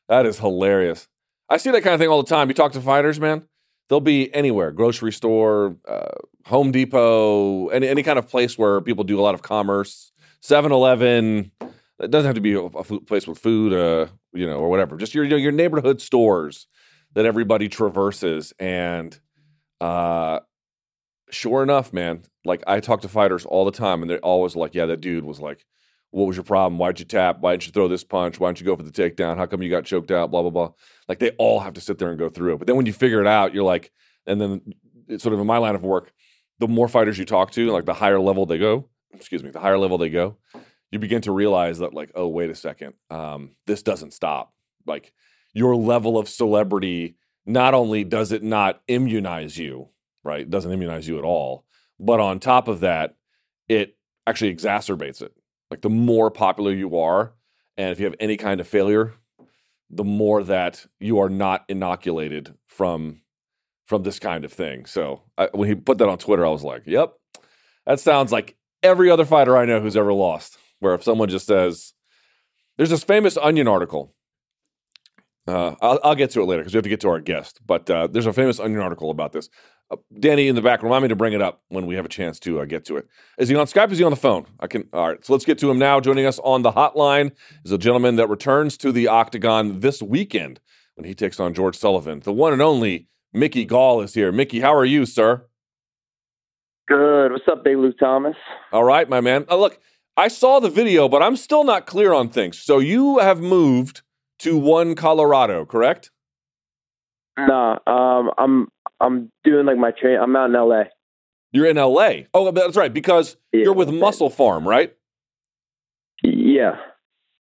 That 0.09 0.25
is 0.25 0.39
hilarious. 0.39 1.09
I 1.49 1.57
see 1.57 1.71
that 1.73 1.83
kind 1.83 1.95
of 1.95 2.01
thing 2.01 2.09
all 2.09 2.23
the 2.23 2.29
time. 2.29 2.49
You 2.49 2.55
talk 2.55 2.73
to 2.73 2.81
fighters, 2.81 3.19
man. 3.19 3.49
They'll 3.89 4.01
be 4.01 4.33
anywhere: 4.33 4.71
grocery 4.71 5.13
store, 5.13 5.77
uh, 5.87 6.19
Home 6.47 6.71
Depot, 6.71 7.69
any 7.69 7.89
any 7.89 8.05
kind 8.05 8.19
of 8.19 8.29
place 8.29 8.57
where 8.57 8.81
people 8.81 9.03
do 9.03 9.19
a 9.19 9.23
lot 9.23 9.35
of 9.35 9.43
commerce. 9.43 10.13
7-Eleven. 10.43 11.51
It 12.01 12.11
doesn't 12.11 12.27
have 12.27 12.35
to 12.35 12.41
be 12.41 12.55
a, 12.55 12.61
a 12.61 12.85
place 13.01 13.27
with 13.27 13.39
food, 13.39 13.73
uh, 13.73 14.09
you 14.33 14.47
know, 14.47 14.59
or 14.59 14.69
whatever. 14.69 14.97
Just 14.97 15.15
your 15.15 15.25
your 15.25 15.53
neighborhood 15.53 16.01
stores 16.01 16.67
that 17.15 17.25
everybody 17.27 17.69
traverses. 17.69 18.53
And 18.59 19.19
uh 19.81 20.41
sure 21.31 21.63
enough 21.63 21.93
man 21.93 22.23
like 22.45 22.63
i 22.69 22.79
talk 22.81 23.03
to 23.03 23.09
fighters 23.09 23.45
all 23.45 23.65
the 23.65 23.73
time 23.73 24.01
and 24.01 24.09
they're 24.09 24.21
always 24.21 24.55
like 24.57 24.75
yeah 24.75 24.87
that 24.87 25.01
dude 25.01 25.25
was 25.25 25.41
like 25.41 25.67
what 26.17 26.27
was 26.27 26.37
your 26.37 26.45
problem? 26.45 26.79
Why'd 26.79 26.99
you 26.99 27.05
tap? 27.05 27.41
Why 27.41 27.53
didn't 27.53 27.67
you 27.67 27.73
throw 27.73 27.89
this 27.89 28.05
punch? 28.05 28.41
Why 28.41 28.49
didn't 28.49 28.61
you 28.61 28.67
go 28.67 28.77
for 28.77 28.85
the 28.85 28.91
takedown? 28.91 29.37
How 29.37 29.45
come 29.45 29.61
you 29.61 29.69
got 29.69 29.85
choked 29.85 30.11
out? 30.11 30.31
Blah 30.31 30.43
blah 30.43 30.51
blah. 30.51 30.71
Like 31.09 31.19
they 31.19 31.31
all 31.33 31.61
have 31.61 31.75
to 31.75 31.81
sit 31.81 31.99
there 31.99 32.09
and 32.09 32.19
go 32.19 32.31
through 32.31 32.55
it. 32.55 32.59
But 32.59 32.67
then 32.67 32.77
when 32.77 32.87
you 32.87 32.93
figure 32.93 33.21
it 33.21 33.27
out 33.27 33.55
you're 33.55 33.65
like 33.65 33.93
and 34.27 34.41
then 34.41 34.63
it's 35.09 35.23
sort 35.23 35.35
of 35.35 35.41
in 35.41 35.47
my 35.47 35.59
line 35.59 35.75
of 35.75 35.83
work 35.83 36.13
the 36.59 36.69
more 36.69 36.89
fighters 36.89 37.19
you 37.19 37.25
talk 37.25 37.51
to 37.53 37.71
like 37.71 37.85
the 37.85 37.95
higher 37.95 38.19
level 38.19 38.47
they 38.47 38.59
go 38.59 38.89
excuse 39.13 39.43
me 39.43 39.51
the 39.51 39.61
higher 39.61 39.79
level 39.79 39.99
they 39.99 40.09
go 40.09 40.37
you 40.91 40.99
begin 40.99 41.23
to 41.23 41.33
realize 41.33 41.79
that 41.79 41.95
like 41.95 42.11
oh 42.15 42.29
wait 42.29 42.51
a 42.51 42.55
second 42.55 42.95
um 43.11 43.51
this 43.67 43.83
doesn't 43.83 44.13
stop 44.13 44.53
like 44.87 45.13
your 45.53 45.75
level 45.75 46.19
of 46.19 46.29
celebrity 46.29 47.17
not 47.47 47.75
only 47.75 48.05
does 48.05 48.33
it 48.33 48.43
not 48.43 48.83
immunize 48.89 49.57
you, 49.57 49.89
right? 50.25 50.41
It 50.41 50.51
doesn't 50.51 50.73
immunize 50.73 51.09
you 51.09 51.17
at 51.19 51.25
all, 51.25 51.65
but 51.99 52.21
on 52.21 52.41
top 52.41 52.69
of 52.69 52.81
that, 52.81 53.15
it 53.69 53.97
actually 54.27 54.55
exacerbates 54.55 55.23
it. 55.23 55.33
Like 55.71 55.81
the 55.81 55.91
more 55.91 56.31
popular 56.31 56.73
you 56.73 56.99
are, 56.99 57.33
and 57.77 57.91
if 57.91 57.99
you 57.99 58.05
have 58.05 58.17
any 58.21 58.37
kind 58.37 58.61
of 58.61 58.69
failure, 58.69 59.15
the 59.89 60.05
more 60.05 60.43
that 60.43 60.87
you 60.99 61.21
are 61.21 61.31
not 61.31 61.65
inoculated 61.69 62.55
from 62.67 63.23
from 63.87 64.03
this 64.03 64.19
kind 64.19 64.45
of 64.45 64.53
thing. 64.53 64.85
So 64.85 65.23
I, 65.39 65.49
when 65.53 65.69
he 65.69 65.75
put 65.77 65.99
that 65.99 66.09
on 66.09 66.19
Twitter, 66.19 66.45
I 66.45 66.51
was 66.51 66.65
like, 66.65 66.83
"Yep, 66.87 67.15
that 67.87 68.01
sounds 68.01 68.33
like 68.33 68.57
every 68.83 69.11
other 69.11 69.25
fighter 69.25 69.57
I 69.57 69.65
know 69.65 69.81
who's 69.81 69.97
ever 69.97 70.13
lost." 70.13 70.59
Where 70.81 70.95
if 70.95 71.03
someone 71.03 71.29
just 71.29 71.47
says, 71.47 71.95
"There's 72.77 72.91
this 72.91 73.05
famous 73.05 73.37
Onion 73.37 73.69
article." 73.69 74.15
Uh, 75.49 75.77
I'll, 75.81 76.01
I'll 76.03 76.15
get 76.17 76.31
to 76.31 76.41
it 76.41 76.47
later 76.47 76.63
because 76.63 76.75
we 76.75 76.79
have 76.79 76.85
to 76.85 76.89
get 76.89 77.01
to 77.03 77.09
our 77.09 77.21
guest. 77.21 77.61
But 77.65 77.89
uh, 77.89 78.09
there's 78.09 78.27
a 78.27 78.33
famous 78.33 78.59
Onion 78.59 78.81
article 78.81 79.11
about 79.11 79.33
this. 79.33 79.49
Uh, 79.91 79.97
Danny 80.19 80.49
in 80.49 80.57
the 80.57 80.63
back, 80.63 80.83
remind 80.83 81.03
me 81.03 81.09
to 81.09 81.15
bring 81.15 81.33
it 81.33 81.41
up 81.41 81.63
when 81.69 81.87
we 81.87 81.95
have 81.95 82.05
a 82.05 82.09
chance 82.09 82.41
to 82.41 82.61
uh, 82.61 82.65
get 82.65 82.85
to 82.87 82.97
it. 82.97 83.07
Is 83.39 83.49
he 83.49 83.55
on 83.55 83.67
Skype? 83.67 83.93
Is 83.93 83.99
he 83.99 84.05
on 84.05 84.11
the 84.11 84.17
phone? 84.17 84.47
I 84.59 84.67
can. 84.67 84.89
All 84.93 85.09
right, 85.09 85.25
so 85.25 85.33
let's 85.33 85.45
get 85.45 85.59
to 85.61 85.71
him 85.71 85.79
now. 85.79 86.01
Joining 86.01 86.27
us 86.27 86.41
on 86.41 86.63
the 86.63 86.73
hotline 86.73 87.31
is 87.65 87.71
a 87.71 87.79
gentleman 87.79 88.17
that 88.17 88.29
returns 88.29 88.77
to 88.79 88.91
the 88.91 89.07
Octagon 89.07 89.81
this 89.81 90.03
weekend 90.03 90.59
when 90.97 91.05
he 91.05 91.15
takes 91.15 91.39
on 91.39 91.55
George 91.55 91.77
Sullivan. 91.77 92.21
The 92.21 92.33
one 92.33 92.53
and 92.53 92.63
only 92.63 93.07
Mickey 93.33 93.65
Gall 93.65 94.01
is 94.01 94.15
here. 94.15 94.33
Mickey, 94.33 94.61
how 94.61 94.75
are 94.75 94.85
you, 94.85 95.07
sir? 95.07 95.47
Good. 96.89 97.31
What's 97.31 97.47
up, 97.51 97.63
Big 97.63 97.77
Luke 97.77 97.99
Thomas? 98.01 98.37
All 98.73 98.85
right, 98.85 99.09
my 99.09 99.21
man. 99.21 99.45
Uh, 99.49 99.57
look, 99.57 99.79
I 100.17 100.29
saw 100.29 100.61
the 100.61 100.71
video, 100.71 101.09
but 101.09 101.23
I'm 101.23 101.37
still 101.37 101.65
not 101.65 101.87
clear 101.87 102.13
on 102.13 102.29
things. 102.29 102.59
So 102.59 102.79
you 102.79 103.19
have 103.19 103.41
moved 103.41 104.03
to 104.41 104.57
one 104.57 104.95
Colorado, 104.95 105.65
correct? 105.65 106.11
Nah, 107.39 107.79
um, 107.87 108.31
I'm 108.39 108.69
I'm 109.01 109.31
doing 109.45 109.67
like 109.67 109.77
my 109.77 109.91
train. 109.91 110.19
I'm 110.19 110.35
out 110.37 110.47
in 110.47 110.53
LA. 110.55 110.85
You're 111.53 111.67
in 111.67 111.77
LA. 111.77 112.25
Oh, 112.33 112.51
that's 112.51 112.77
right, 112.77 112.93
because 112.93 113.37
Yeah. 113.53 113.65
you're 113.65 113.75
with 113.75 113.89
MusclePharm, 113.89 114.65
right? 114.65 114.95
Yeah. 116.23 116.77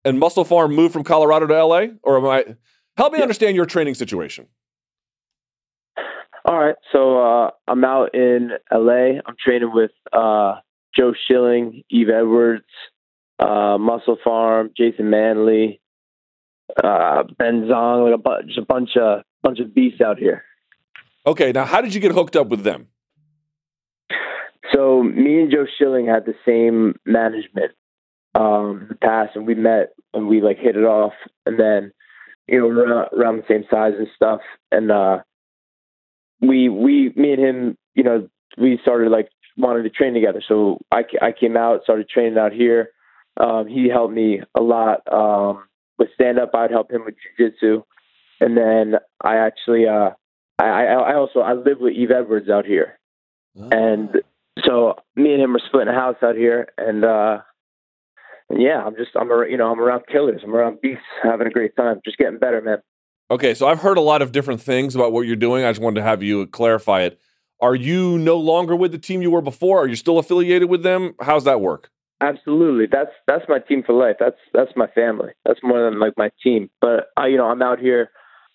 And 0.06 0.22
MusclePharm 0.22 0.74
moved 0.74 0.94
from 0.94 1.04
Colorado 1.04 1.48
to 1.48 1.66
LA? 1.66 1.88
Or 2.04 2.18
am 2.18 2.26
I 2.26 2.56
help 2.98 3.14
me 3.14 3.20
Yeah. 3.20 3.24
understand 3.24 3.56
your 3.56 3.66
training 3.66 3.96
situation? 3.96 4.48
All 6.46 6.58
right. 6.58 6.76
So 6.92 7.20
uh, 7.20 7.52
I'm 7.68 7.84
out 7.84 8.14
in 8.16 8.52
LA. 8.72 9.20
I'm 9.26 9.36
training 9.44 9.72
with 9.74 9.92
uh, 10.14 10.56
Joe 10.96 11.14
Schilling, 11.28 11.84
Yves 11.90 12.10
Edwards, 12.10 12.66
uh, 13.40 13.78
MusclePharm, 13.78 14.76
Jason 14.76 15.10
Manley, 15.10 15.82
uh, 16.84 17.24
Ben 17.38 17.68
Zong, 17.70 18.06
like 18.06 18.16
a 18.16 18.22
bunch, 18.22 18.58
a 18.58 18.66
bunch 18.66 18.98
of 18.98 19.24
bunch 19.42 19.60
of 19.60 19.74
beasts 19.74 20.02
out 20.02 20.18
here. 20.20 20.44
Okay, 21.26 21.52
now 21.52 21.66
how 21.66 21.82
did 21.82 21.94
you 21.94 22.02
get 22.02 22.12
hooked 22.12 22.36
up 22.36 22.48
with 22.48 22.64
them? 22.64 22.88
So 24.74 25.02
me 25.04 25.42
and 25.42 25.52
Joe 25.52 25.66
Schilling 25.78 26.08
had 26.08 26.26
the 26.26 26.36
same 26.46 26.96
management. 27.06 27.72
um, 28.36 28.82
in 28.82 28.88
the 28.90 28.96
past, 28.96 29.36
and 29.36 29.48
we 29.48 29.56
met 29.56 29.94
and 30.14 30.28
we 30.28 30.42
like 30.42 30.58
hit 30.60 30.76
it 30.76 30.84
off, 30.84 31.14
and 31.46 31.60
then 31.60 31.92
you 32.48 32.60
know 32.60 32.68
around, 32.68 33.10
around 33.18 33.38
the 33.38 33.44
same 33.48 33.64
size 33.70 33.94
and 33.98 34.08
stuff, 34.16 34.42
and 34.72 34.92
uh, 34.92 35.20
we 36.42 36.70
we 36.70 37.12
me 37.16 37.34
and 37.34 37.42
him, 37.44 37.78
you 37.96 38.04
know, 38.04 38.30
we 38.58 38.80
started 38.82 39.10
like 39.12 39.30
wanted 39.60 39.84
to 39.84 39.90
train 39.90 40.14
together. 40.14 40.42
So 40.48 40.80
I 40.92 41.04
I 41.22 41.32
came 41.32 41.58
out, 41.58 41.84
started 41.84 42.10
training 42.10 42.38
out 42.38 42.54
here. 42.54 42.92
Um, 43.40 43.68
he 43.68 43.90
helped 43.90 44.14
me 44.14 44.42
a 44.56 44.62
lot 44.62 45.02
um, 45.12 45.66
with 45.98 46.10
stand 46.16 46.40
up. 46.40 46.56
I'd 46.56 46.72
help 46.72 46.92
him 46.92 47.04
with 47.06 47.16
jujitsu, 47.40 47.84
and 48.40 48.58
then 48.58 48.96
I 49.22 49.38
actually 49.38 49.86
uh, 49.88 50.12
I 50.58 50.86
I 50.86 51.16
also 51.16 51.40
I 51.40 51.54
live 51.54 51.80
with 51.80 51.94
Yves 51.96 52.12
Edwards 52.12 52.50
out 52.50 52.66
here, 52.66 52.98
oh. 53.60 53.70
and 53.72 54.10
so 54.66 54.96
me 55.16 55.34
and 55.34 55.42
him 55.42 55.56
are 55.56 55.62
splitting 55.68 55.94
a 55.94 55.98
house 55.98 56.18
out 56.24 56.36
here, 56.36 56.70
and 56.78 57.06
uh, 57.06 57.40
and 58.50 58.62
yeah, 58.62 58.84
I'm 58.84 58.96
just 58.96 59.12
I'm 59.16 59.30
you 59.50 59.58
know 59.58 59.72
I'm 59.72 59.80
around 59.80 60.04
killers, 60.12 60.42
I'm 60.44 60.56
around 60.56 60.82
beasts, 60.82 61.04
having 61.24 61.48
a 61.48 61.52
great 61.52 61.76
time, 61.76 62.00
just 62.04 62.18
getting 62.18 62.40
better, 62.40 62.62
man. 62.62 62.80
Okay, 63.32 63.54
so 63.54 63.68
I've 63.68 63.80
heard 63.80 63.98
a 63.98 64.02
lot 64.02 64.24
of 64.24 64.32
different 64.32 64.60
things 64.60 64.96
about 64.96 65.12
what 65.12 65.28
you're 65.28 65.36
doing. 65.36 65.64
I 65.64 65.72
just 65.72 65.82
wanted 65.82 66.00
to 66.00 66.04
have 66.04 66.24
you 66.24 66.48
clarify 66.48 67.02
it. 67.04 67.20
Are 67.62 67.76
you 67.76 68.18
no 68.18 68.38
longer 68.38 68.76
with 68.76 68.92
the 68.92 68.98
team 68.98 69.22
you 69.22 69.32
were 69.32 69.42
before? 69.42 69.84
Are 69.84 69.88
you 69.88 69.96
still 69.96 70.18
affiliated 70.18 70.70
with 70.70 70.84
them? 70.84 71.16
How's 71.22 71.44
that 71.44 71.60
work? 71.60 71.90
Absolutely. 72.22 72.86
That's 72.92 73.12
that's 73.28 73.46
my 73.48 73.60
team 73.60 73.84
for 73.86 73.94
life. 73.94 74.18
That's 74.20 74.38
that's 74.54 74.72
my 74.76 74.88
family. 74.88 75.32
That's 75.46 75.60
more 75.64 75.90
than 75.90 76.00
like 76.00 76.14
my 76.18 76.32
team. 76.44 76.70
But 76.82 77.08
I, 77.16 77.28
you 77.28 77.38
know, 77.38 77.46
I'm 77.46 77.62
out 77.62 77.80
here. 77.80 78.10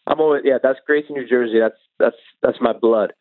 I'm 0.06 0.20
always 0.20 0.42
yeah. 0.44 0.58
That's 0.62 0.78
Grayson, 0.86 1.14
New 1.14 1.26
Jersey. 1.26 1.60
That's 1.60 1.78
that's 1.98 2.16
that's 2.42 2.58
my 2.60 2.72
blood. 2.72 3.14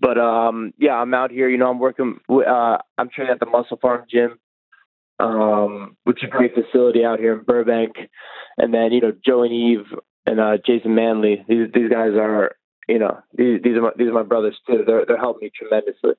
But 0.00 0.18
um, 0.18 0.72
yeah, 0.78 0.94
I'm 0.94 1.14
out 1.14 1.30
here. 1.30 1.48
You 1.48 1.58
know, 1.58 1.70
I'm 1.70 1.78
working. 1.78 2.18
Uh, 2.28 2.78
I'm 2.98 3.10
training 3.10 3.32
at 3.32 3.40
the 3.40 3.46
MusclePharm 3.46 4.08
Gym, 4.10 4.38
um, 5.20 5.96
which 6.04 6.22
is 6.22 6.28
a 6.28 6.36
great 6.36 6.54
facility 6.54 7.04
out 7.04 7.20
here 7.20 7.38
in 7.38 7.44
Burbank. 7.44 7.96
And 8.58 8.74
then 8.74 8.92
you 8.92 9.00
know, 9.00 9.12
Joe 9.24 9.44
and 9.44 9.52
Yves 9.52 9.88
and 10.26 10.40
uh, 10.40 10.56
Jason 10.64 10.96
Manley. 10.96 11.44
These 11.48 11.68
these 11.72 11.90
guys 11.90 12.12
are 12.14 12.56
you 12.88 12.98
know 12.98 13.20
these 13.36 13.60
these 13.62 13.76
are 13.76 13.82
my, 13.82 13.90
these 13.96 14.08
are 14.08 14.12
my 14.12 14.22
brothers 14.22 14.58
too. 14.66 14.84
They're 14.86 15.04
they're 15.06 15.18
helping 15.18 15.46
me 15.46 15.52
tremendously. 15.54 16.12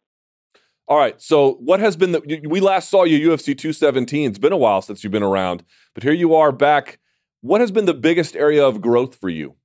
All 0.88 0.98
right. 0.98 1.22
So, 1.22 1.54
what 1.56 1.82
has 1.82 1.98
been 1.98 2.14
the? 2.14 2.42
We 2.48 2.62
last 2.62 2.90
saw 2.90 3.04
you 3.04 3.30
UFC 3.30 3.58
217. 3.58 4.30
It's 4.30 4.40
been 4.40 4.54
a 4.54 4.58
while 4.58 4.82
since 4.82 5.04
you've 5.04 5.12
been 5.12 5.24
around, 5.24 5.64
but 5.94 6.04
here 6.04 6.14
you 6.14 6.34
are 6.36 6.52
back. 6.52 7.00
What 7.42 7.62
has 7.62 7.72
been 7.72 7.86
the 7.86 7.94
biggest 7.94 8.36
area 8.36 8.66
of 8.66 8.82
growth 8.82 9.16
for 9.16 9.30
you? 9.30 9.56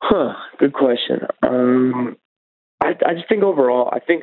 Huh. 0.00 0.34
Good 0.58 0.74
question. 0.74 1.26
Um, 1.42 2.16
I, 2.80 2.94
I 3.06 3.14
just 3.14 3.28
think 3.28 3.42
overall, 3.42 3.88
I 3.92 3.98
think 3.98 4.22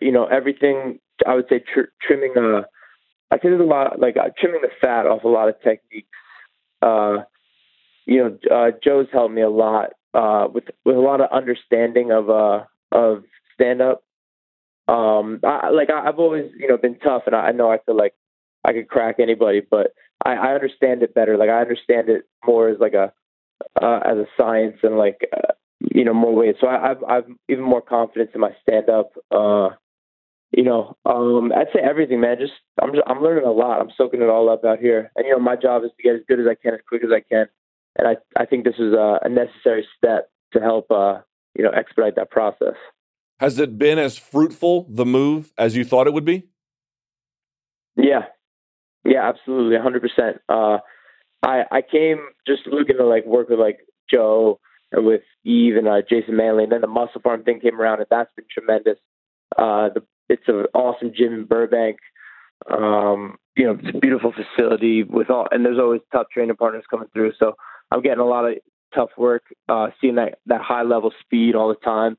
you 0.00 0.12
know 0.12 0.26
everything. 0.26 0.98
I 1.26 1.34
would 1.34 1.46
say 1.48 1.60
tr- 1.60 1.92
trimming. 2.00 2.34
Uh, 2.36 2.62
I 3.30 3.38
think 3.38 3.52
there's 3.52 3.60
a 3.60 3.64
lot 3.64 3.98
like 3.98 4.16
uh, 4.18 4.28
trimming 4.38 4.60
the 4.60 4.70
fat 4.80 5.06
off 5.06 5.24
a 5.24 5.28
lot 5.28 5.48
of 5.48 5.54
techniques. 5.62 6.08
Uh, 6.82 7.18
you 8.06 8.18
know, 8.18 8.38
uh, 8.54 8.70
Joe's 8.82 9.06
helped 9.12 9.34
me 9.34 9.42
a 9.42 9.50
lot 9.50 9.90
uh, 10.14 10.48
with 10.52 10.64
with 10.84 10.96
a 10.96 11.00
lot 11.00 11.20
of 11.20 11.30
understanding 11.30 12.10
of 12.10 12.30
uh, 12.30 12.64
of 12.90 13.24
stand 13.54 13.80
up. 13.80 14.02
Um, 14.88 15.40
I, 15.44 15.70
like 15.70 15.90
I, 15.90 16.04
have 16.04 16.18
always, 16.18 16.50
you 16.58 16.68
know, 16.68 16.76
been 16.76 16.98
tough, 16.98 17.22
and 17.26 17.34
I, 17.34 17.48
I 17.48 17.52
know 17.52 17.70
I 17.70 17.78
feel 17.78 17.96
like 17.96 18.14
I 18.64 18.72
could 18.72 18.88
crack 18.88 19.16
anybody, 19.18 19.60
but 19.60 19.94
I, 20.24 20.34
I 20.34 20.54
understand 20.54 21.02
it 21.02 21.14
better. 21.14 21.36
Like 21.36 21.50
I 21.50 21.60
understand 21.60 22.08
it 22.08 22.24
more 22.44 22.68
as 22.68 22.78
like 22.80 22.94
a 22.94 23.12
uh, 23.80 24.00
as 24.04 24.18
a 24.18 24.26
science 24.36 24.78
and 24.82 24.98
like 24.98 25.20
uh, 25.32 25.52
you 25.78 26.04
know 26.04 26.14
more 26.14 26.34
ways. 26.34 26.56
So 26.60 26.66
I, 26.66 26.90
I've 26.90 27.04
I've 27.04 27.24
even 27.48 27.64
more 27.64 27.82
confidence 27.82 28.30
in 28.34 28.40
my 28.40 28.50
stand 28.62 28.88
up. 28.88 29.12
Uh, 29.30 29.70
you 30.50 30.64
know, 30.64 30.96
um, 31.06 31.50
I'd 31.52 31.72
say 31.72 31.80
everything, 31.82 32.20
man. 32.20 32.36
Just 32.38 32.52
I'm 32.80 32.92
just, 32.92 33.04
I'm 33.06 33.22
learning 33.22 33.44
a 33.44 33.52
lot. 33.52 33.80
I'm 33.80 33.90
soaking 33.96 34.20
it 34.20 34.28
all 34.28 34.50
up 34.50 34.64
out 34.64 34.78
here, 34.80 35.10
and 35.16 35.26
you 35.26 35.32
know, 35.32 35.38
my 35.38 35.56
job 35.56 35.84
is 35.84 35.90
to 35.96 36.02
get 36.02 36.16
as 36.16 36.22
good 36.28 36.40
as 36.40 36.46
I 36.46 36.54
can, 36.54 36.74
as 36.74 36.80
quick 36.86 37.02
as 37.04 37.10
I 37.10 37.20
can, 37.20 37.46
and 37.96 38.08
I 38.08 38.16
I 38.36 38.46
think 38.46 38.64
this 38.64 38.78
is 38.78 38.92
a, 38.92 39.20
a 39.22 39.28
necessary 39.28 39.86
step 39.96 40.30
to 40.52 40.60
help 40.60 40.90
uh, 40.90 41.20
you 41.56 41.64
know 41.64 41.70
expedite 41.70 42.16
that 42.16 42.30
process. 42.30 42.74
Has 43.40 43.58
it 43.58 43.78
been 43.78 43.98
as 43.98 44.16
fruitful 44.16 44.86
the 44.88 45.04
move 45.04 45.52
as 45.58 45.76
you 45.76 45.84
thought 45.84 46.06
it 46.06 46.12
would 46.12 46.24
be? 46.24 46.48
Yeah, 47.96 48.26
yeah, 49.04 49.28
absolutely, 49.28 49.78
hundred 49.78 50.02
percent. 50.02 50.38
Uh, 50.48 50.78
I 51.42 51.64
I 51.70 51.82
came 51.82 52.18
just 52.46 52.66
looking 52.66 52.96
to 52.96 53.06
like 53.06 53.26
work 53.26 53.48
with 53.48 53.58
like 53.58 53.80
Joe 54.10 54.60
and 54.92 55.04
with 55.04 55.22
Yves 55.44 55.76
and 55.76 55.88
uh, 55.88 56.02
Jason 56.08 56.36
Manley, 56.36 56.64
and 56.64 56.72
then 56.72 56.80
the 56.80 56.86
MusclePharm 56.86 57.44
thing 57.44 57.60
came 57.60 57.80
around, 57.80 57.98
and 57.98 58.06
that's 58.10 58.32
been 58.36 58.46
tremendous. 58.50 58.98
Uh, 59.56 59.90
the, 59.94 60.02
it's 60.28 60.48
an 60.48 60.66
awesome 60.74 61.12
gym 61.14 61.34
in 61.34 61.44
Burbank. 61.44 61.98
Um, 62.70 63.36
you 63.56 63.64
know, 63.64 63.78
it's 63.82 63.94
a 63.94 63.98
beautiful 63.98 64.32
facility 64.32 65.02
with 65.02 65.30
all, 65.30 65.48
and 65.50 65.64
there's 65.64 65.78
always 65.78 66.00
top 66.12 66.30
training 66.30 66.56
partners 66.56 66.84
coming 66.90 67.08
through. 67.12 67.32
So 67.38 67.54
I'm 67.92 68.02
getting 68.02 68.20
a 68.20 68.26
lot 68.26 68.46
of 68.46 68.54
tough 68.94 69.10
work, 69.16 69.42
uh, 69.68 69.88
seeing 70.00 70.16
that 70.16 70.38
that 70.46 70.60
high 70.62 70.82
level 70.82 71.12
speed 71.24 71.54
all 71.54 71.68
the 71.68 71.74
time 71.76 72.16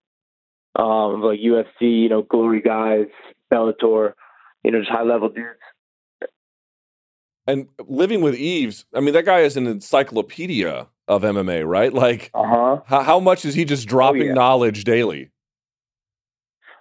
um, 0.76 1.22
like 1.22 1.40
UFC, 1.40 1.82
you 1.82 2.10
know, 2.10 2.22
Glory 2.24 2.62
guys, 2.62 3.08
Bellator, 3.52 4.14
you 4.64 4.72
know, 4.72 4.80
just 4.80 4.92
high 4.92 5.04
level 5.04 5.30
dudes. 5.30 5.60
And 7.46 7.68
living 7.88 8.22
with 8.22 8.36
Eves, 8.36 8.86
I 8.96 9.02
mean, 9.02 9.14
that 9.14 9.26
guy 9.26 9.40
is 9.40 9.58
an 9.58 9.68
encyclopedia 9.68 10.88
of 11.08 11.24
MMA, 11.24 11.68
right? 11.68 11.94
Like, 11.94 12.32
uh-huh. 12.34 12.82
how, 12.86 13.04
how 13.04 13.20
much 13.20 13.44
is 13.44 13.54
he 13.54 13.66
just 13.66 13.88
dropping 13.88 14.22
oh, 14.22 14.26
yeah. 14.26 14.34
knowledge 14.34 14.84
daily? 14.86 15.30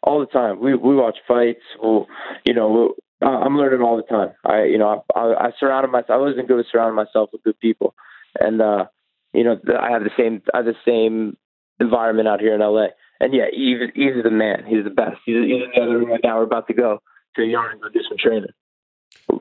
All 0.04 0.20
the 0.20 0.26
time. 0.26 0.60
We 0.60 0.74
we 0.74 0.96
watch 0.96 1.18
fights. 1.28 1.62
We'll, 1.80 2.06
you 2.44 2.54
know, 2.54 2.94
I'm 3.20 3.56
learning 3.56 3.82
all 3.82 3.96
the 3.96 4.02
time. 4.02 4.30
I, 4.44 4.64
you 4.64 4.76
know, 4.76 5.04
I, 5.14 5.18
I, 5.18 5.46
I 5.46 5.50
surrounded 5.60 5.92
myself. 5.92 6.10
I 6.10 6.16
wasn't 6.16 6.48
good 6.48 6.58
at 6.58 6.66
surrounding 6.72 6.96
myself 6.96 7.30
with 7.32 7.44
good 7.44 7.58
people, 7.60 7.94
and 8.38 8.60
uh, 8.60 8.86
you 9.32 9.44
know, 9.44 9.58
I 9.78 9.90
have 9.90 10.04
the 10.04 10.10
same 10.16 10.42
I 10.52 10.58
have 10.58 10.66
the 10.66 10.74
same 10.86 11.36
environment 11.80 12.28
out 12.28 12.40
here 12.40 12.54
in 12.54 12.60
LA. 12.60 12.86
And 13.20 13.32
yeah, 13.32 13.46
he's 13.52 13.78
he's 13.94 14.22
the 14.22 14.30
man. 14.30 14.64
He's 14.66 14.84
the 14.84 14.90
best. 14.90 15.18
He's, 15.24 15.36
he's 15.36 15.62
in 15.62 15.70
the 15.74 15.80
other 15.80 15.98
room 15.98 16.10
right 16.10 16.20
now. 16.22 16.38
We're 16.38 16.44
about 16.44 16.66
to 16.68 16.74
go 16.74 16.98
to 17.36 17.42
a 17.42 17.46
yard 17.46 17.72
and 17.72 17.80
go 17.80 17.88
do 17.88 18.00
some 18.08 18.18
training. 18.18 18.50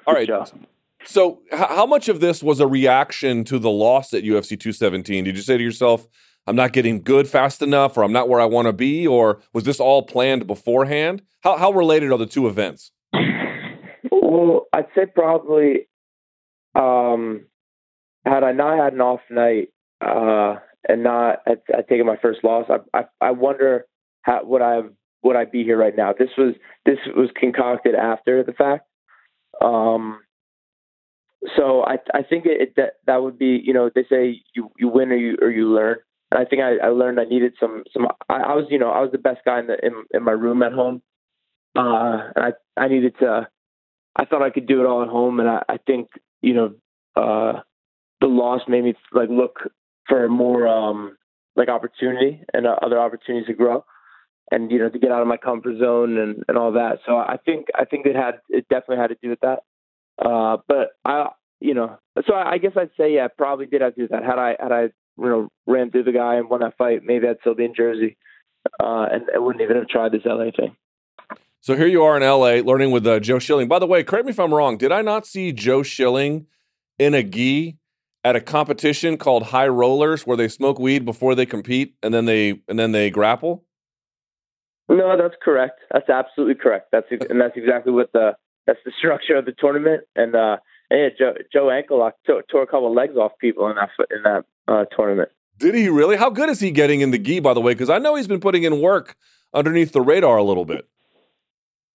All 0.05 0.13
right. 0.13 0.27
Job. 0.27 0.49
So, 1.03 1.41
how 1.51 1.87
much 1.87 2.09
of 2.09 2.19
this 2.19 2.43
was 2.43 2.59
a 2.59 2.67
reaction 2.67 3.43
to 3.45 3.57
the 3.57 3.71
loss 3.71 4.13
at 4.13 4.23
UFC 4.23 4.49
217? 4.49 5.23
Did 5.23 5.35
you 5.35 5.41
say 5.41 5.57
to 5.57 5.63
yourself, 5.63 6.07
"I'm 6.45 6.55
not 6.55 6.73
getting 6.73 7.01
good 7.01 7.27
fast 7.27 7.63
enough," 7.63 7.97
or 7.97 8.03
"I'm 8.03 8.11
not 8.11 8.29
where 8.29 8.39
I 8.39 8.45
want 8.45 8.67
to 8.67 8.73
be," 8.73 9.07
or 9.07 9.41
was 9.51 9.63
this 9.63 9.79
all 9.79 10.03
planned 10.03 10.45
beforehand? 10.45 11.23
How 11.43 11.57
how 11.57 11.71
related 11.71 12.11
are 12.11 12.17
the 12.17 12.25
two 12.25 12.47
events? 12.47 12.91
Well, 14.33 14.67
I'd 14.71 14.87
say 14.95 15.05
probably, 15.05 15.89
um, 16.73 17.47
had 18.25 18.43
I 18.43 18.51
not 18.51 18.77
had 18.77 18.93
an 18.93 19.01
off 19.01 19.21
night, 19.29 19.69
uh, 19.99 20.55
and 20.87 21.03
not 21.03 21.39
had 21.45 21.87
taken 21.87 22.05
my 22.05 22.17
first 22.21 22.43
loss, 22.43 22.65
I 22.69 22.97
I, 22.97 23.03
I 23.19 23.31
wonder 23.31 23.85
how 24.23 24.43
would 24.43 24.61
I 24.61 24.81
would 25.23 25.35
I 25.35 25.45
be 25.45 25.63
here 25.63 25.77
right 25.77 25.95
now? 25.95 26.13
This 26.17 26.29
was 26.37 26.55
this 26.85 26.97
was 27.15 27.29
concocted 27.35 27.95
after 27.95 28.43
the 28.43 28.53
fact. 28.53 28.87
Um, 29.61 30.21
so 31.57 31.83
I 31.83 31.97
I 32.13 32.23
think 32.23 32.45
it, 32.45 32.61
it, 32.61 32.73
that 32.77 32.93
that 33.07 33.21
would 33.21 33.37
be 33.37 33.61
you 33.63 33.73
know 33.73 33.89
they 33.93 34.05
say 34.09 34.41
you 34.55 34.71
you 34.77 34.87
win 34.87 35.11
or 35.11 35.15
you 35.15 35.37
or 35.41 35.49
you 35.49 35.73
learn. 35.73 35.97
And 36.31 36.39
I 36.39 36.45
think 36.45 36.61
I, 36.61 36.77
I 36.85 36.89
learned 36.89 37.19
I 37.19 37.25
needed 37.25 37.53
some 37.59 37.83
some 37.91 38.07
I, 38.29 38.35
I 38.35 38.55
was 38.55 38.65
you 38.69 38.79
know 38.79 38.89
I 38.89 39.01
was 39.01 39.11
the 39.11 39.17
best 39.17 39.39
guy 39.45 39.59
in 39.59 39.67
the 39.67 39.85
in, 39.85 39.93
in 40.13 40.23
my 40.23 40.31
room 40.31 40.63
at 40.63 40.71
home, 40.71 41.01
uh, 41.75 42.29
and 42.35 42.45
I 42.45 42.51
I 42.77 42.87
needed 42.87 43.15
to 43.19 43.47
I 44.15 44.25
thought 44.25 44.41
I 44.41 44.49
could 44.49 44.67
do 44.67 44.81
it 44.81 44.87
all 44.87 45.01
at 45.03 45.09
home, 45.09 45.39
and 45.39 45.49
I, 45.49 45.63
I 45.67 45.77
think 45.77 46.09
you 46.41 46.53
know 46.53 46.73
uh, 47.15 47.61
the 48.21 48.27
loss 48.27 48.61
made 48.67 48.83
me 48.83 48.93
like 49.11 49.29
look 49.29 49.59
for 50.07 50.29
more 50.29 50.67
um, 50.67 51.17
like 51.55 51.67
opportunity 51.67 52.41
and 52.53 52.65
uh, 52.65 52.75
other 52.81 52.99
opportunities 52.99 53.47
to 53.47 53.53
grow 53.53 53.83
and 54.51 54.71
you 54.71 54.79
know 54.79 54.89
to 54.89 54.99
get 54.99 55.11
out 55.11 55.21
of 55.21 55.27
my 55.27 55.37
comfort 55.37 55.77
zone 55.79 56.17
and, 56.17 56.43
and 56.47 56.57
all 56.57 56.73
that. 56.73 56.99
So 57.05 57.17
I 57.17 57.37
think 57.43 57.67
I 57.77 57.85
think 57.85 58.05
it 58.05 58.15
had 58.15 58.35
it 58.49 58.67
definitely 58.69 58.97
had 58.97 59.07
to 59.07 59.17
do 59.21 59.29
with 59.29 59.39
that. 59.41 59.59
Uh, 60.23 60.57
but 60.67 60.91
I 61.03 61.29
you 61.59 61.73
know 61.73 61.97
so 62.27 62.33
I, 62.33 62.53
I 62.53 62.57
guess 62.57 62.73
I'd 62.75 62.91
say 62.97 63.13
yeah 63.15 63.27
probably 63.35 63.65
did 63.65 63.81
have 63.81 63.95
to 63.95 64.01
do 64.01 64.07
that. 64.09 64.23
Had 64.23 64.39
I 64.39 64.55
had 64.59 64.71
I 64.71 64.81
you 64.81 65.29
know 65.29 65.49
ran 65.67 65.91
through 65.91 66.03
the 66.03 66.11
guy 66.11 66.35
and 66.35 66.49
won 66.49 66.61
that 66.61 66.77
fight, 66.77 67.01
maybe 67.03 67.27
I'd 67.27 67.39
still 67.41 67.55
be 67.55 67.65
in 67.65 67.75
Jersey 67.75 68.17
uh, 68.79 69.07
and 69.11 69.23
I 69.33 69.39
wouldn't 69.39 69.61
even 69.61 69.77
have 69.77 69.87
tried 69.87 70.11
this 70.11 70.21
LA 70.25 70.51
thing. 70.55 70.75
So 71.61 71.75
here 71.75 71.87
you 71.87 72.03
are 72.03 72.17
in 72.17 72.23
LA 72.23 72.67
learning 72.67 72.91
with 72.91 73.05
uh, 73.05 73.19
Joe 73.19 73.39
Schilling. 73.39 73.67
By 73.67 73.79
the 73.79 73.85
way, 73.85 74.03
correct 74.03 74.25
me 74.25 74.31
if 74.31 74.39
I'm 74.39 74.53
wrong. 74.53 74.77
Did 74.77 74.91
I 74.91 75.01
not 75.01 75.27
see 75.27 75.51
Joe 75.51 75.83
Schilling 75.83 76.47
in 76.97 77.13
a 77.13 77.23
gi 77.23 77.77
at 78.23 78.35
a 78.35 78.41
competition 78.41 79.17
called 79.17 79.43
High 79.43 79.67
Rollers 79.67 80.27
where 80.27 80.37
they 80.37 80.47
smoke 80.47 80.79
weed 80.79 81.05
before 81.05 81.35
they 81.35 81.45
compete 81.45 81.95
and 82.03 82.13
then 82.13 82.25
they 82.25 82.61
and 82.67 82.77
then 82.77 82.91
they 82.91 83.09
grapple? 83.09 83.65
No, 84.89 85.15
that's 85.17 85.35
correct. 85.41 85.79
That's 85.91 86.09
absolutely 86.09 86.55
correct. 86.55 86.89
That's 86.91 87.07
and 87.29 87.39
that's 87.39 87.55
exactly 87.55 87.93
what 87.93 88.11
the 88.13 88.35
that's 88.67 88.79
the 88.85 88.91
structure 88.97 89.35
of 89.35 89.45
the 89.45 89.53
tournament. 89.53 90.03
And 90.15 90.35
uh, 90.35 90.57
and 90.89 90.99
yeah, 90.99 91.09
Joe, 91.17 91.33
Joe 91.51 91.65
Ankalaev 91.67 92.11
tore, 92.27 92.43
tore, 92.51 92.63
a 92.63 92.67
couple 92.67 92.87
of 92.87 92.93
legs 92.93 93.15
off 93.15 93.31
people 93.39 93.69
in 93.69 93.75
that 93.75 93.89
in 94.11 94.23
that 94.23 94.45
uh, 94.67 94.85
tournament. 94.95 95.29
Did 95.57 95.75
he 95.75 95.89
really? 95.89 96.17
How 96.17 96.29
good 96.29 96.49
is 96.49 96.59
he 96.59 96.71
getting 96.71 97.01
in 97.01 97.11
the 97.11 97.17
gi? 97.17 97.39
By 97.39 97.53
the 97.53 97.61
way, 97.61 97.73
because 97.73 97.89
I 97.89 97.99
know 97.99 98.15
he's 98.15 98.27
been 98.27 98.39
putting 98.39 98.63
in 98.63 98.81
work 98.81 99.15
underneath 99.53 99.93
the 99.93 100.01
radar 100.01 100.37
a 100.37 100.43
little 100.43 100.65
bit. 100.65 100.87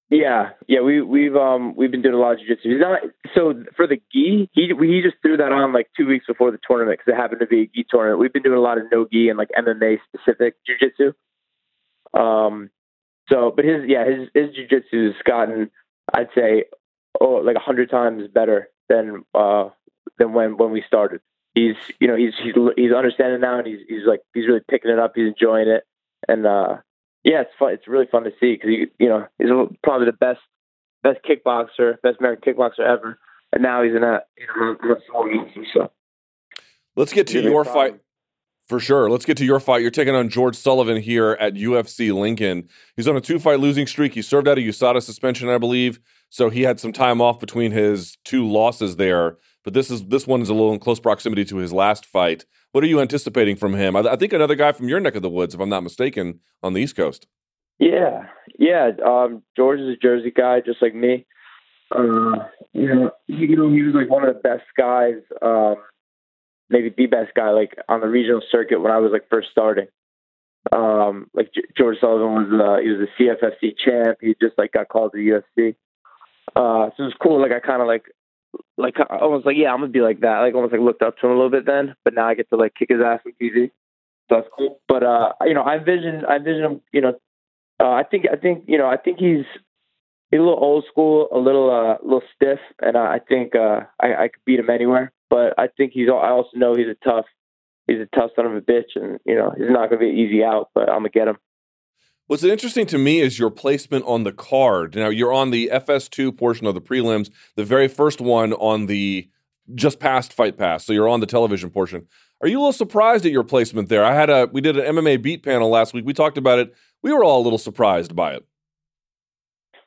Yeah, 0.08 0.50
yeah, 0.68 0.82
we 0.82 1.02
we've 1.02 1.34
um 1.34 1.74
we've 1.74 1.90
been 1.90 2.02
doing 2.02 2.14
a 2.14 2.18
lot 2.18 2.34
of 2.34 2.38
jiu-jitsu. 2.38 2.68
He's 2.70 2.80
not 2.80 3.00
so 3.34 3.54
for 3.76 3.88
the 3.88 3.96
gi. 4.12 4.48
He 4.52 4.72
he 4.78 5.02
just 5.02 5.16
threw 5.20 5.36
that 5.36 5.50
on 5.50 5.72
like 5.72 5.88
two 5.96 6.06
weeks 6.06 6.26
before 6.26 6.52
the 6.52 6.60
tournament 6.64 7.00
because 7.00 7.12
it 7.12 7.20
happened 7.20 7.40
to 7.40 7.46
be 7.46 7.62
a 7.62 7.66
gi 7.66 7.86
tournament. 7.90 8.20
We've 8.20 8.32
been 8.32 8.44
doing 8.44 8.56
a 8.56 8.60
lot 8.60 8.78
of 8.78 8.84
no 8.92 9.06
gi 9.12 9.28
and 9.30 9.36
like 9.36 9.48
MMA 9.58 9.98
specific 10.06 10.54
jiu-jitsu. 10.64 11.12
Um, 12.14 12.70
so 13.28 13.52
but 13.54 13.64
his 13.64 13.82
yeah 13.88 14.04
his 14.04 14.28
his 14.32 14.54
jiu-jitsu 14.54 15.06
has 15.06 15.22
gotten 15.24 15.72
I'd 16.14 16.28
say 16.36 16.66
oh 17.20 17.42
like 17.44 17.56
a 17.56 17.60
hundred 17.60 17.90
times 17.90 18.28
better 18.32 18.68
than 18.88 19.24
uh 19.34 19.70
than 20.18 20.32
when 20.34 20.56
when 20.56 20.70
we 20.70 20.84
started. 20.86 21.20
He's 21.56 21.74
you 21.98 22.06
know 22.06 22.14
he's 22.14 22.34
he's 22.40 22.54
he's 22.76 22.92
understanding 22.92 23.40
now 23.40 23.58
and 23.58 23.66
he's 23.66 23.80
he's 23.88 24.06
like 24.06 24.20
he's 24.34 24.46
really 24.46 24.62
picking 24.70 24.92
it 24.92 25.00
up. 25.00 25.14
He's 25.16 25.26
enjoying 25.26 25.66
it 25.66 25.82
and 26.28 26.46
uh 26.46 26.76
yeah, 27.26 27.40
it's 27.40 27.50
fun. 27.58 27.72
It's 27.72 27.88
really 27.88 28.06
fun 28.10 28.22
to 28.22 28.30
see 28.40 28.54
because 28.54 28.70
you 28.70 28.86
you 28.98 29.08
know 29.08 29.26
he's 29.38 29.48
probably 29.82 30.06
the 30.06 30.12
best 30.12 30.38
best 31.02 31.18
kickboxer, 31.28 32.00
best 32.00 32.18
American 32.20 32.54
kickboxer 32.54 32.80
ever, 32.80 33.18
and 33.52 33.62
now 33.62 33.82
he's 33.82 33.96
in 33.96 34.04
a 34.04 34.20
you 34.38 34.46
know 34.56 34.96
so. 35.74 35.90
Let's 36.94 37.12
get 37.12 37.26
to 37.28 37.42
your 37.42 37.64
fight. 37.64 38.00
For 38.68 38.80
sure. 38.80 39.08
Let's 39.08 39.24
get 39.24 39.36
to 39.36 39.44
your 39.44 39.60
fight. 39.60 39.82
You're 39.82 39.92
taking 39.92 40.16
on 40.16 40.28
George 40.28 40.56
Sullivan 40.56 41.00
here 41.00 41.36
at 41.38 41.54
UFC 41.54 42.12
Lincoln. 42.12 42.68
He's 42.96 43.06
on 43.06 43.16
a 43.16 43.20
two 43.20 43.38
fight 43.38 43.60
losing 43.60 43.86
streak. 43.86 44.14
He 44.14 44.22
served 44.22 44.48
out 44.48 44.58
a 44.58 44.60
USADA 44.60 45.02
suspension, 45.02 45.48
I 45.48 45.58
believe. 45.58 46.00
So 46.30 46.50
he 46.50 46.62
had 46.62 46.80
some 46.80 46.92
time 46.92 47.20
off 47.20 47.38
between 47.38 47.70
his 47.70 48.18
two 48.24 48.44
losses 48.44 48.96
there. 48.96 49.36
But 49.66 49.74
this 49.74 49.90
is 49.90 50.04
this 50.06 50.28
one 50.28 50.42
is 50.42 50.48
a 50.48 50.54
little 50.54 50.72
in 50.72 50.78
close 50.78 51.00
proximity 51.00 51.44
to 51.46 51.56
his 51.56 51.72
last 51.72 52.06
fight. 52.06 52.44
What 52.70 52.84
are 52.84 52.86
you 52.86 53.00
anticipating 53.00 53.56
from 53.56 53.74
him? 53.74 53.96
I, 53.96 54.12
I 54.12 54.14
think 54.14 54.32
another 54.32 54.54
guy 54.54 54.70
from 54.70 54.88
your 54.88 55.00
neck 55.00 55.16
of 55.16 55.22
the 55.22 55.28
woods, 55.28 55.54
if 55.56 55.60
I'm 55.60 55.68
not 55.68 55.82
mistaken, 55.82 56.38
on 56.62 56.72
the 56.72 56.80
East 56.80 56.94
Coast. 56.94 57.26
Yeah, 57.80 58.28
yeah. 58.60 58.92
Um, 59.04 59.42
George 59.56 59.80
is 59.80 59.88
a 59.88 59.96
Jersey 59.96 60.30
guy, 60.30 60.60
just 60.60 60.80
like 60.80 60.94
me. 60.94 61.26
Uh, 61.92 62.46
you 62.72 62.94
know, 62.94 63.10
he, 63.26 63.34
you 63.34 63.56
know, 63.56 63.68
he 63.68 63.82
was 63.82 63.96
like 63.96 64.08
one 64.08 64.24
of 64.24 64.32
the 64.36 64.40
best 64.40 64.66
guys, 64.78 65.16
um, 65.42 65.74
maybe 66.70 66.94
the 66.96 67.06
best 67.06 67.34
guy, 67.34 67.50
like 67.50 67.76
on 67.88 68.00
the 68.00 68.06
regional 68.06 68.42
circuit 68.52 68.80
when 68.80 68.92
I 68.92 68.98
was 68.98 69.10
like 69.10 69.28
first 69.28 69.48
starting. 69.50 69.88
Um, 70.70 71.26
like 71.34 71.50
George 71.76 71.96
Sullivan 72.00 72.34
was, 72.34 72.52
uh, 72.52 72.82
he 72.84 72.90
was 72.90 73.08
a 73.08 73.20
CFFC 73.20 73.74
champ. 73.84 74.18
He 74.20 74.36
just 74.40 74.56
like 74.58 74.70
got 74.70 74.88
called 74.88 75.10
to 75.10 75.18
the 75.18 75.64
UFC. 75.64 75.74
Uh, 76.54 76.90
so 76.96 77.02
it 77.02 77.06
was 77.06 77.16
cool. 77.20 77.42
Like 77.42 77.50
I 77.50 77.58
kind 77.58 77.82
of 77.82 77.88
like 77.88 78.04
like 78.76 78.94
almost 79.10 79.46
like 79.46 79.56
yeah, 79.56 79.72
I'm 79.72 79.80
gonna 79.80 79.92
be 79.92 80.00
like 80.00 80.20
that. 80.20 80.40
Like 80.40 80.54
almost 80.54 80.72
like 80.72 80.80
looked 80.80 81.02
up 81.02 81.18
to 81.18 81.26
him 81.26 81.32
a 81.32 81.34
little 81.34 81.50
bit 81.50 81.66
then, 81.66 81.94
but 82.04 82.14
now 82.14 82.28
I 82.28 82.34
get 82.34 82.48
to 82.50 82.56
like 82.56 82.74
kick 82.74 82.88
his 82.90 83.00
ass 83.04 83.20
in 83.24 83.32
TV. 83.32 83.70
So 84.28 84.36
that's 84.36 84.48
cool. 84.56 84.80
But 84.88 85.02
uh, 85.02 85.32
you 85.42 85.54
know, 85.54 85.62
I 85.62 85.76
envision 85.76 86.24
I 86.28 86.36
envision 86.36 86.64
him. 86.64 86.80
You 86.92 87.00
know, 87.00 87.12
uh, 87.80 87.90
I 87.90 88.02
think 88.02 88.26
I 88.30 88.36
think 88.36 88.64
you 88.66 88.78
know 88.78 88.86
I 88.86 88.96
think 88.96 89.18
he's 89.18 89.44
a 90.32 90.36
little 90.36 90.58
old 90.58 90.84
school, 90.90 91.28
a 91.32 91.38
little 91.38 91.70
uh, 91.70 92.02
a 92.02 92.04
little 92.04 92.22
stiff, 92.34 92.58
and 92.80 92.96
I 92.96 93.20
think 93.20 93.54
uh, 93.54 93.80
I, 94.00 94.14
I 94.14 94.28
could 94.28 94.44
beat 94.44 94.60
him 94.60 94.70
anywhere. 94.70 95.12
But 95.30 95.54
I 95.58 95.68
think 95.68 95.92
he's. 95.92 96.08
I 96.08 96.28
also 96.28 96.50
know 96.54 96.74
he's 96.74 96.88
a 96.88 97.04
tough. 97.04 97.26
He's 97.86 98.00
a 98.00 98.16
tough 98.16 98.30
son 98.34 98.46
of 98.46 98.54
a 98.54 98.60
bitch, 98.60 98.96
and 98.96 99.18
you 99.24 99.34
know 99.34 99.52
he's 99.56 99.70
not 99.70 99.90
gonna 99.90 100.00
be 100.00 100.10
an 100.10 100.16
easy 100.16 100.44
out. 100.44 100.70
But 100.74 100.88
I'm 100.88 100.98
gonna 100.98 101.10
get 101.10 101.28
him. 101.28 101.38
What's 102.28 102.42
interesting 102.42 102.86
to 102.86 102.98
me 102.98 103.20
is 103.20 103.38
your 103.38 103.50
placement 103.50 104.04
on 104.04 104.24
the 104.24 104.32
card. 104.32 104.96
Now 104.96 105.08
you're 105.08 105.32
on 105.32 105.52
the 105.52 105.70
FS2 105.72 106.36
portion 106.36 106.66
of 106.66 106.74
the 106.74 106.80
prelims, 106.80 107.30
the 107.54 107.64
very 107.64 107.86
first 107.86 108.20
one 108.20 108.52
on 108.54 108.86
the 108.86 109.28
just 109.74 110.00
past 110.00 110.32
Fight 110.32 110.58
Pass. 110.58 110.84
So 110.84 110.92
you're 110.92 111.08
on 111.08 111.20
the 111.20 111.26
television 111.26 111.70
portion. 111.70 112.08
Are 112.40 112.48
you 112.48 112.58
a 112.58 112.60
little 112.60 112.72
surprised 112.72 113.24
at 113.26 113.32
your 113.32 113.44
placement 113.44 113.88
there? 113.88 114.04
I 114.04 114.12
had 114.12 114.28
a 114.28 114.48
we 114.52 114.60
did 114.60 114.76
an 114.76 114.96
MMA 114.96 115.22
beat 115.22 115.44
panel 115.44 115.70
last 115.70 115.94
week. 115.94 116.04
We 116.04 116.12
talked 116.12 116.36
about 116.36 116.58
it. 116.58 116.74
We 117.00 117.12
were 117.12 117.22
all 117.22 117.40
a 117.40 117.44
little 117.44 117.58
surprised 117.58 118.16
by 118.16 118.34
it. 118.34 118.44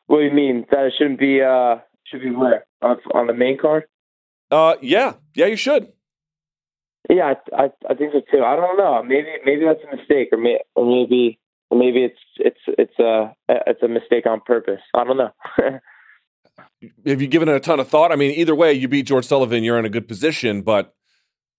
What 0.08 0.20
do 0.20 0.24
you 0.24 0.32
mean 0.32 0.66
that 0.72 0.86
it 0.86 0.94
shouldn't 0.98 1.20
be 1.20 1.42
uh 1.42 1.80
should 2.06 2.22
be 2.22 2.32
where 2.32 2.66
on, 2.82 2.98
on 3.14 3.28
the 3.28 3.34
main 3.34 3.58
card? 3.58 3.84
Uh 4.50 4.76
yeah, 4.82 5.16
yeah, 5.36 5.48
you 5.48 5.58
should. 5.58 5.92
Yeah, 7.10 7.34
I, 7.52 7.64
I, 7.64 7.70
I 7.90 7.94
think 7.96 8.14
so 8.14 8.22
too. 8.32 8.44
I 8.44 8.56
don't 8.56 8.78
know. 8.78 9.04
Maybe 9.04 9.28
maybe 9.44 9.66
that's 9.66 9.84
a 9.84 9.96
mistake, 9.96 10.30
or, 10.32 10.38
may, 10.38 10.60
or 10.76 10.86
maybe 10.86 11.38
maybe 11.78 12.04
it's 12.04 12.20
it's 12.38 12.60
it's 12.68 13.00
a 13.00 13.36
it's 13.48 13.84
a 13.84 13.88
mistake 13.88 14.26
on 14.26 14.42
purpose. 14.42 14.82
I 14.94 15.04
don't 15.04 15.18
know. 15.18 15.32
have 17.06 17.22
you 17.22 17.28
given 17.28 17.50
it 17.50 17.56
a 17.56 17.60
ton 17.60 17.80
of 17.80 17.88
thought? 17.88 18.12
I 18.12 18.16
mean, 18.16 18.32
either 18.32 18.56
way, 18.56 18.74
you 18.74 18.88
beat 18.88 19.06
George 19.06 19.26
Sullivan, 19.26 19.64
you're 19.64 19.80
in 19.80 19.86
a 19.86 19.90
good 19.90 20.08
position. 20.08 20.62
But 20.62 20.94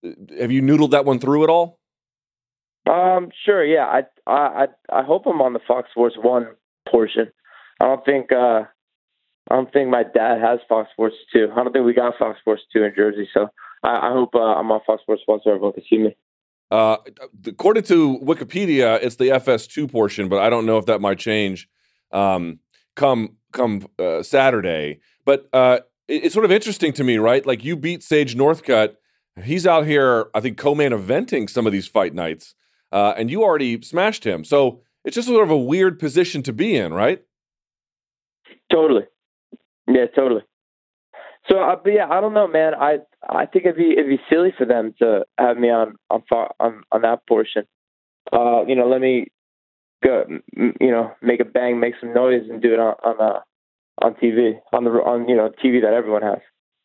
uh, 0.05 0.11
have 0.39 0.51
you 0.51 0.63
noodled 0.63 0.91
that 0.91 1.05
one 1.05 1.19
through 1.19 1.45
at 1.45 1.51
all? 1.51 1.79
Um, 2.89 3.31
sure. 3.45 3.65
Yeah, 3.65 3.87
I 3.87 4.03
I 4.27 4.67
I 4.91 5.03
hope 5.03 5.27
I'm 5.27 5.43
on 5.43 5.53
the 5.53 5.61
Fox 5.67 5.91
Sports 5.91 6.17
One 6.21 6.49
portion. 6.89 7.31
I 7.81 7.87
don't 7.87 8.05
think 8.05 8.33
uh, 8.33 8.63
I 9.51 9.55
don't 9.55 9.73
think 9.73 9.91
my 9.91 10.03
dad 10.03 10.41
has 10.41 10.61
Fox 10.69 10.91
Sports 10.93 11.17
Two. 11.33 11.49
I 11.53 11.63
don't 11.63 11.73
think 11.73 11.85
we 11.85 11.95
got 11.95 12.19
Fox 12.19 12.41
Sports 12.41 12.63
Two 12.73 12.83
in 12.83 12.93
Jersey, 12.97 13.29
so 13.33 13.49
I, 13.83 14.09
I 14.09 14.13
hope 14.13 14.35
uh, 14.35 14.39
I'm 14.39 14.71
on 14.73 14.81
Fox 14.87 15.03
Sports 15.03 15.23
One 15.27 15.41
so 15.45 15.51
everyone 15.51 15.73
can 15.73 15.85
see 15.89 15.99
me. 15.99 16.17
Uh, 16.71 16.99
according 17.47 17.83
to 17.85 18.19
Wikipedia, 18.19 19.03
it's 19.03 19.17
the 19.17 19.27
FS2 19.27 19.91
portion, 19.91 20.29
but 20.29 20.39
I 20.39 20.49
don't 20.49 20.67
know 20.67 20.79
if 20.79 20.87
that 20.87 21.01
might 21.01 21.19
change 21.19 21.69
um, 22.13 22.61
come 22.97 23.37
come 23.53 23.87
uh, 23.99 24.23
Saturday. 24.23 25.01
But 25.25 25.49
uh, 25.53 25.81
it, 26.09 26.25
it's 26.25 26.35
sort 26.35 26.45
of 26.45 26.53
interesting 26.53 26.93
to 26.95 27.05
me, 27.05 27.19
right? 27.19 27.45
Like 27.45 27.65
you 27.65 27.77
beat 27.77 28.03
Sage 28.03 28.37
Northcutt. 28.37 28.97
He's 29.43 29.67
out 29.67 29.87
here, 29.87 30.29
I 30.35 30.41
think, 30.41 30.59
co-man 30.59 30.91
eventing 30.91 31.49
some 31.49 31.67
of 31.67 31.73
these 31.73 31.87
fight 31.87 32.15
nights, 32.15 32.55
uh, 32.93 33.15
and 33.17 33.31
you 33.31 33.43
already 33.43 33.81
smashed 33.83 34.25
him. 34.25 34.45
So 34.45 34.83
it's 35.05 35.15
just 35.15 35.29
sort 35.29 35.45
of 35.45 35.51
a 35.51 35.57
weird 35.57 35.99
position 35.99 36.43
to 36.43 36.53
be 36.53 36.77
in, 36.77 36.93
right? 36.93 37.23
Totally. 38.71 39.05
Yeah, 39.89 40.07
totally. 40.15 40.43
So, 41.51 41.59
uh, 41.59 41.77
but 41.83 41.91
yeah, 41.91 42.07
I 42.09 42.21
don't 42.21 42.35
know, 42.35 42.47
man. 42.47 42.75
I 42.75 42.99
I 43.29 43.47
think 43.47 43.65
it'd 43.65 43.77
be 43.77 43.93
it'd 43.93 44.09
be 44.09 44.21
silly 44.31 44.53
for 44.57 44.65
them 44.67 44.95
to 45.01 45.25
have 45.39 45.57
me 45.57 45.71
on 45.71 45.97
on 46.11 46.23
on 46.61 46.83
on 46.93 47.03
that 47.03 47.27
portion. 47.29 47.65
Uh, 48.33 48.65
you 48.67 48.77
know, 48.77 48.89
let 48.89 49.01
me 49.01 49.27
go. 50.05 50.25
You 50.57 50.91
know, 50.91 51.13
make 51.23 51.41
a 51.41 51.45
bang, 51.45 51.81
make 51.81 51.95
some 52.01 52.15
noise, 52.15 52.43
and 52.49 52.63
do 52.63 52.73
it 52.73 52.79
on 52.79 52.95
on 53.05 53.21
uh, 53.21 53.41
on 54.03 54.15
TV 54.15 54.61
on 54.73 54.85
the 54.85 54.91
on 54.91 55.29
you 55.29 55.37
know 55.37 55.51
TV 55.63 55.83
that 55.83 55.93
everyone 55.93 56.23
has. 56.23 56.39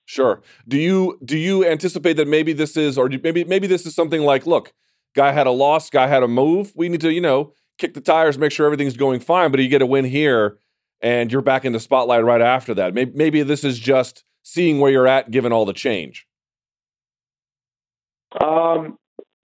Sure. 0.05 0.41
Do 0.67 0.77
you 0.77 1.19
do 1.23 1.37
you 1.37 1.65
anticipate 1.65 2.13
that 2.13 2.27
maybe 2.27 2.53
this 2.53 2.77
is 2.77 2.97
or 2.97 3.09
maybe 3.09 3.43
maybe 3.43 3.67
this 3.67 3.85
is 3.85 3.93
something 3.95 4.21
like, 4.21 4.45
look, 4.45 4.73
guy 5.15 5.31
had 5.31 5.47
a 5.47 5.51
loss, 5.51 5.89
guy 5.89 6.07
had 6.07 6.23
a 6.23 6.27
move. 6.27 6.71
We 6.75 6.89
need 6.89 7.01
to 7.01 7.11
you 7.11 7.21
know 7.21 7.53
kick 7.77 7.93
the 7.93 8.01
tires, 8.01 8.37
make 8.37 8.51
sure 8.51 8.65
everything's 8.65 8.97
going 8.97 9.19
fine. 9.19 9.51
But 9.51 9.59
you 9.59 9.67
get 9.67 9.81
a 9.81 9.85
win 9.85 10.05
here, 10.05 10.57
and 11.01 11.31
you're 11.31 11.41
back 11.41 11.65
in 11.65 11.73
the 11.73 11.79
spotlight 11.79 12.23
right 12.23 12.41
after 12.41 12.73
that. 12.75 12.93
Maybe 12.93 13.11
maybe 13.15 13.43
this 13.43 13.63
is 13.63 13.79
just 13.79 14.23
seeing 14.45 14.79
where 14.79 14.91
you're 14.91 15.07
at 15.07 15.31
given 15.31 15.51
all 15.51 15.65
the 15.65 15.73
change? 15.73 16.25
Um, 18.39 18.97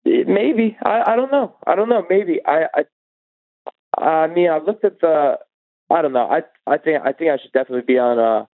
maybe 0.04 0.78
I, 0.84 1.14
I 1.14 1.16
don't 1.16 1.32
know. 1.32 1.56
I 1.66 1.76
don't 1.76 1.90
know. 1.90 2.04
Maybe 2.10 2.40
I, 2.46 2.66
I 2.76 4.02
I 4.02 4.28
mean 4.28 4.50
I 4.50 4.58
looked 4.58 4.84
at 4.84 5.00
the 5.00 5.38
I 5.90 6.02
don't 6.02 6.14
know. 6.14 6.28
I 6.28 6.42
I 6.66 6.78
think 6.78 7.02
I 7.06 7.14
think 7.14 7.32
I 7.32 7.38
should 7.38 7.54
definitely 7.54 7.86
be 7.86 8.00
on 8.00 8.20
uh 8.20 8.46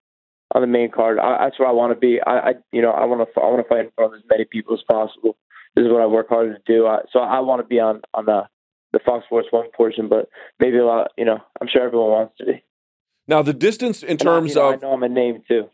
on 0.53 0.61
the 0.61 0.67
main 0.67 0.91
card. 0.91 1.17
I, 1.17 1.45
that's 1.45 1.57
where 1.57 1.67
I 1.67 1.71
want 1.71 1.93
to 1.93 1.99
be. 1.99 2.19
I, 2.21 2.37
I 2.37 2.53
you 2.71 2.81
know 2.81 2.91
I 2.91 3.05
want 3.05 3.27
to 3.27 3.41
I 3.41 3.45
want 3.45 3.63
to 3.63 3.69
fight 3.69 3.85
in 3.85 3.91
front 3.95 4.13
of 4.13 4.19
as 4.19 4.25
many 4.29 4.45
people 4.45 4.75
as 4.75 4.83
possible. 4.89 5.37
This 5.75 5.85
is 5.85 5.91
what 5.91 6.01
I 6.01 6.05
work 6.05 6.29
hard 6.29 6.55
to 6.55 6.71
do. 6.71 6.85
I, 6.85 6.99
so 7.11 7.19
I 7.19 7.39
want 7.39 7.61
to 7.61 7.67
be 7.67 7.79
on 7.79 8.01
on 8.13 8.25
the 8.25 8.43
the 8.91 8.99
Fox 8.99 9.25
Sports 9.25 9.47
One 9.51 9.71
portion, 9.75 10.07
but 10.07 10.29
maybe 10.59 10.77
a 10.77 10.85
lot. 10.85 11.11
You 11.17 11.25
know, 11.25 11.39
I'm 11.61 11.67
sure 11.71 11.83
everyone 11.83 12.09
wants 12.09 12.37
to 12.39 12.45
be. 12.45 12.63
Now 13.27 13.41
the 13.41 13.53
distance 13.53 14.03
in 14.03 14.17
terms 14.17 14.55
I, 14.57 14.59
you 14.59 14.65
know, 14.65 14.73
of 14.73 14.83
I 14.83 14.87
know 14.87 14.93
I'm 14.93 15.03
a 15.03 15.09
name 15.09 15.43
too. 15.47 15.69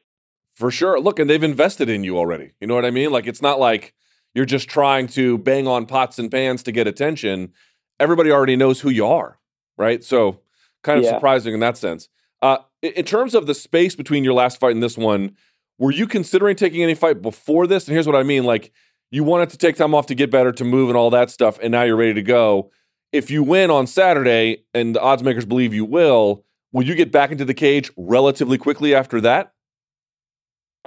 For 0.56 0.72
sure. 0.72 1.00
Look, 1.00 1.20
and 1.20 1.30
they've 1.30 1.42
invested 1.42 1.90
in 1.90 2.04
you 2.04 2.18
already. 2.18 2.52
You 2.60 2.68
know 2.68 2.76
what 2.76 2.86
I 2.86 2.92
mean? 2.92 3.12
Like 3.12 3.28
it's 3.28 3.42
not 3.42 3.60
like 3.60 3.94
you're 4.34 4.46
just 4.46 4.70
trying 4.70 5.08
to 5.08 5.38
bang 5.38 5.68
on 5.68 5.86
pots 5.86 6.20
and 6.20 6.30
pans 6.30 6.64
to 6.64 6.72
get 6.72 6.88
attention. 6.88 7.54
Everybody 8.00 8.32
already 8.32 8.56
knows 8.56 8.82
who 8.82 8.90
you 8.90 9.06
are, 9.06 9.40
right? 9.78 10.04
So 10.04 10.42
kind 10.84 11.00
of 11.00 11.06
yeah. 11.06 11.12
surprising 11.12 11.54
in 11.54 11.60
that 11.62 11.78
sense. 11.78 12.10
Uh, 12.42 12.58
in 12.82 13.06
terms 13.06 13.36
of 13.36 13.48
the 13.48 13.54
space 13.54 13.96
between 13.96 14.24
your 14.24 14.34
last 14.34 14.60
fight 14.60 14.74
and 14.74 14.84
this 14.84 14.98
one, 14.98 15.36
were 15.78 15.92
you 15.92 16.08
considering 16.08 16.56
taking 16.56 16.84
any 16.84 16.96
fight 16.96 17.22
before 17.22 17.68
this? 17.68 17.88
And 17.88 17.94
here's 17.94 18.08
what 18.08 18.16
I 18.16 18.24
mean: 18.24 18.44
like 18.44 18.72
you 19.12 19.24
wanted 19.24 19.50
to 19.50 19.58
take 19.58 19.76
time 19.76 19.96
off 19.96 20.06
to 20.08 20.16
get 20.16 20.32
better, 20.32 20.52
to 20.52 20.64
move, 20.64 20.90
and 20.90 20.98
all 20.98 21.10
that 21.10 21.30
stuff, 21.30 21.58
and 21.62 21.72
now 21.72 21.84
you're 21.84 21.96
ready 21.96 22.14
to 22.14 22.22
go. 22.22 22.72
If 23.12 23.32
you 23.32 23.44
win 23.44 23.72
on 23.72 23.88
Saturday, 23.88 24.66
and 24.74 24.96
the 24.96 25.02
odds 25.02 25.24
makers 25.24 25.46
believe 25.46 25.74
you 25.74 25.86
will, 25.86 26.46
will 26.72 26.84
you 26.84 26.96
get 26.96 27.12
back 27.12 27.32
into 27.32 27.46
the 27.46 27.54
cage 27.54 27.92
relatively 27.98 28.58
quickly 28.58 28.94
after 28.94 29.22
that? 29.22 29.54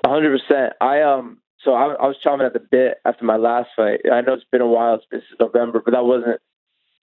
hundred 0.04 0.40
percent. 0.40 0.72
I 0.80 1.02
um 1.02 1.38
so 1.64 1.74
I, 1.74 1.94
I 1.94 2.06
was 2.06 2.16
chomping 2.24 2.46
at 2.46 2.52
the 2.52 2.60
bit 2.60 2.98
after 3.04 3.24
my 3.24 3.36
last 3.36 3.70
fight. 3.76 4.00
I 4.10 4.20
know 4.20 4.34
it's 4.34 4.44
been 4.50 4.60
a 4.60 4.66
while. 4.66 5.00
Been 5.10 5.22
November, 5.38 5.80
but 5.84 5.92
that 5.92 6.04
wasn't 6.04 6.40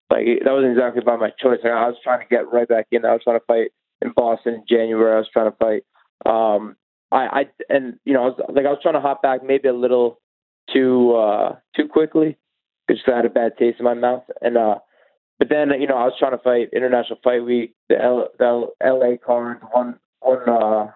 like 0.10 0.26
that 0.44 0.52
wasn't 0.52 0.72
exactly 0.72 1.04
by 1.06 1.16
my 1.16 1.30
choice. 1.30 1.60
Like, 1.64 1.74
I 1.74 1.88
was 1.88 1.98
trying 2.04 2.22
to 2.22 2.28
get 2.28 2.52
right 2.52 2.68
back 2.68 2.88
in. 2.92 3.06
I 3.06 3.14
was 3.14 3.22
trying 3.24 3.40
to 3.40 3.46
fight 3.46 3.72
in 4.02 4.14
Boston 4.16 4.56
in 4.56 4.64
January. 4.68 5.14
I 5.14 5.20
was 5.20 5.30
trying 5.32 5.52
to 5.52 5.58
fight. 5.58 5.84
Um, 6.26 6.76
I, 7.12 7.18
I 7.18 7.46
and 7.70 8.00
you 8.04 8.14
know, 8.14 8.24
I 8.24 8.26
was 8.26 8.40
like 8.50 8.66
I 8.66 8.70
was 8.70 8.80
trying 8.82 8.96
to 8.96 9.02
hop 9.02 9.22
back 9.22 9.44
maybe 9.44 9.68
a 9.68 9.74
little 9.74 10.20
too 10.74 11.16
uh 11.16 11.56
too 11.76 11.88
quickly 11.88 12.38
because 12.88 13.04
I 13.08 13.18
had 13.18 13.26
a 13.26 13.30
bad 13.30 13.58
taste 13.58 13.80
in 13.80 13.86
my 13.86 13.94
mouth. 13.94 14.24
And 14.42 14.58
uh, 14.58 14.80
but 15.40 15.50
then 15.50 15.70
you 15.80 15.88
know 15.88 15.98
I 15.98 16.06
was 16.06 16.14
trying 16.18 16.32
to 16.32 16.44
fight 16.44 16.70
International 16.74 17.20
Fight 17.24 17.44
Week, 17.44 17.76
the, 17.90 18.02
L, 18.02 18.28
the 18.40 18.68
LA 18.84 19.18
card, 19.24 19.60
one 19.72 20.00
one 20.20 20.50
uh, 20.50 20.88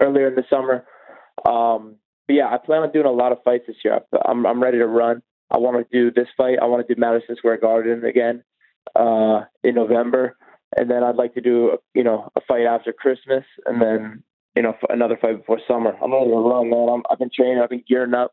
earlier 0.00 0.28
in 0.28 0.34
the 0.34 0.44
summer. 0.50 0.84
Um, 1.44 1.96
but 2.26 2.34
yeah, 2.34 2.48
I 2.48 2.58
plan 2.58 2.82
on 2.82 2.92
doing 2.92 3.06
a 3.06 3.12
lot 3.12 3.32
of 3.32 3.42
fights 3.44 3.64
this 3.66 3.76
year. 3.84 4.00
I'm 4.24 4.46
I'm 4.46 4.62
ready 4.62 4.78
to 4.78 4.86
run. 4.86 5.22
I 5.50 5.58
want 5.58 5.76
to 5.76 5.96
do 5.96 6.10
this 6.10 6.28
fight. 6.36 6.58
I 6.60 6.66
want 6.66 6.86
to 6.86 6.94
do 6.94 7.00
Madison 7.00 7.36
Square 7.36 7.58
Garden 7.58 8.04
again 8.04 8.42
uh, 8.96 9.42
in 9.62 9.74
November, 9.74 10.36
and 10.76 10.90
then 10.90 11.04
I'd 11.04 11.16
like 11.16 11.34
to 11.34 11.40
do 11.40 11.78
you 11.94 12.02
know 12.02 12.30
a 12.36 12.40
fight 12.40 12.66
after 12.66 12.92
Christmas, 12.92 13.44
and 13.66 13.80
then 13.80 14.22
you 14.56 14.62
know 14.62 14.74
another 14.88 15.18
fight 15.20 15.38
before 15.38 15.60
summer. 15.68 15.94
I'm 16.02 16.12
ready 16.12 16.30
to 16.30 16.36
run, 16.36 16.70
man. 16.70 16.88
I'm, 16.88 17.02
I've 17.10 17.18
been 17.18 17.30
training. 17.34 17.60
I've 17.62 17.70
been 17.70 17.84
gearing 17.86 18.14
up, 18.14 18.32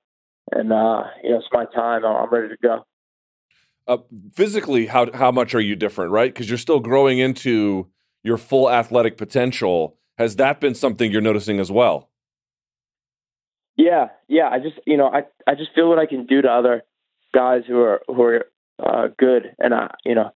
and 0.52 0.72
uh, 0.72 1.04
you 1.24 1.32
know 1.32 1.38
it's 1.38 1.48
my 1.52 1.66
time. 1.66 2.06
I'm 2.06 2.30
ready 2.30 2.50
to 2.50 2.58
go. 2.62 2.86
Uh, 3.92 3.98
physically, 4.32 4.86
how 4.86 5.12
how 5.14 5.34
much 5.34 5.54
are 5.54 5.60
you 5.60 5.76
different, 5.76 6.12
right? 6.12 6.34
Because 6.34 6.48
you're 6.48 6.58
still 6.58 6.80
growing 6.80 7.20
into 7.20 7.90
your 8.24 8.38
full 8.38 8.72
athletic 8.72 9.18
potential. 9.18 9.98
Has 10.18 10.38
that 10.38 10.62
been 10.62 10.76
something 10.76 11.12
you're 11.12 11.20
noticing 11.20 11.60
as 11.60 11.70
well? 11.70 12.10
Yeah, 13.76 14.08
yeah. 14.30 14.48
I 14.50 14.60
just 14.60 14.80
you 14.88 14.96
know 14.96 15.08
I 15.08 15.24
I 15.46 15.56
just 15.56 15.72
feel 15.76 15.90
what 15.90 16.00
I 16.00 16.06
can 16.06 16.26
do 16.26 16.42
to 16.42 16.48
other 16.48 16.84
guys 17.34 17.64
who 17.68 17.82
are 17.82 18.02
who 18.08 18.22
are 18.22 18.46
uh, 18.82 19.08
good, 19.20 19.54
and 19.60 19.74
I 19.74 19.94
you 20.06 20.16
know 20.16 20.32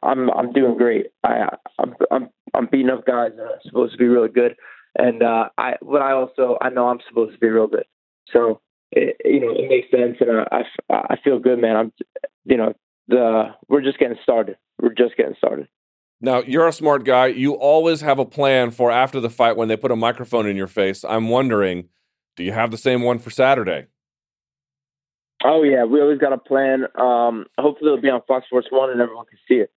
I'm 0.00 0.30
I'm 0.30 0.52
doing 0.52 0.76
great. 0.76 1.06
I 1.24 1.48
I'm 1.80 1.96
I'm 2.12 2.28
I'm 2.54 2.68
beating 2.70 2.90
up 2.90 3.04
guys 3.04 3.32
that 3.36 3.42
are 3.42 3.60
supposed 3.64 3.90
to 3.94 3.98
be 3.98 4.06
really 4.06 4.28
good, 4.28 4.54
and 4.96 5.20
uh, 5.20 5.48
I 5.58 5.78
but 5.82 6.00
I 6.00 6.12
also 6.12 6.58
I 6.60 6.68
know 6.68 6.86
I'm 6.90 7.00
supposed 7.08 7.32
to 7.32 7.40
be 7.40 7.48
real 7.48 7.66
good. 7.66 7.86
So 8.32 8.60
it, 8.92 9.16
you 9.24 9.40
know 9.40 9.50
it 9.50 9.68
makes 9.68 9.90
sense, 9.90 10.18
and 10.20 10.46
I, 10.52 10.62
I 10.88 11.14
I 11.14 11.16
feel 11.24 11.40
good, 11.40 11.60
man. 11.60 11.74
I'm 11.74 11.92
you 12.44 12.56
know 12.56 12.74
the 13.08 13.54
we're 13.68 13.82
just 13.82 13.98
getting 13.98 14.18
started. 14.22 14.56
We're 14.80 14.94
just 14.94 15.16
getting 15.16 15.34
started. 15.36 15.68
Now, 16.20 16.40
you're 16.40 16.66
a 16.66 16.72
smart 16.72 17.04
guy. 17.04 17.26
You 17.26 17.52
always 17.54 18.00
have 18.00 18.18
a 18.18 18.24
plan 18.24 18.70
for 18.70 18.90
after 18.90 19.20
the 19.20 19.28
fight 19.28 19.56
when 19.56 19.68
they 19.68 19.76
put 19.76 19.90
a 19.90 19.96
microphone 19.96 20.46
in 20.46 20.56
your 20.56 20.66
face. 20.66 21.04
I'm 21.04 21.28
wondering, 21.28 21.88
do 22.36 22.44
you 22.44 22.52
have 22.52 22.70
the 22.70 22.78
same 22.78 23.02
one 23.02 23.18
for 23.18 23.30
Saturday? 23.30 23.86
Oh 25.44 25.62
yeah, 25.62 25.84
we 25.84 26.00
always 26.00 26.18
got 26.18 26.32
a 26.32 26.38
plan. 26.38 26.86
Um, 26.94 27.46
hopefully, 27.58 27.90
it'll 27.90 28.00
be 28.00 28.08
on 28.08 28.22
Fox 28.26 28.46
Sports 28.46 28.68
One 28.70 28.90
and 28.90 29.00
everyone 29.00 29.26
can 29.26 29.38
see 29.46 29.56
it. 29.56 29.70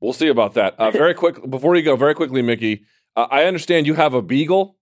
We'll 0.00 0.14
see 0.14 0.28
about 0.28 0.54
that. 0.54 0.74
Uh, 0.78 0.90
very 0.90 1.12
quick 1.12 1.38
before 1.50 1.76
you 1.76 1.82
go, 1.82 1.96
very 1.96 2.14
quickly, 2.14 2.40
Mickey. 2.40 2.84
Uh, 3.14 3.26
I 3.30 3.44
understand 3.44 3.86
you 3.86 3.94
have 3.94 4.14
a 4.14 4.22
beagle. 4.22 4.76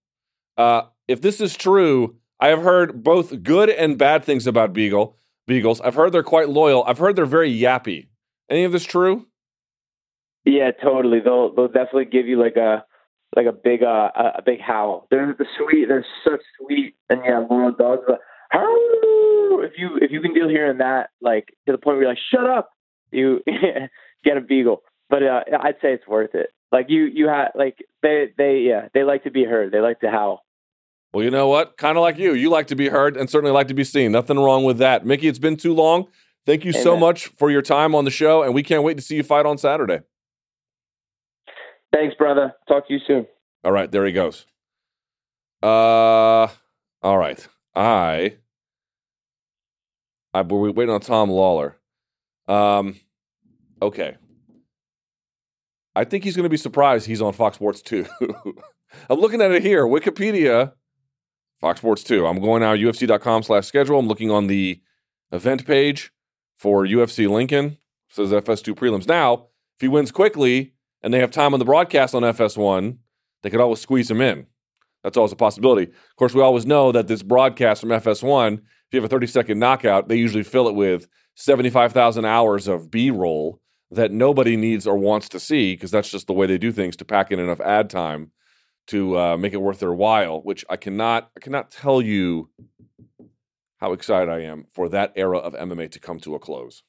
Uh, 0.57 0.83
if 1.09 1.21
this 1.21 1.41
is 1.41 1.57
true, 1.57 2.17
I 2.39 2.49
have 2.49 2.63
heard 2.63 3.03
both 3.03 3.43
good 3.43 3.69
and 3.71 3.99
bad 3.99 4.23
things 4.23 4.47
about 4.47 4.73
beagle 4.73 5.17
beagles. 5.49 5.81
I've 5.81 5.97
heard 5.97 6.13
they're 6.13 6.23
quite 6.23 6.49
loyal. 6.49 6.85
I've 6.87 6.99
heard 6.99 7.17
they're 7.17 7.27
very 7.27 7.53
yappy. 7.53 8.07
Any 8.49 8.63
of 8.63 8.71
this 8.71 8.85
true? 8.85 9.27
Yeah, 10.45 10.71
totally. 10.71 11.19
They'll 11.21 11.53
they'll 11.55 11.67
definitely 11.67 12.05
give 12.05 12.29
you 12.29 12.41
like 12.41 12.57
a 12.57 12.85
like 13.35 13.47
a 13.47 13.53
big 13.53 13.83
uh 13.83 14.11
a 14.15 14.43
big 14.45 14.61
howl. 14.61 15.09
They're 15.11 15.35
the 15.37 15.47
sweet. 15.59 15.87
They're 15.89 16.07
such 16.25 16.41
sweet 16.61 16.95
and 17.11 17.21
yeah 17.25 17.45
loyal 17.51 17.73
dogs. 17.73 18.03
But 18.07 18.21
if 18.53 19.73
you 19.77 19.99
if 20.01 20.13
you 20.13 20.21
can 20.21 20.33
deal 20.33 20.49
hearing 20.49 20.79
that 20.79 21.11
like 21.21 21.49
to 21.67 21.73
the 21.73 21.79
point 21.79 21.97
where 21.97 22.03
you're 22.05 22.13
like 22.13 22.19
shut 22.33 22.49
up, 22.49 22.71
you 23.11 23.43
get 24.25 24.37
a 24.37 24.41
beagle. 24.41 24.83
But 25.11 25.23
uh, 25.23 25.41
I'd 25.61 25.77
say 25.83 25.93
it's 25.95 26.07
worth 26.07 26.35
it. 26.35 26.51
Like 26.71 26.87
you 26.89 27.05
you 27.05 27.29
have 27.29 27.53
like 27.55 27.79
they 28.03 28.33
they 28.37 28.59
yeah 28.69 28.89
they 28.95 29.03
like 29.03 29.25
to 29.25 29.31
be 29.31 29.45
heard. 29.45 29.73
They 29.73 29.81
like 29.81 30.01
to 30.01 30.11
howl. 30.11 30.45
Well, 31.13 31.25
you 31.25 31.31
know 31.31 31.49
what? 31.49 31.77
Kind 31.77 31.97
of 31.97 32.03
like 32.03 32.19
you. 32.19 32.35
You 32.35 32.51
like 32.51 32.67
to 32.69 32.77
be 32.77 32.89
heard 32.89 33.17
and 33.17 33.31
certainly 33.31 33.53
like 33.53 33.69
to 33.69 33.75
be 33.75 33.85
seen. 33.85 34.13
Nothing 34.13 34.39
wrong 34.39 34.65
with 34.65 34.79
that. 34.79 35.07
Mickey, 35.07 35.29
it's 35.29 35.39
been 35.39 35.57
too 35.57 35.75
long. 35.75 36.07
Thank 36.45 36.65
you 36.65 36.71
Amen. 36.71 36.83
so 36.83 36.97
much 36.97 37.27
for 37.29 37.51
your 37.51 37.63
time 37.63 37.95
on 37.95 38.05
the 38.05 38.11
show, 38.11 38.43
and 38.43 38.55
we 38.55 38.63
can't 38.63 38.83
wait 38.83 38.97
to 38.97 39.03
see 39.03 39.17
you 39.17 39.23
fight 39.23 39.47
on 39.47 39.59
Saturday. 39.59 40.01
Thanks, 41.93 42.15
brother. 42.17 42.55
Talk 42.69 42.87
to 42.89 42.95
you 42.95 43.01
soon. 43.07 43.27
All 43.65 43.73
right, 43.73 43.91
there 43.91 44.07
he 44.07 44.13
goes. 44.13 44.47
Uh, 45.63 46.49
all 47.03 47.19
right. 47.19 47.47
I, 47.75 48.37
I 50.33 50.43
we're 50.43 50.71
waiting 50.71 50.95
on 50.95 51.01
Tom 51.01 51.31
Lawlor. 51.31 51.75
Um, 52.47 52.97
okay. 53.83 54.17
I 55.95 56.05
think 56.05 56.25
he's 56.25 56.37
going 56.37 56.45
to 56.45 56.51
be 56.51 56.57
surprised 56.57 57.07
he's 57.07 57.23
on 57.23 57.33
Fox 57.33 57.57
Sports 57.57 57.83
2. 57.83 58.07
I'm 59.11 59.19
looking 59.19 59.43
at 59.43 59.51
it 59.51 59.63
here. 59.63 59.85
Wikipedia, 59.85 60.73
Fox 61.61 61.81
Sports 61.81 62.05
2. 62.05 62.27
I'm 62.27 62.41
going 62.41 62.61
now 62.61 62.75
UFC.com 62.75 63.43
slash 63.43 63.67
schedule. 63.67 63.99
I'm 63.99 64.09
looking 64.09 64.31
on 64.31 64.47
the 64.47 64.81
event 65.33 65.67
page 65.67 66.13
for 66.59 66.85
UFC 66.85 67.29
Lincoln. 67.29 67.79
Says 68.11 68.31
FS2 68.31 68.75
prelims. 68.75 69.07
Now, 69.07 69.35
if 69.77 69.81
he 69.81 69.89
wins 69.89 70.11
quickly, 70.11 70.73
and 71.03 71.13
they 71.13 71.21
have 71.21 71.31
time 71.31 71.53
on 71.53 71.59
the 71.59 71.65
broadcast 71.65 72.15
on 72.15 72.23
FS1, 72.23 72.97
they 73.43 73.51
could 73.51 73.61
always 73.61 73.81
squeeze 73.81 74.11
him 74.11 74.21
in. 74.21 74.47
That's 75.05 75.17
always 75.17 75.33
a 75.33 75.37
possibility. 75.37 75.85
Of 75.85 76.17
course, 76.17 76.35
we 76.35 76.43
always 76.43 76.67
know 76.67 76.91
that 76.93 77.07
this 77.07 77.23
broadcast 77.23 77.83
from 77.83 77.91
FS1, 77.91 78.55
if 78.55 78.61
you 78.93 79.01
have 79.01 79.05
a 79.05 79.09
30 79.09 79.27
second 79.27 79.59
knockout, 79.59 80.09
they 80.09 80.17
usually 80.17 80.43
fill 80.43 80.69
it 80.69 80.75
with 80.75 81.07
75,000 81.35 82.25
hours 82.25 82.67
of 82.67 82.91
B 82.91 83.11
roll 83.11 83.61
that 83.91 84.11
nobody 84.11 84.57
needs 84.57 84.87
or 84.87 84.97
wants 84.97 85.29
to 85.31 85.41
see 85.41 85.75
because 85.75 85.91
that's 85.91 86.11
just 86.11 86.27
the 86.27 86.33
way 86.33 86.47
they 86.47 86.59
do 86.59 86.73
things 86.73 86.97
to 86.97 87.05
pack 87.05 87.31
in 87.31 87.39
enough 87.39 87.61
ad 87.61 87.89
time 87.89 88.33
to 88.89 89.19
uh, 89.19 89.37
make 89.37 89.53
it 89.53 89.63
worth 89.63 89.81
their 89.81 89.93
while. 89.93 90.41
Which 90.43 90.65
I 90.69 90.77
cannot, 90.77 91.31
I 91.37 91.41
cannot 91.41 91.71
tell 91.71 92.03
you 92.03 92.51
how 93.79 93.93
excited 93.93 94.29
I 94.29 94.41
am 94.41 94.67
for 94.71 94.89
that 94.89 95.13
era 95.17 95.39
of 95.39 95.55
MMA 95.55 95.91
to 95.93 96.01
come 96.01 96.21
to 96.21 96.35
a 96.35 96.39
close. 96.39 96.83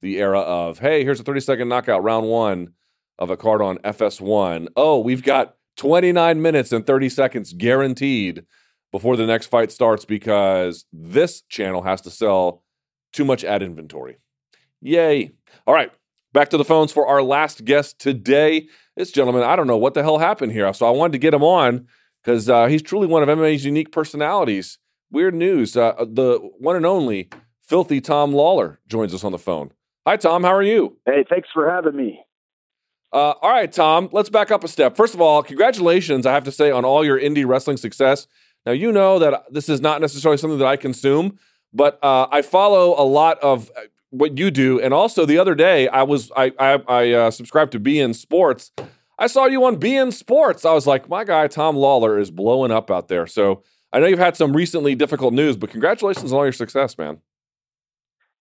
The 0.00 0.18
era 0.18 0.40
of 0.40 0.80
hey, 0.80 1.04
here's 1.04 1.20
a 1.20 1.24
30 1.24 1.40
second 1.40 1.68
knockout, 1.68 2.02
round 2.02 2.26
one 2.26 2.74
of 3.18 3.30
a 3.30 3.36
card 3.36 3.62
on 3.62 3.78
FS1. 3.78 4.68
Oh, 4.76 4.98
we've 4.98 5.22
got 5.22 5.54
29 5.76 6.42
minutes 6.42 6.72
and 6.72 6.86
30 6.86 7.08
seconds 7.08 7.52
guaranteed 7.52 8.44
before 8.90 9.16
the 9.16 9.26
next 9.26 9.46
fight 9.46 9.72
starts 9.72 10.04
because 10.04 10.84
this 10.92 11.42
channel 11.42 11.82
has 11.82 12.00
to 12.02 12.10
sell 12.10 12.62
too 13.12 13.24
much 13.24 13.44
ad 13.44 13.62
inventory. 13.62 14.18
Yay. 14.80 15.32
All 15.66 15.74
right, 15.74 15.92
back 16.32 16.50
to 16.50 16.56
the 16.56 16.64
phones 16.64 16.92
for 16.92 17.06
our 17.06 17.22
last 17.22 17.64
guest 17.64 17.98
today. 17.98 18.68
This 18.96 19.10
gentleman, 19.10 19.42
I 19.42 19.56
don't 19.56 19.66
know 19.66 19.76
what 19.76 19.94
the 19.94 20.02
hell 20.02 20.18
happened 20.18 20.52
here. 20.52 20.72
So 20.72 20.86
I 20.86 20.90
wanted 20.90 21.12
to 21.12 21.18
get 21.18 21.34
him 21.34 21.42
on 21.42 21.86
because 22.22 22.48
uh, 22.48 22.66
he's 22.66 22.82
truly 22.82 23.06
one 23.06 23.22
of 23.22 23.28
MMA's 23.28 23.64
unique 23.64 23.92
personalities. 23.92 24.78
Weird 25.10 25.34
news. 25.34 25.76
Uh, 25.76 26.04
the 26.08 26.38
one 26.58 26.76
and 26.76 26.86
only 26.86 27.28
filthy 27.60 28.00
Tom 28.00 28.32
Lawlor 28.32 28.78
joins 28.88 29.14
us 29.14 29.24
on 29.24 29.32
the 29.32 29.38
phone. 29.38 29.72
Hi, 30.06 30.16
Tom. 30.16 30.42
How 30.42 30.54
are 30.54 30.62
you? 30.62 30.96
Hey, 31.06 31.24
thanks 31.28 31.48
for 31.52 31.70
having 31.70 31.96
me. 31.96 32.20
Uh, 33.12 33.34
all 33.42 33.50
right, 33.50 33.70
Tom, 33.70 34.08
let's 34.12 34.30
back 34.30 34.50
up 34.50 34.64
a 34.64 34.68
step. 34.68 34.96
First 34.96 35.12
of 35.12 35.20
all, 35.20 35.42
congratulations, 35.42 36.24
I 36.24 36.32
have 36.32 36.44
to 36.44 36.52
say, 36.52 36.70
on 36.70 36.84
all 36.86 37.04
your 37.04 37.20
indie 37.20 37.46
wrestling 37.46 37.76
success. 37.76 38.26
Now, 38.64 38.72
you 38.72 38.90
know 38.90 39.18
that 39.18 39.44
this 39.50 39.68
is 39.68 39.82
not 39.82 40.00
necessarily 40.00 40.38
something 40.38 40.58
that 40.58 40.66
I 40.66 40.76
consume, 40.76 41.38
but 41.74 42.02
uh, 42.02 42.28
I 42.30 42.40
follow 42.40 42.98
a 42.98 43.04
lot 43.04 43.38
of 43.40 43.70
uh, 43.76 43.82
what 44.12 44.38
you 44.38 44.50
do. 44.50 44.80
And 44.80 44.94
also, 44.94 45.26
the 45.26 45.38
other 45.38 45.54
day, 45.54 45.88
I 45.88 46.04
was 46.04 46.30
I 46.36 46.52
I, 46.58 46.82
I 46.86 47.10
uh, 47.12 47.30
subscribed 47.30 47.72
to 47.72 47.80
beIN 47.80 48.14
Sports. 48.14 48.70
I 49.18 49.26
saw 49.26 49.46
you 49.46 49.64
on 49.64 49.76
beIN 49.76 50.12
Sports. 50.12 50.64
I 50.64 50.72
was 50.72 50.86
like, 50.86 51.08
my 51.08 51.24
guy 51.24 51.48
Tom 51.48 51.76
Lawlor 51.76 52.20
is 52.20 52.30
blowing 52.30 52.70
up 52.70 52.90
out 52.90 53.08
there. 53.08 53.26
So 53.26 53.62
I 53.92 53.98
know 53.98 54.06
you've 54.06 54.18
had 54.18 54.36
some 54.36 54.54
recently 54.54 54.94
difficult 54.94 55.34
news, 55.34 55.56
but 55.56 55.70
congratulations 55.70 56.32
on 56.32 56.38
all 56.38 56.44
your 56.44 56.52
success, 56.52 56.96
man. 56.96 57.18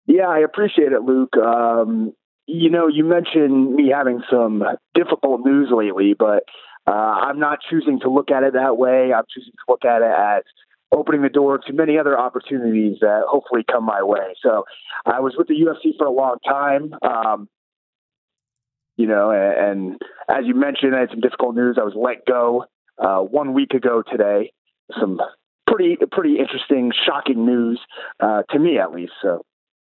Yeah, 0.06 0.28
I 0.28 0.40
appreciate 0.40 0.92
it, 0.92 1.02
Luke. 1.02 1.36
Um, 1.36 2.12
you 2.46 2.70
know, 2.70 2.88
you 2.88 3.04
mentioned 3.04 3.74
me 3.74 3.90
having 3.94 4.22
some 4.30 4.64
difficult 4.94 5.44
news 5.44 5.70
lately, 5.72 6.14
but 6.18 6.44
uh, 6.86 6.90
I'm 6.90 7.38
not 7.38 7.58
choosing 7.70 8.00
to 8.00 8.10
look 8.10 8.30
at 8.30 8.42
it 8.42 8.54
that 8.54 8.76
way. 8.76 9.12
I'm 9.12 9.24
choosing 9.32 9.52
to 9.52 9.64
look 9.68 9.84
at 9.84 10.02
it 10.02 10.12
as 10.12 10.42
opening 10.92 11.22
the 11.22 11.28
door 11.28 11.58
to 11.58 11.72
many 11.72 11.98
other 11.98 12.18
opportunities 12.18 12.98
that 13.00 13.22
hopefully 13.26 13.62
come 13.70 13.84
my 13.84 14.02
way. 14.02 14.34
So 14.42 14.64
I 15.06 15.20
was 15.20 15.34
with 15.36 15.48
the 15.48 15.54
UFC 15.54 15.96
for 15.96 16.06
a 16.06 16.10
long 16.10 16.36
time. 16.46 16.94
Um, 17.02 17.48
you 18.96 19.06
know, 19.06 19.30
and, 19.30 19.80
and, 19.90 20.02
as 20.28 20.44
you 20.46 20.54
mentioned, 20.54 20.94
I 20.94 21.00
had 21.00 21.10
some 21.10 21.20
difficult 21.20 21.56
news. 21.56 21.78
I 21.80 21.84
was 21.84 21.94
let 21.96 22.26
go 22.26 22.66
uh, 22.98 23.20
one 23.20 23.54
week 23.54 23.72
ago 23.72 24.02
today. 24.08 24.52
Some 25.00 25.18
pretty 25.66 25.96
pretty 26.10 26.38
interesting, 26.38 26.92
shocking 27.06 27.46
news 27.46 27.80
uh, 28.20 28.42
to 28.50 28.58
me, 28.58 28.78
at 28.78 28.92
least. 28.92 29.12
So, 29.22 29.44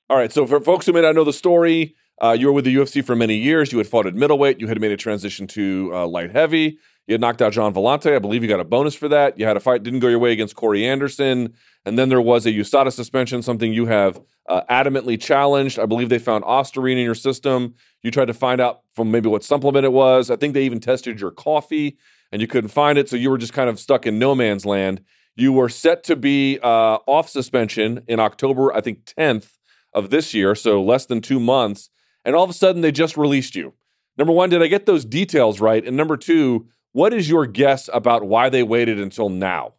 all 0.09 0.17
right. 0.17 0.33
So 0.33 0.47
for 0.47 0.59
folks 0.59 0.87
who 0.87 0.93
may 0.95 1.03
not 1.03 1.15
know 1.15 1.25
the 1.25 1.35
story, 1.35 1.95
uh, 2.21 2.37
you 2.39 2.47
were 2.47 2.53
with 2.53 2.65
the 2.65 2.75
UFC 2.75 3.05
for 3.05 3.15
many 3.15 3.37
years. 3.37 3.73
You 3.73 3.79
had 3.79 3.87
fought 3.87 4.07
at 4.07 4.15
middleweight. 4.15 4.61
You 4.61 4.69
had 4.69 4.81
made 4.81 4.93
a 4.93 4.97
transition 4.97 5.47
to 5.49 5.91
uh, 5.93 6.07
light 6.07 6.33
heavy. 6.33 6.79
You 7.07 7.13
had 7.13 7.21
knocked 7.21 7.43
out 7.43 7.53
Gian 7.53 7.75
Villante. 7.75 8.15
I 8.15 8.19
believe 8.19 8.43
you 8.43 8.49
got 8.49 8.61
a 8.61 8.65
bonus 8.65 8.95
for 8.95 9.09
that. 9.09 9.39
You 9.39 9.45
had 9.45 9.57
a 9.57 9.61
fight, 9.61 9.83
didn't 9.83 10.01
go 10.01 10.09
your 10.09 10.19
way 10.19 10.33
against 10.33 10.57
Corey 10.57 10.87
Anderson. 10.87 11.53
And 11.85 11.99
then 11.99 12.09
there 12.09 12.21
was 12.21 12.47
a 12.47 12.51
USADA 12.51 12.93
suspension, 12.93 13.43
something 13.43 13.73
you 13.73 13.87
have 13.87 14.21
uh, 14.49 14.63
adamantly 14.71 15.21
challenged. 15.21 15.79
I 15.79 15.87
believe 15.87 16.09
they 16.09 16.19
found 16.19 16.45
Ostarine 16.45 16.93
in 16.93 17.05
your 17.05 17.15
system. 17.15 17.75
You 18.03 18.11
tried 18.11 18.27
to 18.27 18.35
find 18.35 18.61
out 18.61 18.81
from 18.95 19.11
maybe 19.11 19.29
what 19.29 19.45
supplement 19.45 19.85
it 19.85 19.93
was. 19.93 20.31
I 20.31 20.37
think 20.37 20.55
they 20.55 20.65
even 20.65 20.81
tested 20.81 21.21
your 21.21 21.31
coffee 21.31 21.99
and 22.33 22.41
you 22.41 22.49
couldn't 22.49 22.71
find 22.71 22.99
it. 22.99 23.09
So 23.09 23.17
you 23.17 23.31
were 23.31 23.39
just 23.39 23.53
kind 23.53 23.69
of 23.69 23.79
stuck 23.79 24.07
in 24.07 24.19
no 24.19 24.35
man's 24.35 24.65
land. 24.65 25.03
You 25.37 25.53
were 25.53 25.69
set 25.69 26.05
to 26.05 26.17
be 26.17 26.59
uh, 26.63 26.99
off 27.07 27.29
suspension 27.29 28.03
in 28.09 28.19
October, 28.19 28.73
I 28.73 28.81
think 28.81 29.05
10th 29.05 29.59
of 29.93 30.09
this 30.11 30.33
year. 30.33 30.55
So 30.55 30.83
less 30.83 31.05
than 31.07 31.21
two 31.21 31.41
months 31.41 31.91
and 32.25 32.35
all 32.35 32.45
of 32.45 32.51
a 32.51 32.55
sudden 32.55 32.83
they 32.83 32.93
just 32.93 33.17
released 33.17 33.55
you. 33.55 33.75
Number 34.17 34.33
one, 34.33 34.49
did 34.49 34.63
I 34.63 34.69
get 34.69 34.87
those 34.87 35.05
details 35.05 35.61
right? 35.61 35.85
And 35.85 35.97
number 35.97 36.17
two, 36.17 36.69
what 36.95 37.13
is 37.13 37.29
your 37.29 37.45
guess 37.47 37.91
about 37.93 38.25
why 38.25 38.49
they 38.49 38.63
waited 38.63 39.01
until 39.01 39.29
now? 39.29 39.75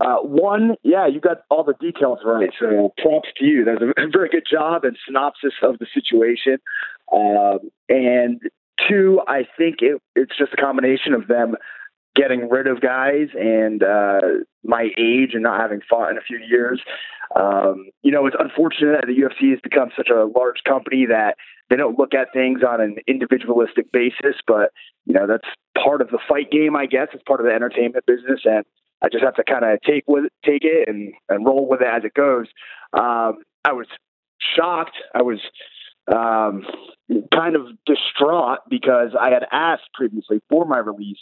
Uh, 0.00 0.16
one, 0.16 0.74
yeah, 0.82 1.06
you 1.06 1.20
got 1.20 1.42
all 1.50 1.62
the 1.62 1.74
details 1.74 2.18
right. 2.24 2.50
So 2.58 2.92
props 2.98 3.28
to 3.38 3.44
you. 3.44 3.64
That's 3.64 3.80
a 3.80 4.08
very 4.12 4.30
good 4.30 4.46
job 4.50 4.84
and 4.84 4.96
synopsis 5.06 5.52
of 5.62 5.78
the 5.78 5.86
situation. 5.94 6.58
Um, 7.12 7.70
and 7.88 8.40
two, 8.88 9.20
I 9.28 9.46
think 9.56 9.76
it, 9.80 10.00
it's 10.16 10.36
just 10.36 10.52
a 10.54 10.56
combination 10.56 11.12
of 11.12 11.28
them 11.28 11.56
getting 12.14 12.48
rid 12.48 12.66
of 12.66 12.80
guys 12.80 13.28
and 13.38 13.82
uh, 13.82 14.20
my 14.62 14.88
age 14.98 15.30
and 15.34 15.42
not 15.42 15.60
having 15.60 15.80
fought 15.88 16.10
in 16.10 16.18
a 16.18 16.22
few 16.22 16.38
years. 16.38 16.80
Um, 17.36 17.86
you 18.02 18.12
know, 18.12 18.26
it's 18.26 18.36
unfortunate 18.38 19.00
that 19.00 19.06
the 19.06 19.14
UFC 19.14 19.50
has 19.50 19.60
become 19.62 19.90
such 19.96 20.08
a 20.08 20.24
large 20.24 20.62
company 20.66 21.06
that 21.06 21.36
they 21.70 21.76
don't 21.76 21.98
look 21.98 22.14
at 22.14 22.32
things 22.32 22.60
on 22.66 22.80
an 22.80 22.96
individualistic 23.08 23.90
basis, 23.90 24.36
but 24.46 24.70
you 25.06 25.14
know 25.14 25.26
that's 25.26 25.48
part 25.82 26.02
of 26.02 26.10
the 26.10 26.18
fight 26.28 26.50
game, 26.50 26.76
I 26.76 26.86
guess. 26.86 27.08
It's 27.12 27.22
part 27.26 27.40
of 27.40 27.46
the 27.46 27.52
entertainment 27.52 28.04
business, 28.06 28.40
and 28.44 28.64
I 29.02 29.08
just 29.10 29.24
have 29.24 29.34
to 29.36 29.44
kind 29.44 29.64
of 29.64 29.80
take 29.82 30.04
with 30.06 30.24
take 30.44 30.62
it 30.62 30.88
and 30.88 31.12
and 31.28 31.44
roll 31.44 31.66
with 31.68 31.80
it 31.80 31.88
as 31.90 32.04
it 32.04 32.14
goes. 32.14 32.46
Um, 32.92 33.38
I 33.64 33.72
was 33.72 33.86
shocked. 34.54 34.96
I 35.14 35.22
was 35.22 35.40
um, 36.14 36.64
kind 37.34 37.56
of 37.56 37.66
distraught 37.86 38.58
because 38.68 39.10
I 39.18 39.30
had 39.30 39.46
asked 39.50 39.88
previously 39.94 40.40
for 40.50 40.66
my 40.66 40.78
release 40.78 41.18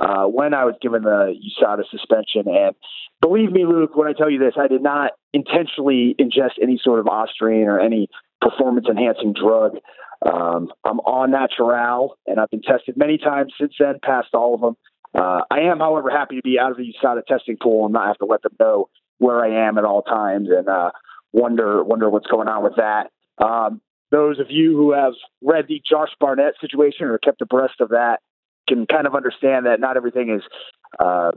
uh, 0.00 0.24
when 0.24 0.54
I 0.54 0.64
was 0.64 0.74
given 0.80 1.02
the 1.02 1.34
USADA 1.34 1.84
suspension. 1.90 2.46
And 2.46 2.74
believe 3.20 3.52
me, 3.52 3.64
Luke, 3.64 3.96
when 3.96 4.08
I 4.08 4.12
tell 4.12 4.30
you 4.30 4.38
this, 4.38 4.54
I 4.58 4.68
did 4.68 4.82
not 4.82 5.12
intentionally 5.32 6.14
ingest 6.18 6.62
any 6.62 6.80
sort 6.82 7.00
of 7.00 7.06
Ostarine 7.06 7.66
or 7.66 7.80
any 7.80 8.08
performance 8.40 8.86
enhancing 8.88 9.34
drug. 9.34 9.78
Um, 10.24 10.72
I'm 10.84 11.00
on 11.00 11.30
natural, 11.30 12.16
and 12.26 12.40
I've 12.40 12.50
been 12.50 12.62
tested 12.62 12.96
many 12.96 13.18
times 13.18 13.52
since 13.60 13.74
then, 13.78 13.98
passed 14.02 14.34
all 14.34 14.54
of 14.54 14.60
them. 14.60 14.76
Uh, 15.14 15.42
I 15.50 15.60
am, 15.60 15.78
however, 15.78 16.10
happy 16.10 16.36
to 16.36 16.42
be 16.42 16.58
out 16.58 16.72
of 16.72 16.76
the 16.76 16.92
USADA 16.92 17.26
testing 17.26 17.56
pool 17.62 17.84
and 17.84 17.92
not 17.92 18.08
have 18.08 18.18
to 18.18 18.24
let 18.24 18.42
them 18.42 18.56
know 18.58 18.88
where 19.18 19.44
I 19.44 19.68
am 19.68 19.78
at 19.78 19.84
all 19.84 20.02
times 20.02 20.48
and 20.50 20.68
uh, 20.68 20.90
wonder 21.32 21.84
wonder 21.84 22.10
what's 22.10 22.26
going 22.26 22.48
on 22.48 22.64
with 22.64 22.76
that. 22.76 23.10
Um, 23.38 23.80
those 24.10 24.40
of 24.40 24.46
you 24.50 24.76
who 24.76 24.92
have 24.92 25.12
read 25.42 25.66
the 25.68 25.80
Josh 25.88 26.10
Barnett 26.18 26.54
situation 26.60 27.06
or 27.06 27.18
kept 27.18 27.42
abreast 27.42 27.80
of 27.80 27.90
that 27.90 28.20
can 28.68 28.86
kind 28.86 29.06
of 29.06 29.14
understand 29.14 29.66
that 29.66 29.80
not 29.80 29.96
everything 29.96 30.30
is 30.30 30.42
uh, 30.98 31.32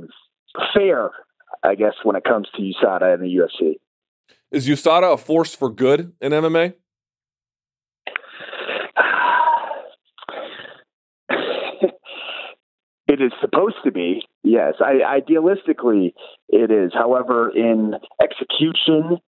fair, 0.73 1.11
I 1.63 1.75
guess, 1.75 1.93
when 2.03 2.15
it 2.15 2.23
comes 2.23 2.47
to 2.55 2.61
USADA 2.61 3.13
and 3.13 3.23
the 3.23 3.27
UFC. 3.27 3.75
Is 4.51 4.67
USADA 4.67 5.13
a 5.13 5.17
force 5.17 5.53
for 5.53 5.69
good 5.69 6.13
in 6.21 6.31
MMA? 6.31 6.73
It 13.09 13.21
is 13.21 13.31
supposed 13.39 13.77
to 13.85 13.91
be, 13.91 14.21
yes. 14.43 14.73
I, 14.81 15.21
idealistically, 15.21 16.13
it 16.49 16.69
is. 16.69 16.91
However, 16.93 17.49
in 17.49 17.93
execution, 18.21 19.19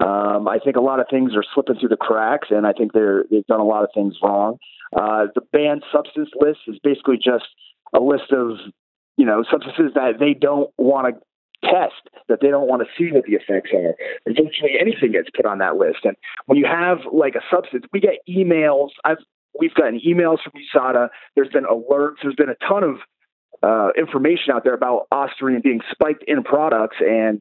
um, 0.00 0.48
I 0.48 0.58
think 0.58 0.76
a 0.76 0.80
lot 0.80 1.00
of 1.00 1.06
things 1.10 1.32
are 1.36 1.44
slipping 1.54 1.76
through 1.78 1.90
the 1.90 1.96
cracks, 1.96 2.48
and 2.50 2.66
I 2.66 2.72
think 2.72 2.92
they're 2.92 3.24
they've 3.30 3.46
done 3.46 3.60
a 3.60 3.64
lot 3.64 3.84
of 3.84 3.90
things 3.94 4.14
wrong. 4.22 4.58
Uh, 4.94 5.26
the 5.34 5.42
banned 5.52 5.84
substance 5.92 6.30
list 6.40 6.60
is 6.66 6.78
basically 6.82 7.16
just 7.16 7.46
a 7.94 8.00
list 8.00 8.32
of 8.32 8.58
you 9.16 9.26
know 9.26 9.44
substances 9.50 9.92
that 9.94 10.18
they 10.18 10.34
don't 10.34 10.70
want 10.78 11.14
to 11.14 11.20
test, 11.68 12.08
that 12.28 12.40
they 12.40 12.48
don't 12.48 12.68
want 12.68 12.82
to 12.82 12.88
see 12.98 13.12
what 13.12 13.24
the 13.24 13.34
effects 13.34 13.70
are. 13.72 13.94
Eventually, 14.26 14.72
anything 14.80 15.12
gets 15.12 15.28
put 15.34 15.46
on 15.46 15.58
that 15.58 15.76
list. 15.76 16.00
And 16.04 16.16
when 16.46 16.58
you 16.58 16.66
have 16.66 16.98
like 17.12 17.36
a 17.36 17.42
substance, 17.50 17.84
we 17.92 18.00
get 18.00 18.18
emails. 18.28 18.90
I've 19.04 19.18
we've 19.58 19.74
gotten 19.74 20.00
emails 20.00 20.38
from 20.42 20.52
USADA. 20.74 21.08
There's 21.36 21.48
been 21.48 21.64
alerts. 21.64 22.16
There's 22.22 22.34
been 22.34 22.50
a 22.50 22.66
ton 22.66 22.82
of 22.82 22.96
uh, 23.62 23.90
information 23.96 24.52
out 24.52 24.64
there 24.64 24.74
about 24.74 25.06
Ostarine 25.12 25.62
being 25.62 25.80
spiked 25.90 26.24
in 26.26 26.42
products. 26.42 26.96
And, 27.00 27.40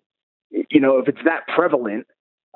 you 0.52 0.80
know, 0.80 1.00
if 1.00 1.08
it's 1.08 1.24
that 1.26 1.48
prevalent, 1.54 2.06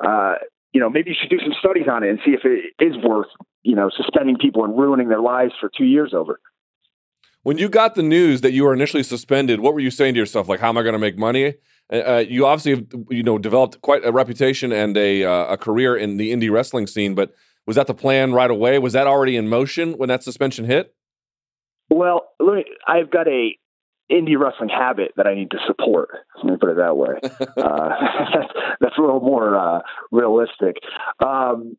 uh, 0.04 0.36
you 0.74 0.82
know, 0.82 0.90
maybe 0.90 1.12
you 1.12 1.16
should 1.20 1.30
do 1.30 1.40
some 1.40 1.54
studies 1.60 1.88
on 1.92 2.04
it 2.04 2.10
and 2.10 2.20
see 2.26 2.32
if 2.32 2.42
it 2.44 2.84
is 2.84 2.96
worth, 3.04 3.28
you 3.64 3.76
know, 3.76 3.90
suspending 3.96 4.38
people 4.38 4.64
and 4.64 4.78
ruining 4.78 5.10
their 5.10 5.22
lives 5.22 5.54
for 5.60 5.72
two 5.76 5.86
years 5.86 6.14
over. 6.14 6.40
When 7.44 7.58
you 7.58 7.70
got 7.70 7.96
the 7.96 8.04
news 8.04 8.42
that 8.42 8.52
you 8.52 8.64
were 8.64 8.74
initially 8.74 9.04
suspended, 9.04 9.62
what 9.62 9.74
were 9.74 9.80
you 9.80 9.92
saying 9.92 10.16
to 10.16 10.20
yourself? 10.20 10.50
Like, 10.50 10.60
how 10.60 10.70
am 10.70 10.78
I 10.78 10.84
going 10.84 10.94
to 10.94 11.00
make 11.00 11.18
money? 11.18 11.56
Uh, 11.92 11.96
uh 11.96 12.26
you 12.28 12.46
obviously, 12.46 12.86
you 13.10 13.24
know, 13.24 13.38
developed 13.38 13.82
quite 13.82 14.04
a 14.06 14.12
reputation 14.12 14.74
and 14.74 14.98
a 14.98 15.24
uh, 15.24 15.54
a 15.54 15.58
career 15.58 15.96
in 15.96 16.18
the 16.18 16.34
indie 16.34 16.52
wrestling 16.52 16.88
scene. 16.88 17.16
But 17.16 17.34
was 17.66 17.76
that 17.78 17.88
the 17.88 17.94
plan 17.94 18.34
right 18.34 18.52
away? 18.52 18.80
Was 18.80 18.94
that 18.94 19.08
already 19.08 19.38
in 19.38 19.48
motion 19.48 19.94
when 19.94 20.10
that 20.10 20.24
suspension 20.24 20.66
hit? 20.66 20.94
Well, 21.90 22.28
let 22.40 22.56
me, 22.56 22.66
I've 22.86 23.10
got 23.10 23.28
a 23.28 23.58
indie 24.12 24.38
wrestling 24.40 24.70
habit 24.70 25.14
that 25.18 25.28
I 25.28 25.36
need 25.36 25.52
to 25.52 25.58
support. 25.66 26.10
Let 26.38 26.52
me 26.52 26.58
put 26.58 26.72
it 26.72 26.78
that 26.78 26.96
way. 26.96 27.16
uh, 27.24 27.90
that's 28.80 28.98
a 28.98 29.02
little 29.02 29.20
more 29.20 29.58
uh, 29.58 29.82
realistic. 30.12 30.78
Um, 31.20 31.78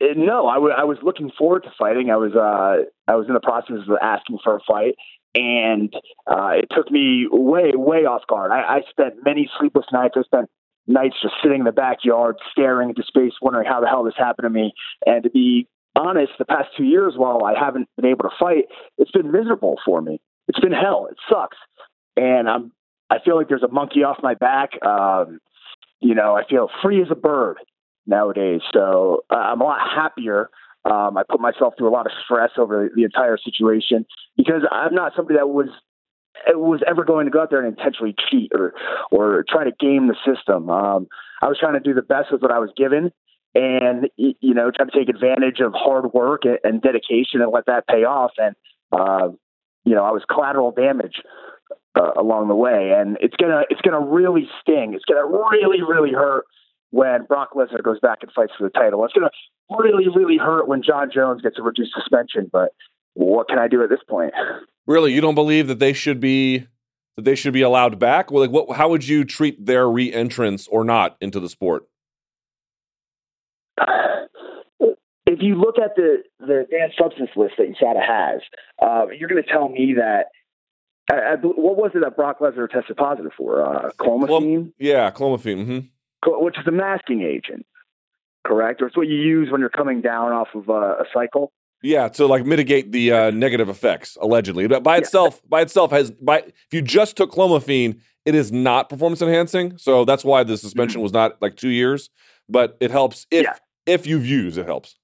no, 0.00 0.46
I, 0.46 0.54
w- 0.54 0.74
I 0.76 0.84
was 0.84 0.98
looking 1.02 1.30
forward 1.36 1.64
to 1.64 1.72
fighting. 1.78 2.10
I 2.10 2.16
was 2.16 2.32
uh, 2.34 2.88
I 3.10 3.16
was 3.16 3.26
in 3.26 3.34
the 3.34 3.40
process 3.40 3.76
of 3.88 3.96
asking 4.00 4.38
for 4.44 4.56
a 4.56 4.60
fight, 4.60 4.94
and 5.34 5.92
uh, 6.26 6.50
it 6.54 6.68
took 6.74 6.90
me 6.90 7.26
way 7.30 7.72
way 7.74 8.04
off 8.04 8.22
guard. 8.28 8.52
I, 8.52 8.76
I 8.76 8.80
spent 8.90 9.24
many 9.24 9.50
sleepless 9.58 9.86
nights. 9.92 10.14
I 10.16 10.22
spent 10.22 10.48
nights 10.86 11.16
just 11.20 11.34
sitting 11.42 11.60
in 11.60 11.64
the 11.64 11.72
backyard, 11.72 12.36
staring 12.52 12.90
into 12.90 13.02
space, 13.02 13.32
wondering 13.42 13.66
how 13.66 13.80
the 13.80 13.88
hell 13.88 14.04
this 14.04 14.14
happened 14.16 14.44
to 14.44 14.50
me. 14.50 14.72
And 15.04 15.24
to 15.24 15.30
be 15.30 15.66
honest, 15.96 16.32
the 16.38 16.44
past 16.44 16.68
two 16.76 16.84
years, 16.84 17.14
while 17.16 17.44
I 17.44 17.58
haven't 17.58 17.88
been 17.96 18.06
able 18.06 18.22
to 18.22 18.34
fight, 18.38 18.64
it's 18.96 19.10
been 19.10 19.32
miserable 19.32 19.76
for 19.84 20.00
me. 20.00 20.20
It's 20.48 20.60
been 20.60 20.72
hell. 20.72 21.08
It 21.10 21.16
sucks, 21.30 21.56
and 22.16 22.48
I'm. 22.48 22.72
I 23.10 23.18
feel 23.24 23.36
like 23.36 23.48
there's 23.48 23.62
a 23.62 23.68
monkey 23.68 24.02
off 24.02 24.18
my 24.22 24.34
back. 24.34 24.70
Um, 24.84 25.38
you 26.00 26.14
know, 26.14 26.36
I 26.36 26.44
feel 26.48 26.68
free 26.82 27.00
as 27.00 27.08
a 27.10 27.14
bird 27.14 27.56
nowadays. 28.06 28.60
So 28.72 29.24
uh, 29.30 29.36
I'm 29.36 29.60
a 29.60 29.64
lot 29.64 29.78
happier. 29.80 30.50
Um, 30.84 31.16
I 31.16 31.22
put 31.28 31.40
myself 31.40 31.74
through 31.76 31.88
a 31.88 31.94
lot 31.94 32.06
of 32.06 32.12
stress 32.24 32.50
over 32.56 32.90
the 32.94 33.04
entire 33.04 33.36
situation 33.36 34.06
because 34.36 34.62
I'm 34.70 34.94
not 34.94 35.12
somebody 35.16 35.36
that 35.36 35.48
was 35.48 35.68
was 36.50 36.80
ever 36.86 37.04
going 37.04 37.26
to 37.26 37.32
go 37.32 37.42
out 37.42 37.50
there 37.50 37.64
and 37.64 37.76
intentionally 37.76 38.14
cheat 38.30 38.52
or 38.54 38.72
or 39.10 39.44
try 39.48 39.64
to 39.64 39.72
game 39.78 40.08
the 40.08 40.16
system. 40.24 40.70
Um, 40.70 41.08
I 41.42 41.48
was 41.48 41.58
trying 41.58 41.74
to 41.74 41.80
do 41.80 41.94
the 41.94 42.02
best 42.02 42.32
with 42.32 42.42
what 42.42 42.52
I 42.52 42.58
was 42.58 42.70
given, 42.76 43.12
and 43.54 44.08
you 44.16 44.54
know 44.54 44.70
try 44.70 44.86
to 44.86 44.98
take 44.98 45.08
advantage 45.08 45.60
of 45.60 45.72
hard 45.74 46.12
work 46.12 46.42
and 46.44 46.80
dedication 46.80 47.42
and 47.42 47.50
let 47.52 47.66
that 47.66 47.86
pay 47.86 48.04
off 48.04 48.32
and 48.38 48.54
uh, 48.92 49.28
you 49.84 49.94
know 49.94 50.04
i 50.04 50.10
was 50.10 50.22
collateral 50.28 50.70
damage 50.70 51.22
uh, 51.98 52.12
along 52.16 52.48
the 52.48 52.54
way 52.54 52.92
and 52.96 53.16
it's 53.20 53.36
gonna 53.36 53.62
it's 53.70 53.80
gonna 53.80 54.00
really 54.00 54.48
sting 54.60 54.94
it's 54.94 55.04
gonna 55.04 55.26
really 55.26 55.82
really 55.82 56.12
hurt 56.12 56.44
when 56.90 57.24
Brock 57.24 57.50
Lesnar 57.54 57.82
goes 57.82 58.00
back 58.00 58.18
and 58.22 58.32
fights 58.32 58.52
for 58.56 58.64
the 58.64 58.70
title. 58.70 59.04
It's 59.04 59.12
gonna 59.12 59.30
really, 59.78 60.08
really 60.08 60.38
hurt 60.38 60.68
when 60.68 60.82
Jon 60.82 61.10
Jones 61.12 61.42
gets 61.42 61.58
a 61.58 61.62
reduced 61.62 61.92
suspension, 61.94 62.48
but 62.50 62.70
what 63.14 63.48
can 63.48 63.58
I 63.58 63.68
do 63.68 63.82
at 63.82 63.90
this 63.90 64.00
point? 64.08 64.32
Really, 64.86 65.12
you 65.12 65.20
don't 65.20 65.34
believe 65.34 65.68
that 65.68 65.80
they 65.80 65.92
should 65.92 66.20
be 66.20 66.66
that 67.16 67.24
they 67.24 67.34
should 67.34 67.52
be 67.52 67.62
allowed 67.62 67.98
back? 67.98 68.30
Well, 68.30 68.42
like, 68.42 68.50
what? 68.50 68.76
How 68.76 68.88
would 68.88 69.06
you 69.06 69.24
treat 69.24 69.66
their 69.66 69.88
re-entrance 69.90 70.68
or 70.68 70.84
not 70.84 71.16
into 71.20 71.40
the 71.40 71.48
sport? 71.48 71.84
If 75.38 75.44
you 75.44 75.54
look 75.54 75.76
at 75.78 75.94
the 75.94 76.22
the 76.40 76.66
banned 76.70 76.92
substance 77.00 77.30
list 77.36 77.54
that 77.58 77.68
USADA 77.68 78.04
has, 78.04 78.40
uh, 78.82 79.06
you're 79.16 79.28
going 79.28 79.42
to 79.42 79.48
tell 79.48 79.68
me 79.68 79.94
that. 79.96 80.26
I, 81.10 81.14
I, 81.14 81.34
what 81.36 81.76
was 81.76 81.92
it 81.94 82.00
that 82.02 82.16
Brock 82.16 82.40
Lesnar 82.40 82.68
tested 82.68 82.96
positive 82.96 83.32
for? 83.36 83.64
Uh, 83.64 83.90
clomiphene. 83.92 84.72
yeah, 84.78 85.10
clomiphene. 85.10 85.64
Mm-hmm. 85.64 86.44
Which 86.44 86.58
is 86.58 86.66
a 86.66 86.72
masking 86.72 87.22
agent, 87.22 87.64
correct? 88.46 88.82
Or 88.82 88.88
it's 88.88 88.96
what 88.96 89.06
you 89.06 89.16
use 89.16 89.50
when 89.50 89.60
you're 89.60 89.70
coming 89.70 90.02
down 90.02 90.32
off 90.32 90.48
of 90.54 90.68
uh, 90.68 90.96
a 90.96 91.04
cycle. 91.14 91.52
Yeah, 91.82 92.08
to 92.08 92.26
like 92.26 92.44
mitigate 92.44 92.90
the 92.92 93.12
uh, 93.12 93.30
negative 93.30 93.68
effects, 93.68 94.18
allegedly. 94.20 94.66
But 94.66 94.82
by 94.82 94.98
itself, 94.98 95.40
yeah. 95.44 95.48
by 95.48 95.60
itself 95.62 95.92
has 95.92 96.10
by 96.10 96.38
if 96.38 96.72
you 96.72 96.82
just 96.82 97.16
took 97.16 97.30
clomiphene, 97.30 98.00
it 98.26 98.34
is 98.34 98.50
not 98.50 98.88
performance 98.88 99.22
enhancing. 99.22 99.78
So 99.78 100.04
that's 100.04 100.24
why 100.24 100.42
the 100.42 100.58
suspension 100.58 100.98
mm-hmm. 100.98 101.04
was 101.04 101.12
not 101.12 101.40
like 101.40 101.56
two 101.56 101.70
years. 101.70 102.10
But 102.48 102.76
it 102.80 102.90
helps 102.90 103.26
if 103.30 103.44
yeah. 103.44 103.54
if 103.86 104.06
you've 104.06 104.26
used, 104.26 104.58
it 104.58 104.66
helps. 104.66 104.97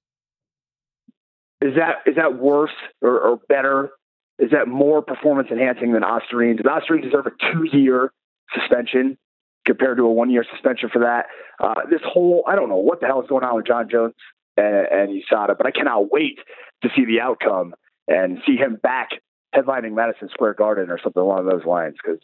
Is 1.61 1.75
that 1.75 2.09
is 2.09 2.15
that 2.15 2.37
worse 2.37 2.75
or, 3.01 3.19
or 3.19 3.39
better? 3.47 3.91
Is 4.37 4.51
that 4.51 4.67
more 4.67 5.01
performance 5.01 5.47
enhancing 5.51 5.93
than 5.93 6.03
Ostarine? 6.03 6.57
Does 6.57 6.65
Ostarine 6.65 7.03
deserve 7.03 7.27
a 7.27 7.31
two 7.53 7.77
year 7.77 8.11
suspension 8.53 9.17
compared 9.65 9.97
to 9.97 10.03
a 10.03 10.11
one 10.11 10.29
year 10.29 10.45
suspension 10.51 10.89
for 10.91 10.99
that? 10.99 11.27
Uh, 11.59 11.87
this 11.89 12.01
whole 12.03 12.43
I 12.47 12.55
don't 12.55 12.69
know 12.69 12.77
what 12.77 12.99
the 12.99 13.07
hell 13.07 13.21
is 13.21 13.29
going 13.29 13.45
on 13.45 13.55
with 13.55 13.65
Jon 13.65 13.87
Jones 13.89 14.13
and, 14.57 14.87
and 14.91 15.23
USADA, 15.23 15.57
but 15.57 15.65
I 15.65 15.71
cannot 15.71 16.11
wait 16.11 16.39
to 16.83 16.89
see 16.95 17.05
the 17.05 17.21
outcome 17.21 17.73
and 18.07 18.39
see 18.45 18.57
him 18.57 18.77
back 18.81 19.09
headlining 19.55 19.95
Madison 19.95 20.29
Square 20.29 20.55
Garden 20.55 20.89
or 20.89 20.99
something 21.01 21.21
along 21.21 21.47
those 21.47 21.65
lines. 21.65 21.95
Because 22.03 22.19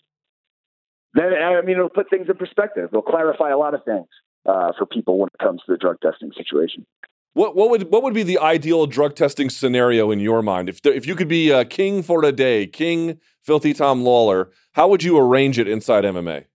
then 1.14 1.34
I 1.34 1.62
mean 1.62 1.78
it'll 1.78 1.90
put 1.90 2.10
things 2.10 2.28
in 2.28 2.36
perspective. 2.36 2.90
It'll 2.92 3.02
clarify 3.02 3.52
a 3.52 3.58
lot 3.58 3.74
of 3.74 3.86
things 3.86 4.08
uh, 4.46 4.74
for 4.78 4.86
people 4.86 5.20
when 5.20 5.30
it 5.34 5.44
comes 5.44 5.62
to 5.66 5.72
the 5.72 5.78
drug 5.78 5.98
testing 6.02 6.32
situation. 6.36 6.86
What 7.34 7.56
what 7.56 7.70
would 7.70 7.92
what 7.92 8.04
would 8.04 8.14
be 8.14 8.24
the 8.24 8.40
ideal 8.40 8.86
drug 8.88 9.16
testing 9.16 9.50
scenario 9.50 10.12
in 10.12 10.20
your 10.20 10.42
mind? 10.42 10.68
If 10.68 10.86
if 10.86 11.08
you 11.08 11.16
could 11.16 11.30
be 11.30 11.50
a 11.50 11.64
king 11.64 12.04
for 12.04 12.24
a 12.26 12.32
day, 12.32 12.68
King 12.68 13.20
Filthy 13.42 13.74
Tom 13.74 14.04
Lawlor, 14.04 14.50
how 14.74 14.90
would 14.90 15.02
you 15.02 15.18
arrange 15.18 15.58
it 15.58 15.68
inside 15.68 16.04
MMA? 16.04 16.46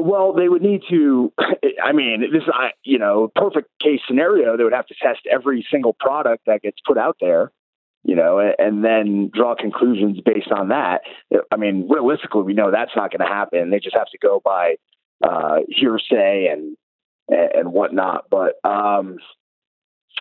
Well, 0.00 0.32
they 0.32 0.48
would 0.48 0.62
need 0.62 0.82
to. 0.90 1.32
I 1.84 1.92
mean, 1.92 2.20
this 2.32 2.44
I 2.52 2.70
you 2.84 2.98
know 2.98 3.32
perfect 3.34 3.68
case 3.82 4.00
scenario. 4.06 4.56
They 4.56 4.62
would 4.62 4.72
have 4.72 4.86
to 4.86 4.94
test 5.02 5.20
every 5.30 5.66
single 5.70 5.92
product 5.92 6.44
that 6.46 6.62
gets 6.62 6.78
put 6.86 6.96
out 6.96 7.16
there, 7.20 7.50
you 8.04 8.14
know, 8.14 8.38
and 8.38 8.84
then 8.84 9.30
draw 9.34 9.56
conclusions 9.56 10.20
based 10.24 10.52
on 10.52 10.68
that. 10.68 11.00
I 11.50 11.56
mean, 11.56 11.88
realistically, 11.90 12.42
we 12.42 12.54
know 12.54 12.70
that's 12.70 12.94
not 12.94 13.10
going 13.10 13.26
to 13.28 13.34
happen. 13.34 13.70
They 13.70 13.80
just 13.80 13.96
have 13.96 14.08
to 14.12 14.18
go 14.18 14.40
by 14.44 14.76
uh, 15.22 15.58
hearsay 15.68 16.46
and 16.46 16.76
and 17.30 17.72
whatnot. 17.72 18.26
But 18.30 18.54
um, 18.68 19.18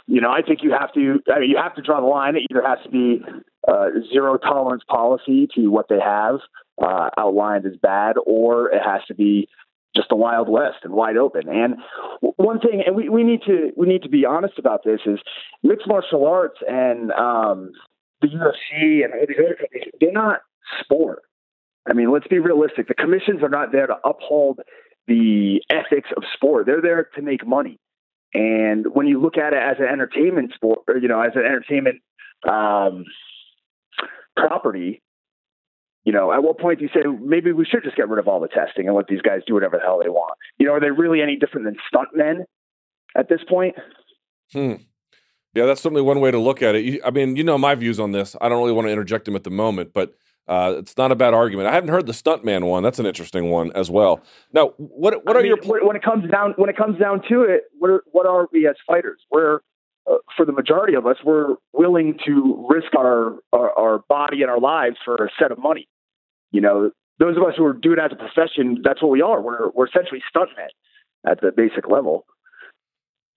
you 0.08 0.22
know, 0.22 0.32
I 0.32 0.42
think 0.42 0.60
you 0.64 0.72
have 0.72 0.94
to. 0.94 1.20
I 1.34 1.40
mean, 1.40 1.50
you 1.50 1.58
have 1.58 1.76
to 1.76 1.82
draw 1.82 2.00
the 2.00 2.08
line. 2.08 2.36
It 2.36 2.44
either 2.50 2.66
has 2.66 2.80
to 2.84 2.90
be 2.90 3.22
uh, 3.68 3.88
zero 4.12 4.38
tolerance 4.38 4.84
policy 4.88 5.48
to 5.56 5.68
what 5.68 5.88
they 5.90 6.00
have 6.00 6.40
uh, 6.82 7.10
outlined 7.18 7.66
as 7.66 7.78
bad, 7.82 8.16
or 8.26 8.72
it 8.72 8.82
has 8.84 9.02
to 9.08 9.14
be 9.14 9.48
just 9.96 10.08
a 10.12 10.16
wild 10.16 10.50
west 10.50 10.78
and 10.84 10.94
wide 10.94 11.18
open. 11.18 11.50
And 11.50 11.76
one 12.22 12.60
thing, 12.60 12.84
and 12.86 12.96
we, 12.96 13.10
we 13.10 13.24
need 13.24 13.42
to 13.48 13.72
we 13.76 13.88
need 13.88 14.04
to 14.04 14.10
be 14.10 14.26
honest 14.26 14.58
about 14.58 14.84
this 14.84 15.02
is 15.06 15.20
mixed 15.64 15.88
martial 15.88 16.26
arts 16.26 16.58
and 16.68 17.12
um, 17.12 17.72
the 18.22 18.28
UFC 18.28 19.04
and 19.04 19.14
all 19.14 19.26
these 19.28 19.38
other 19.38 19.56
companies, 19.56 19.94
they're 20.00 20.12
not 20.12 20.42
sport. 20.82 21.24
I 21.90 21.94
mean, 21.94 22.12
let's 22.12 22.28
be 22.28 22.40
realistic. 22.40 22.88
The 22.88 22.94
commissions 22.94 23.42
are 23.42 23.50
not 23.50 23.72
there 23.72 23.88
to 23.88 23.96
uphold 24.04 24.60
the 25.10 25.62
ethics 25.70 26.10
of 26.16 26.24
sport. 26.36 26.66
They're 26.66 26.82
there 26.82 27.10
to 27.16 27.22
make 27.22 27.46
money. 27.46 27.80
And 28.34 28.86
when 28.94 29.08
you 29.08 29.20
look 29.20 29.38
at 29.38 29.54
it 29.54 29.60
as 29.60 29.78
an 29.80 29.88
entertainment 29.92 30.54
sport, 30.54 30.82
or, 30.88 30.98
you 30.98 31.08
know, 31.08 31.20
as 31.20 31.32
an 31.36 31.44
entertainment 31.46 31.98
um, 32.48 33.06
property, 34.38 35.02
you 36.06 36.14
know, 36.14 36.32
at 36.32 36.44
what 36.44 36.60
point 36.60 36.80
do 36.80 36.86
you 36.86 36.92
say 36.94 37.02
maybe 37.22 37.52
we 37.52 37.66
should 37.66 37.84
just 37.84 37.98
get 37.98 38.08
rid 38.08 38.20
of 38.20 38.28
all 38.28 38.40
the 38.40 38.48
testing 38.48 38.88
and 38.88 38.96
let 38.96 39.08
these 39.08 39.22
guys 39.22 39.42
do 39.46 39.56
whatever 39.56 39.78
the 39.78 39.84
hell 39.84 40.00
they 40.02 40.10
want? 40.10 40.38
You 40.60 40.68
know, 40.68 40.74
are 40.74 40.80
they 40.80 40.92
really 40.92 41.22
any 41.22 41.36
different 41.36 41.66
than 41.66 41.76
stuntmen 41.92 42.44
at 43.18 43.28
this 43.30 43.42
point? 43.50 43.76
Hmm. 44.54 44.76
Yeah, 45.56 45.66
that's 45.66 45.82
certainly 45.82 46.04
one 46.04 46.20
way 46.20 46.30
to 46.30 46.40
look 46.40 46.62
at 46.62 46.76
it. 46.76 47.02
I 47.04 47.10
mean, 47.10 47.36
you 47.36 47.44
know 47.44 47.58
my 47.58 47.74
views 47.74 48.00
on 48.00 48.12
this. 48.12 48.36
I 48.40 48.48
don't 48.48 48.60
really 48.60 48.74
want 48.74 48.88
to 48.88 48.92
interject 48.92 49.26
them 49.26 49.36
at 49.36 49.44
the 49.44 49.50
moment, 49.50 49.92
but 49.94 50.14
uh, 50.50 50.74
it's 50.80 50.98
not 50.98 51.12
a 51.12 51.16
bad 51.16 51.36
argument. 51.36 51.70
I 51.70 51.74
haven't 51.74 51.90
heard 51.90 52.08
the 52.08 52.12
stuntman 52.12 52.64
one. 52.64 52.82
That's 52.82 52.98
an 52.98 53.06
interesting 53.06 53.52
one 53.52 53.72
as 53.74 53.92
well. 53.92 54.22
Now, 54.52 54.74
what 54.78 55.24
what 55.24 55.36
I 55.36 55.40
are 55.40 55.44
mean, 55.44 55.56
your 55.64 55.86
when 55.86 55.96
it 55.96 56.02
comes 56.02 56.30
down 56.30 56.56
when 56.58 56.72
it 56.72 56.76
comes 56.76 57.00
down 57.00 57.22
to 57.30 57.44
it? 57.44 57.66
What 57.78 57.92
are, 57.92 58.04
what 58.12 58.26
are 58.26 58.48
we 58.52 58.68
as 58.68 58.76
fighters? 58.88 59.20
We're 59.30 59.60
uh, 60.10 60.16
for 60.36 60.48
the 60.48 60.52
majority 60.52 60.96
of 60.96 61.06
us, 61.06 61.18
we're 61.24 61.56
willing 61.72 62.18
to 62.26 62.66
risk 62.68 62.96
our, 62.98 63.36
our 63.54 63.78
our 63.78 64.00
body 64.10 64.42
and 64.42 64.50
our 64.50 64.60
lives 64.60 64.98
for 65.06 65.16
a 65.16 65.30
set 65.40 65.52
of 65.52 65.60
money. 65.60 65.88
You 66.52 66.62
know, 66.62 66.90
those 67.20 67.38
of 67.38 67.44
us 67.44 67.54
who 67.56 67.66
are 67.66 67.74
doing 67.74 68.00
it 68.00 68.02
as 68.02 68.12
a 68.12 68.16
profession, 68.16 68.82
that's 68.84 69.04
what 69.04 69.12
we 69.12 69.22
are. 69.22 69.40
We're 69.40 69.70
we're 69.70 69.88
essentially 69.88 70.24
stuntmen 70.36 70.70
at 71.30 71.42
the 71.42 71.52
basic 71.56 71.88
level. 71.88 72.26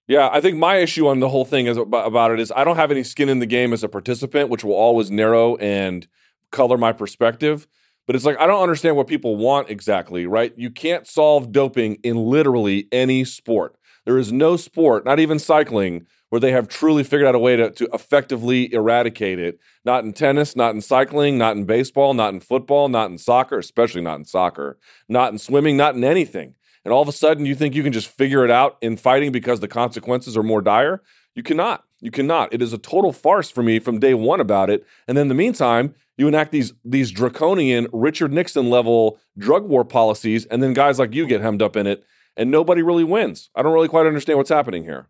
Yeah, 0.09 0.31
I 0.33 0.41
think 0.41 0.57
my 0.57 0.77
issue 0.77 1.07
on 1.09 1.21
the 1.21 1.29
whole 1.29 1.45
thing 1.45 1.67
is 1.67 1.77
about 1.77 2.31
it 2.31 2.41
is 2.41 2.51
I 2.57 2.65
don't 2.65 2.77
have 2.77 2.91
any 2.91 3.05
skin 3.05 3.29
in 3.29 3.39
the 3.39 3.47
game 3.47 3.75
as 3.75 3.85
a 3.85 3.89
participant, 3.89 4.49
which 4.49 4.65
will 4.65 4.75
always 4.75 5.11
narrow 5.11 5.57
and 5.57 6.09
color 6.53 6.79
my 6.79 6.93
perspective. 6.93 7.67
But 8.07 8.17
it's 8.17 8.25
like, 8.25 8.39
I 8.41 8.47
don't 8.47 8.63
understand 8.63 8.97
what 8.97 9.07
people 9.07 9.37
want 9.37 9.71
exactly, 9.71 10.27
right? 10.27 10.53
You 10.57 10.71
can't 10.71 11.07
solve 11.07 11.53
doping 11.53 11.97
in 12.03 12.17
literally 12.17 12.89
any 12.93 13.25
sport. 13.25 13.77
There 14.05 14.19
is 14.19 14.33
no 14.33 14.57
sport, 14.57 15.05
not 15.05 15.21
even 15.21 15.39
cycling, 15.39 16.07
where 16.29 16.41
they 16.41 16.51
have 16.51 16.67
truly 16.67 17.05
figured 17.05 17.29
out 17.29 17.35
a 17.35 17.39
way 17.39 17.57
to, 17.57 17.71
to 17.71 17.89
effectively 17.93 18.73
eradicate 18.73 19.39
it. 19.39 19.61
Not 19.85 20.03
in 20.03 20.13
tennis, 20.13 20.57
not 20.57 20.75
in 20.75 20.81
cycling, 20.81 21.39
not 21.39 21.57
in 21.57 21.65
baseball, 21.65 22.15
not 22.15 22.35
in 22.35 22.41
football, 22.41 22.89
not 22.89 23.11
in 23.11 23.19
soccer, 23.19 23.59
especially 23.59 24.01
not 24.01 24.19
in 24.19 24.25
soccer, 24.25 24.79
not 25.09 25.33
in 25.33 25.39
swimming, 25.39 25.77
not 25.77 25.95
in 25.95 26.03
anything. 26.03 26.55
And 26.85 26.93
all 26.93 27.03
of 27.03 27.09
a 27.09 27.13
sudden, 27.13 27.47
you 27.47 27.55
think 27.55 27.75
you 27.75 27.83
can 27.85 27.93
just 27.93 28.09
figure 28.09 28.45
it 28.45 28.51
out 28.51 28.77
in 28.81 28.97
fighting 28.97 29.31
because 29.31 29.61
the 29.61 29.69
consequences 29.69 30.37
are 30.37 30.43
more 30.43 30.63
dire? 30.63 31.03
You 31.35 31.43
cannot. 31.43 31.85
You 32.01 32.11
cannot. 32.11 32.53
It 32.53 32.61
is 32.61 32.73
a 32.73 32.79
total 32.79 33.13
farce 33.13 33.51
for 33.51 33.63
me 33.63 33.79
from 33.79 33.99
day 33.99 34.13
one 34.13 34.41
about 34.41 34.71
it. 34.71 34.85
And 35.07 35.17
then 35.17 35.23
in 35.23 35.29
the 35.29 35.35
meantime, 35.35 35.95
you 36.17 36.29
enact 36.29 36.53
these 36.53 36.73
these 36.85 37.11
draconian 37.11 37.89
Richard 37.93 38.33
Nixon 38.33 38.71
level 38.71 39.19
drug 39.39 39.67
war 39.67 39.85
policies, 39.85 40.45
and 40.47 40.63
then 40.63 40.73
guys 40.73 40.99
like 40.99 41.15
you 41.15 41.27
get 41.27 41.41
hemmed 41.41 41.63
up 41.63 41.77
in 41.77 41.87
it, 41.87 42.05
and 42.37 42.51
nobody 42.51 42.83
really 42.83 43.05
wins. 43.05 43.51
I 43.55 43.63
don't 43.63 43.73
really 43.73 43.89
quite 43.89 44.07
understand 44.07 44.39
what's 44.39 44.51
happening 44.51 44.85
here. 44.85 45.09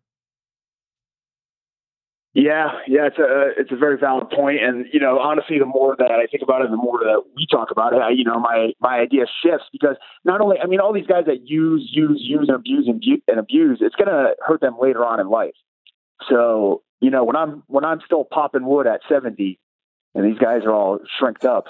Yeah, 2.35 2.81
yeah, 2.89 3.09
it's 3.09 3.19
a 3.19 3.51
it's 3.59 3.73
a 3.73 3.77
very 3.77 3.99
valid 3.99 4.31
point. 4.31 4.63
and 4.63 4.87
you 4.91 5.01
know, 5.01 5.19
honestly, 5.19 5.59
the 5.59 5.67
more 5.67 5.97
that 5.99 6.11
I 6.11 6.27
think 6.27 6.43
about 6.43 6.63
it, 6.63 6.71
the 6.71 6.79
more 6.79 7.01
that 7.01 7.25
we 7.37 7.47
talk 7.51 7.71
about 7.71 7.93
it, 7.93 8.01
I, 8.01 8.11
you 8.11 8.25
know, 8.25 8.39
my 8.39 8.73
my 8.81 9.01
idea 9.01 9.27
shifts 9.45 9.67
because 9.71 9.97
not 10.25 10.41
only, 10.41 10.57
I 10.59 10.67
mean, 10.67 10.81
all 10.81 10.95
these 10.95 11.07
guys 11.07 11.25
that 11.27 11.47
use, 11.47 11.91
use, 11.93 12.23
use, 12.23 12.47
and 12.49 12.57
abuse 12.57 12.89
and, 12.89 13.03
and 13.29 13.39
abuse, 13.39 13.79
it's 13.83 13.97
going 13.97 14.09
to 14.09 14.35
hurt 14.47 14.63
them 14.63 14.77
later 14.81 15.05
on 15.05 15.21
in 15.21 15.29
life. 15.29 15.53
So, 16.29 16.83
you 17.01 17.11
know, 17.11 17.25
when 17.25 17.37
I'm 17.37 17.63
when 17.67 17.85
I'm 17.85 18.01
still 18.05 18.25
popping 18.25 18.67
wood 18.67 18.87
at 18.87 19.01
70, 19.09 19.59
and 20.15 20.25
these 20.25 20.39
guys 20.39 20.63
are 20.65 20.73
all 20.73 20.99
shrinked 21.19 21.45
up, 21.45 21.65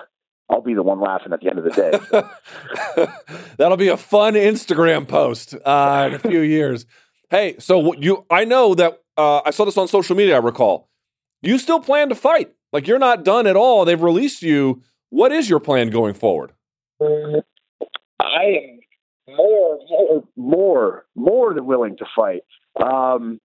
I'll 0.48 0.62
be 0.62 0.74
the 0.74 0.82
one 0.82 1.00
laughing 1.00 1.32
at 1.32 1.40
the 1.40 1.48
end 1.48 1.58
of 1.58 1.64
the 1.64 1.70
day. 1.70 3.06
That'll 3.56 3.76
be 3.76 3.88
a 3.88 3.96
fun 3.96 4.34
Instagram 4.34 5.08
post 5.08 5.54
uh, 5.64 6.08
in 6.08 6.14
a 6.14 6.18
few 6.18 6.40
years. 6.40 6.86
Hey, 7.30 7.56
so 7.58 7.94
you, 7.94 8.26
I 8.30 8.44
know 8.44 8.74
that 8.74 9.00
uh, 9.16 9.40
I 9.44 9.50
saw 9.50 9.64
this 9.64 9.78
on 9.78 9.88
social 9.88 10.16
media. 10.16 10.36
I 10.36 10.38
recall 10.38 10.88
you 11.40 11.58
still 11.58 11.80
plan 11.80 12.08
to 12.10 12.14
fight. 12.14 12.52
Like 12.72 12.86
you're 12.86 12.98
not 12.98 13.24
done 13.24 13.46
at 13.46 13.56
all. 13.56 13.84
They've 13.84 14.00
released 14.00 14.42
you. 14.42 14.82
What 15.10 15.32
is 15.32 15.48
your 15.48 15.60
plan 15.60 15.90
going 15.90 16.14
forward? 16.14 16.52
I 17.00 18.44
am 18.44 18.80
more, 19.36 19.78
more, 19.88 20.24
more, 20.36 21.06
more 21.14 21.54
than 21.54 21.66
willing 21.66 21.96
to 21.98 22.06
fight. 22.16 22.42
Um, 22.82 23.40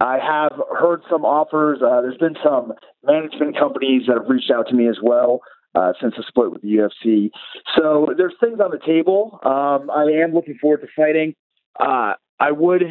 I 0.00 0.18
have 0.18 0.52
heard 0.78 1.02
some 1.10 1.24
offers. 1.24 1.80
Uh, 1.82 2.02
there's 2.02 2.18
been 2.18 2.36
some 2.44 2.72
management 3.04 3.58
companies 3.58 4.02
that 4.06 4.18
have 4.18 4.28
reached 4.28 4.50
out 4.50 4.68
to 4.68 4.74
me 4.74 4.88
as 4.88 4.98
well 5.02 5.40
uh, 5.74 5.92
since 6.00 6.14
the 6.16 6.24
split 6.26 6.52
with 6.52 6.62
the 6.62 6.68
UFC. 6.68 7.30
So 7.76 8.08
there's 8.16 8.34
things 8.40 8.60
on 8.60 8.70
the 8.70 8.80
table. 8.84 9.38
Um, 9.42 9.90
I 9.90 10.22
am 10.22 10.32
looking 10.34 10.58
forward 10.60 10.82
to 10.82 10.88
fighting. 10.94 11.34
Uh, 11.78 12.14
I 12.38 12.52
would 12.52 12.82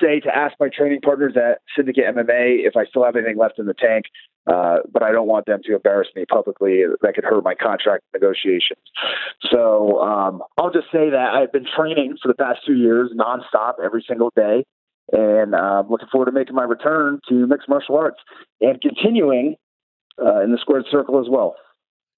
say 0.00 0.20
to 0.20 0.34
ask 0.34 0.54
my 0.58 0.68
training 0.68 1.00
partners 1.02 1.34
at 1.36 1.60
Syndicate 1.76 2.04
MMA 2.14 2.66
if 2.66 2.76
I 2.76 2.84
still 2.86 3.04
have 3.04 3.16
anything 3.16 3.36
left 3.36 3.58
in 3.58 3.66
the 3.66 3.74
tank, 3.74 4.06
uh, 4.46 4.78
but 4.90 5.02
I 5.02 5.12
don't 5.12 5.26
want 5.26 5.46
them 5.46 5.60
to 5.64 5.74
embarrass 5.74 6.08
me 6.14 6.24
publicly. 6.24 6.84
That 7.02 7.14
could 7.14 7.24
hurt 7.24 7.44
my 7.44 7.54
contract 7.54 8.04
negotiations. 8.14 8.80
So 9.50 10.00
um, 10.00 10.42
I'll 10.58 10.72
just 10.72 10.86
say 10.92 11.10
that 11.10 11.34
I've 11.34 11.52
been 11.52 11.66
training 11.76 12.16
for 12.22 12.28
the 12.28 12.34
past 12.34 12.60
two 12.66 12.74
years 12.74 13.10
nonstop 13.16 13.74
every 13.84 14.04
single 14.08 14.32
day 14.34 14.64
and 15.10 15.54
I'm 15.54 15.86
uh, 15.86 15.88
looking 15.88 16.08
forward 16.10 16.26
to 16.26 16.32
making 16.32 16.54
my 16.54 16.64
return 16.64 17.20
to 17.28 17.46
mixed 17.46 17.68
martial 17.68 17.96
arts 17.96 18.18
and 18.60 18.80
continuing 18.80 19.56
uh, 20.20 20.42
in 20.42 20.52
the 20.52 20.58
squared 20.60 20.84
circle 20.90 21.20
as 21.20 21.26
well. 21.28 21.54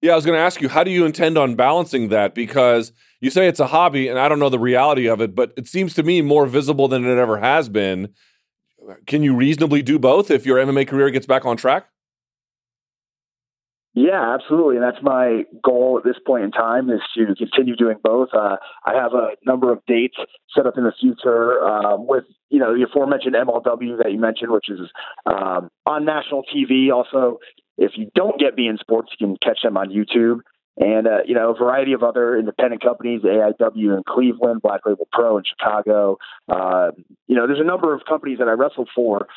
Yeah, 0.01 0.11
I 0.11 0.15
was 0.15 0.25
going 0.25 0.37
to 0.37 0.43
ask 0.43 0.61
you, 0.61 0.69
how 0.69 0.83
do 0.83 0.91
you 0.91 1.05
intend 1.05 1.37
on 1.37 1.55
balancing 1.55 2.09
that? 2.09 2.35
Because 2.35 2.91
you 3.21 3.31
say 3.31 3.47
it's 3.47 3.59
a 3.59 3.67
hobby, 3.67 4.07
and 4.07 4.19
I 4.19 4.29
don't 4.29 4.39
know 4.39 4.49
the 4.49 4.59
reality 4.59 5.07
of 5.07 5.21
it, 5.21 5.33
but 5.33 5.53
it 5.57 5.67
seems 5.67 5.93
to 5.95 6.03
me 6.03 6.21
more 6.21 6.45
visible 6.45 6.87
than 6.87 7.05
it 7.05 7.17
ever 7.17 7.37
has 7.37 7.69
been. 7.69 8.13
Can 9.07 9.23
you 9.23 9.35
reasonably 9.35 9.81
do 9.81 9.97
both 9.97 10.29
if 10.29 10.45
your 10.45 10.57
MMA 10.57 10.87
career 10.87 11.09
gets 11.09 11.25
back 11.25 11.45
on 11.45 11.57
track? 11.57 11.87
Yeah, 13.95 14.35
absolutely. 14.35 14.75
And 14.75 14.83
that's 14.83 15.01
my 15.01 15.45
goal 15.63 15.97
at 15.97 16.03
this 16.03 16.21
point 16.27 16.43
in 16.43 16.51
time 16.51 16.89
is 16.89 16.99
to 17.15 17.33
continue 17.33 17.77
doing 17.77 17.95
both. 18.03 18.27
Uh, 18.33 18.57
I 18.85 18.93
have 18.93 19.13
a 19.13 19.29
number 19.45 19.71
of 19.71 19.79
dates 19.87 20.17
set 20.53 20.67
up 20.67 20.77
in 20.77 20.83
the 20.83 20.91
future 20.99 21.63
um, 21.63 22.05
with, 22.05 22.25
you 22.49 22.59
know, 22.59 22.77
the 22.77 22.83
aforementioned 22.83 23.35
MLW 23.35 24.03
that 24.03 24.11
you 24.11 24.19
mentioned, 24.19 24.51
which 24.51 24.69
is 24.69 24.81
um, 25.25 25.69
on 25.85 26.03
national 26.03 26.43
TV. 26.53 26.91
Also, 26.93 27.39
if 27.77 27.93
you 27.95 28.11
don't 28.13 28.37
get 28.37 28.57
beIN 28.57 28.79
Sports, 28.79 29.13
you 29.17 29.27
can 29.27 29.37
catch 29.37 29.59
them 29.63 29.77
on 29.77 29.89
YouTube. 29.89 30.39
And, 30.77 31.07
uh, 31.07 31.19
you 31.25 31.33
know, 31.33 31.51
a 31.51 31.57
variety 31.57 31.93
of 31.93 32.03
other 32.03 32.37
independent 32.37 32.83
companies, 32.83 33.21
AIW 33.21 33.95
in 33.95 34.03
Cleveland, 34.05 34.61
Black 34.61 34.81
Label 34.85 35.07
Pro 35.13 35.37
in 35.37 35.45
Chicago. 35.45 36.17
Uh, 36.49 36.91
you 37.27 37.35
know, 37.37 37.47
there's 37.47 37.61
a 37.61 37.65
number 37.65 37.95
of 37.95 38.01
companies 38.03 38.39
that 38.39 38.49
I 38.49 38.51
wrestled 38.51 38.89
for 38.93 39.27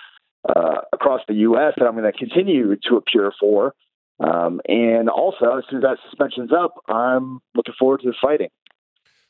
uh, 0.48 0.80
across 0.92 1.20
the 1.28 1.34
U.S. 1.34 1.74
that 1.76 1.86
I'm 1.86 1.96
going 1.96 2.10
to 2.10 2.18
continue 2.18 2.74
to 2.88 2.96
appear 2.96 3.32
for. 3.38 3.72
Um, 4.20 4.60
and 4.66 5.08
also, 5.08 5.58
as 5.58 5.64
soon 5.70 5.78
as 5.78 5.82
that 5.82 5.98
suspension's 6.08 6.50
up, 6.52 6.74
I'm 6.88 7.40
looking 7.54 7.74
forward 7.78 8.00
to 8.02 8.12
fighting. 8.20 8.48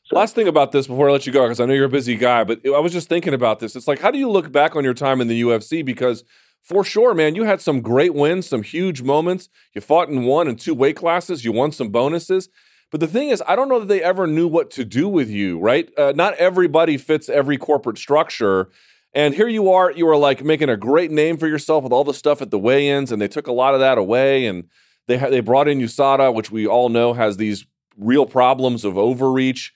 So. 0.04 0.16
Last 0.16 0.34
thing 0.34 0.48
about 0.48 0.72
this 0.72 0.86
before 0.86 1.10
I 1.10 1.12
let 1.12 1.26
you 1.26 1.32
go, 1.32 1.42
because 1.42 1.60
I 1.60 1.66
know 1.66 1.74
you're 1.74 1.84
a 1.84 1.90
busy 1.90 2.16
guy, 2.16 2.42
but 2.44 2.60
I 2.66 2.78
was 2.78 2.92
just 2.92 3.10
thinking 3.10 3.34
about 3.34 3.58
this. 3.58 3.76
It's 3.76 3.86
like, 3.86 3.98
how 3.98 4.10
do 4.10 4.18
you 4.18 4.30
look 4.30 4.50
back 4.50 4.74
on 4.74 4.82
your 4.82 4.94
time 4.94 5.20
in 5.20 5.28
the 5.28 5.42
UFC? 5.42 5.84
Because 5.84 6.24
for 6.62 6.82
sure, 6.82 7.12
man, 7.12 7.34
you 7.34 7.44
had 7.44 7.60
some 7.60 7.82
great 7.82 8.14
wins, 8.14 8.46
some 8.46 8.62
huge 8.62 9.02
moments. 9.02 9.50
You 9.74 9.82
fought 9.82 10.08
in 10.08 10.24
one 10.24 10.48
and 10.48 10.58
two 10.58 10.74
weight 10.74 10.96
classes, 10.96 11.44
you 11.44 11.52
won 11.52 11.72
some 11.72 11.90
bonuses. 11.90 12.48
But 12.90 13.00
the 13.00 13.06
thing 13.06 13.28
is, 13.28 13.42
I 13.46 13.54
don't 13.54 13.68
know 13.68 13.80
that 13.80 13.88
they 13.88 14.02
ever 14.02 14.26
knew 14.26 14.48
what 14.48 14.70
to 14.72 14.84
do 14.84 15.08
with 15.08 15.28
you, 15.28 15.58
right? 15.58 15.90
Uh, 15.98 16.12
not 16.16 16.34
everybody 16.34 16.96
fits 16.96 17.28
every 17.28 17.58
corporate 17.58 17.98
structure. 17.98 18.70
And 19.14 19.34
here 19.34 19.48
you 19.48 19.70
are, 19.72 19.90
you 19.90 20.06
were 20.06 20.16
like 20.16 20.44
making 20.44 20.68
a 20.68 20.76
great 20.76 21.10
name 21.10 21.38
for 21.38 21.48
yourself 21.48 21.82
with 21.82 21.92
all 21.92 22.04
the 22.04 22.14
stuff 22.14 22.42
at 22.42 22.50
the 22.50 22.58
weigh-ins, 22.58 23.10
and 23.10 23.20
they 23.20 23.28
took 23.28 23.46
a 23.46 23.52
lot 23.52 23.74
of 23.74 23.80
that 23.80 23.98
away, 23.98 24.46
and 24.46 24.64
they 25.06 25.16
ha- 25.16 25.30
they 25.30 25.40
brought 25.40 25.68
in 25.68 25.78
USADA, 25.78 26.34
which 26.34 26.50
we 26.50 26.66
all 26.66 26.88
know 26.88 27.14
has 27.14 27.36
these 27.38 27.66
real 27.96 28.26
problems 28.26 28.84
of 28.84 28.98
overreach. 28.98 29.72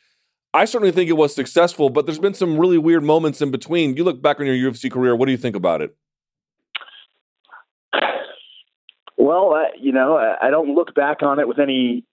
I 0.55 0.67
certainly 0.67 0.93
think 0.93 1.09
it 1.09 1.15
was 1.15 1.35
successful, 1.35 1.89
but 1.89 2.05
there's 2.05 2.19
been 2.19 2.35
some 2.35 2.59
really 2.59 2.77
weird 2.77 3.03
moments 3.03 3.41
in 3.41 3.51
between. 3.51 3.97
You 3.97 4.05
look 4.05 4.21
back 4.21 4.39
on 4.39 4.47
your 4.47 4.55
UFC 4.55 4.91
career, 4.91 5.17
what 5.17 5.27
do 5.27 5.33
you 5.33 5.39
think 5.39 5.57
about 5.57 5.81
it? 5.81 5.97
Well, 9.17 9.55
uh, 9.55 9.71
you 9.81 9.93
know, 9.93 10.17
I 10.17 10.51
don't 10.51 10.75
look 10.75 10.95
back 10.95 11.23
on 11.23 11.39
it 11.39 11.49
with 11.49 11.59
any 11.59 12.05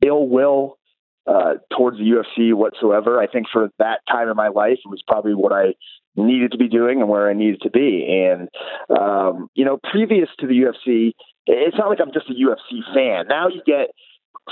ill 0.00 0.26
will 0.26 0.78
uh, 1.26 1.54
towards 1.76 1.98
the 1.98 2.04
UFC 2.04 2.54
whatsoever. 2.54 3.20
I 3.20 3.26
think 3.26 3.46
for 3.52 3.70
that 3.78 4.00
time 4.10 4.28
in 4.28 4.36
my 4.36 4.48
life, 4.48 4.78
it 4.84 4.88
was 4.88 5.02
probably 5.06 5.34
what 5.34 5.52
I 5.52 5.74
needed 6.16 6.52
to 6.52 6.58
be 6.58 6.68
doing 6.68 7.00
and 7.00 7.08
where 7.08 7.28
I 7.28 7.34
needed 7.34 7.62
to 7.62 7.70
be. 7.70 8.26
And, 8.28 8.48
um, 8.96 9.48
you 9.54 9.64
know, 9.64 9.78
previous 9.90 10.28
to 10.40 10.46
the 10.46 10.54
UFC, 10.54 11.12
it's 11.46 11.76
not 11.76 11.88
like 11.88 12.00
I'm 12.00 12.12
just 12.12 12.30
a 12.30 12.32
UFC 12.32 12.80
fan. 12.94 13.26
Now 13.28 13.48
you 13.48 13.62
get 13.66 13.88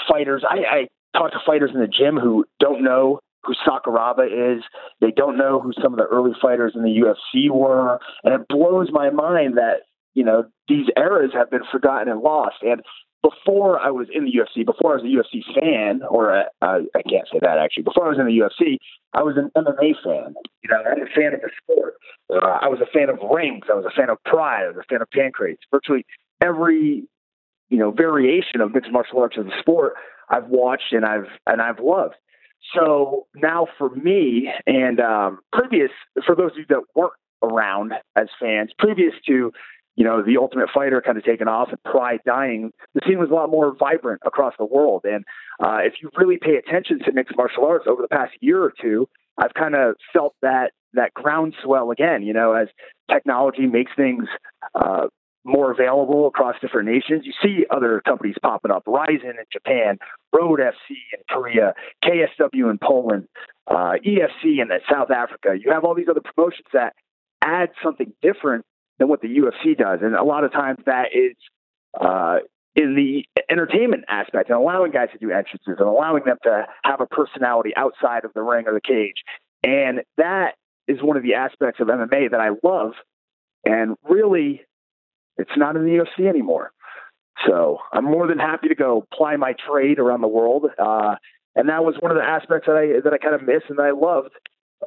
fighters. 0.09 0.44
I, 0.49 0.57
I 0.57 1.19
talk 1.19 1.32
to 1.32 1.39
fighters 1.44 1.70
in 1.74 1.81
the 1.81 1.86
gym 1.86 2.16
who 2.16 2.44
don't 2.59 2.82
know 2.82 3.20
who 3.44 3.55
Sakuraba 3.66 4.57
is. 4.57 4.62
They 5.01 5.11
don't 5.11 5.36
know 5.36 5.61
who 5.61 5.73
some 5.82 5.93
of 5.93 5.99
the 5.99 6.07
early 6.07 6.32
fighters 6.40 6.73
in 6.74 6.82
the 6.82 6.89
UFC 6.89 7.51
were. 7.51 7.99
And 8.24 8.35
it 8.35 8.49
blows 8.49 8.89
my 8.90 9.11
mind 9.11 9.57
that, 9.57 9.81
you 10.15 10.24
know, 10.24 10.44
these 10.69 10.86
eras 10.97 11.32
have 11.35 11.51
been 11.51 11.65
forgotten 11.70 12.09
and 12.09 12.20
lost. 12.20 12.57
And 12.62 12.82
before 13.23 13.81
I 13.81 13.90
was 13.90 14.09
in 14.12 14.24
the 14.24 14.32
UFC, 14.32 14.66
before 14.66 14.93
I 14.93 15.03
was 15.03 15.05
a 15.05 15.07
UFC 15.07 15.43
fan, 15.55 16.03
or 16.09 16.36
uh, 16.36 16.44
I 16.61 17.03
can't 17.09 17.28
say 17.32 17.39
that 17.40 17.59
actually, 17.59 17.85
before 17.85 18.07
I 18.07 18.09
was 18.11 18.19
in 18.19 18.27
the 18.27 18.32
UFC, 18.32 18.78
I 19.15 19.23
was 19.23 19.36
an 19.36 19.51
MMA 19.57 19.94
fan. 20.05 20.35
You 20.62 20.70
know, 20.70 20.82
I'm 20.85 21.03
a 21.03 21.07
fan 21.15 21.35
of 21.35 21.40
the 21.40 21.51
sport. 21.62 21.94
Uh, 22.31 22.59
I 22.61 22.69
was 22.69 22.81
a 22.81 22.86
fan 22.86 23.09
of 23.09 23.19
rings. 23.31 23.65
I 23.70 23.74
was 23.74 23.85
a 23.85 23.94
fan 23.94 24.11
of 24.11 24.23
pride. 24.24 24.65
I 24.65 24.69
was 24.69 24.77
a 24.78 24.89
fan 24.89 25.03
of 25.03 25.09
Pancrase. 25.11 25.59
Virtually 25.70 26.05
every, 26.43 27.05
you 27.70 27.78
know, 27.78 27.90
variation 27.90 28.61
of 28.61 28.74
mixed 28.74 28.90
martial 28.90 29.20
arts 29.20 29.36
as 29.39 29.47
a 29.47 29.61
sport, 29.61 29.94
I've 30.28 30.49
watched 30.49 30.93
and 30.93 31.05
I've 31.05 31.28
and 31.47 31.62
I've 31.62 31.78
loved. 31.81 32.15
So 32.74 33.27
now 33.35 33.66
for 33.78 33.90
me, 33.90 34.51
and 34.66 35.01
um, 35.01 35.40
previous 35.53 35.90
for 36.27 36.35
those 36.35 36.53
of 36.53 36.59
you 36.59 36.66
that 36.69 36.82
weren't 36.94 37.12
around 37.43 37.93
as 38.16 38.28
fans, 38.40 38.70
previous 38.78 39.15
to 39.27 39.53
you 39.97 40.05
know, 40.05 40.23
the 40.23 40.39
Ultimate 40.39 40.70
Fighter 40.73 41.02
kind 41.05 41.19
of 41.19 41.24
taken 41.24 41.48
off 41.48 41.69
and 41.69 41.82
Pride 41.85 42.20
dying, 42.24 42.73
the 42.94 43.01
scene 43.06 43.19
was 43.19 43.31
a 43.31 43.35
lot 43.35 43.51
more 43.51 43.74
vibrant 43.78 44.23
across 44.24 44.55
the 44.59 44.64
world. 44.64 45.02
And 45.05 45.24
uh, 45.62 45.78
if 45.82 45.94
you 46.01 46.10
really 46.16 46.39
pay 46.39 46.56
attention 46.56 47.01
to 47.01 47.12
mixed 47.12 47.36
martial 47.36 47.64
arts 47.64 47.86
over 47.86 48.01
the 48.01 48.09
past 48.09 48.32
year 48.40 48.62
or 48.62 48.73
two, 48.81 49.09
I've 49.36 49.55
kind 49.55 49.74
of 49.74 49.97
felt 50.12 50.35
that 50.43 50.73
that 50.94 51.14
groundswell 51.14 51.90
again. 51.90 52.23
You 52.23 52.32
know, 52.32 52.52
as 52.52 52.69
technology 53.10 53.66
makes 53.66 53.93
things 53.97 54.24
uh, 54.74 55.09
more 55.44 55.73
available 55.73 56.27
across 56.27 56.55
different 56.60 56.89
nations, 56.89 57.24
you 57.24 57.32
see 57.43 57.64
other 57.70 58.02
companies 58.06 58.36
popping 58.43 58.70
up: 58.70 58.85
Rizin 58.86 59.31
in 59.31 59.44
Japan, 59.51 59.98
Road 60.32 60.60
FC 60.60 60.97
in 61.12 61.20
Korea, 61.28 61.74
KSW 62.05 62.70
in 62.70 62.78
Poland, 62.82 63.27
uh, 63.66 63.94
EFC 64.05 64.60
in 64.60 64.69
South 64.90 65.10
Africa. 65.10 65.56
You 65.59 65.73
have 65.73 65.85
all 65.85 65.94
these 65.94 66.09
other 66.10 66.20
promotions 66.20 66.66
that 66.73 66.94
add 67.43 67.70
something 67.82 68.12
different 68.23 68.64
than 69.03 69.09
what 69.09 69.20
the 69.20 69.29
UFC 69.29 69.77
does. 69.77 69.99
And 70.01 70.15
a 70.15 70.23
lot 70.23 70.45
of 70.45 70.53
times 70.53 70.79
that 70.87 71.07
is 71.12 71.37
uh, 72.01 72.37
in 72.77 72.95
the 72.95 73.24
entertainment 73.51 74.05
aspect 74.09 74.49
and 74.49 74.57
allowing 74.57 74.93
guys 74.93 75.09
to 75.12 75.19
do 75.19 75.33
entrances 75.33 75.77
and 75.77 75.81
allowing 75.81 76.23
them 76.24 76.37
to 76.45 76.66
have 76.85 77.01
a 77.01 77.07
personality 77.07 77.73
outside 77.77 78.24
of 78.24 78.33
the 78.33 78.43
ring 78.43 78.66
or 78.69 78.74
the 78.74 78.81
cage. 78.81 79.24
And 79.65 80.03
that 80.19 80.53
is 80.87 81.03
one 81.03 81.16
of 81.16 81.24
the 81.24 81.35
aspects 81.35 81.81
of 81.81 81.89
MMA 81.89 82.31
that 82.31 82.41
I 82.41 82.51
love. 82.62 82.93
And 83.65 83.97
really, 84.09 84.62
it's 85.37 85.51
not 85.57 85.74
in 85.74 85.85
the 85.85 86.05
UFC 86.05 86.29
anymore. 86.29 86.70
So 87.45 87.79
I'm 87.93 88.05
more 88.05 88.29
than 88.29 88.39
happy 88.39 88.69
to 88.69 88.77
go 88.77 89.05
ply 89.12 89.35
my 89.35 89.55
trade 89.69 89.99
around 89.99 90.20
the 90.20 90.29
world. 90.29 90.66
Uh, 90.79 91.16
and 91.57 91.69
that 91.70 91.85
was 91.85 91.97
one 91.99 92.12
of 92.12 92.16
the 92.16 92.23
aspects 92.23 92.69
that 92.69 92.77
I 92.77 93.01
that 93.03 93.12
I 93.12 93.19
kind 93.19 93.35
of 93.35 93.43
miss 93.43 93.62
and 93.69 93.79
that 93.79 93.87
I 93.87 93.91
loved 93.91 94.31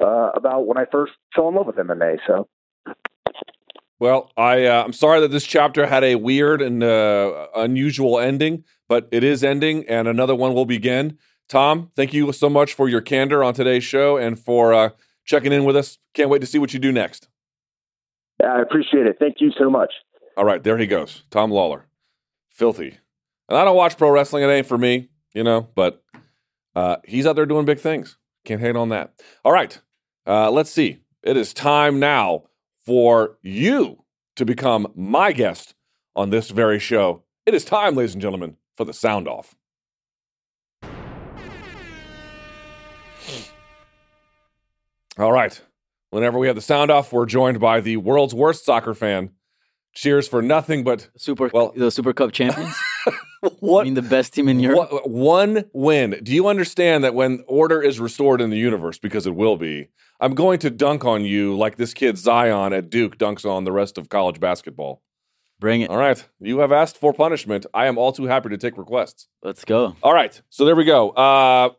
uh, 0.00 0.30
about 0.34 0.66
when 0.66 0.78
I 0.78 0.86
first 0.90 1.12
fell 1.34 1.48
in 1.48 1.54
love 1.54 1.66
with 1.66 1.76
MMA. 1.76 2.18
So 2.26 2.48
well, 3.98 4.30
I 4.36 4.66
uh, 4.66 4.84
I'm 4.84 4.92
sorry 4.92 5.20
that 5.20 5.30
this 5.30 5.46
chapter 5.46 5.86
had 5.86 6.04
a 6.04 6.16
weird 6.16 6.60
and 6.60 6.82
uh, 6.82 7.46
unusual 7.54 8.18
ending, 8.18 8.64
but 8.88 9.08
it 9.10 9.24
is 9.24 9.42
ending, 9.42 9.84
and 9.88 10.06
another 10.06 10.34
one 10.34 10.52
will 10.54 10.66
begin. 10.66 11.18
Tom, 11.48 11.90
thank 11.96 12.12
you 12.12 12.32
so 12.32 12.50
much 12.50 12.74
for 12.74 12.88
your 12.88 13.00
candor 13.00 13.42
on 13.42 13.54
today's 13.54 13.84
show 13.84 14.16
and 14.16 14.38
for 14.38 14.74
uh, 14.74 14.90
checking 15.24 15.52
in 15.52 15.64
with 15.64 15.76
us. 15.76 15.98
Can't 16.12 16.28
wait 16.28 16.40
to 16.40 16.46
see 16.46 16.58
what 16.58 16.74
you 16.74 16.80
do 16.80 16.92
next. 16.92 17.28
I 18.44 18.60
appreciate 18.60 19.06
it. 19.06 19.16
Thank 19.18 19.36
you 19.40 19.50
so 19.58 19.70
much. 19.70 19.92
All 20.36 20.44
right, 20.44 20.62
there 20.62 20.76
he 20.76 20.86
goes, 20.86 21.22
Tom 21.30 21.50
Lawlor, 21.50 21.84
filthy. 22.50 22.98
And 23.48 23.56
I 23.56 23.64
don't 23.64 23.76
watch 23.76 23.96
pro 23.96 24.10
wrestling; 24.10 24.42
it 24.42 24.48
ain't 24.48 24.66
for 24.66 24.76
me, 24.76 25.08
you 25.32 25.42
know. 25.42 25.68
But 25.74 26.02
uh, 26.74 26.96
he's 27.04 27.26
out 27.26 27.36
there 27.36 27.46
doing 27.46 27.64
big 27.64 27.78
things. 27.78 28.18
Can't 28.44 28.60
hate 28.60 28.76
on 28.76 28.90
that. 28.90 29.14
All 29.42 29.52
right, 29.52 29.80
uh, 30.26 30.50
let's 30.50 30.70
see. 30.70 30.98
It 31.22 31.38
is 31.38 31.54
time 31.54 31.98
now 31.98 32.44
for 32.86 33.36
you 33.42 34.04
to 34.36 34.44
become 34.44 34.86
my 34.94 35.32
guest 35.32 35.74
on 36.14 36.30
this 36.30 36.50
very 36.50 36.78
show. 36.78 37.24
It 37.44 37.52
is 37.54 37.64
time, 37.64 37.94
ladies 37.96 38.14
and 38.14 38.22
gentlemen, 38.22 38.56
for 38.76 38.84
the 38.84 38.92
sound 38.94 39.28
off. 39.28 39.54
All 45.18 45.32
right. 45.32 45.60
Whenever 46.10 46.38
we 46.38 46.46
have 46.46 46.56
the 46.56 46.62
sound 46.62 46.90
off, 46.90 47.12
we're 47.12 47.26
joined 47.26 47.58
by 47.60 47.80
the 47.80 47.96
world's 47.96 48.34
worst 48.34 48.64
soccer 48.64 48.94
fan. 48.94 49.30
Cheers 49.94 50.28
for 50.28 50.42
nothing 50.42 50.84
but 50.84 51.08
Super 51.16 51.50
Well- 51.52 51.72
the 51.74 51.90
Super 51.90 52.12
Cup 52.12 52.32
champions. 52.32 52.74
I 53.80 53.84
mean, 53.84 53.94
the 53.94 54.02
best 54.02 54.34
team 54.34 54.48
in 54.48 54.60
Europe. 54.60 54.92
What- 54.92 55.10
one 55.10 55.64
win. 55.72 56.18
Do 56.22 56.32
you 56.32 56.48
understand 56.48 57.04
that 57.04 57.14
when 57.14 57.44
order 57.46 57.82
is 57.82 58.00
restored 58.00 58.40
in 58.40 58.50
the 58.50 58.56
universe, 58.56 58.98
because 58.98 59.26
it 59.26 59.34
will 59.34 59.56
be, 59.56 59.88
I'm 60.20 60.34
going 60.34 60.58
to 60.60 60.70
dunk 60.70 61.04
on 61.04 61.24
you 61.24 61.56
like 61.56 61.76
this 61.76 61.92
kid 61.94 62.16
Zion 62.18 62.72
at 62.72 62.90
Duke 62.90 63.18
dunks 63.18 63.44
on 63.44 63.64
the 63.64 63.72
rest 63.72 63.98
of 63.98 64.08
college 64.08 64.40
basketball. 64.40 65.02
Bring 65.58 65.80
it. 65.80 65.90
All 65.90 65.96
right. 65.96 66.22
You 66.40 66.58
have 66.58 66.72
asked 66.72 66.98
for 66.98 67.12
punishment. 67.12 67.64
I 67.72 67.86
am 67.86 67.96
all 67.96 68.12
too 68.12 68.24
happy 68.24 68.50
to 68.50 68.58
take 68.58 68.76
requests. 68.76 69.28
Let's 69.42 69.64
go. 69.64 69.96
All 70.02 70.12
right. 70.12 70.40
So 70.50 70.64
there 70.64 70.76
we 70.76 70.84
go. 70.84 71.10
Uh, 71.10 71.70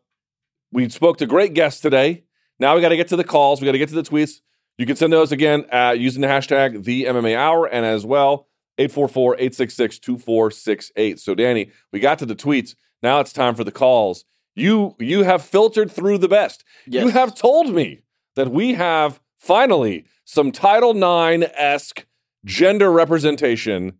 we 0.72 0.90
spoke 0.90 1.18
to 1.18 1.28
great 1.28 1.54
guests 1.54 1.80
today. 1.80 2.24
Now 2.60 2.76
we 2.76 2.82
got 2.82 2.90
to 2.90 2.98
get 2.98 3.10
to 3.10 3.16
the 3.16 3.24
calls. 3.24 3.62
We 3.62 3.66
got 3.66 3.74
to 3.74 3.78
get 3.78 3.90
to 3.90 3.96
the 3.96 4.04
tweets. 4.04 4.42
You 4.78 4.86
can 4.86 4.96
send 4.96 5.14
those 5.14 5.32
again 5.32 5.66
uh, 5.72 5.96
using 5.98 6.22
the 6.22 6.28
hashtag 6.28 6.84
the 6.84 7.06
MMA 7.06 7.36
Hour 7.36 7.66
and 7.66 7.86
as 7.86 8.06
well 8.06 8.47
844-866-2468. 8.78 11.20
So 11.20 11.36
Danny, 11.36 11.72
we 11.92 12.00
got 12.00 12.20
to 12.20 12.26
the 12.26 12.36
tweets. 12.36 12.76
Now 13.04 13.20
it's 13.20 13.34
time 13.34 13.56
for 13.56 13.64
the 13.64 13.72
calls. 13.72 14.26
You 14.56 14.96
you 15.00 15.24
have 15.24 15.44
filtered 15.44 15.92
through 15.92 16.18
the 16.18 16.28
best. 16.28 16.64
You 16.88 17.10
have 17.10 17.36
told 17.36 17.74
me 17.74 18.02
that 18.36 18.50
we 18.52 18.74
have 18.74 19.20
finally 19.38 20.06
some 20.26 20.52
Title 20.52 20.92
IX 20.96 21.46
esque 21.56 22.06
gender 22.44 22.92
representation 22.92 23.94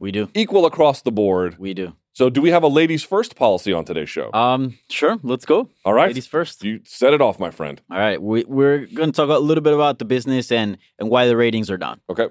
We 0.00 0.10
do. 0.12 0.30
equal 0.34 0.64
across 0.64 1.02
the 1.02 1.12
board. 1.12 1.56
We 1.58 1.74
do. 1.74 1.94
So 2.14 2.30
do 2.30 2.40
we 2.40 2.50
have 2.50 2.62
a 2.64 2.68
ladies 2.68 3.04
first 3.04 3.36
policy 3.36 3.72
on 3.72 3.84
today's 3.84 4.10
show? 4.10 4.32
Um, 4.32 4.78
sure. 4.90 5.18
Let's 5.22 5.44
go. 5.44 5.68
All 5.84 5.92
right. 5.92 6.08
Ladies 6.08 6.26
first. 6.26 6.64
You 6.64 6.80
set 6.84 7.12
it 7.12 7.20
off, 7.20 7.38
my 7.38 7.50
friend. 7.50 7.80
All 7.90 7.98
right. 7.98 8.20
We, 8.20 8.42
we're 8.44 8.86
going 8.86 9.12
to 9.12 9.16
talk 9.16 9.28
a 9.28 9.38
little 9.38 9.62
bit 9.62 9.72
about 9.74 9.98
the 10.00 10.04
business 10.04 10.50
and 10.50 10.78
and 10.98 11.10
why 11.10 11.26
the 11.26 11.36
ratings 11.36 11.70
are 11.70 11.76
down. 11.76 12.00
Okay. 12.10 12.26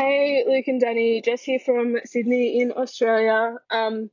Hey, 0.00 0.44
Luke 0.48 0.66
and 0.66 0.80
Danny, 0.80 1.20
Jess 1.20 1.42
here 1.42 1.58
from 1.58 1.98
Sydney 2.06 2.58
in 2.58 2.72
Australia. 2.72 3.56
Um, 3.70 4.10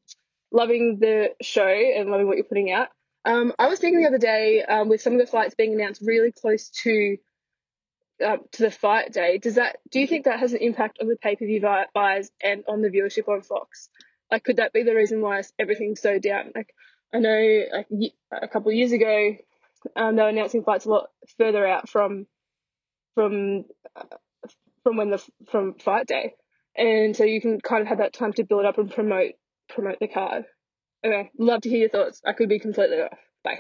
loving 0.51 0.97
the 0.99 1.29
show 1.41 1.65
and 1.65 2.09
loving 2.09 2.27
what 2.27 2.35
you're 2.35 2.43
putting 2.43 2.73
out. 2.73 2.89
Um, 3.23 3.53
I 3.57 3.69
was 3.69 3.79
thinking 3.79 4.01
the 4.01 4.09
other 4.09 4.17
day 4.17 4.61
um, 4.63 4.89
with 4.89 5.01
some 5.01 5.13
of 5.13 5.19
the 5.19 5.27
fights 5.27 5.55
being 5.55 5.73
announced 5.73 6.01
really 6.05 6.33
close 6.33 6.71
to 6.83 7.15
uh, 8.21 8.35
to 8.51 8.63
the 8.63 8.69
fight 8.69 9.13
day. 9.13 9.37
Does 9.37 9.55
that? 9.55 9.77
Do 9.89 10.01
you 10.01 10.07
think 10.07 10.25
that 10.25 10.41
has 10.41 10.51
an 10.51 10.59
impact 10.59 10.97
on 10.99 11.07
the 11.07 11.15
pay 11.15 11.37
per 11.37 11.45
view 11.45 11.61
buys 11.93 12.31
and 12.43 12.65
on 12.67 12.81
the 12.81 12.89
viewership 12.89 13.29
on 13.29 13.41
Fox? 13.41 13.87
Like, 14.29 14.43
could 14.43 14.57
that 14.57 14.73
be 14.73 14.83
the 14.83 14.93
reason 14.93 15.21
why 15.21 15.41
everything's 15.57 16.01
so 16.01 16.19
down? 16.19 16.51
Like, 16.53 16.75
I 17.13 17.19
know 17.19 17.63
like 17.71 17.87
a 18.29 18.49
couple 18.49 18.71
of 18.71 18.75
years 18.75 18.91
ago, 18.91 19.37
um, 19.95 20.17
they 20.17 20.21
were 20.21 20.27
announcing 20.27 20.65
fights 20.65 20.83
a 20.83 20.89
lot 20.89 21.11
further 21.37 21.65
out 21.65 21.87
from 21.87 22.27
from 23.15 23.63
from 24.87 24.95
when 24.95 25.09
the 25.09 25.21
from 25.51 25.73
fight 25.79 26.07
day, 26.07 26.33
and 26.77 27.13
so 27.15 27.25
you 27.25 27.41
can 27.41 27.59
kind 27.59 27.81
of 27.81 27.87
have 27.89 27.97
that 27.97 28.13
time 28.13 28.31
to 28.33 28.43
build 28.45 28.65
up 28.65 28.77
and 28.77 28.89
promote 28.89 29.33
promote 29.69 29.97
the 29.99 30.07
card. 30.07 30.45
Okay, 31.05 31.29
love 31.37 31.61
to 31.61 31.69
hear 31.69 31.79
your 31.79 31.89
thoughts. 31.89 32.21
I 32.25 32.31
could 32.31 32.47
be 32.47 32.57
completely 32.59 32.97
off. 32.97 33.17
Bye. 33.43 33.59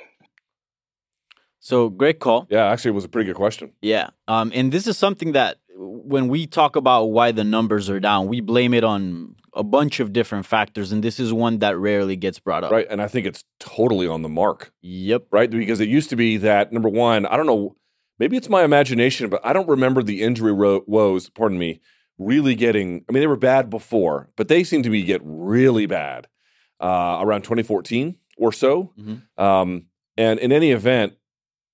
So 1.59 1.89
great 1.89 2.19
call. 2.19 2.47
Yeah, 2.49 2.65
actually, 2.71 2.89
it 2.89 2.95
was 2.95 3.03
a 3.03 3.09
pretty 3.09 3.27
good 3.27 3.35
question. 3.35 3.73
Yeah. 3.81 4.11
Um, 4.29 4.51
and 4.55 4.71
this 4.71 4.87
is 4.87 4.97
something 4.97 5.33
that 5.33 5.57
when 5.75 6.29
we 6.29 6.47
talk 6.47 6.77
about 6.77 7.05
why 7.07 7.33
the 7.33 7.43
numbers 7.43 7.89
are 7.89 7.99
down, 7.99 8.27
we 8.27 8.39
blame 8.39 8.73
it 8.73 8.85
on 8.85 9.35
a 9.53 9.63
bunch 9.63 9.99
of 9.99 10.13
different 10.13 10.45
factors, 10.45 10.91
and 10.93 11.03
this 11.03 11.19
is 11.19 11.33
one 11.33 11.59
that 11.59 11.77
rarely 11.77 12.15
gets 12.15 12.39
brought 12.39 12.63
up. 12.63 12.71
Right. 12.71 12.87
And 12.89 13.01
I 13.01 13.07
think 13.09 13.25
it's 13.27 13.43
totally 13.59 14.07
on 14.07 14.21
the 14.21 14.29
mark, 14.29 14.71
Yep. 14.81 15.23
right? 15.31 15.49
Because 15.49 15.81
it 15.81 15.89
used 15.89 16.09
to 16.11 16.15
be 16.15 16.37
that, 16.37 16.71
number 16.71 16.89
one, 16.89 17.25
I 17.25 17.35
don't 17.35 17.47
know, 17.47 17.75
maybe 18.19 18.37
it's 18.37 18.49
my 18.49 18.63
imagination, 18.63 19.29
but 19.29 19.41
I 19.43 19.53
don't 19.53 19.67
remember 19.69 20.01
the 20.03 20.21
injury 20.21 20.53
ro- 20.53 20.83
woes, 20.87 21.29
pardon 21.29 21.57
me, 21.57 21.79
really 22.17 22.55
getting, 22.55 23.05
I 23.07 23.11
mean, 23.11 23.21
they 23.21 23.27
were 23.27 23.35
bad 23.35 23.69
before, 23.69 24.29
but 24.35 24.47
they 24.47 24.63
seem 24.63 24.83
to 24.83 24.89
be 24.89 25.03
get 25.03 25.21
really 25.23 25.85
bad 25.85 26.27
uh, 26.81 27.19
around 27.21 27.43
2014 27.43 28.15
or 28.37 28.51
so. 28.51 28.93
Mhm. 28.99 29.21
Um, 29.39 29.85
and 30.17 30.39
in 30.39 30.51
any 30.51 30.71
event, 30.71 31.13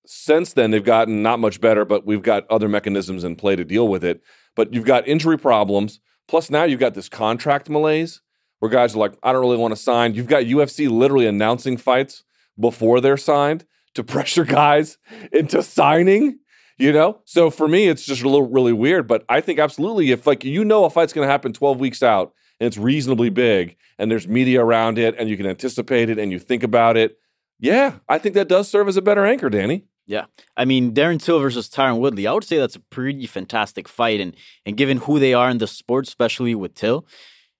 since 0.06 0.53
then 0.53 0.72
they've 0.72 0.84
gotten 0.84 1.22
not 1.24 1.40
much 1.40 1.61
better, 1.61 1.86
but 1.86 2.06
we've 2.06 2.22
got 2.22 2.45
other 2.49 2.68
mechanisms 2.68 3.24
in 3.24 3.36
play 3.38 3.56
to 3.56 3.64
deal 3.64 3.88
with 3.88 4.03
it. 4.03 4.22
But 4.56 4.74
you've 4.74 4.86
got 4.86 5.07
injury 5.07 5.38
problems, 5.38 5.99
plus 6.28 6.49
now 6.49 6.64
you've 6.64 6.80
got 6.80 6.94
this 6.94 7.07
contract 7.10 7.70
malaise 7.70 8.22
where 8.60 8.70
guys 8.70 8.95
are 8.95 8.99
like, 8.99 9.14
I 9.24 9.32
don't 9.32 9.41
really 9.41 9.57
want 9.57 9.74
to 9.74 9.82
sign. 9.82 10.14
You've 10.14 10.28
got 10.28 10.44
UFC 10.44 10.90
literally 10.90 11.26
announcing 11.28 11.78
fights 11.78 12.24
before 12.60 13.02
they're 13.02 13.18
signed 13.18 13.65
to 13.95 14.03
pressure 14.03 14.45
guys 14.45 14.98
into 15.32 15.64
signing. 15.64 16.40
You 16.80 16.91
know, 16.91 17.22
so 17.26 17.52
for 17.52 17.68
me, 17.68 17.88
it's 17.88 18.03
just 18.03 18.24
a 18.24 18.30
little 18.30 18.49
really 18.49 18.74
weird. 18.74 19.07
But 19.07 19.24
I 19.30 19.41
think 19.41 19.60
absolutely, 19.60 20.10
if 20.10 20.26
like 20.26 20.44
you 20.44 20.65
know 20.65 20.86
a 20.86 20.90
fight's 20.90 21.14
to 21.14 21.24
happen 21.24 21.53
12 21.53 21.80
weeks 21.80 22.02
out 22.02 22.34
and 22.60 22.65
it's 22.68 22.78
reasonably 22.78 23.30
big 23.30 23.78
and 23.99 24.10
there's 24.10 24.28
media 24.28 24.64
around 24.64 24.98
it 24.98 25.15
and 25.20 25.30
you 25.30 25.38
can 25.38 25.45
anticipate 25.45 26.10
it 26.10 26.18
and 26.18 26.32
you 26.32 26.40
think 26.40 26.64
about 26.64 26.98
it, 26.98 27.20
yeah, 27.60 27.99
I 28.10 28.18
think 28.18 28.34
that 28.36 28.48
does 28.48 28.68
serve 28.68 28.88
as 28.88 28.98
a 28.98 29.03
better 29.03 29.24
anchor, 29.24 29.52
Danny. 29.52 29.86
Yeah. 30.06 30.26
I 30.57 30.65
mean, 30.65 30.94
Darren 30.94 31.22
Till 31.22 31.40
versus 31.40 31.70
Tyron 31.70 31.99
Woodley, 31.99 32.28
I 32.28 32.34
would 32.34 32.44
say 32.44 32.57
that's 32.57 32.76
a 32.76 32.82
pretty 32.82 33.26
fantastic 33.26 33.88
fight. 33.88 34.20
And 34.20 34.36
and 34.65 34.76
given 34.76 34.98
who 34.98 35.20
they 35.20 35.34
are 35.34 35.49
in 35.49 35.60
the 35.60 35.68
sport, 35.68 36.07
especially 36.07 36.56
with 36.56 36.74
Till, 36.74 37.06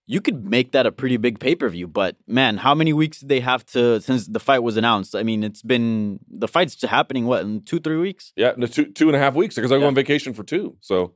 you 0.05 0.19
could 0.21 0.43
make 0.45 0.71
that 0.73 0.85
a 0.85 0.91
pretty 0.91 1.17
big 1.17 1.39
pay 1.39 1.55
per 1.55 1.69
view. 1.69 1.88
But 1.88 2.17
man, 2.27 2.57
how 2.57 2.75
many 2.75 2.91
weeks 2.93 3.19
did 3.19 3.30
they 3.30 3.39
have 3.39 3.65
to 3.67 4.01
since 4.01 4.27
the 4.27 4.39
fight 4.39 4.59
was 4.59 4.77
announced? 4.77 5.15
I 5.15 5.23
mean, 5.23 5.43
it's 5.43 5.61
been 5.61 6.19
the 6.30 6.47
fight's 6.47 6.81
happening 6.81 7.25
what 7.25 7.41
in 7.41 7.61
two, 7.61 7.80
three 7.80 7.97
weeks? 7.97 8.34
Yeah, 8.35 8.53
no, 8.57 8.67
two 8.67 8.85
two 8.85 9.07
and 9.07 9.15
a 9.15 9.19
half 9.19 9.35
weeks 9.35 9.55
because 9.55 9.71
I 9.71 9.75
go 9.75 9.81
Yeah. 9.81 9.88
on 9.88 9.95
vacation 9.95 10.34
for 10.34 10.43
two. 10.43 10.75
So, 10.81 11.13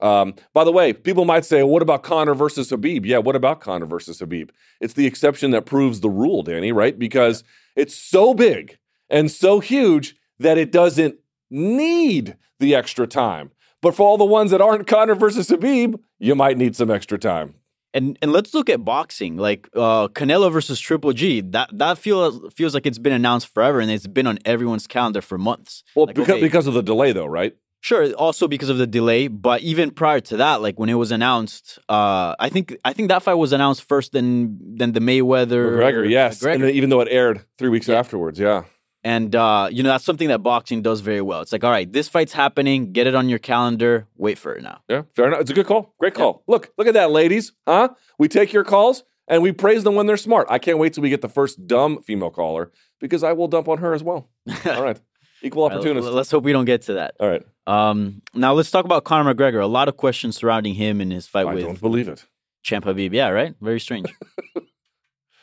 um, 0.00 0.34
by 0.52 0.64
the 0.64 0.72
way, 0.72 0.92
people 0.92 1.24
might 1.24 1.44
say, 1.46 1.62
"What 1.62 1.80
about 1.82 2.02
Conor 2.02 2.34
versus 2.34 2.70
Khabib?" 2.70 3.06
Yeah, 3.06 3.18
what 3.18 3.36
about 3.36 3.60
Conor 3.60 3.86
versus 3.86 4.20
Khabib? 4.20 4.50
It's 4.80 4.94
the 4.94 5.06
exception 5.06 5.50
that 5.52 5.64
proves 5.64 6.00
the 6.00 6.10
rule, 6.10 6.42
Danny. 6.42 6.72
Right? 6.72 6.98
Because 6.98 7.42
it's 7.74 7.94
so 7.94 8.34
big 8.34 8.76
and 9.08 9.30
so 9.30 9.60
huge 9.60 10.14
that 10.38 10.58
it 10.58 10.70
doesn't 10.72 11.16
need 11.50 12.36
the 12.58 12.74
extra 12.74 13.06
time. 13.06 13.50
But 13.80 13.94
for 13.94 14.02
all 14.06 14.18
the 14.18 14.24
ones 14.24 14.50
that 14.50 14.60
aren't 14.60 14.86
Conor 14.86 15.14
versus 15.14 15.48
Khabib, 15.48 15.98
you 16.18 16.34
might 16.34 16.58
need 16.58 16.74
some 16.76 16.90
extra 16.90 17.18
time. 17.18 17.54
And 17.96 18.18
and 18.22 18.30
let's 18.36 18.52
look 18.52 18.68
at 18.68 18.84
boxing, 18.84 19.32
like 19.38 19.68
uh, 19.74 20.08
Canelo 20.08 20.52
versus 20.52 20.78
Triple 20.78 21.12
G. 21.20 21.40
That 21.40 21.68
that 21.82 21.96
feels 22.04 22.32
feels 22.58 22.74
like 22.74 22.84
it's 22.90 22.98
been 23.06 23.14
announced 23.14 23.46
forever, 23.54 23.80
and 23.80 23.90
it's 23.90 24.06
been 24.06 24.26
on 24.26 24.38
everyone's 24.44 24.86
calendar 24.86 25.22
for 25.22 25.38
months. 25.38 25.82
Well, 25.94 26.04
Like, 26.06 26.14
because 26.16 26.34
okay, 26.34 26.40
because 26.48 26.66
of 26.66 26.74
the 26.74 26.82
delay, 26.82 27.12
though, 27.12 27.24
right? 27.40 27.54
Sure, 27.80 28.12
also 28.14 28.48
because 28.48 28.68
of 28.68 28.78
the 28.78 28.86
delay, 28.86 29.28
but 29.28 29.60
even 29.62 29.90
prior 29.92 30.20
to 30.20 30.36
that, 30.38 30.60
like 30.60 30.76
when 30.80 30.88
it 30.88 30.98
was 31.04 31.10
announced, 31.12 31.78
uh, 31.88 32.34
I 32.46 32.48
think 32.48 32.76
I 32.84 32.92
think 32.92 33.08
that 33.10 33.22
fight 33.22 33.34
was 33.34 33.52
announced 33.52 33.82
first 33.88 34.12
than 34.12 34.58
than 34.76 34.92
the 34.92 35.00
Mayweather 35.00 35.64
McGregor, 35.78 36.04
yes, 36.10 36.40
McGregor. 36.40 36.54
and 36.54 36.62
then 36.64 36.70
even 36.74 36.90
though 36.90 37.00
it 37.00 37.08
aired 37.10 37.44
three 37.58 37.68
weeks 37.70 37.88
Yeah. 37.88 37.98
afterwards, 37.98 38.38
yeah. 38.38 38.64
And 39.04 39.34
uh, 39.36 39.68
you 39.70 39.82
know 39.82 39.90
that's 39.90 40.04
something 40.04 40.28
that 40.28 40.38
boxing 40.38 40.82
does 40.82 41.00
very 41.00 41.20
well. 41.20 41.40
It's 41.40 41.52
like, 41.52 41.62
all 41.62 41.70
right, 41.70 41.90
this 41.90 42.08
fight's 42.08 42.32
happening. 42.32 42.92
Get 42.92 43.06
it 43.06 43.14
on 43.14 43.28
your 43.28 43.38
calendar. 43.38 44.08
Wait 44.16 44.36
for 44.36 44.54
it 44.54 44.62
now. 44.62 44.80
Yeah, 44.88 45.02
fair 45.14 45.28
enough. 45.28 45.42
It's 45.42 45.50
a 45.50 45.54
good 45.54 45.66
call. 45.66 45.94
Great 46.00 46.14
call. 46.14 46.42
Look, 46.48 46.72
look 46.76 46.88
at 46.88 46.94
that, 46.94 47.10
ladies. 47.12 47.52
Huh? 47.66 47.90
We 48.18 48.26
take 48.28 48.52
your 48.52 48.64
calls 48.64 49.04
and 49.28 49.42
we 49.42 49.52
praise 49.52 49.84
them 49.84 49.94
when 49.94 50.06
they're 50.06 50.16
smart. 50.16 50.48
I 50.50 50.58
can't 50.58 50.78
wait 50.78 50.94
till 50.94 51.02
we 51.02 51.10
get 51.10 51.20
the 51.22 51.28
first 51.28 51.66
dumb 51.66 52.02
female 52.02 52.30
caller 52.30 52.72
because 53.00 53.22
I 53.22 53.32
will 53.32 53.48
dump 53.48 53.68
on 53.68 53.78
her 53.78 53.94
as 53.94 54.02
well. 54.02 54.28
All 54.66 54.82
right. 54.82 55.00
Equal 55.42 55.64
All 55.64 55.70
right, 55.70 56.02
Let's 56.02 56.30
hope 56.30 56.44
we 56.44 56.52
don't 56.52 56.64
get 56.64 56.82
to 56.82 56.94
that. 56.94 57.14
All 57.20 57.28
right. 57.28 57.42
Um, 57.66 58.22
now 58.34 58.54
let's 58.54 58.70
talk 58.70 58.84
about 58.84 59.04
Conor 59.04 59.34
McGregor. 59.34 59.62
A 59.62 59.66
lot 59.66 59.88
of 59.88 59.96
questions 59.96 60.36
surrounding 60.36 60.74
him 60.74 61.00
and 61.00 61.12
his 61.12 61.26
fight 61.26 61.46
I 61.46 61.54
with 61.54 61.64
don't 61.64 61.80
believe 61.80 62.08
it. 62.08 62.24
Champ 62.62 62.84
Khabib. 62.84 63.12
Yeah, 63.12 63.28
right. 63.28 63.54
Very 63.60 63.78
strange. 63.78 64.12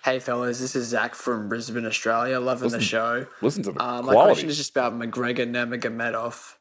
Hey 0.03 0.19
fellas, 0.19 0.59
this 0.59 0.75
is 0.75 0.87
Zach 0.87 1.15
from 1.15 1.47
Brisbane, 1.47 1.85
Australia. 1.85 2.39
Loving 2.39 2.63
Listen- 2.65 2.79
the 2.79 2.85
show. 2.85 3.25
Listen 3.41 3.63
to 3.63 3.71
the 3.71 3.81
Uh, 3.81 4.01
my 4.01 4.11
quality. 4.11 4.33
question 4.33 4.49
is 4.49 4.57
just 4.57 4.71
about 4.71 4.93
McGregor 4.93 5.47
Nurmagomedov. 5.49 6.55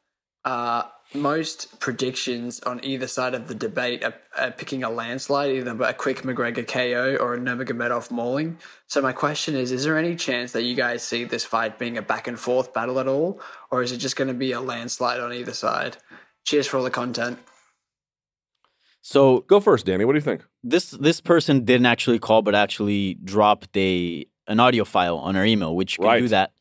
Uh, 0.45 0.83
most 1.13 1.79
predictions 1.81 2.61
on 2.61 2.79
either 2.83 3.05
side 3.05 3.33
of 3.33 3.47
the 3.49 3.53
debate 3.53 4.03
are, 4.03 4.15
are 4.37 4.51
picking 4.51 4.83
a 4.83 4.89
landslide, 4.89 5.51
either 5.51 5.71
a 5.83 5.93
quick 5.93 6.21
McGregor 6.23 6.65
KO 6.65 7.17
or 7.17 7.33
a 7.33 7.37
Nurmagomedov 7.37 8.09
mauling. 8.11 8.57
So 8.87 9.01
my 9.01 9.11
question 9.11 9.55
is: 9.55 9.73
Is 9.73 9.83
there 9.83 9.97
any 9.97 10.15
chance 10.15 10.53
that 10.53 10.63
you 10.63 10.73
guys 10.75 11.03
see 11.03 11.25
this 11.25 11.43
fight 11.43 11.77
being 11.77 11.97
a 11.97 12.01
back 12.01 12.27
and 12.27 12.39
forth 12.39 12.73
battle 12.73 12.97
at 12.99 13.07
all, 13.09 13.41
or 13.71 13.83
is 13.83 13.91
it 13.91 13.97
just 13.97 14.15
going 14.15 14.29
to 14.29 14.33
be 14.33 14.53
a 14.53 14.61
landslide 14.61 15.19
on 15.19 15.33
either 15.33 15.53
side? 15.53 15.97
Cheers 16.45 16.67
for 16.67 16.77
all 16.77 16.83
the 16.83 16.89
content. 16.91 17.39
So 19.05 19.41
Go 19.41 19.59
first, 19.59 19.85
Danny. 19.85 20.05
What 20.05 20.13
do 20.13 20.17
you 20.17 20.21
think? 20.21 20.41
this 20.63 20.91
this 20.91 21.19
person 21.21 21.65
didn't 21.65 21.85
actually 21.85 22.19
call, 22.19 22.41
but 22.41 22.55
actually 22.55 23.15
dropped 23.15 23.75
a 23.77 24.25
an 24.47 24.59
audio 24.59 24.85
file 24.85 25.17
on 25.17 25.35
our 25.35 25.45
email, 25.45 25.75
which 25.75 25.99
can 25.99 26.19
do 26.21 26.27
that. 26.29 26.53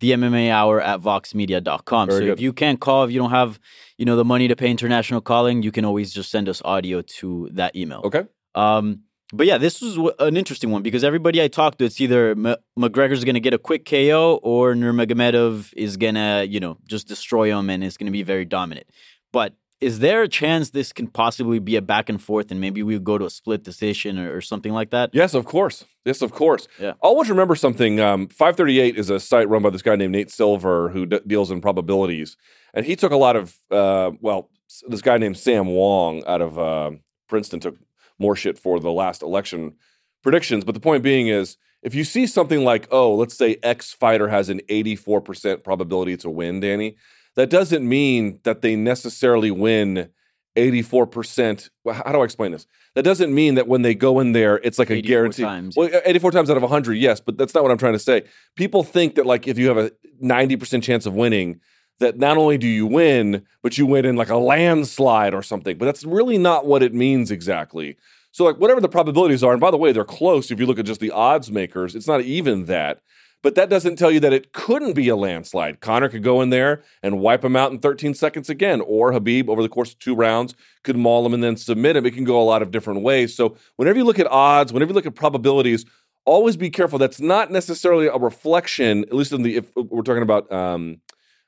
The 0.00 0.10
MMA 0.12 0.50
hour 0.50 0.78
at 0.80 1.00
voxmedia.com. 1.00 2.08
Very 2.08 2.20
so 2.20 2.24
good. 2.26 2.32
if 2.34 2.40
you 2.40 2.52
can't 2.52 2.78
call, 2.78 3.04
if 3.04 3.10
you 3.10 3.18
don't 3.18 3.30
have, 3.30 3.58
you 3.96 4.04
know, 4.04 4.14
the 4.14 4.26
money 4.26 4.46
to 4.46 4.54
pay 4.54 4.70
international 4.70 5.22
calling, 5.22 5.62
you 5.62 5.72
can 5.72 5.86
always 5.86 6.12
just 6.12 6.30
send 6.30 6.50
us 6.50 6.60
audio 6.66 7.00
to 7.00 7.48
that 7.52 7.74
email. 7.74 8.02
Okay. 8.04 8.24
Um, 8.54 9.04
but 9.32 9.46
yeah, 9.46 9.56
this 9.56 9.80
was 9.80 9.94
w- 9.94 10.14
an 10.18 10.36
interesting 10.36 10.70
one 10.70 10.82
because 10.82 11.02
everybody 11.02 11.42
I 11.42 11.48
talked 11.48 11.78
to, 11.78 11.86
it's 11.86 11.98
either 11.98 12.32
M- 12.32 12.56
McGregor's 12.78 13.24
going 13.24 13.34
to 13.34 13.40
get 13.40 13.54
a 13.54 13.58
quick 13.58 13.86
KO 13.86 14.38
or 14.42 14.74
Nurmagomedov 14.74 15.72
is 15.74 15.96
going 15.96 16.14
to, 16.16 16.46
you 16.46 16.60
know, 16.60 16.76
just 16.86 17.08
destroy 17.08 17.48
him 17.58 17.70
and 17.70 17.82
it's 17.82 17.96
going 17.96 18.06
to 18.06 18.12
be 18.12 18.22
very 18.22 18.44
dominant. 18.44 18.86
But 19.32 19.54
is 19.80 19.98
there 19.98 20.22
a 20.22 20.28
chance 20.28 20.70
this 20.70 20.92
can 20.92 21.06
possibly 21.06 21.58
be 21.58 21.76
a 21.76 21.82
back 21.82 22.08
and 22.08 22.22
forth 22.22 22.50
and 22.50 22.60
maybe 22.60 22.82
we 22.82 22.98
go 22.98 23.18
to 23.18 23.26
a 23.26 23.30
split 23.30 23.62
decision 23.62 24.18
or, 24.18 24.36
or 24.36 24.40
something 24.40 24.72
like 24.72 24.90
that? 24.90 25.10
Yes, 25.12 25.34
of 25.34 25.44
course. 25.44 25.84
Yes, 26.04 26.22
of 26.22 26.32
course. 26.32 26.66
Yeah. 26.80 26.92
Always 27.00 27.28
remember 27.28 27.54
something. 27.54 28.00
Um, 28.00 28.28
538 28.28 28.96
is 28.96 29.10
a 29.10 29.20
site 29.20 29.48
run 29.48 29.62
by 29.62 29.70
this 29.70 29.82
guy 29.82 29.96
named 29.96 30.12
Nate 30.12 30.30
Silver 30.30 30.88
who 30.88 31.04
d- 31.06 31.20
deals 31.26 31.50
in 31.50 31.60
probabilities. 31.60 32.36
And 32.72 32.86
he 32.86 32.96
took 32.96 33.12
a 33.12 33.16
lot 33.16 33.36
of, 33.36 33.56
uh, 33.70 34.12
well, 34.20 34.50
this 34.88 35.02
guy 35.02 35.18
named 35.18 35.36
Sam 35.36 35.66
Wang 35.74 36.24
out 36.26 36.40
of 36.40 36.58
uh, 36.58 36.92
Princeton 37.28 37.60
took 37.60 37.76
more 38.18 38.36
shit 38.36 38.58
for 38.58 38.80
the 38.80 38.92
last 38.92 39.22
election 39.22 39.74
predictions. 40.22 40.64
But 40.64 40.74
the 40.74 40.80
point 40.80 41.02
being 41.02 41.28
is, 41.28 41.56
if 41.82 41.94
you 41.94 42.04
see 42.04 42.26
something 42.26 42.64
like, 42.64 42.88
oh, 42.90 43.14
let's 43.14 43.36
say 43.36 43.58
X 43.62 43.92
fighter 43.92 44.28
has 44.28 44.48
an 44.48 44.60
84% 44.68 45.62
probability 45.62 46.16
to 46.18 46.30
win, 46.30 46.60
Danny, 46.60 46.96
that 47.36 47.50
doesn't 47.50 47.88
mean 47.88 48.40
that 48.44 48.62
they 48.62 48.76
necessarily 48.76 49.50
win 49.50 50.08
84%. 50.56 51.68
How 51.86 52.12
do 52.12 52.20
I 52.20 52.24
explain 52.24 52.52
this? 52.52 52.66
That 52.94 53.02
doesn't 53.02 53.34
mean 53.34 53.56
that 53.56 53.68
when 53.68 53.82
they 53.82 53.94
go 53.94 54.20
in 54.20 54.32
there, 54.32 54.56
it's 54.64 54.78
like 54.78 54.90
a 54.90 55.00
guarantee. 55.02 55.42
times. 55.42 55.76
Well, 55.76 55.90
84 56.04 56.30
times 56.30 56.50
out 56.50 56.56
of 56.56 56.62
100, 56.62 56.94
yes, 56.94 57.20
but 57.20 57.36
that's 57.36 57.54
not 57.54 57.62
what 57.62 57.70
I'm 57.70 57.78
trying 57.78 57.92
to 57.92 57.98
say. 57.98 58.22
People 58.56 58.82
think 58.82 59.16
that, 59.16 59.26
like, 59.26 59.46
if 59.46 59.58
you 59.58 59.68
have 59.68 59.76
a 59.76 59.92
90% 60.22 60.82
chance 60.82 61.04
of 61.04 61.14
winning, 61.14 61.60
that 61.98 62.18
not 62.18 62.36
only 62.38 62.58
do 62.58 62.66
you 62.66 62.86
win, 62.86 63.44
but 63.62 63.78
you 63.78 63.86
win 63.86 64.04
in 64.04 64.16
like 64.16 64.30
a 64.30 64.36
landslide 64.36 65.34
or 65.34 65.42
something. 65.42 65.78
But 65.78 65.86
that's 65.86 66.04
really 66.04 66.38
not 66.38 66.66
what 66.66 66.82
it 66.82 66.94
means 66.94 67.30
exactly. 67.30 67.96
So, 68.32 68.44
like, 68.44 68.56
whatever 68.56 68.80
the 68.80 68.88
probabilities 68.88 69.42
are, 69.42 69.52
and 69.52 69.60
by 69.60 69.70
the 69.70 69.78
way, 69.78 69.92
they're 69.92 70.04
close 70.04 70.50
if 70.50 70.58
you 70.58 70.66
look 70.66 70.78
at 70.78 70.86
just 70.86 71.00
the 71.00 71.10
odds 71.10 71.50
makers, 71.50 71.94
it's 71.94 72.06
not 72.06 72.22
even 72.22 72.66
that. 72.66 73.00
But 73.46 73.54
that 73.54 73.70
doesn't 73.70 73.94
tell 73.94 74.10
you 74.10 74.18
that 74.18 74.32
it 74.32 74.52
couldn't 74.52 74.94
be 74.94 75.08
a 75.08 75.14
landslide. 75.14 75.80
Conor 75.80 76.08
could 76.08 76.24
go 76.24 76.42
in 76.42 76.50
there 76.50 76.82
and 77.00 77.20
wipe 77.20 77.44
him 77.44 77.54
out 77.54 77.70
in 77.70 77.78
13 77.78 78.12
seconds 78.12 78.50
again, 78.50 78.80
or 78.80 79.12
Khabib 79.12 79.48
over 79.48 79.62
the 79.62 79.68
course 79.68 79.92
of 79.92 80.00
two 80.00 80.16
rounds 80.16 80.56
could 80.82 80.96
maul 80.96 81.24
him 81.24 81.32
and 81.32 81.44
then 81.44 81.56
submit 81.56 81.94
him. 81.94 82.04
It 82.04 82.14
can 82.14 82.24
go 82.24 82.42
a 82.42 82.42
lot 82.42 82.60
of 82.60 82.72
different 82.72 83.02
ways. 83.02 83.36
So, 83.36 83.56
whenever 83.76 83.98
you 83.98 84.04
look 84.04 84.18
at 84.18 84.26
odds, 84.26 84.72
whenever 84.72 84.90
you 84.90 84.94
look 84.96 85.06
at 85.06 85.14
probabilities, 85.14 85.84
always 86.24 86.56
be 86.56 86.70
careful. 86.70 86.98
That's 86.98 87.20
not 87.20 87.52
necessarily 87.52 88.08
a 88.08 88.16
reflection, 88.16 89.04
at 89.04 89.12
least 89.12 89.30
in 89.30 89.42
the 89.42 89.58
if 89.58 89.70
we're 89.76 90.02
talking 90.02 90.24
about 90.24 90.50
um, 90.50 91.00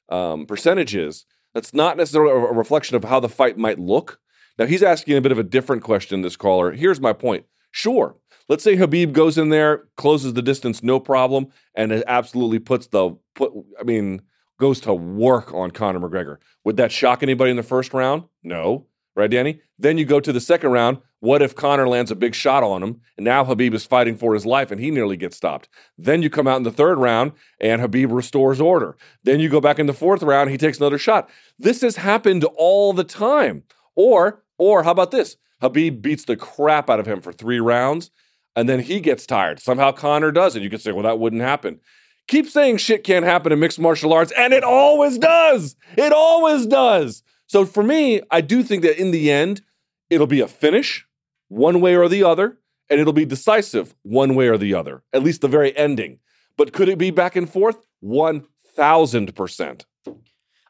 um, 0.09 0.47
percentages. 0.47 1.27
That's 1.53 1.75
not 1.75 1.97
necessarily 1.97 2.31
a 2.31 2.37
a 2.37 2.53
reflection 2.53 2.95
of 2.95 3.03
how 3.03 3.19
the 3.19 3.29
fight 3.29 3.59
might 3.59 3.81
look. 3.81 4.21
Now 4.57 4.67
he's 4.67 4.85
asking 4.85 5.17
a 5.17 5.21
bit 5.21 5.33
of 5.33 5.39
a 5.41 5.43
different 5.43 5.83
question. 5.83 6.23
This 6.23 6.37
caller. 6.37 6.71
Here's 6.71 7.01
my 7.01 7.13
point. 7.13 7.47
Sure, 7.73 8.15
let's 8.49 8.65
say 8.65 8.77
Khabib 8.77 9.13
goes 9.13 9.39
in 9.39 9.51
there, 9.51 9.85
closes 9.97 10.35
the 10.35 10.43
distance, 10.43 10.83
no 10.83 10.99
problem, 10.99 11.49
and 11.75 11.93
it 11.93 12.05
absolutely 12.07 12.59
puts 12.59 12.87
the 12.89 13.17
put. 13.35 13.53
I 13.81 13.85
mean, 13.85 14.23
goes 14.59 14.81
to 14.81 14.95
work 14.95 15.53
on 15.55 15.71
Conor 15.71 16.01
McGregor. 16.01 16.39
Would 16.65 16.77
that 16.79 16.93
shock 16.93 17.23
anybody 17.23 17.51
in 17.51 17.57
the 17.57 17.63
first 17.63 17.95
round? 17.95 18.25
No, 18.43 18.87
right, 19.15 19.31
Danny? 19.31 19.61
Then 19.79 19.99
you 19.99 20.05
go 20.05 20.21
to 20.21 20.33
the 20.33 20.41
second 20.41 20.71
round. 20.71 20.99
What 21.21 21.43
if 21.43 21.57
Conor 21.57 21.89
lands 21.89 22.13
a 22.13 22.17
big 22.17 22.35
shot 22.35 22.63
on 22.63 22.83
him, 22.83 23.01
and 23.17 23.25
now 23.25 23.45
Khabib 23.45 23.75
is 23.75 23.85
fighting 23.85 24.17
for 24.17 24.35
his 24.35 24.47
life, 24.47 24.71
and 24.71 24.81
he 24.81 24.91
nearly 24.91 25.17
gets 25.17 25.37
stopped? 25.37 25.69
Then 25.97 26.23
you 26.23 26.31
come 26.31 26.47
out 26.47 26.59
in 26.59 26.63
the 26.63 26.71
third 26.71 26.99
round, 26.99 27.33
and 27.61 27.83
Khabib 27.83 28.13
restores 28.13 28.61
order. 28.61 28.97
Then 29.25 29.41
you 29.41 29.49
go 29.49 29.61
back 29.61 29.81
in 29.81 29.87
the 29.87 29.93
fourth 29.93 30.23
round, 30.23 30.51
he 30.51 30.57
takes 30.57 30.79
another 30.79 30.99
shot. 30.99 31.29
This 31.59 31.81
has 31.81 31.97
happened 31.97 32.45
all 32.57 32.93
the 32.93 33.05
time. 33.05 33.65
Or, 33.97 34.45
or 34.59 34.85
how 34.85 34.93
about 34.93 35.11
this? 35.11 35.37
Khabib 35.61 36.03
beats 36.03 36.25
the 36.25 36.37
crap 36.37 36.89
out 36.89 37.01
of 37.01 37.07
him 37.07 37.21
for 37.21 37.33
three 37.33 37.59
rounds, 37.59 38.13
and 38.59 38.69
then 38.69 38.81
he 38.81 38.99
gets 38.99 39.25
tired. 39.25 39.61
Somehow 39.61 39.93
Conor 39.93 40.33
does, 40.33 40.57
and 40.57 40.65
you 40.65 40.69
could 40.69 40.81
say, 40.81 40.91
well, 40.91 41.05
that 41.05 41.21
wouldn't 41.21 41.43
happen. 41.43 41.79
keep 42.27 42.49
saying 42.49 42.79
shit 42.79 43.05
can't 43.05 43.25
happen 43.25 43.53
in 43.53 43.61
mixed 43.61 43.79
martial 43.79 44.13
arts, 44.13 44.33
and 44.37 44.53
it 44.53 44.65
always 44.65 45.17
does. 45.17 45.77
It 45.97 46.13
always 46.13 46.67
does. 46.67 47.23
So 47.47 47.65
for 47.65 47.85
me, 47.85 48.21
I 48.33 48.41
do 48.41 48.65
think 48.65 48.83
that 48.83 49.01
in 49.01 49.13
the 49.13 49.31
end, 49.31 49.63
it'll 50.11 50.27
be 50.27 50.41
a 50.41 50.49
finish 50.49 51.07
one 51.47 51.81
way 51.81 51.95
or 51.95 52.09
the 52.09 52.25
other, 52.25 52.59
and 52.91 52.99
it'll 52.99 53.13
be 53.13 53.25
decisive 53.25 53.95
one 54.03 54.35
way 54.35 54.49
or 54.49 54.59
the 54.59 54.75
other, 54.75 55.05
at 55.13 55.23
least 55.23 55.41
the 55.41 55.49
very 55.49 55.75
ending. 55.77 56.19
But 56.57 56.73
could 56.73 56.89
it 56.89 56.99
be 56.99 57.13
back 57.13 57.37
and 57.37 57.49
forth? 57.49 57.87
1000%. 58.03 59.85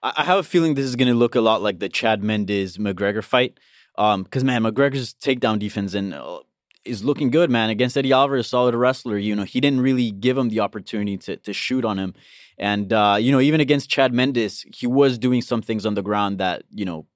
I 0.03 0.25
have 0.25 0.39
a 0.39 0.43
feeling 0.43 0.75
this 0.75 0.85
is 0.85 0.95
going 0.95 1.09
to 1.09 1.15
look 1.15 1.35
a 1.35 1.41
lot 1.41 1.63
like 1.63 1.79
the 1.79 1.89
Chad 1.89 2.23
Mendes 2.23 2.77
McGregor 2.77 3.25
fight. 3.25 3.59
Because, 3.97 4.45
man, 4.45 4.63
McGregor's 4.63 5.15
takedown 5.15 5.59
defense 5.59 5.95
and 5.95 6.13
uh, 6.13 6.41
is 6.89 7.05
looking 7.05 7.31
good, 7.31 7.51
man. 7.51 7.71
Against 7.71 7.97
Eddie 7.97 8.13
Alvarez, 8.13 8.47
solid 8.47 8.75
wrestler. 8.75 9.19
You 9.19 9.37
know, 9.37 9.45
he 9.45 9.61
didn't 9.61 9.81
really 9.81 10.11
give 10.11 10.37
him 10.37 10.49
the 10.49 10.61
opportunity 10.61 11.17
to, 11.19 11.37
to 11.37 11.53
shoot 11.53 11.85
on 11.85 11.99
him. 11.99 12.15
And, 12.57 12.93
uh, 12.93 13.17
you 13.21 13.31
know, 13.31 13.41
even 13.41 13.61
against 13.61 13.89
Chad 13.89 14.13
Mendes, 14.13 14.65
he 14.75 14.87
was 14.87 15.19
doing 15.19 15.43
some 15.43 15.63
things 15.63 15.87
on 15.87 15.95
the 15.95 16.03
ground 16.03 16.39
that, 16.39 16.65
you 16.71 16.85
know, 16.85 17.07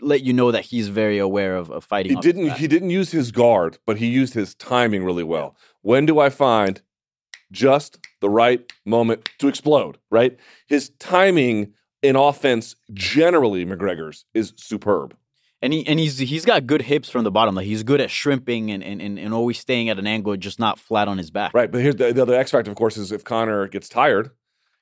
let 0.00 0.22
you 0.22 0.32
know 0.32 0.50
that 0.50 0.64
he's 0.64 0.88
very 0.88 1.18
aware 1.18 1.56
of, 1.56 1.70
of 1.70 1.84
fighting. 1.84 2.14
He 2.14 2.20
didn't 2.20 2.52
he 2.52 2.66
didn't 2.66 2.90
use 2.90 3.12
his 3.12 3.30
guard, 3.30 3.78
but 3.86 3.98
he 3.98 4.06
used 4.06 4.34
his 4.34 4.54
timing 4.54 5.04
really 5.04 5.22
well. 5.22 5.54
When 5.82 6.06
do 6.06 6.18
I 6.18 6.30
find 6.30 6.80
just 7.52 7.98
the 8.20 8.30
right 8.30 8.72
moment 8.84 9.28
to 9.38 9.48
explode, 9.48 9.98
right? 10.10 10.36
His 10.66 10.90
timing 10.98 11.74
in 12.02 12.16
offense 12.16 12.76
generally 12.92 13.64
McGregor's 13.64 14.24
is 14.34 14.52
superb. 14.56 15.14
And 15.62 15.72
he 15.72 15.86
and 15.86 15.98
he's 15.98 16.18
he's 16.18 16.44
got 16.44 16.66
good 16.66 16.82
hips 16.82 17.08
from 17.08 17.24
the 17.24 17.30
bottom. 17.30 17.54
Like 17.54 17.66
he's 17.66 17.82
good 17.82 18.00
at 18.00 18.10
shrimping 18.10 18.70
and 18.70 18.82
and, 18.84 19.00
and, 19.00 19.18
and 19.18 19.32
always 19.32 19.58
staying 19.58 19.88
at 19.88 19.98
an 19.98 20.06
angle, 20.06 20.36
just 20.36 20.60
not 20.60 20.78
flat 20.78 21.08
on 21.08 21.16
his 21.18 21.30
back. 21.30 21.54
Right, 21.54 21.70
but 21.72 21.80
here's 21.80 21.96
the, 21.96 22.12
the 22.12 22.22
other 22.22 22.34
X 22.34 22.50
factor 22.50 22.70
of 22.70 22.76
course 22.76 22.96
is 22.98 23.10
if 23.10 23.24
Conor 23.24 23.66
gets 23.68 23.88
tired, 23.88 24.30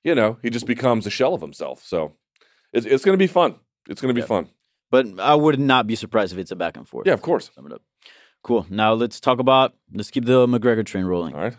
you 0.03 0.15
know, 0.17 0.39
he 0.43 0.51
just 0.51 0.67
becomes 0.67 1.07
a 1.07 1.11
shell 1.11 1.33
of 1.35 1.41
himself. 1.41 1.83
So 1.85 2.15
it's, 2.73 2.87
it's 2.87 3.05
going 3.05 3.17
to 3.17 3.23
be 3.23 3.29
fun. 3.29 3.55
It's 3.89 4.01
going 4.01 4.13
to 4.13 4.15
be 4.15 4.23
Yeah. 4.23 4.27
fun. 4.27 4.49
But 4.91 5.07
I 5.21 5.35
would 5.35 5.59
not 5.61 5.87
be 5.87 5.95
surprised 5.97 6.33
if 6.33 6.39
it's 6.39 6.51
a 6.51 6.57
back 6.57 6.77
and 6.77 6.89
forth. 6.89 7.07
Yeah, 7.07 7.15
of 7.15 7.23
course. 7.23 7.51
Sum 7.55 7.67
it 7.67 7.73
up. 7.73 7.83
Cool. 8.43 8.67
Now 8.69 8.93
let's 8.95 9.21
talk 9.21 9.39
about 9.39 9.75
let's 9.93 10.11
keep 10.11 10.25
the 10.25 10.47
McGregor 10.47 10.85
train 10.85 11.05
rolling. 11.05 11.35
All 11.35 11.41
right. 11.41 11.57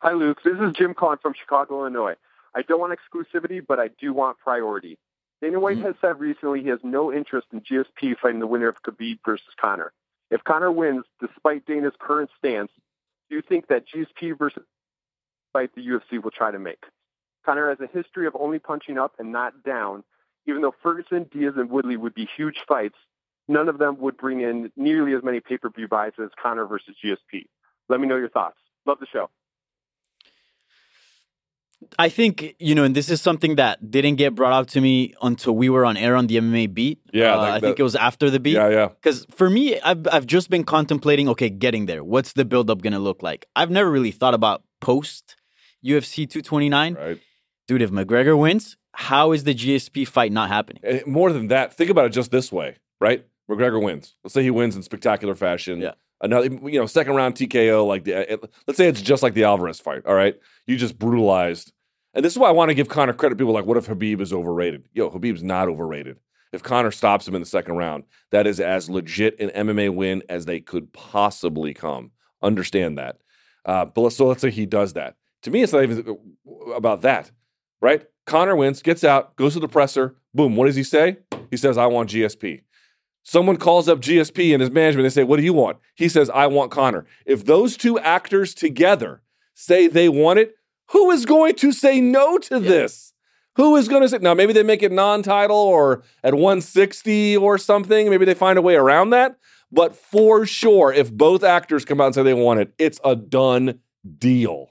Hi, 0.00 0.12
Luke. 0.12 0.38
This 0.44 0.54
is 0.54 0.72
Jim 0.76 0.94
Kahn 0.94 1.16
from 1.20 1.34
Chicago, 1.38 1.80
Illinois. 1.80 2.14
I 2.54 2.62
don't 2.62 2.78
want 2.80 2.96
exclusivity, 2.98 3.60
but 3.66 3.78
I 3.80 3.88
do 4.00 4.12
want 4.12 4.38
priority. 4.38 4.98
Dana 5.40 5.60
White 5.60 5.76
mm-hmm. 5.76 5.86
has 5.86 5.94
said 6.00 6.18
recently 6.18 6.62
he 6.62 6.68
has 6.68 6.80
no 6.82 7.12
interest 7.12 7.46
in 7.52 7.60
GSP 7.60 8.16
fighting 8.20 8.40
the 8.40 8.46
winner 8.46 8.68
of 8.68 8.82
Khabib 8.82 9.18
versus 9.24 9.46
Conor. 9.60 9.92
If 10.30 10.44
Conor 10.44 10.72
wins, 10.72 11.04
despite 11.20 11.64
Dana's 11.66 11.94
current 11.98 12.30
stance, 12.38 12.70
do 13.30 13.36
you 13.36 13.42
think 13.42 13.68
that 13.68 13.84
GSP 13.86 14.36
versus 14.36 14.64
fight 15.52 15.70
the 15.74 15.86
UFC 15.86 16.22
will 16.22 16.30
try 16.30 16.50
to 16.50 16.58
make? 16.58 16.82
Conor 17.46 17.70
has 17.70 17.78
a 17.80 17.86
history 17.86 18.26
of 18.26 18.36
only 18.38 18.58
punching 18.58 18.98
up 18.98 19.14
and 19.18 19.32
not 19.32 19.62
down. 19.62 20.04
Even 20.46 20.62
though 20.62 20.74
Ferguson, 20.82 21.26
Diaz, 21.30 21.54
and 21.56 21.70
Woodley 21.70 21.96
would 21.96 22.14
be 22.14 22.28
huge 22.36 22.64
fights, 22.66 22.96
none 23.48 23.68
of 23.68 23.78
them 23.78 23.98
would 24.00 24.16
bring 24.16 24.40
in 24.40 24.72
nearly 24.76 25.14
as 25.14 25.22
many 25.22 25.40
pay-per-view 25.40 25.88
buys 25.88 26.12
as 26.22 26.30
Conor 26.42 26.66
versus 26.66 26.94
GSP. 27.02 27.46
Let 27.88 28.00
me 28.00 28.08
know 28.08 28.16
your 28.16 28.28
thoughts. 28.28 28.58
Love 28.86 28.98
the 28.98 29.06
show. 29.06 29.30
I 31.98 32.08
think 32.08 32.54
you 32.58 32.74
know, 32.74 32.84
and 32.84 32.94
this 32.94 33.08
is 33.10 33.20
something 33.20 33.56
that 33.56 33.90
didn't 33.90 34.16
get 34.16 34.34
brought 34.34 34.52
up 34.52 34.66
to 34.68 34.80
me 34.80 35.14
until 35.22 35.54
we 35.54 35.68
were 35.68 35.84
on 35.84 35.96
air 35.96 36.16
on 36.16 36.26
the 36.26 36.36
MMA 36.36 36.72
beat. 36.74 36.98
Yeah, 37.12 37.34
Uh, 37.34 37.38
like 37.38 37.52
I 37.54 37.60
think 37.60 37.78
it 37.78 37.82
was 37.82 37.94
after 37.96 38.30
the 38.30 38.40
beat. 38.40 38.54
Yeah, 38.54 38.68
yeah. 38.68 38.88
Because 38.88 39.26
for 39.30 39.48
me, 39.48 39.80
I've 39.80 40.06
I've 40.10 40.26
just 40.26 40.50
been 40.50 40.64
contemplating. 40.64 41.28
Okay, 41.28 41.50
getting 41.50 41.86
there. 41.86 42.02
What's 42.02 42.32
the 42.32 42.44
buildup 42.44 42.82
gonna 42.82 42.98
look 42.98 43.22
like? 43.22 43.46
I've 43.54 43.70
never 43.70 43.90
really 43.90 44.10
thought 44.10 44.34
about 44.34 44.62
post 44.80 45.36
UFC 45.84 46.28
229. 46.28 46.94
Right. 46.94 47.20
Dude, 47.68 47.82
if 47.82 47.90
McGregor 47.90 48.38
wins, 48.38 48.76
how 48.92 49.32
is 49.32 49.44
the 49.44 49.54
GSP 49.54 50.06
fight 50.08 50.32
not 50.32 50.48
happening? 50.48 50.82
And 50.82 51.06
more 51.06 51.32
than 51.32 51.48
that, 51.48 51.74
think 51.74 51.90
about 51.90 52.06
it 52.06 52.10
just 52.10 52.30
this 52.30 52.50
way, 52.50 52.76
right? 53.00 53.24
McGregor 53.48 53.82
wins. 53.82 54.14
Let's 54.24 54.34
say 54.34 54.42
he 54.42 54.50
wins 54.50 54.74
in 54.74 54.82
spectacular 54.82 55.34
fashion. 55.34 55.80
Yeah. 55.80 55.92
Another, 56.20 56.46
you 56.46 56.78
know, 56.80 56.86
second 56.86 57.14
round 57.14 57.34
TKO. 57.34 57.86
Like 57.86 58.04
the, 58.04 58.32
it- 58.32 58.52
let's 58.66 58.76
say 58.76 58.88
it's 58.88 59.00
just 59.02 59.22
like 59.22 59.34
the 59.34 59.44
Alvarez 59.44 59.80
fight. 59.80 60.04
All 60.06 60.14
right, 60.14 60.38
you 60.66 60.76
just 60.76 60.98
brutalized. 60.98 61.72
And 62.14 62.24
this 62.24 62.32
is 62.32 62.38
why 62.38 62.48
I 62.48 62.52
want 62.52 62.70
to 62.70 62.74
give 62.74 62.88
Conor 62.88 63.12
credit. 63.12 63.38
People 63.38 63.52
like, 63.52 63.66
what 63.66 63.76
if 63.76 63.86
Khabib 63.86 64.20
is 64.20 64.32
overrated? 64.32 64.88
Yo, 64.92 65.10
Khabib's 65.10 65.42
not 65.42 65.68
overrated. 65.68 66.16
If 66.52 66.62
Conor 66.62 66.90
stops 66.90 67.28
him 67.28 67.34
in 67.34 67.42
the 67.42 67.46
second 67.46 67.76
round, 67.76 68.04
that 68.30 68.46
is 68.46 68.58
as 68.58 68.88
legit 68.88 69.38
an 69.38 69.50
MMA 69.50 69.94
win 69.94 70.22
as 70.28 70.46
they 70.46 70.60
could 70.60 70.92
possibly 70.94 71.74
come. 71.74 72.10
Understand 72.42 72.96
that. 72.98 73.18
Uh, 73.66 73.84
but 73.84 74.00
let's, 74.00 74.16
so 74.16 74.26
let's 74.26 74.40
say 74.40 74.50
he 74.50 74.64
does 74.64 74.94
that. 74.94 75.16
To 75.42 75.50
me, 75.50 75.62
it's 75.62 75.72
not 75.74 75.82
even 75.82 76.18
about 76.74 77.02
that, 77.02 77.30
right? 77.82 78.04
Conor 78.26 78.56
wins, 78.56 78.80
gets 78.82 79.04
out, 79.04 79.36
goes 79.36 79.52
to 79.54 79.60
the 79.60 79.68
presser. 79.68 80.16
Boom. 80.34 80.56
What 80.56 80.66
does 80.66 80.76
he 80.76 80.82
say? 80.84 81.18
He 81.50 81.56
says, 81.58 81.76
I 81.76 81.86
want 81.86 82.10
GSP. 82.10 82.62
Someone 83.30 83.58
calls 83.58 83.90
up 83.90 84.00
GSP 84.00 84.54
and 84.54 84.62
his 84.62 84.70
management. 84.70 85.04
They 85.04 85.10
say, 85.10 85.22
What 85.22 85.36
do 85.36 85.42
you 85.42 85.52
want? 85.52 85.76
He 85.94 86.08
says, 86.08 86.30
I 86.30 86.46
want 86.46 86.70
Conor. 86.70 87.04
If 87.26 87.44
those 87.44 87.76
two 87.76 87.98
actors 87.98 88.54
together 88.54 89.20
say 89.52 89.86
they 89.86 90.08
want 90.08 90.38
it, 90.38 90.54
who 90.92 91.10
is 91.10 91.26
going 91.26 91.54
to 91.56 91.70
say 91.70 92.00
no 92.00 92.38
to 92.38 92.58
this? 92.58 93.12
Who 93.56 93.76
is 93.76 93.86
going 93.86 94.00
to 94.00 94.08
say 94.08 94.16
now? 94.22 94.32
Maybe 94.32 94.54
they 94.54 94.62
make 94.62 94.82
it 94.82 94.92
non-title 94.92 95.54
or 95.54 96.04
at 96.24 96.32
160 96.32 97.36
or 97.36 97.58
something. 97.58 98.08
Maybe 98.08 98.24
they 98.24 98.32
find 98.32 98.58
a 98.58 98.62
way 98.62 98.76
around 98.76 99.10
that. 99.10 99.36
But 99.70 99.94
for 99.94 100.46
sure, 100.46 100.90
if 100.90 101.12
both 101.12 101.44
actors 101.44 101.84
come 101.84 102.00
out 102.00 102.06
and 102.06 102.14
say 102.14 102.22
they 102.22 102.32
want 102.32 102.60
it, 102.60 102.72
it's 102.78 102.98
a 103.04 103.14
done 103.14 103.80
deal. 104.18 104.68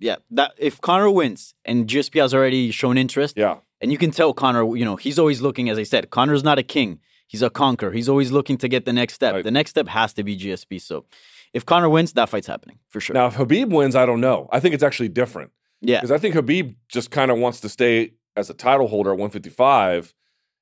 Yeah, 0.00 0.16
that 0.32 0.54
if 0.58 0.80
Conor 0.80 1.10
wins 1.10 1.54
and 1.64 1.86
GSP 1.86 2.20
has 2.20 2.34
already 2.34 2.72
shown 2.72 2.98
interest, 2.98 3.36
Yeah. 3.36 3.58
and 3.80 3.92
you 3.92 3.98
can 3.98 4.10
tell 4.10 4.32
Conor, 4.34 4.76
you 4.76 4.84
know, 4.84 4.96
he's 4.96 5.20
always 5.20 5.40
looking, 5.40 5.70
as 5.70 5.78
I 5.78 5.84
said, 5.84 6.10
Conor's 6.10 6.42
not 6.42 6.58
a 6.58 6.64
king. 6.64 6.98
He's 7.26 7.42
a 7.42 7.50
conqueror. 7.50 7.92
He's 7.92 8.08
always 8.08 8.30
looking 8.30 8.58
to 8.58 8.68
get 8.68 8.84
the 8.84 8.92
next 8.92 9.14
step. 9.14 9.34
Right. 9.34 9.44
The 9.44 9.50
next 9.50 9.70
step 9.70 9.88
has 9.88 10.12
to 10.14 10.22
be 10.22 10.36
GSP. 10.38 10.80
So 10.80 11.04
if 11.52 11.64
Conor 11.64 11.88
wins, 11.88 12.12
that 12.12 12.28
fight's 12.28 12.46
happening 12.46 12.78
for 12.88 13.00
sure. 13.00 13.14
Now, 13.14 13.26
if 13.26 13.34
Khabib 13.34 13.70
wins, 13.70 13.96
I 13.96 14.06
don't 14.06 14.20
know. 14.20 14.48
I 14.52 14.60
think 14.60 14.74
it's 14.74 14.82
actually 14.84 15.08
different. 15.08 15.50
yeah. 15.80 16.00
Because 16.00 16.10
I 16.10 16.18
think 16.18 16.34
Khabib 16.34 16.76
just 16.88 17.10
kind 17.10 17.30
of 17.30 17.38
wants 17.38 17.60
to 17.60 17.68
stay 17.68 18.14
as 18.36 18.50
a 18.50 18.54
title 18.54 18.88
holder 18.88 19.10
at 19.10 19.18
155. 19.18 20.14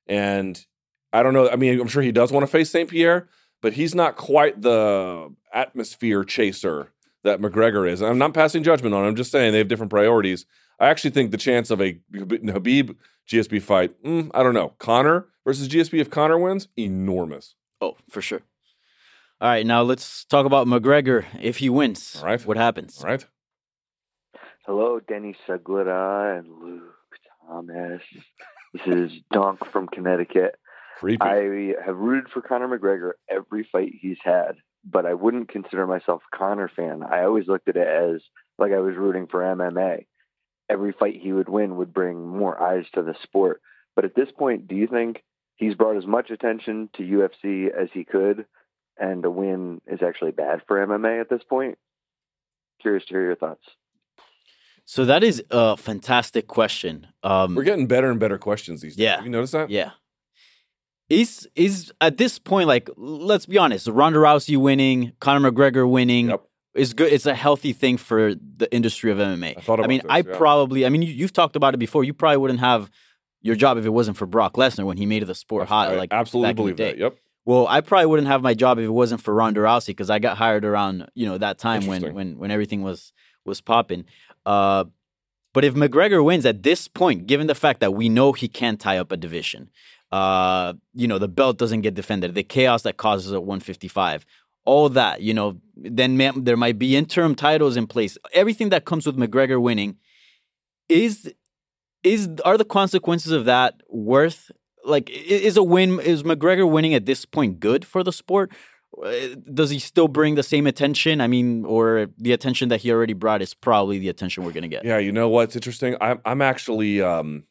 And 0.07 0.65
I 1.11 1.23
don't 1.23 1.33
know. 1.33 1.49
I 1.49 1.55
mean, 1.55 1.79
I'm 1.79 1.87
sure 1.87 2.01
he 2.01 2.11
does 2.11 2.31
want 2.31 2.43
to 2.43 2.47
face 2.47 2.69
St. 2.69 2.89
Pierre, 2.89 3.27
but 3.61 3.73
he's 3.73 3.93
not 3.95 4.15
quite 4.15 4.61
the 4.61 5.33
atmosphere 5.53 6.23
chaser 6.23 6.91
that 7.23 7.39
McGregor 7.39 7.89
is. 7.89 8.01
And 8.01 8.09
I'm 8.09 8.17
not 8.17 8.33
passing 8.33 8.63
judgment 8.63 8.93
on 8.93 9.01
him. 9.03 9.09
I'm 9.09 9.15
just 9.15 9.31
saying 9.31 9.51
they 9.51 9.59
have 9.59 9.67
different 9.67 9.89
priorities. 9.91 10.45
I 10.79 10.87
actually 10.87 11.11
think 11.11 11.31
the 11.31 11.37
chance 11.37 11.69
of 11.69 11.79
a 11.81 11.93
Khabib 12.13 12.95
GSP 13.29 13.61
fight, 13.61 14.01
mm, 14.03 14.29
I 14.33 14.43
don't 14.43 14.53
know. 14.53 14.73
Conor 14.79 15.27
versus 15.45 15.67
GSP, 15.69 15.99
if 15.99 16.09
Conor 16.09 16.37
wins, 16.37 16.67
enormous. 16.77 17.55
Oh, 17.81 17.97
for 18.09 18.21
sure. 18.21 18.41
All 19.41 19.49
right, 19.49 19.65
now 19.65 19.81
let's 19.81 20.23
talk 20.25 20.45
about 20.45 20.67
McGregor. 20.67 21.25
If 21.41 21.57
he 21.57 21.69
wins, 21.69 22.17
All 22.19 22.25
right. 22.25 22.45
what 22.45 22.57
happens? 22.57 23.03
All 23.03 23.09
right. 23.09 23.25
Hello, 24.65 24.99
Denny 25.05 25.35
Segura 25.45 26.37
and 26.39 26.47
Luke 26.47 26.93
Thomas. 27.45 28.01
This 28.73 28.81
is 28.87 29.11
Donk 29.31 29.59
from 29.71 29.87
Connecticut. 29.87 30.55
Creepy. 30.99 31.21
I 31.21 31.73
have 31.85 31.97
rooted 31.97 32.31
for 32.31 32.41
Conor 32.41 32.69
McGregor 32.79 33.11
every 33.29 33.67
fight 33.69 33.91
he's 33.99 34.17
had, 34.23 34.53
but 34.85 35.05
I 35.05 35.13
wouldn't 35.13 35.49
consider 35.49 35.85
myself 35.85 36.21
a 36.31 36.37
Conor 36.37 36.71
fan. 36.73 37.03
I 37.03 37.23
always 37.23 37.47
looked 37.47 37.67
at 37.67 37.75
it 37.75 37.85
as 37.87 38.21
like 38.57 38.71
I 38.71 38.79
was 38.79 38.95
rooting 38.95 39.27
for 39.27 39.41
MMA. 39.41 40.05
Every 40.69 40.93
fight 40.93 41.19
he 41.21 41.33
would 41.33 41.49
win 41.49 41.75
would 41.75 41.93
bring 41.93 42.25
more 42.25 42.61
eyes 42.61 42.85
to 42.93 43.03
the 43.03 43.15
sport. 43.23 43.61
But 43.97 44.05
at 44.05 44.15
this 44.15 44.31
point, 44.31 44.69
do 44.69 44.75
you 44.75 44.87
think 44.87 45.21
he's 45.63 45.75
brought 45.75 45.97
as 45.97 46.05
much 46.05 46.29
attention 46.29 46.89
to 46.97 47.03
UFC 47.03 47.67
as 47.67 47.89
he 47.93 48.03
could, 48.03 48.45
and 48.97 49.23
a 49.25 49.31
win 49.31 49.81
is 49.87 49.99
actually 50.01 50.31
bad 50.31 50.61
for 50.67 50.85
MMA 50.85 51.21
at 51.21 51.29
this 51.29 51.43
point? 51.43 51.77
Curious 52.81 53.05
to 53.05 53.13
hear 53.13 53.23
your 53.23 53.35
thoughts. 53.35 53.63
So 54.85 55.05
that 55.05 55.23
is 55.23 55.41
a 55.49 55.77
fantastic 55.77 56.47
question. 56.47 57.07
Um, 57.23 57.55
We're 57.55 57.63
getting 57.63 57.87
better 57.87 58.11
and 58.11 58.19
better 58.19 58.37
questions 58.37 58.81
these 58.81 58.95
days. 58.95 59.03
Yeah. 59.03 59.15
Have 59.15 59.25
you 59.25 59.31
noticed 59.31 59.53
that? 59.53 59.69
Yeah. 59.69 59.91
Is 61.09 61.47
is 61.55 61.93
at 62.01 62.17
this 62.17 62.39
point 62.39 62.67
like 62.67 62.89
let's 62.97 63.45
be 63.45 63.57
honest, 63.57 63.87
Ronda 63.87 64.19
Rousey 64.19 64.57
winning, 64.57 65.13
Conor 65.19 65.51
McGregor 65.51 65.89
winning 65.89 66.29
Yep. 66.29 66.43
is 66.75 66.93
good. 66.93 67.13
It's 67.13 67.25
a 67.25 67.35
healthy 67.35 67.71
thing 67.71 67.97
for 67.97 68.33
the 68.35 68.73
industry 68.73 69.11
of 69.11 69.17
MMA. 69.19 69.57
I 69.57 69.61
thought 69.61 69.79
about 69.79 69.89
mean, 69.89 70.01
this, 70.01 70.09
I 70.09 70.17
yeah. 70.17 70.37
probably, 70.37 70.85
I 70.85 70.89
mean, 70.89 71.01
you, 71.01 71.13
you've 71.13 71.33
talked 71.33 71.55
about 71.55 71.73
it 71.73 71.77
before. 71.77 72.03
You 72.03 72.13
probably 72.13 72.37
wouldn't 72.37 72.61
have 72.61 72.89
your 73.43 73.55
job 73.55 73.77
if 73.77 73.85
it 73.85 73.89
wasn't 73.89 74.17
for 74.17 74.25
Brock 74.25 74.53
Lesnar 74.53 74.85
when 74.85 74.97
he 74.97 75.05
made 75.05 75.25
the 75.27 75.35
sport 75.35 75.67
hot. 75.67 75.91
I 75.91 75.95
like 75.95 76.11
absolutely 76.11 76.47
back 76.47 76.51
in 76.51 76.55
the 76.55 76.73
believe 76.73 76.77
that. 76.77 76.97
Yep. 76.97 77.17
Well, 77.45 77.67
I 77.67 77.81
probably 77.81 78.05
wouldn't 78.05 78.29
have 78.29 78.41
my 78.41 78.53
job 78.53 78.79
if 78.79 78.85
it 78.85 78.89
wasn't 78.89 79.21
for 79.21 79.33
Ronda 79.33 79.59
Rousey 79.59 79.87
because 79.87 80.09
I 80.09 80.19
got 80.19 80.37
hired 80.37 80.65
around 80.65 81.09
you 81.13 81.27
know 81.27 81.37
that 81.37 81.59
time 81.59 81.85
when 81.85 82.13
when 82.13 82.37
when 82.39 82.49
everything 82.49 82.81
was 82.81 83.13
was 83.45 83.61
popping. 83.61 84.05
Uh, 84.45 84.85
but 85.53 85.63
if 85.63 85.75
McGregor 85.75 86.25
wins 86.25 86.45
at 86.45 86.63
this 86.63 86.87
point, 86.87 87.27
given 87.27 87.45
the 87.45 87.53
fact 87.53 87.79
that 87.81 87.93
we 87.93 88.09
know 88.09 88.31
he 88.31 88.47
can't 88.47 88.79
tie 88.79 88.97
up 88.97 89.11
a 89.11 89.17
division, 89.17 89.69
uh, 90.11 90.73
you 90.93 91.07
know 91.07 91.19
the 91.19 91.27
belt 91.27 91.57
doesn't 91.57 91.81
get 91.81 91.93
defended, 91.93 92.33
the 92.33 92.43
chaos 92.43 92.81
that 92.83 92.97
causes 92.97 93.33
at 93.33 93.43
155, 93.43 94.25
all 94.65 94.89
that, 94.89 95.21
you 95.21 95.33
know, 95.33 95.59
then 95.75 96.17
ma- 96.17 96.31
there 96.35 96.57
might 96.57 96.79
be 96.79 96.95
interim 96.95 97.35
titles 97.35 97.75
in 97.75 97.87
place. 97.87 98.17
Everything 98.33 98.69
that 98.69 98.85
comes 98.85 99.05
with 99.05 99.17
McGregor 99.17 99.61
winning 99.61 99.97
is 100.87 101.33
is 102.03 102.29
are 102.45 102.57
the 102.57 102.65
consequences 102.65 103.31
of 103.31 103.45
that 103.45 103.81
worth 103.89 104.51
like 104.85 105.09
is 105.09 105.57
a 105.57 105.63
win 105.63 105.99
is 105.99 106.23
McGregor 106.23 106.69
winning 106.69 106.93
at 106.93 107.05
this 107.05 107.25
point 107.25 107.59
good 107.59 107.85
for 107.85 108.03
the 108.03 108.13
sport? 108.13 108.51
Uh, 109.03 109.11
Does 109.51 109.71
he 109.71 109.79
still 109.79 110.07
bring 110.07 110.35
the 110.35 110.43
same 110.43 110.67
attention? 110.67 111.19
I 111.19 111.27
mean, 111.27 111.65
or 111.65 112.07
the 112.17 112.31
attention 112.31 112.69
that 112.69 112.81
he 112.81 112.91
already 112.91 113.13
brought 113.13 113.41
is 113.41 113.53
probably 113.53 113.97
the 113.97 114.09
attention 114.09 114.43
we're 114.43 114.51
going 114.51 114.63
to 114.63 114.67
get. 114.67 114.85
Yeah, 114.85 114.99
you 114.99 115.11
know 115.11 115.29
what's 115.29 115.55
interesting? 115.55 115.95
I'm 115.99 116.19
I'm 116.25 116.41
actually 116.41 117.01
um 117.01 117.45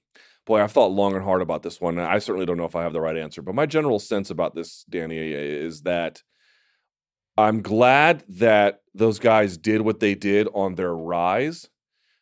boy, 0.45 0.63
I've 0.63 0.73
thought 0.73 0.93
long 0.93 1.15
and 1.15 1.25
hard 1.25 1.43
about 1.43 1.63
this 1.63 1.81
one. 1.81 1.99
I 1.99 2.19
certainly 2.19 2.47
don't 2.47 2.57
know 2.57 2.65
if 2.65 2.77
I 2.77 2.83
have 2.83 2.93
the 2.93 3.01
right 3.01 3.17
answer, 3.17 3.43
but 3.43 3.55
my 3.55 3.67
general 3.67 3.99
sense 3.99 4.31
about 4.31 4.55
this, 4.55 4.85
Danny, 4.89 5.19
is 5.19 5.83
that 5.83 6.23
I'm 7.37 7.63
glad 7.63 8.25
that 8.29 8.81
those 8.95 9.19
guys 9.19 9.57
did 9.57 9.81
what 9.83 10.01
they 10.01 10.15
did 10.15 10.49
on 10.53 10.75
their 10.75 10.95
rise, 10.95 11.69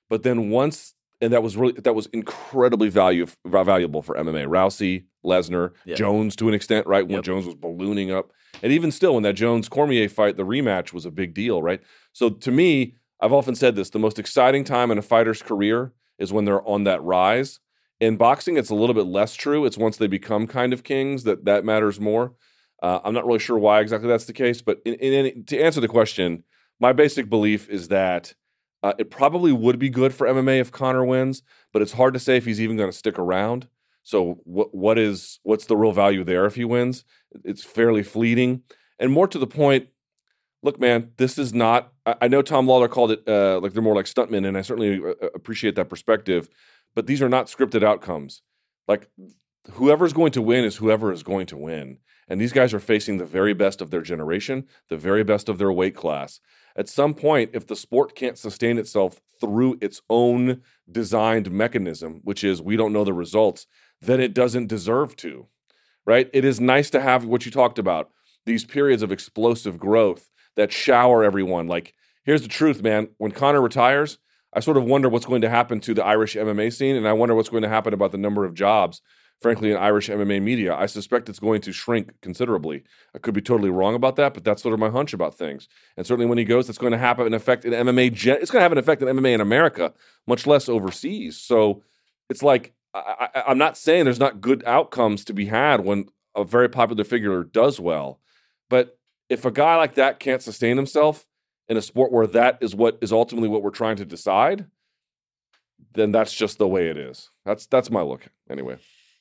but 0.08 0.22
then 0.22 0.50
once 0.50 0.94
and 1.20 1.32
that 1.32 1.42
was 1.42 1.56
really 1.56 1.72
that 1.80 1.94
was 1.94 2.06
incredibly 2.12 2.88
value 2.88 3.26
valuable 3.46 4.02
for 4.02 4.14
MMA. 4.16 4.46
Rousey, 4.46 5.04
Lesnar, 5.24 5.72
Yeah. 5.84 5.96
Jones 5.96 6.36
to 6.36 6.48
an 6.48 6.54
extent, 6.54 6.86
right? 6.86 7.04
When 7.06 7.16
Yep. 7.16 7.24
Jones 7.24 7.46
was 7.46 7.54
ballooning 7.54 8.10
up, 8.10 8.32
and 8.62 8.72
even 8.72 8.90
still, 8.90 9.14
when 9.14 9.22
that 9.24 9.34
Jones 9.34 9.68
Cormier 9.68 10.08
fight, 10.08 10.36
the 10.36 10.44
rematch 10.44 10.92
was 10.92 11.04
a 11.06 11.10
big 11.10 11.34
deal, 11.34 11.62
right? 11.62 11.80
So 12.12 12.30
to 12.30 12.50
me, 12.50 12.94
I've 13.20 13.32
often 13.32 13.54
said 13.54 13.76
this: 13.76 13.90
the 13.90 13.98
most 13.98 14.18
exciting 14.18 14.64
time 14.64 14.90
in 14.90 14.98
a 14.98 15.02
fighter's 15.02 15.42
career 15.42 15.92
is 16.18 16.32
when 16.32 16.44
they're 16.44 16.66
on 16.68 16.84
that 16.84 17.02
rise. 17.02 17.60
In 17.98 18.16
boxing, 18.16 18.56
it's 18.56 18.70
a 18.70 18.74
little 18.74 18.94
bit 18.94 19.04
less 19.06 19.34
true. 19.34 19.66
It's 19.66 19.76
once 19.76 19.98
they 19.98 20.06
become 20.06 20.46
kind 20.46 20.72
of 20.72 20.82
kings 20.82 21.24
that 21.24 21.44
that 21.44 21.64
matters 21.64 22.00
more. 22.00 22.32
Uh, 22.82 22.98
I'm 23.04 23.12
not 23.12 23.26
really 23.26 23.38
sure 23.38 23.58
why 23.58 23.80
exactly 23.80 24.08
that's 24.08 24.24
the 24.24 24.32
case, 24.32 24.62
but 24.62 24.80
in, 24.86 24.94
in 24.94 25.12
any, 25.12 25.42
to 25.42 25.58
answer 25.60 25.82
the 25.82 25.88
question, 25.88 26.44
my 26.80 26.94
basic 26.94 27.28
belief 27.28 27.68
is 27.68 27.88
that 27.88 28.32
uh, 28.82 28.94
it 28.98 29.10
probably 29.10 29.52
would 29.52 29.78
be 29.78 29.90
good 29.90 30.14
for 30.14 30.26
MMA 30.26 30.60
if 30.60 30.72
Conor 30.72 31.04
wins, 31.04 31.42
but 31.72 31.82
it's 31.82 31.92
hard 31.92 32.14
to 32.14 32.20
say 32.20 32.36
if 32.36 32.44
he's 32.44 32.60
even 32.60 32.76
going 32.76 32.90
to 32.90 32.96
stick 32.96 33.18
around. 33.18 33.68
So 34.02 34.40
what 34.44 34.74
what 34.74 34.98
is 34.98 35.40
what's 35.42 35.66
the 35.66 35.76
real 35.76 35.92
value 35.92 36.24
there 36.24 36.46
if 36.46 36.54
he 36.54 36.64
wins? 36.64 37.04
It's 37.44 37.62
fairly 37.62 38.02
fleeting, 38.02 38.62
and 38.98 39.12
more 39.12 39.28
to 39.28 39.38
the 39.38 39.46
point. 39.46 39.88
Look, 40.62 40.78
man, 40.78 41.12
this 41.16 41.38
is 41.38 41.54
not. 41.54 41.92
I, 42.04 42.16
I 42.22 42.28
know 42.28 42.42
Tom 42.42 42.66
Lawlor 42.66 42.88
called 42.88 43.12
it 43.12 43.28
uh, 43.28 43.60
like 43.60 43.72
they're 43.72 43.82
more 43.82 43.94
like 43.94 44.06
stuntmen, 44.06 44.46
and 44.46 44.56
I 44.56 44.62
certainly 44.62 45.02
uh, 45.02 45.26
appreciate 45.34 45.74
that 45.76 45.88
perspective. 45.88 46.48
But 46.94 47.06
these 47.06 47.22
are 47.22 47.28
not 47.28 47.46
scripted 47.46 47.82
outcomes. 47.82 48.42
Like 48.88 49.08
whoever's 49.72 50.12
going 50.12 50.32
to 50.32 50.42
win 50.42 50.64
is 50.64 50.76
whoever 50.76 51.12
is 51.12 51.22
going 51.22 51.46
to 51.46 51.56
win. 51.56 51.98
And 52.28 52.40
these 52.40 52.52
guys 52.52 52.72
are 52.72 52.80
facing 52.80 53.18
the 53.18 53.26
very 53.26 53.54
best 53.54 53.80
of 53.80 53.90
their 53.90 54.02
generation, 54.02 54.66
the 54.88 54.96
very 54.96 55.24
best 55.24 55.48
of 55.48 55.58
their 55.58 55.72
weight 55.72 55.96
class. 55.96 56.40
At 56.80 56.88
some 56.88 57.12
point, 57.12 57.50
if 57.52 57.66
the 57.66 57.76
sport 57.76 58.14
can't 58.14 58.38
sustain 58.38 58.78
itself 58.78 59.20
through 59.38 59.76
its 59.82 60.00
own 60.08 60.62
designed 60.90 61.50
mechanism, 61.50 62.22
which 62.24 62.42
is 62.42 62.62
we 62.62 62.74
don't 62.74 62.94
know 62.94 63.04
the 63.04 63.12
results, 63.12 63.66
then 64.00 64.18
it 64.18 64.32
doesn't 64.32 64.68
deserve 64.68 65.14
to, 65.16 65.46
right? 66.06 66.30
It 66.32 66.42
is 66.42 66.58
nice 66.58 66.88
to 66.90 67.02
have 67.02 67.26
what 67.26 67.44
you 67.44 67.52
talked 67.52 67.78
about 67.78 68.08
these 68.46 68.64
periods 68.64 69.02
of 69.02 69.12
explosive 69.12 69.78
growth 69.78 70.30
that 70.56 70.72
shower 70.72 71.22
everyone. 71.22 71.68
Like, 71.68 71.92
here's 72.24 72.40
the 72.40 72.48
truth, 72.48 72.82
man. 72.82 73.08
When 73.18 73.30
Conor 73.30 73.60
retires, 73.60 74.16
I 74.54 74.60
sort 74.60 74.78
of 74.78 74.84
wonder 74.84 75.10
what's 75.10 75.26
going 75.26 75.42
to 75.42 75.50
happen 75.50 75.80
to 75.80 75.92
the 75.92 76.02
Irish 76.02 76.34
MMA 76.34 76.72
scene, 76.72 76.96
and 76.96 77.06
I 77.06 77.12
wonder 77.12 77.34
what's 77.34 77.50
going 77.50 77.62
to 77.62 77.68
happen 77.68 77.92
about 77.92 78.12
the 78.12 78.16
number 78.16 78.46
of 78.46 78.54
jobs, 78.54 79.02
frankly, 79.40 79.70
in 79.70 79.76
Irish 79.76 80.08
MMA 80.08 80.42
media. 80.42 80.74
I 80.74 80.86
suspect 80.86 81.28
it's 81.28 81.38
going 81.38 81.62
to 81.62 81.72
shrink 81.72 82.20
considerably. 82.20 82.84
I 83.14 83.18
could 83.18 83.34
be 83.34 83.40
totally 83.40 83.70
wrong 83.70 83.94
about 83.94 84.16
that, 84.16 84.34
but 84.34 84.44
that's 84.44 84.62
sort 84.62 84.74
of 84.74 84.80
my 84.80 84.90
hunch 84.90 85.12
about 85.12 85.34
things. 85.34 85.68
And 85.96 86.06
certainly 86.06 86.26
when 86.26 86.38
he 86.38 86.44
goes, 86.44 86.66
that's 86.66 86.78
going 86.78 86.92
to 86.92 86.98
have 86.98 87.18
an 87.20 87.32
effect 87.32 87.64
in 87.64 87.72
MMA. 87.72 88.12
It's 88.12 88.50
going 88.50 88.60
to 88.60 88.62
have 88.62 88.72
an 88.72 88.78
effect 88.78 89.02
in 89.02 89.08
MMA 89.08 89.34
in 89.34 89.40
America, 89.40 89.94
much 90.26 90.46
less 90.46 90.68
overseas. 90.68 91.38
So 91.38 91.82
it's 92.28 92.42
like 92.42 92.74
I, 92.92 93.28
I, 93.34 93.42
I'm 93.48 93.58
not 93.58 93.76
saying 93.76 94.04
there's 94.04 94.20
not 94.20 94.40
good 94.40 94.62
outcomes 94.66 95.24
to 95.26 95.32
be 95.32 95.46
had 95.46 95.84
when 95.84 96.06
a 96.36 96.44
very 96.44 96.68
popular 96.68 97.04
figure 97.04 97.42
does 97.44 97.80
well, 97.80 98.20
but 98.68 98.98
if 99.28 99.44
a 99.44 99.50
guy 99.50 99.76
like 99.76 99.94
that 99.94 100.18
can't 100.18 100.42
sustain 100.42 100.76
himself 100.76 101.26
in 101.68 101.76
a 101.76 101.82
sport 101.82 102.12
where 102.12 102.26
that 102.26 102.58
is 102.60 102.74
what 102.74 102.98
is 103.00 103.12
ultimately 103.12 103.48
what 103.48 103.62
we're 103.62 103.70
trying 103.70 103.96
to 103.96 104.04
decide, 104.04 104.66
then 105.94 106.12
that's 106.12 106.34
just 106.34 106.58
the 106.58 106.68
way 106.68 106.88
it 106.88 106.96
is. 106.96 107.30
That's 107.44 107.66
that's 107.66 107.90
my 107.90 108.02
look 108.02 108.26
anyway. 108.50 108.76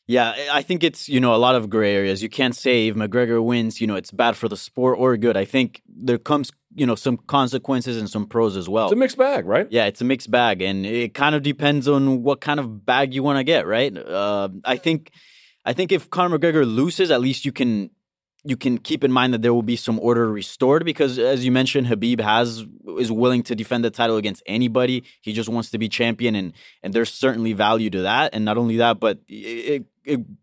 Yeah, 0.09 0.33
I- 0.51 0.63
think 0.63 0.83
it's, 0.83 1.07
you 1.07 1.19
know, 1.19 1.35
a 1.35 1.41
lot 1.45 1.53
of 1.53 1.69
gray 1.69 1.93
areas. 1.93 2.23
You 2.23 2.29
can't 2.29 2.55
say 2.55 2.87
if 2.87 2.95
McGregor 2.95 3.43
wins, 3.43 3.79
you 3.79 3.85
know, 3.85 3.95
it's 3.95 4.09
bad 4.09 4.35
for 4.35 4.49
the 4.49 4.57
sport 4.57 4.97
or 4.97 5.15
good. 5.17 5.37
I 5.37 5.45
think 5.45 5.83
there 5.87 6.17
comes, 6.17 6.51
you 6.73 6.87
know, 6.87 6.95
some 6.95 7.17
consequences 7.17 7.95
and 7.97 8.09
some 8.09 8.25
pros 8.25 8.57
as 8.57 8.67
well. 8.67 8.87
It's 8.87 8.93
a 8.93 8.95
mixed 8.95 9.19
bag, 9.19 9.45
right? 9.45 9.67
Yeah, 9.69 9.85
it's 9.85 10.01
a 10.01 10.05
mixed 10.05 10.31
bag, 10.31 10.63
and 10.63 10.83
it 10.83 11.13
kind 11.13 11.35
of 11.35 11.43
depends 11.43 11.87
on 11.87 12.23
what 12.23 12.41
kind 12.41 12.59
of 12.59 12.85
bag 12.87 13.13
you 13.13 13.21
want 13.21 13.37
to 13.37 13.43
get, 13.43 13.67
right? 13.67 13.95
Uh, 13.95 14.49
I 14.65 14.77
think, 14.77 15.11
I 15.63 15.73
think 15.73 15.91
if 15.91 16.09
Conor 16.09 16.39
McGregor 16.39 16.65
loses, 16.65 17.11
at 17.11 17.21
least 17.21 17.45
you 17.45 17.51
can 17.51 17.91
you 18.45 18.55
can 18.55 18.77
keep 18.77 19.03
in 19.03 19.11
mind 19.11 19.33
that 19.33 19.41
there 19.41 19.53
will 19.53 19.63
be 19.63 19.75
some 19.75 19.99
order 19.99 20.31
restored 20.31 20.85
because, 20.85 21.19
as 21.19 21.43
you 21.43 21.51
mentioned, 21.51 21.87
Khabib 21.87 22.21
has 22.21 22.65
is 22.97 23.11
willing 23.11 23.43
to 23.43 23.55
defend 23.55 23.83
the 23.83 23.89
title 23.91 24.15
against 24.15 24.41
anybody. 24.45 25.03
He 25.21 25.33
just 25.33 25.49
wants 25.49 25.69
to 25.71 25.77
be 25.77 25.89
champion, 25.89 26.35
and 26.35 26.53
and 26.81 26.93
there's 26.93 27.13
certainly 27.13 27.53
value 27.53 27.89
to 27.89 28.01
that. 28.03 28.33
And 28.33 28.45
not 28.45 28.57
only 28.57 28.77
that, 28.77 28.99
but 28.99 29.19
it 29.27 29.35
it 29.75 29.85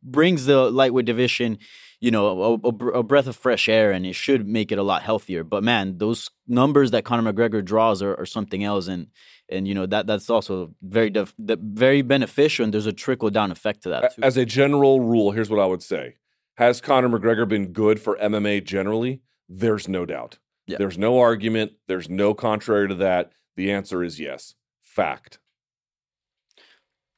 brings 0.03 0.47
the 0.47 0.71
lightweight 0.71 1.07
division, 1.07 1.59
you 2.01 2.11
know, 2.11 2.61
a, 2.65 2.69
a 2.69 2.99
a 2.99 3.03
breath 3.03 3.27
of 3.27 3.37
fresh 3.37 3.69
air, 3.69 3.91
and 3.93 4.07
it 4.07 4.15
should 4.15 4.47
make 4.47 4.71
it 4.73 4.79
a 4.79 4.83
lot 4.83 5.03
healthier. 5.03 5.45
But 5.45 5.65
man, 5.65 5.99
those 5.99 6.31
numbers 6.47 6.91
that 6.91 7.05
Conor 7.05 7.33
McGregor 7.33 7.65
draws 7.65 8.03
are, 8.03 8.15
are 8.19 8.27
something 8.27 8.63
else, 8.65 8.87
and 8.89 9.09
and 9.49 9.67
you 9.67 9.75
know 9.75 9.87
that 9.87 10.07
that's 10.07 10.29
also 10.31 10.75
very 10.83 11.11
def- 11.11 11.35
very 11.39 12.03
beneficial, 12.03 12.65
and 12.65 12.75
there's 12.75 12.87
a 12.87 12.93
trickle 12.93 13.31
down 13.31 13.51
effect 13.51 13.83
to 13.85 13.89
that 13.91 14.15
too. 14.15 14.23
As 14.23 14.37
a 14.37 14.45
general 14.45 15.01
rule, 15.01 15.31
here's 15.33 15.51
what 15.51 15.61
I 15.61 15.67
would 15.67 15.83
say. 15.83 16.17
Has 16.57 16.81
Conor 16.81 17.09
McGregor 17.09 17.47
been 17.47 17.73
good 17.73 18.01
for 18.01 18.17
MMA 18.17 18.65
generally? 18.65 19.21
There's 19.49 19.89
no 19.89 20.07
doubt. 20.07 20.39
Yeah. 20.67 20.79
There's 20.79 20.99
no 20.99 21.21
argument. 21.21 21.73
There's 21.87 22.09
no 22.09 22.35
contrary 22.35 22.89
to 22.89 22.95
that. 22.97 23.33
The 23.57 23.71
answer 23.73 24.03
is 24.03 24.19
yes. 24.19 24.55
Fact. 24.83 25.39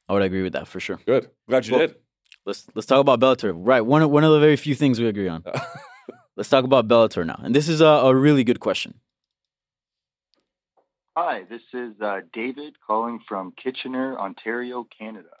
I 0.07 0.13
would 0.13 0.21
agree 0.23 0.43
with 0.43 0.53
that 0.53 0.67
for 0.67 0.79
sure. 0.79 0.99
Good. 1.05 1.29
Glad 1.47 1.67
you 1.67 1.73
Well, 1.77 1.87
did. 1.87 1.95
Let's 2.49 2.65
let's 2.73 2.87
talk 2.87 2.99
about 2.99 3.19
Bellator. 3.19 3.53
Right, 3.55 3.81
one 3.81 4.01
of- 4.01 4.09
one 4.09 4.23
of 4.23 4.31
the 4.31 4.39
very 4.39 4.55
few 4.55 4.73
things 4.73 4.99
we 4.99 5.05
agree 5.05 5.27
on. 5.27 5.43
let's 6.35 6.49
talk 6.49 6.65
about 6.65 6.87
Bellator 6.87 7.23
now, 7.23 7.39
and 7.43 7.53
this 7.53 7.69
is 7.69 7.79
a, 7.79 7.85
a 7.85 8.15
really 8.15 8.43
good 8.43 8.59
question. 8.59 8.95
Hi, 11.15 11.43
this 11.47 11.61
is 11.75 11.93
uh, 12.01 12.21
David 12.33 12.73
calling 12.87 13.19
from 13.27 13.53
Kitchener, 13.55 14.17
Ontario, 14.17 14.87
Canada. 14.97 15.35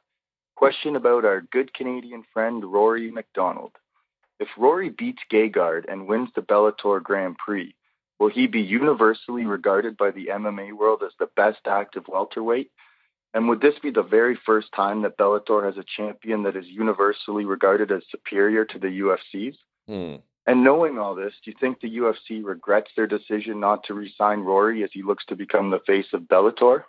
Question 0.55 0.95
about 0.95 1.25
our 1.25 1.41
good 1.41 1.73
Canadian 1.73 2.25
friend 2.31 2.63
Rory 2.63 3.09
MacDonald. 3.09 3.71
If 4.39 4.49
Rory 4.55 4.89
beats 4.91 5.23
Gegard 5.33 5.85
and 5.91 6.07
wins 6.07 6.29
the 6.35 6.43
Bellator 6.43 7.01
Grand 7.01 7.37
Prix, 7.43 7.73
will 8.19 8.29
he 8.29 8.45
be 8.45 8.61
universally 8.61 9.45
regarded 9.45 9.97
by 9.97 10.11
the 10.11 10.27
MMA 10.27 10.73
world 10.77 11.01
as 11.03 11.13
the 11.17 11.29
best 11.35 11.61
active 11.65 12.03
welterweight? 12.07 12.69
And 13.33 13.47
would 13.47 13.61
this 13.61 13.75
be 13.81 13.91
the 13.91 14.03
very 14.03 14.37
first 14.45 14.69
time 14.75 15.03
that 15.03 15.17
Bellator 15.17 15.63
has 15.65 15.77
a 15.77 15.85
champion 15.97 16.43
that 16.43 16.55
is 16.55 16.65
universally 16.67 17.45
regarded 17.45 17.91
as 17.91 18.01
superior 18.09 18.65
to 18.65 18.79
the 18.79 18.87
UFC's? 18.87 19.57
Hmm. 19.87 20.15
And 20.47 20.63
knowing 20.63 20.97
all 20.97 21.13
this, 21.13 21.33
do 21.45 21.51
you 21.51 21.57
think 21.59 21.79
the 21.79 21.97
UFC 21.97 22.43
regrets 22.43 22.89
their 22.95 23.05
decision 23.05 23.59
not 23.59 23.83
to 23.83 23.93
re-sign 23.93 24.39
Rory 24.39 24.83
as 24.83 24.89
he 24.91 25.03
looks 25.03 25.23
to 25.25 25.35
become 25.35 25.69
the 25.69 25.79
face 25.85 26.07
of 26.11 26.21
Bellator? 26.21 26.85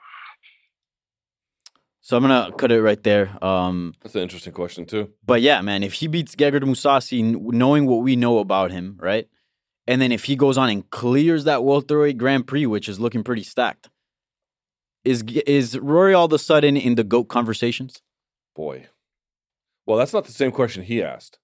So 2.00 2.16
I'm 2.16 2.22
gonna 2.22 2.50
cut 2.56 2.72
it 2.72 2.80
right 2.80 3.02
there. 3.02 3.36
Um, 3.44 3.94
That's 4.02 4.14
an 4.14 4.22
interesting 4.22 4.54
question 4.54 4.86
too. 4.86 5.10
but 5.24 5.42
yeah, 5.42 5.60
man, 5.60 5.82
if 5.82 5.94
he 5.94 6.06
beats 6.06 6.34
Gegard 6.34 6.62
Mousasi, 6.62 7.22
knowing 7.22 7.86
what 7.86 8.02
we 8.02 8.16
know 8.16 8.38
about 8.38 8.70
him, 8.70 8.96
right, 8.98 9.28
and 9.86 10.00
then 10.00 10.10
if 10.10 10.24
he 10.24 10.36
goes 10.36 10.56
on 10.56 10.70
and 10.70 10.88
clears 10.90 11.44
that 11.44 11.62
welterweight 11.62 12.16
Grand 12.16 12.46
Prix, 12.46 12.64
which 12.64 12.88
is 12.88 12.98
looking 12.98 13.22
pretty 13.22 13.42
stacked, 13.42 13.90
is 15.04 15.22
is 15.46 15.78
Rory 15.78 16.14
all 16.14 16.26
of 16.26 16.32
a 16.32 16.38
sudden 16.38 16.76
in 16.76 16.94
the 16.94 17.04
goat 17.04 17.24
conversations? 17.24 18.02
Boy. 18.54 18.88
Well, 19.86 19.98
that's 19.98 20.12
not 20.12 20.24
the 20.24 20.32
same 20.32 20.52
question 20.52 20.82
he 20.82 21.02
asked. 21.02 21.38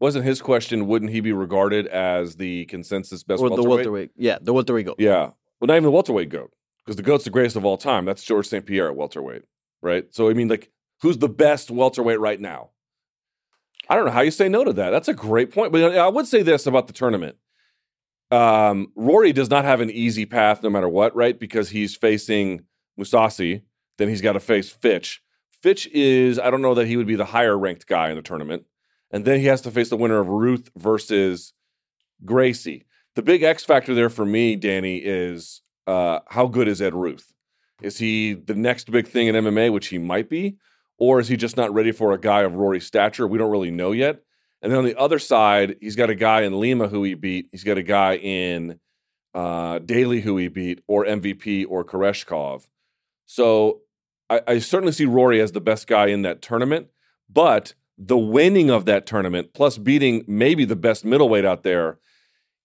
Wasn't 0.00 0.24
his 0.24 0.42
question, 0.42 0.88
wouldn't 0.88 1.12
he 1.12 1.20
be 1.20 1.32
regarded 1.32 1.86
as 1.86 2.34
the 2.34 2.64
consensus 2.66 3.22
best 3.22 3.40
or 3.40 3.48
the 3.48 3.54
welterweight? 3.56 3.76
welterweight? 3.76 4.10
Yeah, 4.16 4.38
the 4.40 4.52
welterweight 4.52 4.86
goat. 4.86 4.96
Yeah. 4.98 5.30
Well, 5.60 5.68
not 5.68 5.74
even 5.74 5.84
the 5.84 5.92
welterweight 5.92 6.28
goat, 6.28 6.50
because 6.84 6.96
the 6.96 7.04
goat's 7.04 7.22
the 7.22 7.30
greatest 7.30 7.54
of 7.54 7.64
all 7.64 7.76
time. 7.76 8.04
That's 8.04 8.24
George 8.24 8.48
St. 8.48 8.66
Pierre 8.66 8.88
at 8.88 8.96
welterweight, 8.96 9.42
right? 9.80 10.12
So, 10.12 10.28
I 10.28 10.34
mean, 10.34 10.48
like, 10.48 10.72
who's 11.02 11.18
the 11.18 11.28
best 11.28 11.70
welterweight 11.70 12.18
right 12.18 12.40
now? 12.40 12.70
I 13.88 13.94
don't 13.94 14.06
know 14.06 14.10
how 14.10 14.22
you 14.22 14.32
say 14.32 14.48
no 14.48 14.64
to 14.64 14.72
that. 14.72 14.90
That's 14.90 15.08
a 15.08 15.14
great 15.14 15.52
point. 15.52 15.70
But 15.70 15.96
I 15.96 16.08
would 16.08 16.26
say 16.26 16.42
this 16.42 16.66
about 16.66 16.88
the 16.88 16.92
tournament. 16.92 17.36
Um, 18.32 18.90
Rory 18.96 19.32
does 19.32 19.50
not 19.50 19.64
have 19.64 19.80
an 19.80 19.90
easy 19.90 20.26
path 20.26 20.62
no 20.62 20.70
matter 20.70 20.88
what, 20.88 21.14
right? 21.14 21.38
Because 21.38 21.68
he's 21.68 21.94
facing 21.94 22.64
Mousasi, 22.98 23.62
then 23.98 24.08
he's 24.08 24.20
got 24.20 24.32
to 24.32 24.40
face 24.40 24.70
Fitch. 24.70 25.22
Fitch 25.50 25.86
is, 25.88 26.38
I 26.38 26.50
don't 26.50 26.62
know 26.62 26.74
that 26.74 26.86
he 26.86 26.96
would 26.96 27.06
be 27.06 27.14
the 27.14 27.26
higher 27.26 27.56
ranked 27.56 27.86
guy 27.86 28.10
in 28.10 28.16
the 28.16 28.22
tournament. 28.22 28.64
And 29.10 29.24
then 29.24 29.40
he 29.40 29.46
has 29.46 29.60
to 29.62 29.70
face 29.70 29.90
the 29.90 29.96
winner 29.96 30.18
of 30.18 30.28
Ruth 30.28 30.70
versus 30.76 31.52
Gracie. 32.24 32.86
The 33.14 33.22
big 33.22 33.42
X 33.42 33.64
factor 33.64 33.94
there 33.94 34.08
for 34.08 34.24
me, 34.24 34.56
Danny, 34.56 34.96
is 34.96 35.60
uh, 35.86 36.20
how 36.28 36.46
good 36.46 36.66
is 36.66 36.80
Ed 36.80 36.94
Ruth? 36.94 37.32
Is 37.82 37.98
he 37.98 38.32
the 38.32 38.54
next 38.54 38.90
big 38.90 39.06
thing 39.06 39.26
in 39.26 39.34
MMA, 39.34 39.72
which 39.72 39.88
he 39.88 39.98
might 39.98 40.30
be, 40.30 40.56
or 40.98 41.20
is 41.20 41.28
he 41.28 41.36
just 41.36 41.56
not 41.56 41.74
ready 41.74 41.92
for 41.92 42.12
a 42.12 42.18
guy 42.18 42.42
of 42.42 42.54
Rory's 42.54 42.86
stature? 42.86 43.26
We 43.26 43.38
don't 43.38 43.50
really 43.50 43.70
know 43.70 43.92
yet. 43.92 44.22
And 44.62 44.70
then 44.70 44.78
on 44.78 44.84
the 44.84 44.98
other 44.98 45.18
side, 45.18 45.76
he's 45.80 45.96
got 45.96 46.08
a 46.08 46.14
guy 46.14 46.42
in 46.42 46.58
Lima 46.58 46.88
who 46.88 47.02
he 47.02 47.14
beat. 47.14 47.48
He's 47.50 47.64
got 47.64 47.78
a 47.78 47.82
guy 47.82 48.16
in 48.16 48.78
uh, 49.34 49.80
Daley 49.80 50.20
who 50.20 50.36
he 50.36 50.48
beat, 50.48 50.82
or 50.86 51.04
MVP 51.04 51.66
or 51.68 51.84
Koreshkov. 51.84 52.68
So 53.26 53.80
I, 54.28 54.40
I 54.46 54.58
certainly 54.58 54.92
see 54.92 55.04
Rory 55.04 55.40
as 55.40 55.52
the 55.52 55.60
best 55.60 55.86
guy 55.86 56.06
in 56.06 56.22
that 56.22 56.42
tournament, 56.42 56.88
but 57.28 57.74
the 57.98 58.18
winning 58.18 58.70
of 58.70 58.84
that 58.86 59.06
tournament 59.06 59.52
plus 59.54 59.78
beating 59.78 60.24
maybe 60.26 60.64
the 60.64 60.76
best 60.76 61.04
middleweight 61.04 61.44
out 61.44 61.62
there, 61.62 61.98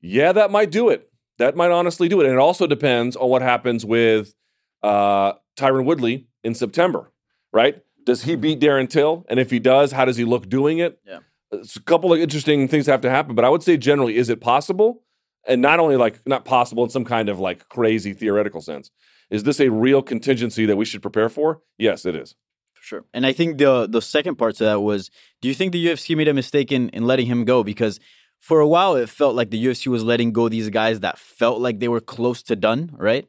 yeah, 0.02 0.32
that 0.32 0.52
might 0.52 0.72
do 0.72 0.90
it. 0.90 1.12
That 1.38 1.56
might 1.56 1.72
honestly 1.72 2.08
do 2.08 2.20
it. 2.22 2.26
And 2.26 2.34
it 2.34 2.40
also 2.40 2.66
depends 2.66 3.16
on 3.16 3.30
what 3.30 3.42
happens 3.42 3.86
with 3.86 4.34
uh, 4.82 5.34
Tyron 5.56 5.86
Woodley 5.86 6.28
in 6.44 6.56
September, 6.56 7.12
right? 7.52 7.84
Does 8.06 8.24
he 8.24 8.36
beat 8.36 8.60
Darren 8.60 8.90
Till? 8.90 9.26
And 9.28 9.40
if 9.40 9.52
he 9.52 9.60
does, 9.60 9.92
how 9.92 10.06
does 10.06 10.18
he 10.18 10.24
look 10.24 10.50
doing 10.50 10.80
it? 10.80 11.00
Yeah. 11.06 11.20
It's 11.52 11.76
a 11.76 11.82
couple 11.82 12.14
of 12.14 12.20
interesting 12.20 12.68
things 12.68 12.88
have 12.88 13.02
to 13.02 13.10
happen, 13.10 13.36
but 13.36 13.46
I 13.46 13.50
would 13.50 13.64
say 13.64 13.78
generally, 13.78 14.18
is 14.18 14.30
it 14.30 14.42
possible? 14.42 15.04
And 15.48 15.62
not 15.62 15.80
only 15.80 15.96
like 15.96 16.26
not 16.28 16.44
possible 16.44 16.84
in 16.84 16.90
some 16.90 17.06
kind 17.06 17.30
of 17.30 17.40
like 17.40 17.70
crazy 17.70 18.14
theoretical 18.14 18.62
sense. 18.62 18.92
Is 19.30 19.44
this 19.44 19.60
a 19.60 19.70
real 19.70 20.02
contingency 20.02 20.66
that 20.66 20.78
we 20.78 20.86
should 20.86 21.02
prepare 21.02 21.30
for? 21.30 21.62
Yes, 21.78 22.06
it 22.06 22.16
is. 22.16 22.36
Sure. 22.80 23.04
And 23.14 23.26
I 23.26 23.34
think 23.34 23.58
the 23.58 23.88
the 23.88 24.02
second 24.02 24.36
part 24.36 24.56
to 24.56 24.64
that 24.64 24.80
was 24.82 25.12
do 25.41 25.49
you 25.49 25.54
think 25.54 25.74
the 25.74 25.86
UFC 25.86 26.16
made 26.16 26.30
a 26.30 26.34
mistake 26.34 26.72
in, 26.72 26.90
in 26.90 27.06
letting 27.06 27.26
him 27.26 27.44
go? 27.44 27.64
Because 27.64 27.99
for 28.40 28.62
a 28.62 28.68
while 28.68 28.95
it 28.95 29.10
felt 29.10 29.36
like 29.36 29.49
the 29.49 29.64
UFC 29.64 29.88
was 29.88 30.04
letting 30.04 30.32
go 30.32 30.48
these 30.48 30.70
guys 30.70 31.02
that 31.02 31.20
felt 31.20 31.60
like 31.60 31.80
they 31.80 31.90
were 31.90 31.99
close 31.99 32.41
to 32.44 32.56
done, 32.56 32.91
right? 32.94 33.28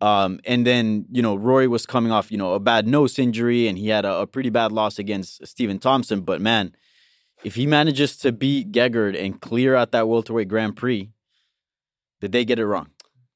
Um, 0.00 0.40
and 0.44 0.66
then, 0.66 1.06
you 1.10 1.22
know, 1.22 1.34
Rory 1.34 1.68
was 1.68 1.84
coming 1.84 2.10
off, 2.10 2.30
you 2.30 2.38
know, 2.38 2.54
a 2.54 2.60
bad 2.60 2.86
nose 2.86 3.18
injury 3.18 3.68
and 3.68 3.76
he 3.76 3.88
had 3.88 4.04
a, 4.04 4.20
a 4.20 4.26
pretty 4.26 4.48
bad 4.48 4.72
loss 4.72 4.98
against 4.98 5.46
Stephen 5.46 5.78
Thompson. 5.78 6.22
But 6.22 6.40
man, 6.40 6.74
if 7.44 7.54
he 7.54 7.66
manages 7.66 8.16
to 8.18 8.32
beat 8.32 8.72
Gegard 8.72 9.20
and 9.20 9.40
clear 9.40 9.74
out 9.74 9.92
that 9.92 10.08
welterweight 10.08 10.48
Grand 10.48 10.76
Prix, 10.76 11.10
did 12.20 12.32
they 12.32 12.44
get 12.44 12.58
it 12.58 12.66
wrong? 12.66 12.90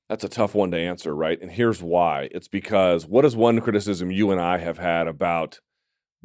That's 0.09 0.25
a 0.25 0.29
tough 0.29 0.55
one 0.55 0.71
to 0.73 0.79
answer, 0.79 1.15
right? 1.15 1.41
And 1.41 1.51
here's 1.51 1.83
why. 1.83 2.29
It's 2.31 2.49
because 2.49 3.07
what 3.07 3.25
is 3.25 3.35
one 3.35 3.61
criticism 3.61 4.11
you 4.11 4.31
and 4.31 4.41
I 4.41 4.59
have 4.59 4.79
had 4.79 5.09
about 5.09 5.61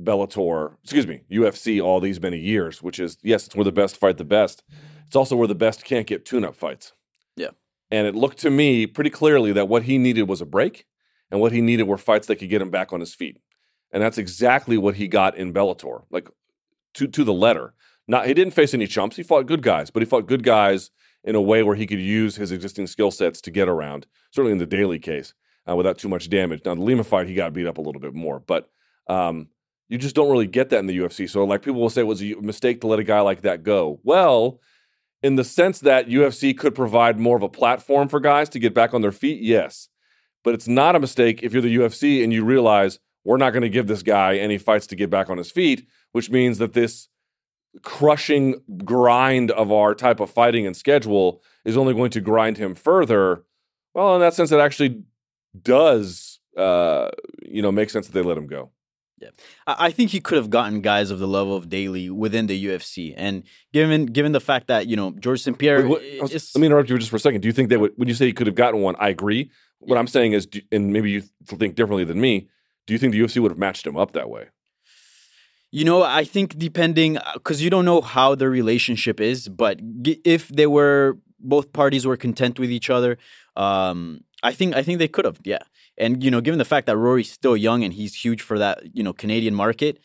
Bellator, 0.01 0.76
excuse 0.84 1.07
me, 1.07 1.22
UFC 1.31 1.84
all 1.84 1.99
these 1.99 2.22
many 2.22 2.38
years, 2.39 2.81
which 2.81 2.99
is 2.99 3.18
yes, 3.22 3.45
it's 3.45 3.56
where 3.56 3.65
the 3.65 3.72
best 3.72 3.97
fight 3.97 4.18
the 4.18 4.26
best. 4.26 4.64
It's 5.07 5.15
also 5.15 5.35
where 5.35 5.47
the 5.47 5.56
best 5.56 5.84
can't 5.84 6.07
get 6.07 6.26
tune 6.26 6.45
up 6.45 6.56
fights. 6.56 6.93
Yeah. 7.35 7.49
And 7.91 8.06
it 8.06 8.15
looked 8.15 8.38
to 8.39 8.49
me 8.49 8.85
pretty 8.85 9.10
clearly 9.10 9.51
that 9.53 9.68
what 9.68 9.84
he 9.84 9.97
needed 9.97 10.23
was 10.23 10.41
a 10.41 10.45
break, 10.45 10.85
and 11.31 11.41
what 11.41 11.51
he 11.51 11.61
needed 11.61 11.84
were 11.84 11.97
fights 11.97 12.27
that 12.27 12.35
could 12.38 12.49
get 12.49 12.61
him 12.61 12.69
back 12.69 12.93
on 12.93 12.99
his 12.99 13.15
feet. 13.15 13.39
And 13.91 14.03
that's 14.03 14.18
exactly 14.18 14.77
what 14.77 14.95
he 14.95 15.07
got 15.07 15.35
in 15.35 15.53
Bellator, 15.53 16.03
like 16.11 16.30
to 16.95 17.07
to 17.07 17.23
the 17.23 17.34
letter. 17.34 17.73
Not 18.07 18.27
he 18.27 18.34
didn't 18.34 18.53
face 18.53 18.73
any 18.73 18.88
chumps. 18.88 19.15
He 19.15 19.23
fought 19.23 19.47
good 19.47 19.61
guys, 19.61 19.89
but 19.89 20.01
he 20.01 20.06
fought 20.06 20.27
good 20.27 20.43
guys 20.43 20.91
in 21.24 21.36
a 21.36 21.41
way 21.41 21.64
where 21.64 21.76
he 21.76 21.86
could 21.86 22.00
use 22.00 22.36
his 22.36 22.52
existing 22.52 22.88
skill 22.88 23.12
sets 23.12 23.41
to 23.41 23.52
get 23.52 23.68
around. 23.68 24.08
Certainly 24.32 24.54
in 24.54 24.58
the 24.58 24.66
Daley 24.66 25.00
case, 25.00 25.34
uh, 25.70 25.76
without 25.76 25.98
too 25.98 26.10
much 26.10 26.30
damage. 26.30 26.62
Now 26.66 26.76
the 26.76 26.82
Lima 26.82 27.04
fight, 27.04 27.28
he 27.28 27.36
got 27.36 27.54
beat 27.54 27.68
up 27.68 27.78
a 27.78 27.82
little 27.82 28.02
bit 28.02 28.14
more, 28.14 28.40
but 28.40 28.70
um, 29.08 29.50
you 29.90 29.98
just 29.98 30.16
don't 30.16 30.32
really 30.32 30.48
get 30.48 30.70
that 30.70 30.80
in 30.80 30.88
the 30.88 30.98
UFC. 30.98 31.30
So 31.30 31.44
like 31.44 31.62
people 31.62 31.82
will 31.82 31.90
say, 31.90 32.02
it 32.02 32.06
was 32.06 32.22
a 32.22 32.36
mistake 32.36 32.82
to 32.82 32.88
let 32.88 33.00
a 33.00 33.04
guy 33.04 33.22
like 33.22 33.41
that 33.41 33.64
go? 33.64 34.00
Well, 34.04 34.60
in 35.22 35.36
the 35.36 35.44
sense 35.44 35.80
that 35.80 36.08
UFC 36.08 36.58
could 36.58 36.76
provide 36.76 37.20
more 37.20 37.36
of 37.36 37.44
a 37.44 37.50
platform 37.50 38.08
for 38.08 38.20
guys 38.20 38.48
to 38.50 38.60
get 38.60 38.74
back 38.74 38.94
on 38.94 39.02
their 39.02 39.12
feet, 39.12 39.41
yes. 39.41 39.90
But 40.44 40.54
it's 40.54 40.68
not 40.68 40.96
a 40.96 41.00
mistake 41.00 41.44
if 41.44 41.52
you're 41.52 41.62
the 41.62 41.76
UFC 41.76 42.24
and 42.24 42.32
you 42.32 42.46
realize 42.46 43.00
we're 43.26 43.38
not 43.38 43.52
going 43.52 43.64
to 43.64 43.70
give 43.70 43.88
this 43.88 44.04
guy 44.04 44.38
any 44.38 44.58
fights 44.58 44.88
to 44.88 44.96
get 44.96 45.10
back 45.10 45.30
on 45.30 45.38
his 45.38 45.52
feet, 45.52 45.86
which 46.14 46.30
means 46.30 46.60
that 46.60 46.74
this 46.74 47.10
crushing 47.84 48.62
grind 48.84 49.52
of 49.52 49.72
our 49.72 49.96
type 49.96 50.20
of 50.20 50.30
fighting 50.30 50.66
and 50.66 50.76
schedule 50.76 51.41
is 51.66 51.78
only 51.78 51.94
going 51.94 52.12
to 52.12 52.22
grind 52.22 52.58
him 52.58 52.76
further. 52.76 53.44
Well, 53.94 54.16
in 54.16 54.22
that 54.22 54.34
sense, 54.34 54.52
it 54.52 54.60
actually 54.60 55.04
does, 55.62 56.40
uh, 56.58 57.10
you 57.44 57.62
know, 57.62 57.72
make 57.72 57.90
sense 57.90 58.08
that 58.08 58.14
they 58.14 58.22
let 58.22 58.38
him 58.38 58.48
go. 58.48 58.72
Yeah, 59.22 59.30
I 59.68 59.91
think 59.91 60.12
he 60.12 60.22
could 60.22 60.38
have 60.38 60.50
gotten 60.50 60.80
guys 60.80 61.12
of 61.12 61.20
the 61.20 61.28
level 61.28 61.54
of 61.54 61.68
Daley 61.68 62.10
within 62.10 62.48
the 62.48 62.66
UFC, 62.66 63.14
and 63.18 63.44
given 63.74 64.06
given 64.06 64.32
the 64.32 64.40
fact 64.40 64.68
that 64.68 64.88
you 64.88 64.96
know 64.96 65.12
George 65.12 65.41
St 65.41 65.58
Pierre. 65.58 65.86
Wait, 65.86 66.22
what, 66.22 66.32
is, 66.32 66.56
let 66.56 66.62
me 66.62 66.68
interrupt 66.68 66.90
you 66.90 66.98
just 66.98 67.10
for 67.10 67.18
a 67.18 67.20
second. 67.20 67.41
Do 67.41 67.50
you 67.50 67.52
think 67.52 67.68
that 67.68 67.80
when 67.80 68.08
you 68.08 68.14
say 68.14 68.28
he 68.28 68.32
could 68.32 68.48
have 68.48 68.56
gotten 68.56 68.80
one, 68.80 68.96
I 68.98 69.10
agree. 69.10 69.52
What 69.80 69.98
I'm 69.98 70.08
saying 70.08 70.34
is, 70.34 70.48
and 70.72 70.94
maybe 70.94 71.12
you 71.12 71.24
think 71.46 71.76
differently 71.76 72.06
than 72.06 72.22
me. 72.22 72.48
Do 72.88 72.94
you 72.94 72.98
think 72.98 73.12
the 73.12 73.20
UFC 73.20 73.41
would 73.41 73.52
have 73.52 73.58
matched 73.58 73.86
him 73.86 73.98
up 73.98 74.14
that 74.14 74.30
way? 74.30 74.48
You 75.72 75.86
know, 75.86 76.02
I 76.02 76.24
think 76.24 76.58
depending 76.58 77.20
because 77.34 77.62
you 77.62 77.70
don't 77.70 77.86
know 77.86 78.02
how 78.02 78.34
their 78.36 78.50
relationship 78.50 79.22
is, 79.22 79.48
but 79.48 79.80
if 80.04 80.48
they 80.48 80.66
were 80.66 81.18
both 81.40 81.72
parties 81.74 82.06
were 82.06 82.18
content 82.18 82.60
with 82.60 82.72
each 82.72 82.90
other, 82.90 83.18
um, 83.56 84.22
I 84.41 84.52
think 84.52 84.76
I 84.76 84.82
think 84.82 85.00
they 85.00 85.08
could 85.08 85.26
have. 85.26 85.40
Yeah. 85.44 85.60
And 85.98 86.24
you 86.24 86.32
know, 86.32 86.41
given 86.41 86.58
the 86.58 86.66
fact 86.66 86.88
that 86.88 86.98
Rory's 86.98 87.32
still 87.32 87.56
young 87.56 87.84
and 87.84 87.94
he's 87.94 88.16
huge 88.16 88.41
for 88.41 88.58
that, 88.58 88.96
you 88.96 89.04
know, 89.04 89.14
Canadian 89.14 89.54
market, 89.54 90.00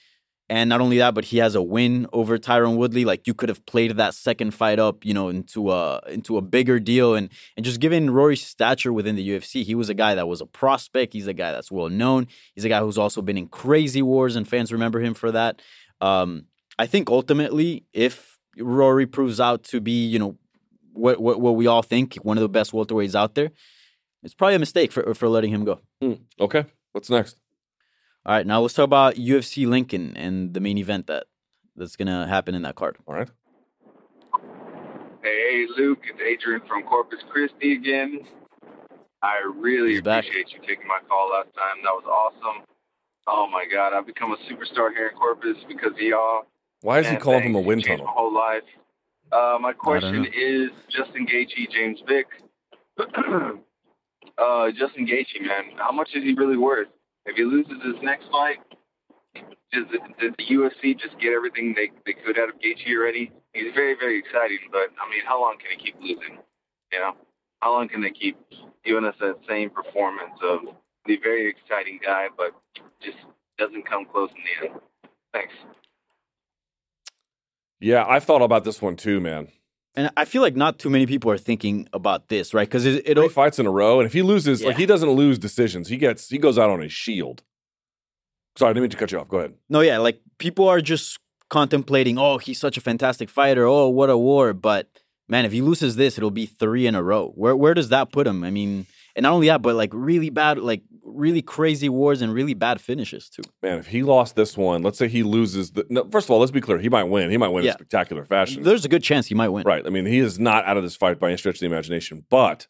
and 0.48 0.68
not 0.68 0.80
only 0.80 0.98
that, 0.98 1.14
but 1.14 1.26
he 1.26 1.38
has 1.38 1.54
a 1.54 1.62
win 1.62 2.06
over 2.12 2.38
Tyron 2.38 2.76
Woodley. 2.76 3.04
Like 3.04 3.26
you 3.26 3.32
could 3.32 3.48
have 3.48 3.64
played 3.64 3.96
that 3.96 4.14
second 4.14 4.52
fight 4.52 4.78
up, 4.78 5.04
you 5.04 5.14
know, 5.14 5.28
into 5.28 5.70
a 5.70 6.00
into 6.08 6.36
a 6.36 6.42
bigger 6.42 6.78
deal, 6.78 7.14
and 7.14 7.30
and 7.56 7.64
just 7.64 7.80
given 7.80 8.10
Rory's 8.10 8.46
stature 8.46 8.92
within 8.92 9.16
the 9.16 9.26
UFC, 9.26 9.64
he 9.64 9.74
was 9.74 9.88
a 9.88 9.94
guy 9.94 10.14
that 10.14 10.28
was 10.28 10.40
a 10.40 10.46
prospect. 10.46 11.14
He's 11.14 11.26
a 11.26 11.32
guy 11.32 11.52
that's 11.52 11.72
well 11.72 11.88
known. 11.88 12.26
He's 12.54 12.64
a 12.64 12.68
guy 12.68 12.80
who's 12.80 12.98
also 12.98 13.22
been 13.22 13.38
in 13.38 13.48
crazy 13.48 14.02
wars, 14.02 14.36
and 14.36 14.46
fans 14.46 14.72
remember 14.72 15.00
him 15.00 15.14
for 15.14 15.32
that. 15.32 15.62
Um, 16.00 16.46
I 16.78 16.86
think 16.86 17.08
ultimately, 17.08 17.84
if 17.92 18.38
Rory 18.58 19.06
proves 19.06 19.40
out 19.40 19.62
to 19.64 19.80
be, 19.80 20.06
you 20.06 20.18
know, 20.18 20.36
what 20.92 21.20
what, 21.20 21.40
what 21.40 21.56
we 21.56 21.66
all 21.66 21.82
think, 21.82 22.16
one 22.16 22.36
of 22.36 22.42
the 22.42 22.48
best 22.48 22.72
welterweights 22.72 23.14
out 23.14 23.34
there, 23.34 23.50
it's 24.22 24.34
probably 24.34 24.56
a 24.56 24.58
mistake 24.58 24.92
for 24.92 25.14
for 25.14 25.28
letting 25.28 25.50
him 25.50 25.64
go. 25.64 25.80
Mm, 26.02 26.20
okay, 26.38 26.66
what's 26.92 27.08
next? 27.08 27.36
All 28.26 28.34
right, 28.34 28.46
now 28.46 28.62
let's 28.62 28.72
talk 28.72 28.84
about 28.84 29.16
UFC 29.16 29.66
Lincoln 29.66 30.16
and 30.16 30.54
the 30.54 30.60
main 30.60 30.78
event 30.78 31.08
that 31.08 31.26
that's 31.76 31.94
gonna 31.94 32.26
happen 32.26 32.54
in 32.54 32.62
that 32.62 32.74
card. 32.74 32.96
All 33.06 33.14
right. 33.14 33.28
Hey, 35.22 35.66
Luke, 35.76 35.98
it's 36.04 36.20
Adrian 36.20 36.62
from 36.66 36.84
Corpus 36.84 37.18
Christi 37.30 37.74
again. 37.74 38.20
I 39.22 39.40
really 39.54 39.94
He's 39.94 40.02
back. 40.02 40.24
appreciate 40.24 40.52
you 40.52 40.60
taking 40.66 40.86
my 40.86 41.00
call 41.06 41.32
last 41.32 41.52
time. 41.54 41.82
That 41.82 41.92
was 41.92 42.04
awesome. 42.06 42.64
Oh 43.26 43.46
my 43.46 43.66
God, 43.70 43.92
I've 43.92 44.06
become 44.06 44.32
a 44.32 44.36
superstar 44.50 44.90
here 44.90 45.08
in 45.08 45.16
Corpus 45.16 45.56
because 45.68 45.92
of 45.92 46.00
y'all. 46.00 46.44
Why 46.80 47.00
is 47.00 47.08
he 47.08 47.16
calling 47.16 47.42
from 47.42 47.56
a 47.56 47.60
wind 47.60 47.84
tunnel? 47.84 48.06
My 48.06 48.10
whole 48.10 48.34
life. 48.34 48.62
Uh, 49.32 49.58
my 49.60 49.74
question 49.74 50.24
is 50.26 50.70
Justin 50.88 51.26
Gaethje, 51.26 51.70
James 51.70 52.00
Vick. 52.08 52.26
uh, 52.98 54.70
Justin 54.78 55.06
Gaethje, 55.06 55.42
man, 55.42 55.76
how 55.76 55.92
much 55.92 56.08
is 56.14 56.22
he 56.22 56.32
really 56.32 56.56
worth? 56.56 56.88
If 57.26 57.36
he 57.36 57.44
loses 57.44 57.82
his 57.82 57.96
next 58.02 58.26
fight, 58.30 58.58
does 59.72 59.84
the, 59.90 59.98
did 60.20 60.34
the 60.38 60.44
UFC 60.54 60.98
just 60.98 61.18
get 61.18 61.32
everything 61.32 61.74
they, 61.74 61.90
they 62.06 62.12
could 62.12 62.38
out 62.38 62.48
of 62.48 62.56
Gaethje 62.56 62.94
already? 62.96 63.32
He's 63.52 63.72
very, 63.74 63.94
very 63.94 64.18
exciting, 64.18 64.58
but 64.70 64.92
I 65.00 65.10
mean, 65.10 65.22
how 65.26 65.40
long 65.40 65.56
can 65.58 65.76
he 65.76 65.84
keep 65.84 65.96
losing? 66.00 66.38
You 66.92 66.98
know, 67.00 67.12
how 67.60 67.72
long 67.72 67.88
can 67.88 68.02
they 68.02 68.10
keep 68.10 68.36
giving 68.84 69.04
us 69.04 69.14
that 69.20 69.36
same 69.48 69.70
performance 69.70 70.38
of 70.42 70.60
the 71.06 71.16
very 71.16 71.48
exciting 71.48 71.98
guy, 72.04 72.28
but 72.36 72.52
just 73.02 73.18
doesn't 73.58 73.88
come 73.88 74.04
close 74.04 74.30
in 74.30 74.42
the 74.44 74.68
end? 74.70 74.80
Thanks. 75.32 75.54
Yeah, 77.80 78.04
I've 78.06 78.24
thought 78.24 78.42
about 78.42 78.64
this 78.64 78.80
one 78.80 78.96
too, 78.96 79.20
man. 79.20 79.48
And 79.96 80.10
I 80.16 80.24
feel 80.24 80.42
like 80.42 80.56
not 80.56 80.78
too 80.78 80.90
many 80.90 81.06
people 81.06 81.30
are 81.30 81.38
thinking 81.38 81.88
about 81.92 82.28
this, 82.28 82.52
right? 82.52 82.66
Because 82.66 82.84
it, 82.84 83.06
it 83.06 83.16
Three 83.16 83.28
fights 83.28 83.58
in 83.60 83.66
a 83.66 83.70
row, 83.70 84.00
and 84.00 84.06
if 84.06 84.12
he 84.12 84.22
loses, 84.22 84.64
like 84.64 84.76
he 84.76 84.86
doesn't 84.86 85.10
lose 85.10 85.38
decisions, 85.38 85.88
he 85.88 85.96
gets 85.96 86.28
he 86.28 86.38
goes 86.38 86.58
out 86.58 86.70
on 86.70 86.80
his 86.80 86.92
shield. 86.92 87.42
Sorry, 88.56 88.70
I 88.70 88.72
didn't 88.72 88.82
mean 88.82 88.90
to 88.90 88.96
cut 88.96 89.12
you 89.12 89.20
off. 89.20 89.28
Go 89.28 89.38
ahead. 89.38 89.54
no, 89.68 89.80
yeah, 89.80 89.98
like 89.98 90.20
people 90.38 90.68
are 90.68 90.80
just 90.80 91.18
contemplating, 91.48 92.18
oh, 92.18 92.38
he's 92.38 92.58
such 92.58 92.76
a 92.76 92.80
fantastic 92.80 93.28
fighter. 93.30 93.66
Oh, 93.66 93.88
what 93.88 94.10
a 94.10 94.18
war! 94.18 94.52
But 94.52 94.88
man, 95.28 95.44
if 95.44 95.52
he 95.52 95.62
loses 95.62 95.94
this, 95.94 96.18
it'll 96.18 96.30
be 96.32 96.46
three 96.46 96.86
in 96.86 96.96
a 96.96 97.02
row. 97.02 97.32
Where 97.36 97.54
where 97.54 97.74
does 97.74 97.90
that 97.90 98.10
put 98.10 98.26
him? 98.26 98.42
I 98.42 98.50
mean, 98.50 98.86
and 99.16 99.22
not 99.24 99.32
only 99.32 99.46
that, 99.48 99.62
but 99.62 99.74
like 99.76 99.90
really 99.92 100.30
bad, 100.30 100.58
like 100.58 100.82
really 101.02 101.42
crazy 101.42 101.88
wars 101.88 102.22
and 102.22 102.32
really 102.34 102.54
bad 102.54 102.80
finishes 102.80 103.28
too. 103.28 103.42
Man, 103.62 103.78
if 103.78 103.86
he 103.88 104.02
lost 104.02 104.34
this 104.36 104.56
one, 104.56 104.82
let's 104.82 104.98
say 104.98 105.08
he 105.08 105.22
loses 105.22 105.72
the. 105.72 105.86
No, 105.88 106.08
first 106.10 106.26
of 106.26 106.30
all, 106.32 106.40
let's 106.40 106.52
be 106.52 106.60
clear. 106.60 106.78
He 106.78 106.88
might 106.88 107.04
win. 107.04 107.30
He 107.30 107.36
might 107.36 107.48
win 107.48 107.64
Yeah. 107.64 107.72
in 107.72 107.78
spectacular 107.78 108.24
fashion. 108.24 108.62
There's 108.62 108.84
a 108.84 108.88
good 108.88 109.02
chance 109.02 109.26
he 109.26 109.34
might 109.34 109.48
win. 109.50 109.64
Right. 109.64 109.86
I 109.86 109.90
mean, 109.90 110.06
he 110.06 110.18
is 110.18 110.38
not 110.38 110.64
out 110.64 110.76
of 110.76 110.82
this 110.82 110.96
fight 110.96 111.18
by 111.20 111.28
any 111.28 111.36
stretch 111.36 111.56
of 111.56 111.60
the 111.60 111.66
imagination. 111.66 112.24
But 112.30 112.66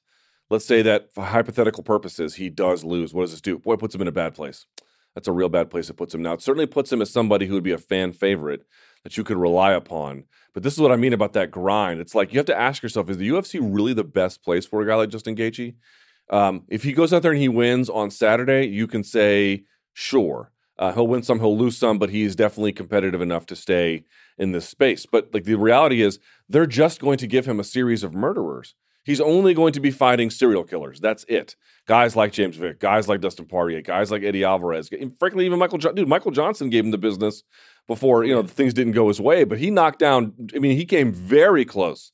let's 0.50 0.66
say 0.66 0.82
that 0.82 1.12
for 1.14 1.24
hypothetical 1.24 1.82
purposes, 1.82 2.34
he 2.34 2.50
does 2.50 2.84
lose. 2.84 3.14
What 3.14 3.22
does 3.22 3.30
this 3.30 3.40
do? 3.40 3.58
Boy, 3.58 3.74
it 3.74 3.80
puts 3.80 3.94
him 3.94 4.02
in 4.02 4.08
a 4.08 4.12
bad 4.12 4.34
place. 4.34 4.66
That's 5.14 5.28
a 5.28 5.32
real 5.32 5.48
bad 5.48 5.70
place 5.70 5.88
it 5.88 5.94
puts 5.94 6.12
him. 6.14 6.22
Now, 6.22 6.32
it 6.32 6.42
certainly 6.42 6.66
puts 6.66 6.92
him 6.92 7.00
as 7.00 7.08
somebody 7.10 7.46
who 7.46 7.54
would 7.54 7.62
be 7.62 7.72
a 7.72 7.78
fan 7.78 8.12
favorite. 8.12 8.62
that 9.04 9.18
you 9.18 9.22
could 9.22 9.36
rely 9.36 9.72
upon. 9.72 10.24
But 10.54 10.62
this 10.62 10.72
is 10.72 10.80
what 10.80 10.90
I 10.90 10.96
mean 10.96 11.12
about 11.12 11.34
that 11.34 11.50
grind. 11.50 12.00
It's 12.00 12.14
like 12.14 12.32
you 12.32 12.38
have 12.38 12.46
to 12.46 12.58
ask 12.58 12.82
yourself: 12.82 13.10
Is 13.10 13.18
the 13.18 13.28
UFC 13.28 13.60
really 13.62 13.92
the 13.92 14.02
best 14.02 14.42
place 14.42 14.64
for 14.64 14.80
a 14.80 14.86
guy 14.86 14.94
like 14.94 15.10
Justin 15.10 15.36
Gaethje? 15.36 15.74
Um, 16.30 16.64
if 16.68 16.82
he 16.82 16.92
goes 16.92 17.12
out 17.12 17.22
there 17.22 17.32
and 17.32 17.40
he 17.40 17.48
wins 17.48 17.88
on 17.90 18.10
Saturday, 18.10 18.66
you 18.66 18.86
can 18.86 19.04
say, 19.04 19.64
sure, 19.92 20.50
uh, 20.78 20.92
he'll 20.92 21.06
win 21.06 21.22
some, 21.22 21.38
he'll 21.38 21.56
lose 21.56 21.76
some, 21.76 21.98
but 21.98 22.10
he's 22.10 22.34
definitely 22.34 22.72
competitive 22.72 23.20
enough 23.20 23.46
to 23.46 23.56
stay 23.56 24.04
in 24.38 24.52
this 24.52 24.68
space. 24.68 25.06
But 25.06 25.32
like 25.32 25.44
the 25.44 25.54
reality 25.54 26.02
is, 26.02 26.18
they're 26.48 26.66
just 26.66 27.00
going 27.00 27.18
to 27.18 27.26
give 27.26 27.46
him 27.46 27.60
a 27.60 27.64
series 27.64 28.02
of 28.02 28.14
murderers. 28.14 28.74
He's 29.04 29.20
only 29.20 29.52
going 29.52 29.74
to 29.74 29.80
be 29.80 29.90
fighting 29.90 30.30
serial 30.30 30.64
killers. 30.64 30.98
That's 30.98 31.24
it. 31.28 31.56
Guys 31.86 32.16
like 32.16 32.32
James 32.32 32.56
Vick, 32.56 32.80
guys 32.80 33.06
like 33.06 33.20
Dustin 33.20 33.44
Poirier, 33.44 33.82
guys 33.82 34.10
like 34.10 34.22
Eddie 34.22 34.44
Alvarez, 34.44 34.88
frankly, 35.18 35.44
even 35.44 35.58
Michael. 35.58 35.76
Dude, 35.76 36.08
Michael 36.08 36.30
Johnson 36.30 36.70
gave 36.70 36.84
him 36.84 36.90
the 36.90 36.98
business 36.98 37.42
before 37.86 38.24
you 38.24 38.34
know 38.34 38.42
things 38.42 38.72
didn't 38.72 38.94
go 38.94 39.08
his 39.08 39.20
way, 39.20 39.44
but 39.44 39.58
he 39.58 39.70
knocked 39.70 39.98
down. 39.98 40.32
I 40.56 40.58
mean, 40.58 40.78
he 40.78 40.86
came 40.86 41.12
very 41.12 41.66
close 41.66 42.12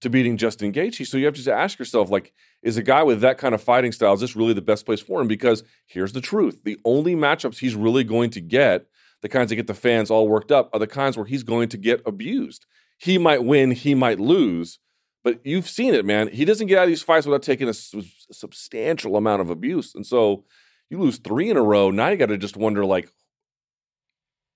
to 0.00 0.10
beating 0.10 0.36
Justin 0.36 0.72
Gaethje. 0.72 1.06
So 1.06 1.16
you 1.16 1.26
have 1.26 1.34
to 1.34 1.52
ask 1.52 1.78
yourself, 1.78 2.10
like, 2.10 2.32
is 2.62 2.76
a 2.76 2.82
guy 2.82 3.02
with 3.02 3.20
that 3.20 3.38
kind 3.38 3.54
of 3.54 3.62
fighting 3.62 3.92
style 3.92 4.14
is 4.14 4.20
this 4.20 4.36
really 4.36 4.52
the 4.52 4.60
best 4.60 4.84
place 4.84 5.00
for 5.00 5.20
him? 5.20 5.28
Because 5.28 5.62
here's 5.86 6.12
the 6.12 6.20
truth: 6.20 6.62
the 6.64 6.78
only 6.84 7.14
matchups 7.14 7.58
he's 7.58 7.74
really 7.74 8.04
going 8.04 8.30
to 8.30 8.40
get, 8.40 8.86
the 9.22 9.28
kinds 9.28 9.50
that 9.50 9.56
get 9.56 9.66
the 9.66 9.74
fans 9.74 10.10
all 10.10 10.28
worked 10.28 10.52
up, 10.52 10.70
are 10.72 10.80
the 10.80 10.86
kinds 10.86 11.16
where 11.16 11.26
he's 11.26 11.42
going 11.42 11.68
to 11.68 11.76
get 11.76 12.02
abused. 12.04 12.66
He 12.98 13.16
might 13.16 13.44
win, 13.44 13.70
he 13.70 13.94
might 13.94 14.18
lose, 14.18 14.80
but 15.22 15.40
you've 15.44 15.68
seen 15.68 15.94
it, 15.94 16.04
man. 16.04 16.28
He 16.28 16.44
doesn't 16.44 16.66
get 16.66 16.78
out 16.78 16.84
of 16.84 16.88
these 16.88 17.02
fights 17.02 17.26
without 17.26 17.42
taking 17.42 17.68
a, 17.68 17.72
a 17.72 18.34
substantial 18.34 19.16
amount 19.16 19.40
of 19.40 19.50
abuse, 19.50 19.94
and 19.94 20.04
so 20.04 20.44
you 20.90 20.98
lose 20.98 21.18
three 21.18 21.50
in 21.50 21.56
a 21.56 21.62
row. 21.62 21.90
Now 21.90 22.08
you 22.08 22.16
got 22.16 22.26
to 22.26 22.38
just 22.38 22.56
wonder, 22.56 22.84
like, 22.84 23.12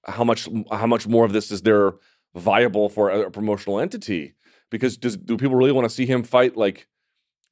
how 0.04 0.24
much 0.24 0.48
how 0.70 0.86
much 0.86 1.06
more 1.06 1.24
of 1.24 1.32
this 1.32 1.50
is 1.50 1.62
there 1.62 1.94
viable 2.34 2.88
for 2.88 3.10
a, 3.10 3.26
a 3.26 3.30
promotional 3.30 3.78
entity? 3.78 4.34
Because 4.70 4.96
does, 4.96 5.16
do 5.16 5.36
people 5.36 5.54
really 5.54 5.72
want 5.72 5.84
to 5.84 5.94
see 5.94 6.06
him 6.06 6.22
fight 6.22 6.56
like 6.56 6.88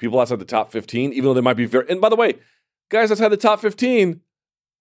people 0.00 0.18
outside 0.18 0.38
the 0.38 0.44
top 0.44 0.72
15, 0.72 1.12
even 1.12 1.24
though 1.24 1.34
they 1.34 1.40
might 1.40 1.56
be 1.56 1.66
very. 1.66 1.86
And 1.88 2.00
by 2.00 2.08
the 2.08 2.16
way, 2.16 2.38
guys 2.90 3.12
outside 3.12 3.28
the 3.28 3.36
top 3.36 3.60
15, 3.60 4.20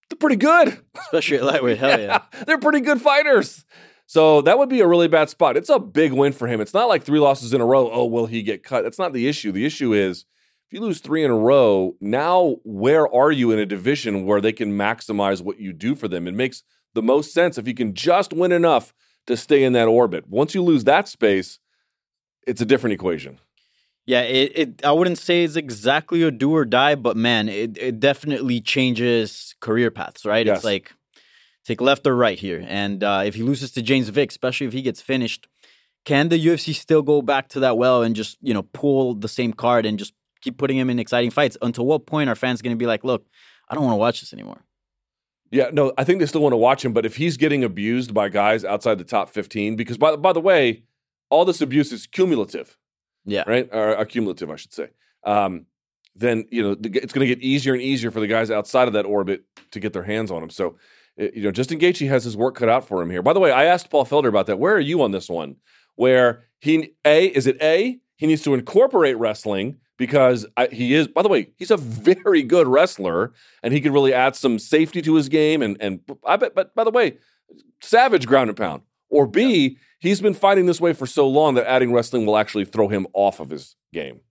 they're 0.09 0.17
pretty 0.17 0.37
good. 0.37 0.79
Especially 0.97 1.37
at 1.37 1.43
lightweight. 1.43 1.77
Hell 1.79 1.99
yeah. 1.99 2.21
yeah. 2.33 2.43
They're 2.45 2.57
pretty 2.57 2.81
good 2.81 3.01
fighters. 3.01 3.65
So 4.07 4.41
that 4.41 4.57
would 4.57 4.69
be 4.69 4.79
a 4.79 4.87
really 4.87 5.07
bad 5.07 5.29
spot. 5.29 5.55
It's 5.55 5.69
a 5.69 5.77
big 5.77 6.13
win 6.13 6.33
for 6.33 6.47
him. 6.47 6.61
It's 6.61 6.73
not 6.73 6.89
like 6.89 7.03
three 7.03 7.19
losses 7.19 7.53
in 7.53 7.61
a 7.61 7.65
row. 7.65 7.91
Oh, 7.91 8.05
will 8.05 8.25
he 8.25 8.41
get 8.41 8.63
cut? 8.63 8.81
That's 8.81 8.97
not 8.97 9.13
the 9.13 9.27
issue. 9.27 9.51
The 9.51 9.67
issue 9.67 9.93
is 9.93 10.25
if 10.67 10.73
you 10.73 10.81
lose 10.81 10.99
three 10.99 11.23
in 11.23 11.29
a 11.29 11.37
row, 11.37 11.95
now 12.01 12.57
where 12.63 13.13
are 13.13 13.31
you 13.31 13.51
in 13.51 13.59
a 13.59 13.67
division 13.67 14.25
where 14.25 14.41
they 14.41 14.51
can 14.51 14.71
maximize 14.71 15.41
what 15.41 15.59
you 15.59 15.73
do 15.73 15.95
for 15.95 16.07
them? 16.07 16.27
It 16.27 16.33
makes 16.33 16.63
the 16.95 17.03
most 17.03 17.33
sense 17.33 17.59
if 17.59 17.67
you 17.67 17.75
can 17.75 17.93
just 17.93 18.33
win 18.33 18.51
enough 18.51 18.93
to 19.27 19.37
stay 19.37 19.63
in 19.63 19.73
that 19.73 19.87
orbit. 19.87 20.27
Once 20.27 20.55
you 20.55 20.63
lose 20.63 20.85
that 20.85 21.07
space, 21.07 21.59
it's 22.47 22.61
a 22.61 22.65
different 22.65 22.95
equation. 22.95 23.39
Yeah, 24.09 24.21
it, 24.21 24.51
it 24.55 24.83
I 24.83 24.91
wouldn't 24.91 25.19
say 25.19 25.43
it's 25.43 25.55
exactly 25.55 26.23
a 26.23 26.31
do 26.31 26.51
or 26.55 26.65
die, 26.65 26.95
but 26.95 27.15
man, 27.15 27.47
it, 27.47 27.77
it 27.77 27.99
definitely 27.99 28.59
changes 28.59 29.53
career 29.59 29.91
paths, 29.91 30.25
right? 30.25 30.47
Yes. 30.47 30.57
It's 30.57 30.65
like 30.65 30.91
take 31.63 31.79
left 31.79 32.07
or 32.07 32.15
right 32.15 32.39
here. 32.39 32.65
And 32.67 33.03
uh, 33.03 33.21
if 33.23 33.35
he 33.35 33.43
loses 33.43 33.69
to 33.73 33.83
James 33.83 34.09
Vick, 34.09 34.31
especially 34.31 34.65
if 34.65 34.73
he 34.73 34.81
gets 34.81 34.99
finished, 34.99 35.47
can 36.05 36.29
the 36.29 36.43
UFC 36.43 36.73
still 36.73 37.03
go 37.03 37.21
back 37.21 37.49
to 37.49 37.59
that 37.59 37.77
well 37.77 38.01
and 38.01 38.15
just, 38.15 38.39
you 38.41 38.51
know, 38.51 38.63
pull 38.63 39.13
the 39.13 39.27
same 39.27 39.53
card 39.53 39.85
and 39.85 39.99
just 39.99 40.15
keep 40.41 40.57
putting 40.57 40.79
him 40.79 40.89
in 40.89 40.97
exciting 40.97 41.29
fights? 41.29 41.55
Until 41.61 41.85
what 41.85 42.07
point 42.07 42.31
are 42.31 42.35
fans 42.35 42.63
going 42.63 42.75
to 42.75 42.79
be 42.79 42.87
like, 42.87 43.03
look, 43.03 43.27
I 43.69 43.75
don't 43.75 43.83
want 43.83 43.93
to 43.93 43.97
watch 43.97 44.21
this 44.21 44.33
anymore? 44.33 44.65
Yeah, 45.51 45.69
no, 45.71 45.93
I 45.99 46.03
think 46.03 46.19
they 46.19 46.25
still 46.25 46.41
want 46.41 46.53
to 46.53 46.57
watch 46.57 46.83
him, 46.83 46.93
but 46.93 47.05
if 47.05 47.17
he's 47.17 47.37
getting 47.37 47.63
abused 47.63 48.11
by 48.11 48.29
guys 48.29 48.65
outside 48.65 48.97
the 48.97 49.03
top 49.03 49.29
15, 49.29 49.75
because 49.75 49.99
by, 49.99 50.15
by 50.15 50.33
the 50.33 50.41
way, 50.41 50.81
all 51.29 51.45
this 51.45 51.61
abuse 51.61 51.91
is 51.91 52.07
cumulative. 52.07 52.75
Yeah. 53.25 53.43
Right? 53.47 53.69
Or 53.71 53.91
accumulative, 53.91 54.49
I 54.49 54.55
should 54.55 54.73
say. 54.73 54.89
Um, 55.23 55.65
then, 56.15 56.45
you 56.51 56.61
know, 56.61 56.75
it's 56.81 57.13
going 57.13 57.27
to 57.27 57.35
get 57.35 57.43
easier 57.43 57.73
and 57.73 57.81
easier 57.81 58.11
for 58.11 58.19
the 58.19 58.27
guys 58.27 58.51
outside 58.51 58.87
of 58.87 58.93
that 58.93 59.05
orbit 59.05 59.43
to 59.71 59.79
get 59.79 59.93
their 59.93 60.03
hands 60.03 60.31
on 60.31 60.43
him. 60.43 60.49
So, 60.49 60.77
you 61.17 61.43
know, 61.43 61.51
Justin 61.51 61.79
Gaethje 61.79 62.07
has 62.09 62.23
his 62.23 62.35
work 62.35 62.55
cut 62.55 62.69
out 62.69 62.87
for 62.87 63.01
him 63.01 63.09
here. 63.09 63.21
By 63.21 63.33
the 63.33 63.39
way, 63.39 63.51
I 63.51 63.65
asked 63.65 63.89
Paul 63.89 64.05
Felder 64.05 64.27
about 64.27 64.47
that. 64.47 64.59
Where 64.59 64.75
are 64.75 64.81
you 64.81 65.01
on 65.01 65.11
this 65.11 65.29
one? 65.29 65.57
Where 65.95 66.45
he, 66.59 66.93
A, 67.05 67.27
is 67.27 67.47
it 67.47 67.57
A, 67.61 67.99
he 68.15 68.27
needs 68.27 68.41
to 68.43 68.53
incorporate 68.53 69.17
wrestling 69.17 69.77
because 69.97 70.45
I, 70.57 70.67
he 70.67 70.93
is, 70.93 71.07
by 71.07 71.21
the 71.21 71.29
way, 71.29 71.51
he's 71.57 71.71
a 71.71 71.77
very 71.77 72.41
good 72.41 72.67
wrestler 72.67 73.33
and 73.63 73.73
he 73.73 73.81
could 73.81 73.93
really 73.93 74.13
add 74.13 74.35
some 74.35 74.59
safety 74.59 75.01
to 75.01 75.15
his 75.15 75.29
game. 75.29 75.61
And, 75.61 75.77
and 75.79 75.99
I 76.25 76.37
bet, 76.37 76.55
but 76.55 76.73
by 76.73 76.83
the 76.83 76.91
way, 76.91 77.17
savage 77.81 78.27
ground 78.27 78.49
and 78.49 78.57
pound. 78.57 78.81
Or 79.09 79.27
B, 79.27 79.77
he's 79.99 80.21
been 80.21 80.33
fighting 80.33 80.65
this 80.65 80.81
way 80.81 80.93
for 80.93 81.05
so 81.05 81.27
long 81.27 81.55
that 81.55 81.67
adding 81.67 81.93
wrestling 81.93 82.25
will 82.25 82.37
actually 82.37 82.65
throw 82.65 82.87
him 82.87 83.07
off 83.13 83.39
of 83.39 83.49
his 83.49 83.75
game. 83.93 84.21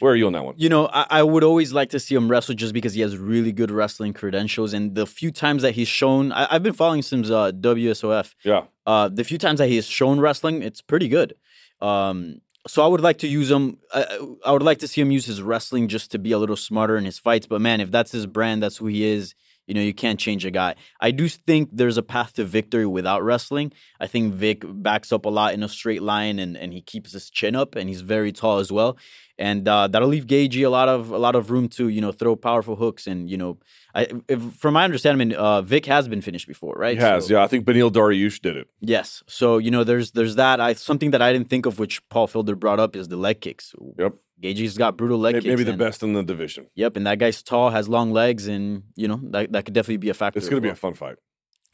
Where 0.00 0.12
are 0.12 0.16
you 0.16 0.26
on 0.26 0.32
that 0.32 0.44
one? 0.44 0.54
You 0.56 0.70
know, 0.70 0.88
I, 0.92 1.06
I, 1.10 1.22
would 1.22 1.44
always 1.44 1.74
like 1.74 1.90
to 1.90 2.00
see 2.00 2.14
him 2.14 2.30
wrestle 2.30 2.54
just 2.54 2.72
because 2.72 2.94
he 2.94 3.02
has 3.02 3.18
really 3.18 3.52
good 3.52 3.70
wrestling 3.70 4.14
credentials. 4.14 4.72
And 4.72 4.94
the 4.94 5.06
few 5.06 5.30
times 5.30 5.60
that 5.60 5.72
he's 5.72 5.88
shown, 5.88 6.32
I, 6.32 6.50
have 6.50 6.62
been 6.62 6.72
following 6.72 7.02
since 7.02 7.28
uh, 7.28 7.52
WSOF. 7.52 8.34
Yeah. 8.42 8.64
Uh, 8.86 9.10
the 9.10 9.24
few 9.24 9.36
times 9.36 9.58
that 9.58 9.68
he 9.68 9.76
has 9.76 9.86
shown 9.86 10.18
wrestling, 10.18 10.62
it's 10.62 10.80
pretty 10.80 11.06
good. 11.06 11.34
Um, 11.82 12.40
so 12.66 12.82
I 12.82 12.86
would 12.86 13.02
like 13.02 13.18
to 13.18 13.28
use 13.28 13.50
him. 13.50 13.78
I, 13.92 14.36
I 14.46 14.52
would 14.52 14.62
like 14.62 14.78
to 14.78 14.88
see 14.88 15.02
him 15.02 15.10
use 15.10 15.26
his 15.26 15.42
wrestling 15.42 15.88
just 15.88 16.10
to 16.12 16.18
be 16.18 16.32
a 16.32 16.38
little 16.38 16.56
smarter 16.56 16.96
in 16.96 17.04
his 17.04 17.18
fights. 17.18 17.46
But 17.46 17.60
man, 17.60 17.80
if 17.80 17.90
that's 17.90 18.12
his 18.12 18.26
brand, 18.26 18.62
that's 18.62 18.78
who 18.78 18.86
he 18.86 19.04
is. 19.04 19.34
You 19.70 19.74
know, 19.74 19.82
you 19.82 19.94
can't 19.94 20.18
change 20.18 20.44
a 20.44 20.50
guy. 20.50 20.74
I 21.00 21.12
do 21.12 21.28
think 21.28 21.68
there's 21.72 21.96
a 21.96 22.02
path 22.02 22.34
to 22.34 22.44
victory 22.44 22.86
without 22.86 23.22
wrestling. 23.22 23.72
I 24.00 24.08
think 24.08 24.34
Vick 24.34 24.64
backs 24.66 25.12
up 25.12 25.26
a 25.26 25.28
lot 25.28 25.54
in 25.54 25.62
a 25.62 25.68
straight 25.68 26.02
line 26.02 26.40
and, 26.40 26.56
and 26.56 26.72
he 26.72 26.80
keeps 26.80 27.12
his 27.12 27.30
chin 27.30 27.54
up 27.54 27.76
and 27.76 27.88
he's 27.88 28.00
very 28.00 28.32
tall 28.32 28.58
as 28.58 28.72
well. 28.72 28.98
And 29.38 29.68
uh, 29.68 29.86
that'll 29.86 30.08
leave 30.08 30.26
Gaethje 30.26 30.66
a 30.66 30.68
lot 30.68 30.88
of 30.88 31.10
a 31.10 31.18
lot 31.18 31.36
of 31.36 31.52
room 31.52 31.68
to 31.68 31.86
you 31.86 32.00
know 32.00 32.10
throw 32.10 32.34
powerful 32.34 32.74
hooks 32.74 33.06
and 33.06 33.30
you 33.30 33.36
know 33.36 33.58
I, 33.94 34.08
if, 34.28 34.42
from 34.54 34.74
my 34.74 34.84
understanding, 34.84 35.34
uh, 35.34 35.62
Vick 35.62 35.86
has 35.86 36.08
been 36.08 36.20
finished 36.20 36.46
before, 36.46 36.74
right? 36.76 36.96
He 36.96 37.02
has, 37.02 37.26
so, 37.26 37.34
yeah. 37.34 37.42
I 37.42 37.46
think 37.46 37.64
Beneil 37.64 37.90
Dariush 37.90 38.40
did 38.40 38.56
it. 38.56 38.68
Yes. 38.80 39.22
So 39.26 39.58
you 39.58 39.70
know, 39.70 39.84
there's 39.84 40.12
there's 40.12 40.36
that. 40.36 40.60
I 40.60 40.74
something 40.74 41.10
that 41.12 41.22
I 41.22 41.32
didn't 41.32 41.48
think 41.48 41.66
of, 41.66 41.78
which 41.78 42.06
Paul 42.08 42.28
Felder 42.28 42.58
brought 42.58 42.80
up, 42.80 42.96
is 42.96 43.08
the 43.08 43.16
leg 43.16 43.40
kicks. 43.40 43.74
Yep. 43.98 44.14
Gaethje's 44.42 44.78
got 44.78 44.96
brutal 44.96 45.18
leg 45.18 45.34
maybe, 45.34 45.44
kicks. 45.44 45.58
Maybe 45.58 45.70
the 45.70 45.76
best 45.76 46.02
in 46.02 46.14
the 46.14 46.22
division. 46.22 46.66
Yep, 46.74 46.96
and 46.96 47.06
that 47.06 47.18
guy's 47.18 47.42
tall, 47.42 47.70
has 47.70 47.88
long 47.88 48.12
legs, 48.12 48.46
and 48.46 48.84
you 48.96 49.06
know 49.06 49.20
that, 49.30 49.52
that 49.52 49.64
could 49.64 49.74
definitely 49.74 49.98
be 49.98 50.08
a 50.08 50.14
factor. 50.14 50.38
It's 50.38 50.48
going 50.48 50.62
to 50.62 50.68
well. 50.68 50.74
be 50.74 50.78
a 50.78 50.80
fun 50.80 50.94
fight. 50.94 51.16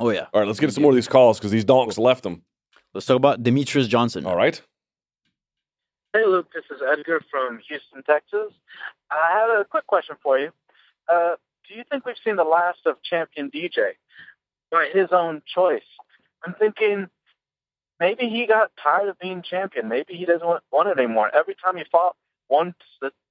Oh 0.01 0.11
yeah. 0.11 0.27
All 0.33 0.41
right, 0.41 0.47
let's 0.47 0.61
get 0.61 0.73
some 0.73 0.83
more 0.83 0.93
of 0.93 0.97
these 0.97 1.09
calls 1.09 1.39
because 1.39 1.51
these 1.51 1.65
donks 1.65 1.97
left 1.97 2.23
them. 2.23 2.43
Let's 2.93 3.07
talk 3.07 3.17
about 3.17 3.43
Demetrious 3.43 3.89
Johnson. 3.89 4.27
All 4.27 4.37
right. 4.37 4.61
Hey 6.13 6.25
Luke, 6.25 6.49
this 6.55 6.65
is 6.71 6.83
Edgar 6.83 7.21
from 7.31 7.61
Houston, 7.69 8.03
Texas. 8.03 8.53
I 9.11 9.31
have 9.33 9.61
a 9.61 9.65
quick 9.65 9.87
question 9.87 10.17
for 10.23 10.39
you. 10.39 10.51
Uh, 11.09 11.37
do 11.69 11.75
you 11.75 11.85
think 11.91 12.05
we've 12.05 12.17
seen 12.25 12.37
the 12.37 12.45
last 12.45 12.81
of 12.87 12.97
Champion 13.03 13.51
DJ 13.51 13.93
by 14.71 14.89
his 14.93 15.09
own 15.13 15.43
choice? 15.47 15.83
I'm 16.45 16.55
thinking 16.55 17.09
maybe 18.01 18.29
he 18.29 18.47
got 18.47 18.71
tired 18.83 19.09
of 19.09 19.19
being 19.19 19.43
champion. 19.43 19.89
Maybe 19.89 20.15
he 20.15 20.25
doesn't 20.25 20.47
want, 20.47 20.63
want 20.73 20.89
it 20.89 20.99
anymore. 20.99 21.31
Every 21.35 21.55
time 21.55 21.77
he 21.77 21.85
fought, 21.91 22.17
one 22.49 22.75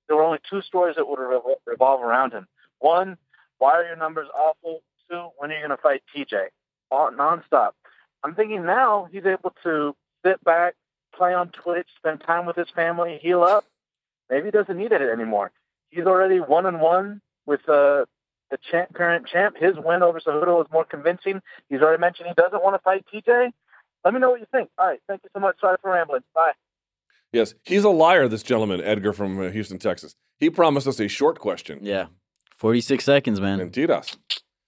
there 0.07 0.17
were 0.17 0.23
only 0.23 0.39
two 0.49 0.61
stories 0.61 0.95
that 0.95 1.07
would 1.07 1.19
revolve 1.65 2.01
around 2.01 2.31
him. 2.31 2.47
One, 2.79 3.17
why 3.57 3.73
are 3.73 3.85
your 3.85 3.95
numbers 3.95 4.27
awful? 4.35 4.81
Two, 5.09 5.29
when 5.37 5.51
are 5.51 5.55
you 5.55 5.65
going 5.65 5.75
to 5.75 5.81
fight 5.81 6.03
TJ? 6.15 6.47
All, 6.91 7.11
nonstop. 7.11 7.71
I'm 8.23 8.35
thinking 8.35 8.65
now 8.65 9.07
he's 9.11 9.25
able 9.25 9.53
to 9.63 9.95
sit 10.25 10.43
back, 10.43 10.75
play 11.15 11.33
on 11.33 11.49
Twitch, 11.49 11.87
spend 11.97 12.21
time 12.21 12.45
with 12.45 12.55
his 12.55 12.69
family, 12.75 13.19
heal 13.21 13.43
up. 13.43 13.65
Maybe 14.29 14.45
he 14.45 14.51
doesn't 14.51 14.77
need 14.77 14.91
it 14.91 15.01
anymore. 15.01 15.51
He's 15.89 16.05
already 16.05 16.39
one 16.39 16.65
and 16.65 16.81
one 16.81 17.21
with 17.45 17.61
uh, 17.69 18.05
the 18.49 18.57
champ, 18.71 18.93
current 18.93 19.27
champ. 19.27 19.55
His 19.57 19.75
win 19.77 20.01
over 20.01 20.19
Cejudo 20.19 20.57
was 20.57 20.67
more 20.71 20.85
convincing. 20.85 21.41
He's 21.69 21.81
already 21.81 22.01
mentioned 22.01 22.29
he 22.29 22.33
doesn't 22.33 22.63
want 22.63 22.75
to 22.75 22.79
fight 22.79 23.05
TJ. 23.13 23.51
Let 24.03 24.13
me 24.13 24.19
know 24.19 24.31
what 24.31 24.39
you 24.39 24.47
think. 24.51 24.69
All 24.77 24.87
right, 24.87 24.99
thank 25.07 25.21
you 25.23 25.29
so 25.33 25.39
much. 25.39 25.59
Sorry 25.59 25.77
for 25.81 25.91
rambling. 25.91 26.23
Bye. 26.33 26.51
Yes, 27.33 27.53
he's 27.63 27.83
a 27.83 27.89
liar. 27.89 28.27
This 28.27 28.43
gentleman, 28.43 28.81
Edgar 28.81 29.13
from 29.13 29.39
uh, 29.39 29.49
Houston, 29.49 29.79
Texas. 29.79 30.15
He 30.39 30.49
promised 30.49 30.87
us 30.87 30.99
a 30.99 31.07
short 31.07 31.39
question. 31.39 31.79
Yeah, 31.81 32.07
forty-six 32.57 33.03
seconds, 33.03 33.41
man. 33.41 33.59
Mentiras. 33.59 34.17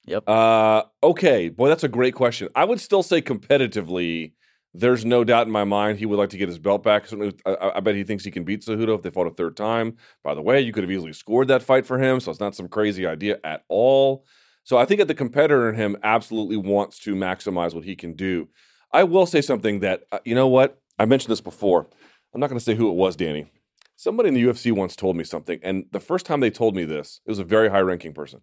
Yep. 0.05 0.27
Uh, 0.27 0.83
okay, 1.03 1.49
boy, 1.49 1.67
that's 1.67 1.83
a 1.83 1.89
great 1.89 2.15
question. 2.15 2.47
I 2.55 2.63
would 2.63 2.79
still 2.79 3.03
say 3.03 3.21
competitively, 3.21 4.31
there's 4.73 5.03
no 5.03 5.25
doubt 5.25 5.47
in 5.47 5.51
my 5.51 5.65
mind 5.65 5.99
he 5.99 6.05
would 6.05 6.17
like 6.17 6.29
to 6.29 6.37
get 6.37 6.47
his 6.47 6.59
belt 6.59 6.83
back. 6.83 7.07
Certainly, 7.07 7.33
I, 7.45 7.71
I 7.75 7.79
bet 7.81 7.95
he 7.95 8.05
thinks 8.05 8.23
he 8.23 8.31
can 8.31 8.45
beat 8.45 8.61
Cejudo 8.61 8.95
if 8.95 9.01
they 9.01 9.09
fought 9.09 9.27
a 9.27 9.31
third 9.31 9.57
time. 9.57 9.97
By 10.23 10.33
the 10.33 10.41
way, 10.41 10.61
you 10.61 10.71
could 10.71 10.83
have 10.83 10.91
easily 10.91 11.11
scored 11.11 11.49
that 11.49 11.63
fight 11.63 11.85
for 11.85 11.99
him, 11.99 12.21
so 12.21 12.31
it's 12.31 12.39
not 12.39 12.55
some 12.55 12.69
crazy 12.69 13.05
idea 13.05 13.37
at 13.43 13.63
all. 13.67 14.25
So 14.63 14.77
I 14.77 14.85
think 14.85 14.99
that 14.99 15.07
the 15.07 15.13
competitor 15.13 15.67
in 15.69 15.75
him 15.75 15.97
absolutely 16.03 16.57
wants 16.57 16.99
to 16.99 17.15
maximize 17.15 17.73
what 17.73 17.83
he 17.83 17.95
can 17.95 18.13
do. 18.13 18.47
I 18.93 19.03
will 19.03 19.25
say 19.25 19.41
something 19.41 19.81
that 19.81 20.03
uh, 20.11 20.19
you 20.23 20.35
know 20.35 20.47
what 20.47 20.79
I 20.97 21.05
mentioned 21.05 21.31
this 21.31 21.41
before. 21.41 21.89
I'm 22.33 22.39
not 22.39 22.49
going 22.49 22.59
to 22.59 22.63
say 22.63 22.75
who 22.75 22.89
it 22.89 22.95
was, 22.95 23.15
Danny. 23.15 23.51
Somebody 23.95 24.29
in 24.29 24.35
the 24.35 24.43
UFC 24.43 24.71
once 24.71 24.95
told 24.95 25.17
me 25.17 25.23
something, 25.23 25.59
and 25.63 25.85
the 25.91 25.99
first 25.99 26.25
time 26.25 26.39
they 26.39 26.51
told 26.51 26.75
me 26.75 26.85
this, 26.85 27.19
it 27.25 27.31
was 27.31 27.39
a 27.39 27.43
very 27.43 27.69
high-ranking 27.69 28.13
person. 28.13 28.41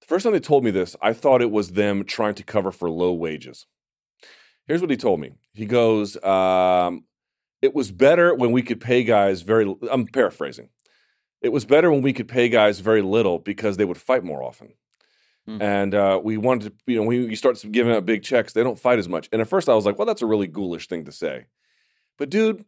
The 0.00 0.06
first 0.06 0.22
time 0.22 0.32
they 0.32 0.40
told 0.40 0.64
me 0.64 0.70
this, 0.70 0.94
I 1.02 1.12
thought 1.12 1.42
it 1.42 1.50
was 1.50 1.72
them 1.72 2.04
trying 2.04 2.34
to 2.36 2.44
cover 2.44 2.70
for 2.70 2.88
low 2.88 3.12
wages. 3.12 3.66
Here's 4.66 4.80
what 4.80 4.90
he 4.90 4.96
told 4.96 5.18
me. 5.20 5.32
He 5.52 5.66
goes, 5.66 6.22
um, 6.22 7.04
"It 7.60 7.74
was 7.74 7.90
better 7.90 8.34
when 8.34 8.52
we 8.52 8.62
could 8.62 8.80
pay 8.80 9.02
guys 9.02 9.42
very." 9.42 9.74
I'm 9.90 10.06
paraphrasing. 10.06 10.68
It 11.42 11.48
was 11.48 11.64
better 11.64 11.90
when 11.90 12.02
we 12.02 12.12
could 12.12 12.28
pay 12.28 12.48
guys 12.48 12.78
very 12.80 13.02
little 13.02 13.38
because 13.38 13.76
they 13.76 13.84
would 13.84 13.98
fight 13.98 14.22
more 14.22 14.42
often. 14.42 14.74
Hmm. 15.46 15.60
And 15.60 15.94
uh, 15.94 16.20
we 16.22 16.36
wanted 16.36 16.70
to, 16.70 16.92
you 16.92 16.96
know, 17.00 17.06
when 17.06 17.28
you 17.28 17.36
start 17.36 17.60
giving 17.72 17.92
out 17.92 18.06
big 18.06 18.22
checks, 18.22 18.52
they 18.52 18.62
don't 18.62 18.78
fight 18.78 18.98
as 18.98 19.08
much. 19.08 19.28
And 19.32 19.40
at 19.42 19.48
first, 19.48 19.68
I 19.68 19.74
was 19.74 19.84
like, 19.84 19.98
"Well, 19.98 20.06
that's 20.06 20.22
a 20.22 20.26
really 20.26 20.46
ghoulish 20.46 20.86
thing 20.86 21.04
to 21.06 21.12
say," 21.12 21.46
but 22.16 22.30
dude, 22.30 22.64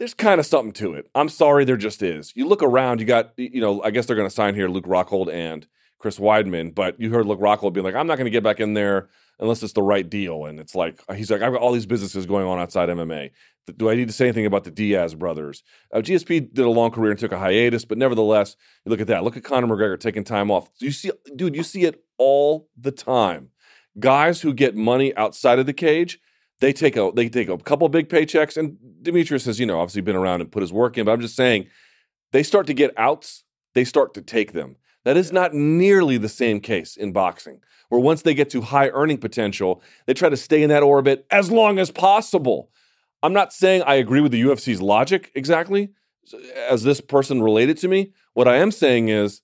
there's 0.00 0.14
kind 0.14 0.40
of 0.40 0.46
something 0.46 0.72
to 0.72 0.94
it. 0.94 1.10
I'm 1.14 1.28
sorry, 1.28 1.66
there 1.66 1.76
just 1.76 2.02
is. 2.02 2.32
You 2.34 2.48
look 2.48 2.62
around, 2.62 3.00
you 3.00 3.06
got, 3.06 3.32
you 3.36 3.60
know, 3.60 3.82
I 3.82 3.90
guess 3.90 4.06
they're 4.06 4.16
going 4.16 4.28
to 4.28 4.34
sign 4.34 4.54
here 4.54 4.66
Luke 4.66 4.86
Rockhold 4.86 5.30
and 5.30 5.66
Chris 5.98 6.18
Weidman, 6.18 6.74
but 6.74 6.98
you 6.98 7.10
heard 7.10 7.26
Luke 7.26 7.38
Rockhold 7.38 7.74
being 7.74 7.84
like, 7.84 7.94
I'm 7.94 8.06
not 8.06 8.16
going 8.16 8.24
to 8.24 8.30
get 8.30 8.42
back 8.42 8.60
in 8.60 8.72
there 8.72 9.10
unless 9.38 9.62
it's 9.62 9.74
the 9.74 9.82
right 9.82 10.08
deal. 10.08 10.46
And 10.46 10.58
it's 10.58 10.74
like, 10.74 11.02
he's 11.14 11.30
like, 11.30 11.42
I've 11.42 11.52
got 11.52 11.60
all 11.60 11.72
these 11.72 11.84
businesses 11.84 12.24
going 12.24 12.46
on 12.46 12.58
outside 12.58 12.88
MMA. 12.88 13.30
Do 13.76 13.90
I 13.90 13.94
need 13.94 14.08
to 14.08 14.14
say 14.14 14.24
anything 14.24 14.46
about 14.46 14.64
the 14.64 14.70
Diaz 14.70 15.14
brothers? 15.14 15.62
Uh, 15.92 15.98
GSP 15.98 16.50
did 16.50 16.64
a 16.64 16.70
long 16.70 16.92
career 16.92 17.10
and 17.10 17.20
took 17.20 17.32
a 17.32 17.38
hiatus, 17.38 17.84
but 17.84 17.98
nevertheless, 17.98 18.56
you 18.86 18.90
look 18.90 19.02
at 19.02 19.06
that. 19.08 19.22
Look 19.22 19.36
at 19.36 19.44
Conor 19.44 19.66
McGregor 19.66 20.00
taking 20.00 20.24
time 20.24 20.50
off. 20.50 20.70
You 20.78 20.92
see, 20.92 21.10
dude, 21.36 21.54
you 21.54 21.62
see 21.62 21.84
it 21.84 22.02
all 22.16 22.70
the 22.74 22.90
time. 22.90 23.50
Guys 23.98 24.40
who 24.40 24.54
get 24.54 24.74
money 24.74 25.14
outside 25.14 25.58
of 25.58 25.66
the 25.66 25.74
cage, 25.74 26.20
they 26.60 26.72
take 26.72 26.96
a 26.96 27.10
they 27.14 27.28
take 27.28 27.48
a 27.48 27.58
couple 27.58 27.88
big 27.88 28.08
paychecks. 28.08 28.56
And 28.56 28.76
Demetrious 29.02 29.46
has, 29.46 29.58
you 29.58 29.66
know, 29.66 29.80
obviously 29.80 30.02
been 30.02 30.16
around 30.16 30.40
and 30.40 30.52
put 30.52 30.62
his 30.62 30.72
work 30.72 30.96
in. 30.96 31.06
But 31.06 31.12
I'm 31.12 31.20
just 31.20 31.36
saying, 31.36 31.66
they 32.32 32.42
start 32.42 32.66
to 32.68 32.74
get 32.74 32.92
outs, 32.96 33.44
they 33.74 33.84
start 33.84 34.14
to 34.14 34.22
take 34.22 34.52
them. 34.52 34.76
That 35.04 35.16
is 35.16 35.32
not 35.32 35.54
nearly 35.54 36.18
the 36.18 36.28
same 36.28 36.60
case 36.60 36.96
in 36.96 37.12
boxing, 37.12 37.60
where 37.88 38.00
once 38.00 38.22
they 38.22 38.34
get 38.34 38.50
to 38.50 38.60
high 38.60 38.90
earning 38.90 39.18
potential, 39.18 39.82
they 40.06 40.14
try 40.14 40.28
to 40.28 40.36
stay 40.36 40.62
in 40.62 40.68
that 40.68 40.82
orbit 40.82 41.26
as 41.30 41.50
long 41.50 41.78
as 41.78 41.90
possible. 41.90 42.70
I'm 43.22 43.32
not 43.32 43.52
saying 43.52 43.82
I 43.82 43.94
agree 43.94 44.20
with 44.20 44.32
the 44.32 44.42
UFC's 44.42 44.82
logic 44.82 45.30
exactly 45.34 45.90
as 46.68 46.82
this 46.82 47.00
person 47.00 47.42
related 47.42 47.78
to 47.78 47.88
me. 47.88 48.12
What 48.34 48.48
I 48.48 48.56
am 48.56 48.70
saying 48.70 49.08
is, 49.08 49.40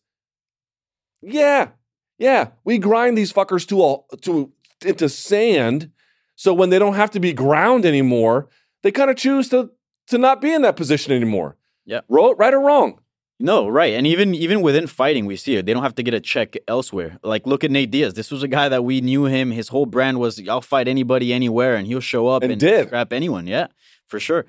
yeah, 1.23 1.71
yeah, 2.19 2.49
we 2.65 2.79
grind 2.79 3.17
these 3.17 3.33
fuckers 3.33 3.67
to 3.69 3.83
a, 3.83 4.17
to 4.19 4.53
into 4.85 5.09
sand, 5.09 5.91
so 6.37 6.55
when 6.55 6.71
they 6.71 6.79
don't 6.79 6.95
have 6.95 7.11
to 7.13 7.21
be 7.21 7.33
ground 7.33 7.85
anymore, 7.85 8.49
they 8.83 8.93
kind 8.93 9.11
of 9.11 9.17
choose 9.17 9.49
to 9.49 9.71
to 10.09 10.19
not 10.19 10.41
be 10.41 10.53
in 10.55 10.63
that 10.63 10.77
position 10.77 11.13
anymore. 11.13 11.57
Yeah. 11.85 12.01
Right 12.09 12.55
or 12.55 12.61
wrong? 12.61 13.01
No, 13.39 13.69
right. 13.69 13.93
And 13.95 14.07
even 14.07 14.35
even 14.35 14.63
within 14.63 14.87
fighting, 14.87 15.27
we 15.27 15.37
see 15.37 15.57
it. 15.57 15.67
They 15.67 15.75
don't 15.75 15.83
have 15.83 15.95
to 15.97 16.03
get 16.03 16.15
a 16.15 16.21
check 16.21 16.57
elsewhere. 16.69 17.19
Like 17.23 17.47
look 17.47 17.65
at 17.65 17.71
Nate 17.71 17.91
Diaz. 17.91 18.15
This 18.15 18.31
was 18.31 18.43
a 18.43 18.49
guy 18.49 18.69
that 18.69 18.83
we 18.85 19.01
knew 19.01 19.25
him. 19.25 19.51
His 19.51 19.69
whole 19.69 19.85
brand 19.87 20.19
was 20.19 20.41
I'll 20.49 20.61
fight 20.63 20.89
anybody 20.89 21.33
anywhere 21.35 21.75
and 21.75 21.87
he'll 21.87 22.01
show 22.01 22.29
up 22.29 22.43
And 22.43 22.53
and, 22.53 22.61
did. 22.61 22.87
scrap 22.87 23.13
anyone. 23.13 23.47
Yeah, 23.47 23.67
for 24.09 24.19
sure. 24.21 24.47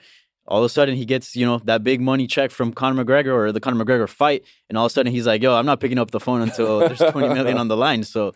All 0.47 0.59
of 0.59 0.65
a 0.65 0.69
sudden 0.69 0.95
he 0.95 1.03
gets, 1.03 1.35
you 1.35 1.45
know, 1.45 1.59
that 1.65 1.83
big 1.83 1.99
money 1.99 2.25
check 2.27 2.51
from 2.51 2.71
Conor 2.71 3.03
McGregor 3.03 3.33
or 3.35 3.51
the 3.51 3.59
Conor 3.59 3.83
McGregor 3.83 4.07
fight, 4.07 4.45
and 4.69 4.77
all 4.77 4.85
of 4.85 4.91
a 4.91 4.93
sudden 4.93 5.11
he's 5.11 5.27
like, 5.27 5.41
yo, 5.43 5.53
I'm 5.53 5.65
not 5.65 5.81
picking 5.81 5.97
up 5.99 6.11
the 6.11 6.21
phone 6.21 6.41
until 6.41 6.79
there's 6.79 6.99
20 6.99 7.33
million 7.33 7.57
on 7.63 7.67
the 7.67 7.75
line. 7.75 8.05
So 8.05 8.33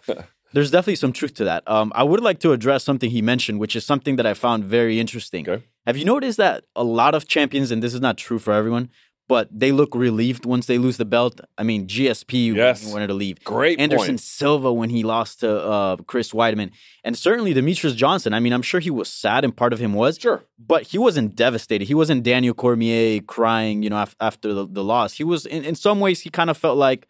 there's 0.53 0.72
definitely 0.72 0.95
some 0.95 1.14
truth 1.14 1.34
to 1.36 1.44
that. 1.45 1.64
Um, 1.68 1.91
I 1.95 2.03
would 2.03 2.19
like 2.22 2.40
to 2.40 2.52
address 2.52 2.84
something 2.84 3.10
he 3.10 3.22
mentioned, 3.22 3.60
which 3.60 3.76
is 3.76 3.86
something 3.86 4.15
that 4.18 4.26
I 4.26 4.34
found 4.34 4.64
very 4.65 4.99
interesting. 4.99 5.45
Have 5.88 5.98
you 5.98 6.06
noticed 6.06 6.38
that 6.38 6.65
a 6.76 6.84
lot 6.84 7.15
of 7.15 7.28
champions, 7.28 7.72
and 7.72 7.82
this 7.82 7.94
is 7.94 8.02
not 8.02 8.18
true 8.18 8.38
for 8.40 8.53
everyone, 8.53 8.90
but 9.28 9.48
they 9.57 9.72
look 9.72 9.95
relieved 9.95 10.45
once 10.45 10.65
they 10.65 10.78
lose 10.78 10.98
the 10.98 11.06
belt? 11.06 11.40
I 11.57 11.64
mean, 11.64 11.88
GSP 11.88 12.53
Yes. 12.53 12.86
wanted 12.91 13.07
to 13.07 13.14
leave. 13.14 13.41
Great 13.45 13.80
Anderson 13.80 14.07
point. 14.15 14.19
Silva 14.19 14.73
when 14.73 14.90
he 14.90 15.03
lost 15.03 15.40
to 15.40 15.49
uh, 15.64 15.95
Chris 16.06 16.34
Weidman, 16.34 16.72
and 17.03 17.18
certainly 17.18 17.53
Demetrious 17.53 17.95
Johnson. 17.95 18.34
I 18.34 18.40
mean, 18.41 18.52
I'm 18.52 18.61
sure 18.61 18.80
he 18.82 18.91
was 18.91 19.07
sad, 19.10 19.44
and 19.45 19.56
part 19.56 19.72
of 19.73 19.80
him 19.80 19.94
was 19.94 20.18
sure, 20.19 20.44
but 20.60 20.84
he 20.88 20.98
wasn't 20.98 21.36
devastated. 21.36 21.88
He 21.88 21.94
wasn't 21.95 22.23
Daniel 22.23 22.53
Cormier 22.53 23.22
crying, 23.22 23.84
you 23.84 23.90
know, 23.90 24.02
af- 24.02 24.18
after 24.19 24.53
the, 24.53 24.68
the 24.68 24.84
loss. 24.84 25.14
He 25.14 25.23
was 25.23 25.45
in, 25.45 25.64
in 25.64 25.76
some 25.76 25.99
ways 26.02 26.22
he 26.22 26.30
kind 26.30 26.49
of 26.49 26.57
felt 26.57 26.78
like, 26.78 27.07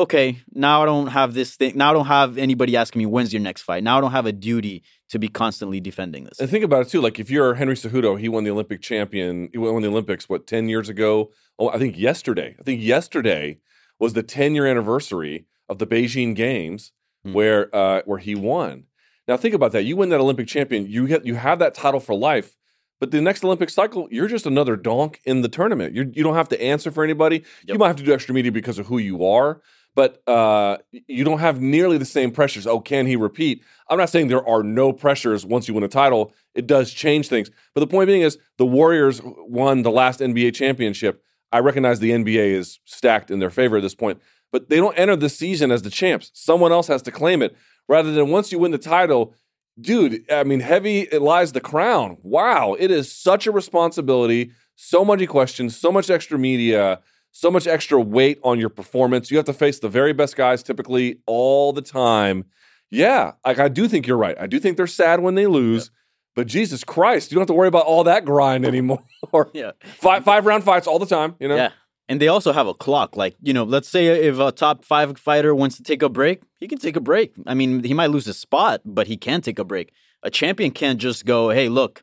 okay, 0.00 0.38
now 0.52 0.82
I 0.82 0.86
don't 0.86 1.08
have 1.08 1.34
this 1.34 1.56
thing. 1.56 1.76
Now 1.76 1.90
I 1.90 1.92
don't 1.92 2.06
have 2.06 2.38
anybody 2.38 2.76
asking 2.76 3.00
me 3.00 3.06
when's 3.06 3.32
your 3.32 3.42
next 3.42 3.62
fight. 3.62 3.82
Now 3.82 3.98
I 3.98 4.00
don't 4.00 4.12
have 4.12 4.26
a 4.26 4.32
duty 4.32 4.82
to 5.10 5.18
be 5.18 5.28
constantly 5.28 5.80
defending 5.80 6.24
this. 6.24 6.40
And 6.40 6.48
think 6.48 6.64
about 6.64 6.82
it 6.82 6.88
too. 6.88 7.00
Like 7.00 7.18
if 7.18 7.30
you're 7.30 7.54
Henry 7.54 7.74
Cejudo, 7.74 8.18
he 8.18 8.28
won 8.28 8.44
the 8.44 8.50
Olympic 8.50 8.80
champion. 8.80 9.48
He 9.52 9.58
won 9.58 9.82
the 9.82 9.88
Olympics 9.88 10.28
what 10.28 10.46
ten 10.46 10.68
years 10.68 10.88
ago? 10.88 11.30
Oh, 11.58 11.68
I 11.68 11.78
think 11.78 11.98
yesterday. 11.98 12.56
I 12.58 12.62
think 12.62 12.82
yesterday 12.82 13.58
was 13.98 14.14
the 14.14 14.22
ten 14.22 14.54
year 14.54 14.66
anniversary 14.66 15.46
of 15.68 15.78
the 15.78 15.86
Beijing 15.86 16.34
Games 16.34 16.92
where 17.22 17.74
uh, 17.74 18.02
where 18.04 18.18
he 18.18 18.34
won. 18.34 18.84
Now 19.28 19.36
think 19.36 19.54
about 19.54 19.72
that. 19.72 19.84
You 19.84 19.96
win 19.96 20.08
that 20.08 20.20
Olympic 20.20 20.48
champion. 20.48 20.86
You 20.86 21.06
get 21.06 21.24
you 21.24 21.36
have 21.36 21.58
that 21.58 21.74
title 21.74 22.00
for 22.00 22.14
life. 22.14 22.56
But 22.98 23.12
the 23.12 23.20
next 23.22 23.42
Olympic 23.42 23.70
cycle, 23.70 24.08
you're 24.10 24.28
just 24.28 24.44
another 24.44 24.76
donk 24.76 25.20
in 25.24 25.40
the 25.40 25.48
tournament. 25.48 25.94
You're, 25.94 26.04
you 26.12 26.22
don't 26.22 26.34
have 26.34 26.50
to 26.50 26.62
answer 26.62 26.90
for 26.90 27.02
anybody. 27.02 27.44
You 27.66 27.78
might 27.78 27.86
have 27.86 27.96
to 27.96 28.02
do 28.02 28.12
extra 28.12 28.34
media 28.34 28.52
because 28.52 28.78
of 28.78 28.88
who 28.88 28.98
you 28.98 29.24
are, 29.24 29.62
but 29.94 30.22
uh, 30.28 30.78
you 31.06 31.24
don't 31.24 31.40
have 31.40 31.60
nearly 31.60 31.98
the 31.98 32.04
same 32.04 32.30
pressures. 32.30 32.66
Oh, 32.66 32.80
can 32.80 33.06
he 33.06 33.16
repeat? 33.16 33.62
I'm 33.88 33.98
not 33.98 34.10
saying 34.10 34.28
there 34.28 34.46
are 34.48 34.62
no 34.62 34.92
pressures 34.92 35.44
once 35.44 35.68
you 35.68 35.74
win 35.74 35.84
a 35.84 35.88
title. 35.88 36.32
It 36.54 36.66
does 36.66 36.92
change 36.92 37.28
things. 37.28 37.50
But 37.74 37.80
the 37.80 37.86
point 37.86 38.06
being 38.06 38.22
is 38.22 38.38
the 38.56 38.66
Warriors 38.66 39.20
won 39.24 39.82
the 39.82 39.90
last 39.90 40.20
NBA 40.20 40.54
championship. 40.54 41.22
I 41.52 41.58
recognize 41.58 41.98
the 41.98 42.12
NBA 42.12 42.52
is 42.52 42.78
stacked 42.84 43.30
in 43.30 43.40
their 43.40 43.50
favor 43.50 43.78
at 43.78 43.82
this 43.82 43.94
point, 43.94 44.20
but 44.52 44.68
they 44.68 44.76
don't 44.76 44.96
enter 44.96 45.16
the 45.16 45.28
season 45.28 45.72
as 45.72 45.82
the 45.82 45.90
champs. 45.90 46.30
Someone 46.34 46.70
else 46.70 46.86
has 46.86 47.02
to 47.02 47.10
claim 47.10 47.42
it 47.42 47.56
rather 47.88 48.12
than 48.12 48.30
once 48.30 48.52
you 48.52 48.58
win 48.60 48.70
the 48.70 48.78
title, 48.78 49.34
dude, 49.80 50.24
I 50.30 50.44
mean, 50.44 50.60
heavy 50.60 51.00
it 51.00 51.22
lies 51.22 51.52
the 51.52 51.60
crown. 51.60 52.18
Wow, 52.22 52.76
it 52.78 52.90
is 52.90 53.10
such 53.10 53.46
a 53.46 53.52
responsibility, 53.52 54.52
so 54.76 55.04
many 55.04 55.26
questions, 55.26 55.76
so 55.76 55.90
much 55.90 56.08
extra 56.08 56.38
media, 56.38 57.00
so 57.32 57.50
much 57.50 57.66
extra 57.66 58.00
weight 58.00 58.38
on 58.42 58.58
your 58.58 58.68
performance. 58.68 59.30
You 59.30 59.36
have 59.36 59.46
to 59.46 59.52
face 59.52 59.78
the 59.78 59.88
very 59.88 60.12
best 60.12 60.36
guys 60.36 60.62
typically 60.62 61.20
all 61.26 61.72
the 61.72 61.82
time. 61.82 62.44
Yeah, 62.90 63.32
like 63.46 63.58
I 63.58 63.68
do 63.68 63.86
think 63.88 64.06
you're 64.06 64.16
right. 64.16 64.36
I 64.38 64.46
do 64.46 64.58
think 64.58 64.76
they're 64.76 64.86
sad 64.86 65.20
when 65.20 65.36
they 65.36 65.46
lose, 65.46 65.90
but 66.34 66.46
Jesus 66.46 66.82
Christ, 66.82 67.30
you 67.30 67.36
don't 67.36 67.42
have 67.42 67.48
to 67.48 67.54
worry 67.54 67.68
about 67.68 67.86
all 67.86 68.04
that 68.04 68.24
grind 68.24 68.66
anymore. 68.66 69.04
yeah. 69.52 69.72
Five 69.98 70.24
five 70.24 70.44
round 70.46 70.64
fights 70.64 70.86
all 70.86 70.98
the 70.98 71.06
time, 71.06 71.36
you 71.38 71.48
know? 71.48 71.56
Yeah. 71.56 71.70
And 72.08 72.20
they 72.20 72.26
also 72.26 72.52
have 72.52 72.66
a 72.66 72.74
clock. 72.74 73.16
Like, 73.16 73.36
you 73.40 73.52
know, 73.52 73.62
let's 73.62 73.88
say 73.88 74.06
if 74.06 74.40
a 74.40 74.50
top 74.50 74.84
five 74.84 75.16
fighter 75.16 75.54
wants 75.54 75.76
to 75.76 75.84
take 75.84 76.02
a 76.02 76.08
break, 76.08 76.42
he 76.58 76.66
can 76.66 76.78
take 76.78 76.96
a 76.96 77.00
break. 77.00 77.32
I 77.46 77.54
mean, 77.54 77.84
he 77.84 77.94
might 77.94 78.10
lose 78.10 78.26
his 78.26 78.36
spot, 78.36 78.80
but 78.84 79.06
he 79.06 79.16
can 79.16 79.40
take 79.42 79.60
a 79.60 79.64
break. 79.64 79.92
A 80.24 80.30
champion 80.30 80.72
can't 80.72 80.98
just 80.98 81.24
go, 81.24 81.50
hey, 81.50 81.68
look, 81.68 82.02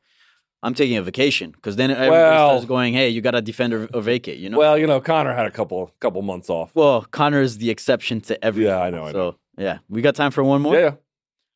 I'm 0.64 0.74
taking 0.74 0.98
a 0.98 1.02
vacation. 1.04 1.52
Because 1.52 1.76
then 1.76 1.92
everybody 1.92 2.12
Well- 2.12 2.50
starts 2.50 2.66
going, 2.66 2.94
hey, 2.94 3.10
you 3.10 3.22
got 3.22 3.32
to 3.32 3.42
defend 3.42 3.74
or, 3.74 3.88
or 3.94 4.02
vacate, 4.02 4.40
you 4.40 4.50
know? 4.50 4.58
Well, 4.58 4.78
you 4.78 4.88
know, 4.88 5.00
Conor 5.00 5.34
had 5.34 5.46
a 5.46 5.52
couple 5.52 5.92
couple 6.00 6.22
months 6.22 6.50
off. 6.50 6.72
Well, 6.74 7.02
Conor 7.12 7.42
is 7.42 7.58
the 7.60 7.70
exception 7.70 8.22
to 8.22 8.44
everything. 8.44 8.72
Yeah, 8.72 8.82
I 8.82 8.90
know. 8.90 9.06
I 9.06 9.12
So, 9.12 9.36
yeah, 9.58 9.80
we 9.90 10.02
got 10.02 10.16
time 10.16 10.32
for 10.32 10.44
one 10.44 10.62
more? 10.62 10.74
Yeah, 10.74 10.80
yeah. 10.80 10.92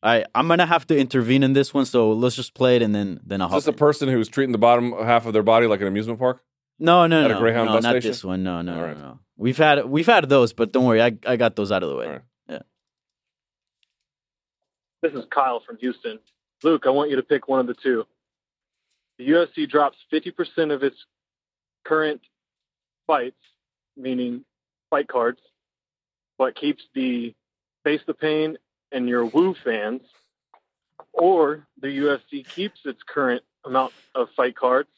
All 0.04 0.12
right, 0.12 0.26
I'm 0.34 0.48
going 0.48 0.58
to 0.60 0.66
have 0.66 0.88
to 0.88 0.98
intervene 0.98 1.44
in 1.44 1.54
this 1.54 1.74
one. 1.74 1.86
So 1.86 2.12
let's 2.12 2.36
just 2.36 2.54
play 2.56 2.76
it 2.76 2.82
and 2.82 2.94
then, 2.96 3.20
then 3.24 3.42
I'll 3.42 3.48
Is 3.50 3.52
hop 3.54 3.60
this 3.62 3.68
a 3.68 3.74
person 3.74 4.10
who's 4.10 4.28
treating 4.28 4.52
the 4.52 4.58
bottom 4.58 4.94
half 4.94 5.26
of 5.28 5.34
their 5.34 5.44
body 5.44 5.68
like 5.68 5.80
an 5.82 5.88
amusement 5.88 6.18
park? 6.20 6.42
No, 6.80 7.06
no, 7.06 7.26
At 7.26 7.28
no, 7.30 7.38
a 7.38 7.40
Greyhound 7.40 7.68
no, 7.68 7.74
bus 7.76 7.84
not 7.84 7.92
station? 7.92 8.10
this 8.10 8.24
one. 8.24 8.42
No, 8.42 8.62
no, 8.64 8.76
no, 8.76 8.94
no. 8.94 9.20
We've 9.38 9.58
had 9.58 9.86
we've 9.86 10.08
had 10.08 10.28
those, 10.30 10.54
but 10.54 10.72
don't 10.72 10.86
worry, 10.86 11.02
I 11.02 11.12
I 11.28 11.36
got 11.36 11.56
those 11.56 11.72
out 11.72 11.84
of 11.84 11.90
the 11.90 11.96
way. 11.96 12.20
Yeah. 12.50 12.60
This 15.04 15.14
is 15.14 15.26
Kyle 15.34 15.62
from 15.66 15.78
Houston. 15.78 16.20
Luke, 16.64 16.84
I 16.86 16.90
want 16.90 17.10
you 17.10 17.16
to 17.16 17.24
pick 17.24 17.48
one 17.48 17.60
of 17.60 17.68
the 17.68 17.74
two. 17.74 18.06
The 19.22 19.30
UFC 19.30 19.70
drops 19.70 19.98
50% 20.12 20.74
of 20.74 20.82
its 20.82 20.98
current 21.86 22.22
fights, 23.06 23.38
meaning 23.96 24.44
fight 24.90 25.08
cards, 25.08 25.40
but 26.40 26.56
keeps 26.56 26.82
the 26.96 27.36
Face 27.84 28.02
the 28.08 28.16
Pain 28.16 28.58
and 28.92 29.08
your 29.08 29.26
Woo 29.26 29.54
fans, 29.64 30.02
or 31.14 31.68
the 31.80 31.88
UFC 31.90 32.44
keeps 32.50 32.80
its 32.84 33.04
current 33.08 33.44
amount 33.64 33.94
of 34.16 34.30
fight 34.36 34.56
cards, 34.56 34.90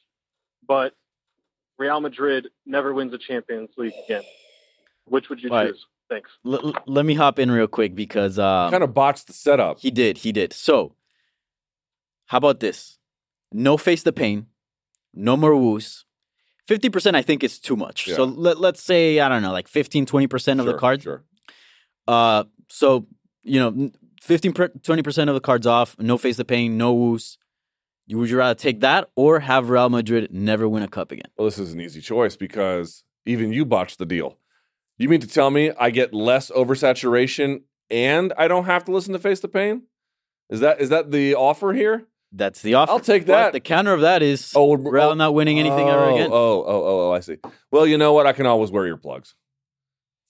but 0.65 0.93
Real 1.77 1.99
Madrid 1.99 2.47
never 2.65 2.93
wins 2.93 3.13
a 3.13 3.17
Champions 3.17 3.71
League 3.77 3.93
again. 4.05 4.23
Which 5.03 5.27
would 5.27 5.41
you 5.43 5.49
Right. 5.49 5.67
choose? 5.71 5.85
Thanks. 6.09 6.29
L- 6.45 6.67
l- 6.67 6.83
let 6.85 7.03
me 7.05 7.15
hop 7.15 7.39
in 7.39 7.51
real 7.51 7.67
quick 7.67 7.93
because 7.93 8.39
um, 8.39 8.71
kind 8.71 8.85
of 8.85 8.93
botched 8.93 9.27
the 9.27 9.33
setup. 9.33 9.79
He 9.81 9.91
did, 9.91 10.19
he 10.19 10.31
did. 10.31 10.53
So, 10.53 10.95
how 12.27 12.37
about 12.37 12.61
this? 12.61 12.99
No 13.53 13.77
face 13.77 14.03
the 14.03 14.11
pain, 14.13 14.47
no 15.13 15.37
more 15.37 15.55
woos. 15.55 16.05
50% 16.69 17.15
I 17.15 17.21
think 17.21 17.43
is 17.43 17.59
too 17.59 17.75
much. 17.75 18.07
So 18.15 18.23
let, 18.23 18.57
let's 18.59 18.81
say, 18.81 19.19
I 19.19 19.27
don't 19.29 19.41
know, 19.41 19.51
like 19.51 19.67
15, 19.67 20.05
20% 20.05 20.59
of 20.59 20.65
the 20.65 20.73
cards. 20.77 21.03
Sure. 21.03 21.23
Uh, 22.07 22.45
so, 22.69 23.05
you 23.43 23.59
know, 23.59 23.91
15, 24.21 24.53
20% 24.53 25.27
of 25.27 25.33
the 25.35 25.41
cards 25.41 25.67
off, 25.67 25.95
no 25.99 26.17
face 26.17 26.37
the 26.37 26.45
pain, 26.45 26.77
no 26.77 26.93
woos. 26.93 27.37
You- 28.07 28.17
Would 28.17 28.29
you 28.29 28.37
rather 28.37 28.55
take 28.55 28.79
that 28.81 29.09
or 29.15 29.41
have 29.41 29.69
Real 29.69 29.89
Madrid 29.89 30.33
never 30.33 30.67
win 30.67 30.83
a 30.83 30.87
cup 30.87 31.11
again? 31.11 31.29
Well, 31.37 31.45
this 31.45 31.59
is 31.59 31.73
an 31.73 31.81
easy 31.81 32.01
choice 32.01 32.35
because 32.37 33.03
even 33.25 33.51
you 33.53 33.65
botched 33.65 33.97
the 33.99 34.05
deal. 34.05 34.37
You 34.97 35.09
mean 35.09 35.19
to 35.21 35.27
tell 35.27 35.49
me 35.49 35.71
I 35.79 35.89
get 35.89 36.13
less 36.13 36.49
oversaturation 36.51 37.63
and 37.89 38.31
I 38.37 38.47
don't 38.47 38.65
have 38.65 38.85
to 38.85 38.91
listen 38.91 39.13
to 39.13 39.19
Face 39.19 39.39
the 39.41 39.47
Pain? 39.47 39.83
Is 40.49 40.59
that 40.61 40.79
is 40.81 40.89
that 40.89 41.11
the 41.11 41.35
offer 41.35 41.73
here? 41.73 42.05
That's 42.35 42.61
the 42.63 42.73
offer. 42.73 42.91
I'll 42.91 42.99
take 42.99 43.27
But 43.27 43.33
that. 43.33 43.53
the 43.53 43.59
counter 43.59 43.93
of 43.93 44.01
that 44.01 44.23
is 44.23 44.53
oh, 44.55 44.73
Real 44.73 45.15
not 45.15 45.35
winning 45.35 45.59
anything 45.59 45.87
ever 45.87 46.05
oh, 46.05 46.15
again. 46.15 46.29
Oh, 46.31 46.35
oh, 46.35 46.65
oh, 46.67 47.09
oh, 47.09 47.11
I 47.11 47.19
see. 47.19 47.37
Well, 47.71 47.85
you 47.85 47.97
know 47.97 48.11
what? 48.13 48.25
I 48.25 48.33
can 48.33 48.47
always 48.47 48.71
wear 48.71 48.83
earplugs. 48.83 49.35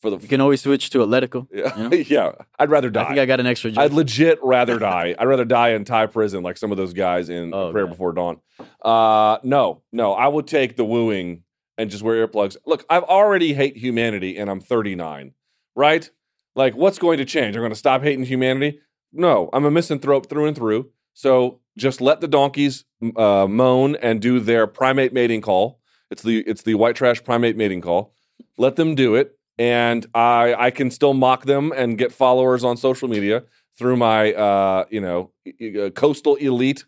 For 0.02 0.10
the 0.10 0.18
You 0.18 0.28
can 0.28 0.42
always 0.42 0.62
switch 0.62 0.90
to 0.90 0.98
Atletico. 0.98 1.48
yeah, 1.54 1.78
you 1.78 1.90
know? 1.90 1.96
yeah. 2.10 2.32
I'd 2.60 2.70
rather 2.70 2.90
die. 2.90 3.04
I 3.04 3.08
think 3.08 3.20
I 3.20 3.26
got 3.26 3.40
an 3.40 3.48
extra. 3.48 3.72
I'd 3.78 3.94
legit 3.94 4.38
rather 4.44 4.78
die. 4.92 5.16
I'd 5.18 5.28
rather 5.28 5.46
die 5.46 5.70
in 5.70 5.86
Thai 5.86 6.08
prison 6.08 6.44
like 6.44 6.58
some 6.58 6.72
of 6.72 6.78
those 6.78 6.92
guys 6.92 7.30
in 7.30 7.54
Oh, 7.54 7.72
Prayer 7.72 7.88
Before 7.88 8.12
Dawn. 8.12 8.42
Uh, 8.84 9.38
no, 9.44 9.82
no, 9.94 10.12
I 10.12 10.28
would 10.28 10.46
take 10.46 10.76
the 10.76 10.84
wooing 10.84 11.44
and 11.78 11.90
just 11.90 12.04
wear 12.04 12.28
earplugs. 12.28 12.58
Look, 12.66 12.86
I've 12.90 13.04
already 13.04 13.54
hate 13.54 13.78
humanity 13.78 14.38
and 14.38 14.50
I'm 14.50 14.60
39, 14.60 15.32
right? 15.74 16.10
Like, 16.54 16.76
what's 16.76 17.00
going 17.00 17.18
to 17.20 17.26
change? 17.26 17.56
I'm 17.56 17.62
going 17.62 17.72
to 17.72 17.78
stop 17.78 18.04
hating 18.04 18.26
humanity? 18.26 18.82
No, 19.14 19.50
I'm 19.54 19.64
a 19.64 19.72
misanthrope 19.72 20.30
through 20.30 20.48
and 20.48 20.56
through. 20.56 20.92
So 21.14 21.62
just 21.78 22.02
let 22.02 22.22
the 22.22 22.28
donkeys 22.28 22.86
uh, 23.16 23.48
moan 23.50 23.95
and 23.98 24.22
do 24.22 24.40
their 24.40 24.68
primate 24.68 25.14
mating 25.14 25.41
call. 25.41 25.80
It's 26.12 26.22
the 26.22 26.40
it's 26.41 26.64
the 26.64 26.76
white 26.76 26.95
trash 26.95 27.24
primate 27.24 27.58
mating 27.58 27.82
call. 27.82 28.14
Let 28.58 28.76
them 28.76 28.95
do 28.95 29.16
it, 29.16 29.38
and 29.58 30.06
I 30.14 30.54
I 30.54 30.72
can 30.72 30.91
still 30.91 31.14
mock 31.14 31.45
them 31.45 31.72
and 31.76 31.98
get 31.98 32.12
followers 32.12 32.64
on 32.64 32.78
social 32.78 33.08
media 33.08 33.44
through 33.78 33.98
my 33.98 34.34
uh, 34.34 34.86
you 34.90 35.02
know 35.02 35.32
e- 35.45 35.90
coastal 35.91 36.36
elite 36.36 36.86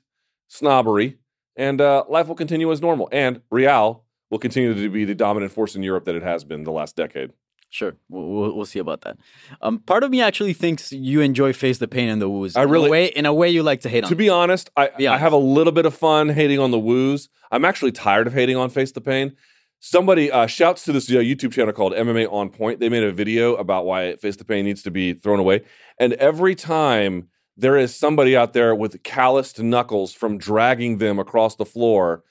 snobbery, 0.48 1.18
and 1.56 1.82
uh, 1.82 2.04
life 2.08 2.28
will 2.28 2.36
continue 2.36 2.72
as 2.72 2.82
normal. 2.82 3.10
And 3.12 3.42
Real 3.50 4.04
will 4.30 4.40
continue 4.40 4.74
to 4.74 4.90
be 4.90 5.06
the 5.06 5.16
dominant 5.16 5.52
force 5.52 5.76
in 5.76 5.84
Europe 5.84 6.06
that 6.06 6.16
it 6.16 6.24
has 6.24 6.44
been 6.44 6.64
the 6.64 6.72
last 6.72 6.96
decade. 6.96 7.32
Sure, 7.70 7.96
we'll, 8.08 8.56
we'll, 8.56 8.66
see 8.66 8.80
about 8.80 9.02
that. 9.02 9.18
Um, 9.62 9.80
part 9.80 10.04
of 10.04 10.12
me 10.12 10.22
actually 10.22 10.54
thinks 10.54 10.94
you 10.94 11.20
enjoy 11.20 11.52
face 11.52 11.78
the 11.78 11.88
pain 11.90 12.08
and 12.08 12.22
the 12.22 12.30
woos. 12.30 12.56
I 12.56 12.64
In 12.64 12.70
a 12.70 12.72
really- 12.72 12.90
way, 12.90 13.06
in 13.08 13.26
a 13.26 13.34
way, 13.34 13.50
you 13.50 13.64
like 13.64 13.82
to 13.82 13.90
hate 13.90 14.06
on. 14.06 14.10
To 14.10 14.16
be 14.16 14.30
honest, 14.30 14.70
I, 14.78 14.90
Be 14.98 15.08
I 15.08 15.18
have 15.18 15.34
a 15.34 15.38
little 15.38 15.74
bit 15.74 15.86
of 15.86 15.94
fun 15.94 16.30
hating 16.30 16.60
on 16.60 16.72
the 16.72 16.80
woos. 16.80 17.28
I'm 17.52 17.66
actually 17.66 17.92
tired 17.92 18.28
of 18.28 18.34
hating 18.34 18.56
on 18.56 18.70
Face 18.70 18.92
the 18.94 19.02
Pain. 19.02 19.36
Somebody 19.80 20.32
uh, 20.32 20.48
shouts 20.48 20.86
to 20.86 20.94
this 20.94 21.10
uh, 21.10 21.16
YouTube 21.16 21.52
channel 21.52 21.74
called 21.74 21.94
MMA 21.94 22.32
On 22.32 22.50
Point. 22.50 22.80
They 22.80 22.90
made 22.90 23.04
a 23.04 23.12
video 23.12 23.56
about 23.56 23.86
why 23.86 24.16
Face 24.16 24.38
the 24.38 24.46
Pain 24.46 24.66
needs 24.66 24.82
to 24.84 24.92
be 24.92 25.14
thrown 25.14 25.40
away. 25.40 25.64
And 26.00 26.14
every 26.14 26.56
time 26.56 27.28
there 27.58 27.78
is 27.78 27.94
somebody 27.94 28.36
out 28.36 28.54
there 28.54 28.74
with 28.74 29.04
calloused 29.04 29.62
knuckles 29.62 30.14
from 30.14 30.38
dragging 30.38 30.98
them 30.98 31.20
across 31.20 31.56
the 31.56 31.66
floor 31.66 32.24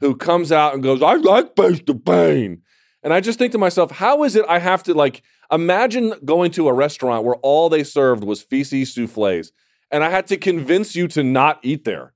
who 0.00 0.16
comes 0.16 0.50
out 0.50 0.74
and 0.74 0.82
goes, 0.82 1.00
I 1.02 1.14
like 1.14 1.56
Face 1.56 1.80
the 1.86 1.94
Pain. 1.94 2.62
And 3.02 3.12
I 3.12 3.20
just 3.20 3.38
think 3.38 3.52
to 3.52 3.58
myself, 3.58 3.90
how 3.90 4.24
is 4.24 4.36
it 4.36 4.44
I 4.48 4.58
have 4.58 4.82
to 4.84 4.94
like 4.94 5.22
imagine 5.50 6.14
going 6.24 6.50
to 6.52 6.68
a 6.68 6.72
restaurant 6.72 7.24
where 7.24 7.36
all 7.36 7.68
they 7.68 7.84
served 7.84 8.24
was 8.24 8.42
feces 8.42 8.92
souffles 8.92 9.52
and 9.90 10.04
I 10.04 10.10
had 10.10 10.26
to 10.28 10.36
convince 10.36 10.94
you 10.94 11.08
to 11.08 11.22
not 11.22 11.60
eat 11.62 11.84
there? 11.84 12.12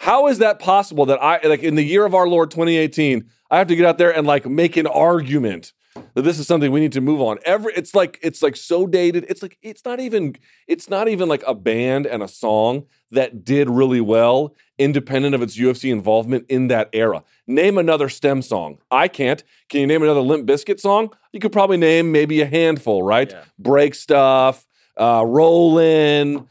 How 0.00 0.26
is 0.26 0.38
that 0.38 0.58
possible 0.58 1.06
that 1.06 1.22
I 1.22 1.40
like 1.46 1.62
in 1.62 1.74
the 1.74 1.84
year 1.84 2.04
of 2.04 2.14
our 2.14 2.28
Lord 2.28 2.50
2018, 2.50 3.24
I 3.50 3.58
have 3.58 3.68
to 3.68 3.76
get 3.76 3.86
out 3.86 3.98
there 3.98 4.14
and 4.14 4.26
like 4.26 4.46
make 4.46 4.76
an 4.76 4.86
argument 4.86 5.72
that 6.14 6.22
this 6.22 6.38
is 6.38 6.46
something 6.46 6.70
we 6.72 6.80
need 6.80 6.92
to 6.92 7.00
move 7.00 7.20
on. 7.20 7.38
Every 7.44 7.72
it's 7.74 7.94
like 7.94 8.18
it's 8.22 8.42
like 8.42 8.56
so 8.56 8.86
dated. 8.86 9.24
It's 9.28 9.42
like 9.42 9.58
it's 9.62 9.84
not 9.84 10.00
even 10.00 10.36
it's 10.66 10.90
not 10.90 11.08
even 11.08 11.28
like 11.28 11.42
a 11.46 11.54
band 11.54 12.06
and 12.06 12.22
a 12.22 12.28
song 12.28 12.86
that 13.10 13.44
did 13.44 13.70
really 13.70 14.00
well 14.00 14.54
independent 14.78 15.34
of 15.34 15.42
its 15.42 15.56
UFC 15.56 15.90
involvement 15.90 16.46
in 16.48 16.68
that 16.68 16.88
era. 16.92 17.22
Name 17.46 17.78
another 17.78 18.08
Stemm 18.08 18.42
song. 18.42 18.78
I 18.90 19.08
can't. 19.08 19.42
Can 19.68 19.80
you 19.80 19.86
name 19.86 20.02
another 20.02 20.20
Limp 20.20 20.46
Bizkit 20.46 20.80
song? 20.80 21.10
You 21.32 21.40
could 21.40 21.52
probably 21.52 21.76
name 21.76 22.12
maybe 22.12 22.40
a 22.40 22.46
handful, 22.46 23.02
right? 23.02 23.32
Break 23.58 23.94
stuff, 23.94 24.66
uh, 24.96 25.22
Rollin', 25.24 26.46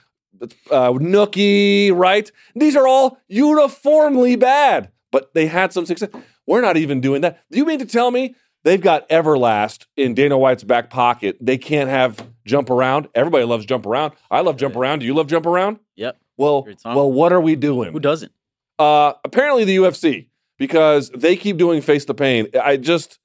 uh, 0.72 0.92
Nookie, 0.92 1.92
right? 1.96 2.32
These 2.56 2.76
are 2.76 2.88
all 2.88 3.18
uniformly 3.28 4.36
bad, 4.36 4.92
but 5.12 5.34
they 5.34 5.48
had 5.48 5.74
some 5.74 5.86
success. 5.86 6.10
We're 6.48 6.62
not 6.62 6.78
even 6.78 7.02
doing 7.02 7.22
that. 7.22 7.44
Do 7.52 7.58
you 7.58 7.66
mean 7.66 7.80
to 7.80 7.86
tell 7.86 8.12
me 8.12 8.36
they've 8.64 8.82
got 8.82 9.08
Everlast 9.10 9.86
in 9.96 10.14
Dana 10.14 10.38
White's 10.38 10.64
back 10.64 10.90
pocket? 10.90 11.38
They 11.42 11.58
can't 11.58 11.90
have 11.90 12.28
Jump 12.46 12.70
Around. 12.70 13.08
Everybody 13.16 13.46
loves 13.46 13.66
Jump 13.66 13.86
Around. 13.86 14.14
I 14.30 14.42
love 14.42 14.58
Jump 14.58 14.76
Around. 14.76 15.00
Do 15.00 15.06
you 15.06 15.14
love 15.14 15.28
Jump 15.28 15.46
Around? 15.46 15.80
Yep. 15.96 16.18
Well, 16.38 16.68
well, 16.84 17.12
what 17.12 17.32
are 17.32 17.42
we 17.42 17.56
doing? 17.56 17.94
Who 17.94 18.00
doesn't? 18.00 18.32
Uh, 18.78 19.14
apparently 19.24 19.64
the 19.64 19.78
UFC 19.78 20.28
because 20.58 21.10
they 21.12 21.36
keep 21.36 21.58
doing 21.58 21.82
face 21.82 22.06
the 22.06 22.14
pain. 22.14 22.48
I 22.62 22.78
just 22.78 23.20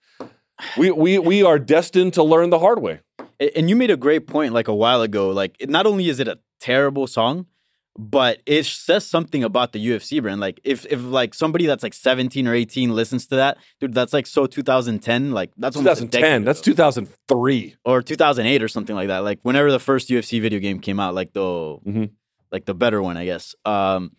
we 0.77 0.91
we 0.91 1.19
we 1.19 1.43
are 1.43 1.59
destined 1.59 2.15
to 2.15 2.23
learn 2.23 2.51
the 2.51 2.59
hard 2.59 2.81
way. 2.81 3.01
And 3.57 3.71
you 3.71 3.77
made 3.77 3.91
a 3.91 3.97
great 3.97 4.27
point 4.27 4.53
like 4.53 4.69
a 4.69 4.75
while 4.75 5.01
ago. 5.03 5.31
Like, 5.31 5.57
not 5.67 5.87
only 5.87 6.09
is 6.09 6.21
it 6.21 6.29
a 6.29 6.39
terrible 6.61 7.07
song, 7.07 7.47
but 7.99 8.41
it 8.45 8.67
says 8.67 9.07
something 9.07 9.43
about 9.43 9.73
the 9.73 9.85
UFC 9.85 10.21
brand. 10.21 10.41
Like, 10.41 10.61
if 10.63 10.85
if 10.87 11.03
like 11.03 11.33
somebody 11.35 11.67
that's 11.67 11.83
like 11.83 11.95
17 11.95 12.47
or 12.47 12.55
18 12.55 12.95
listens 12.95 13.27
to 13.29 13.37
that, 13.37 13.57
dude, 13.81 13.95
that's 13.95 14.13
like 14.13 14.27
so 14.27 14.47
2010. 14.47 15.33
Like, 15.33 15.53
that's 15.57 15.77
2010. 15.77 16.45
That's 16.45 16.61
2003 16.61 17.77
or 17.85 18.03
2008 18.03 18.63
or 18.63 18.69
something 18.69 18.95
like 18.95 19.09
that. 19.09 19.21
Like, 19.21 19.41
whenever 19.43 19.71
the 19.71 19.81
first 19.81 20.11
UFC 20.11 20.41
video 20.41 20.61
game 20.61 20.79
came 20.79 21.01
out, 21.01 21.15
like 21.15 21.33
the 21.33 21.41
Mm-hmm. 21.41 22.05
Like 22.53 22.65
the 22.65 22.75
better 22.75 23.01
one, 23.03 23.17
I 23.17 23.25
guess. 23.25 23.55
Um, 23.65 24.17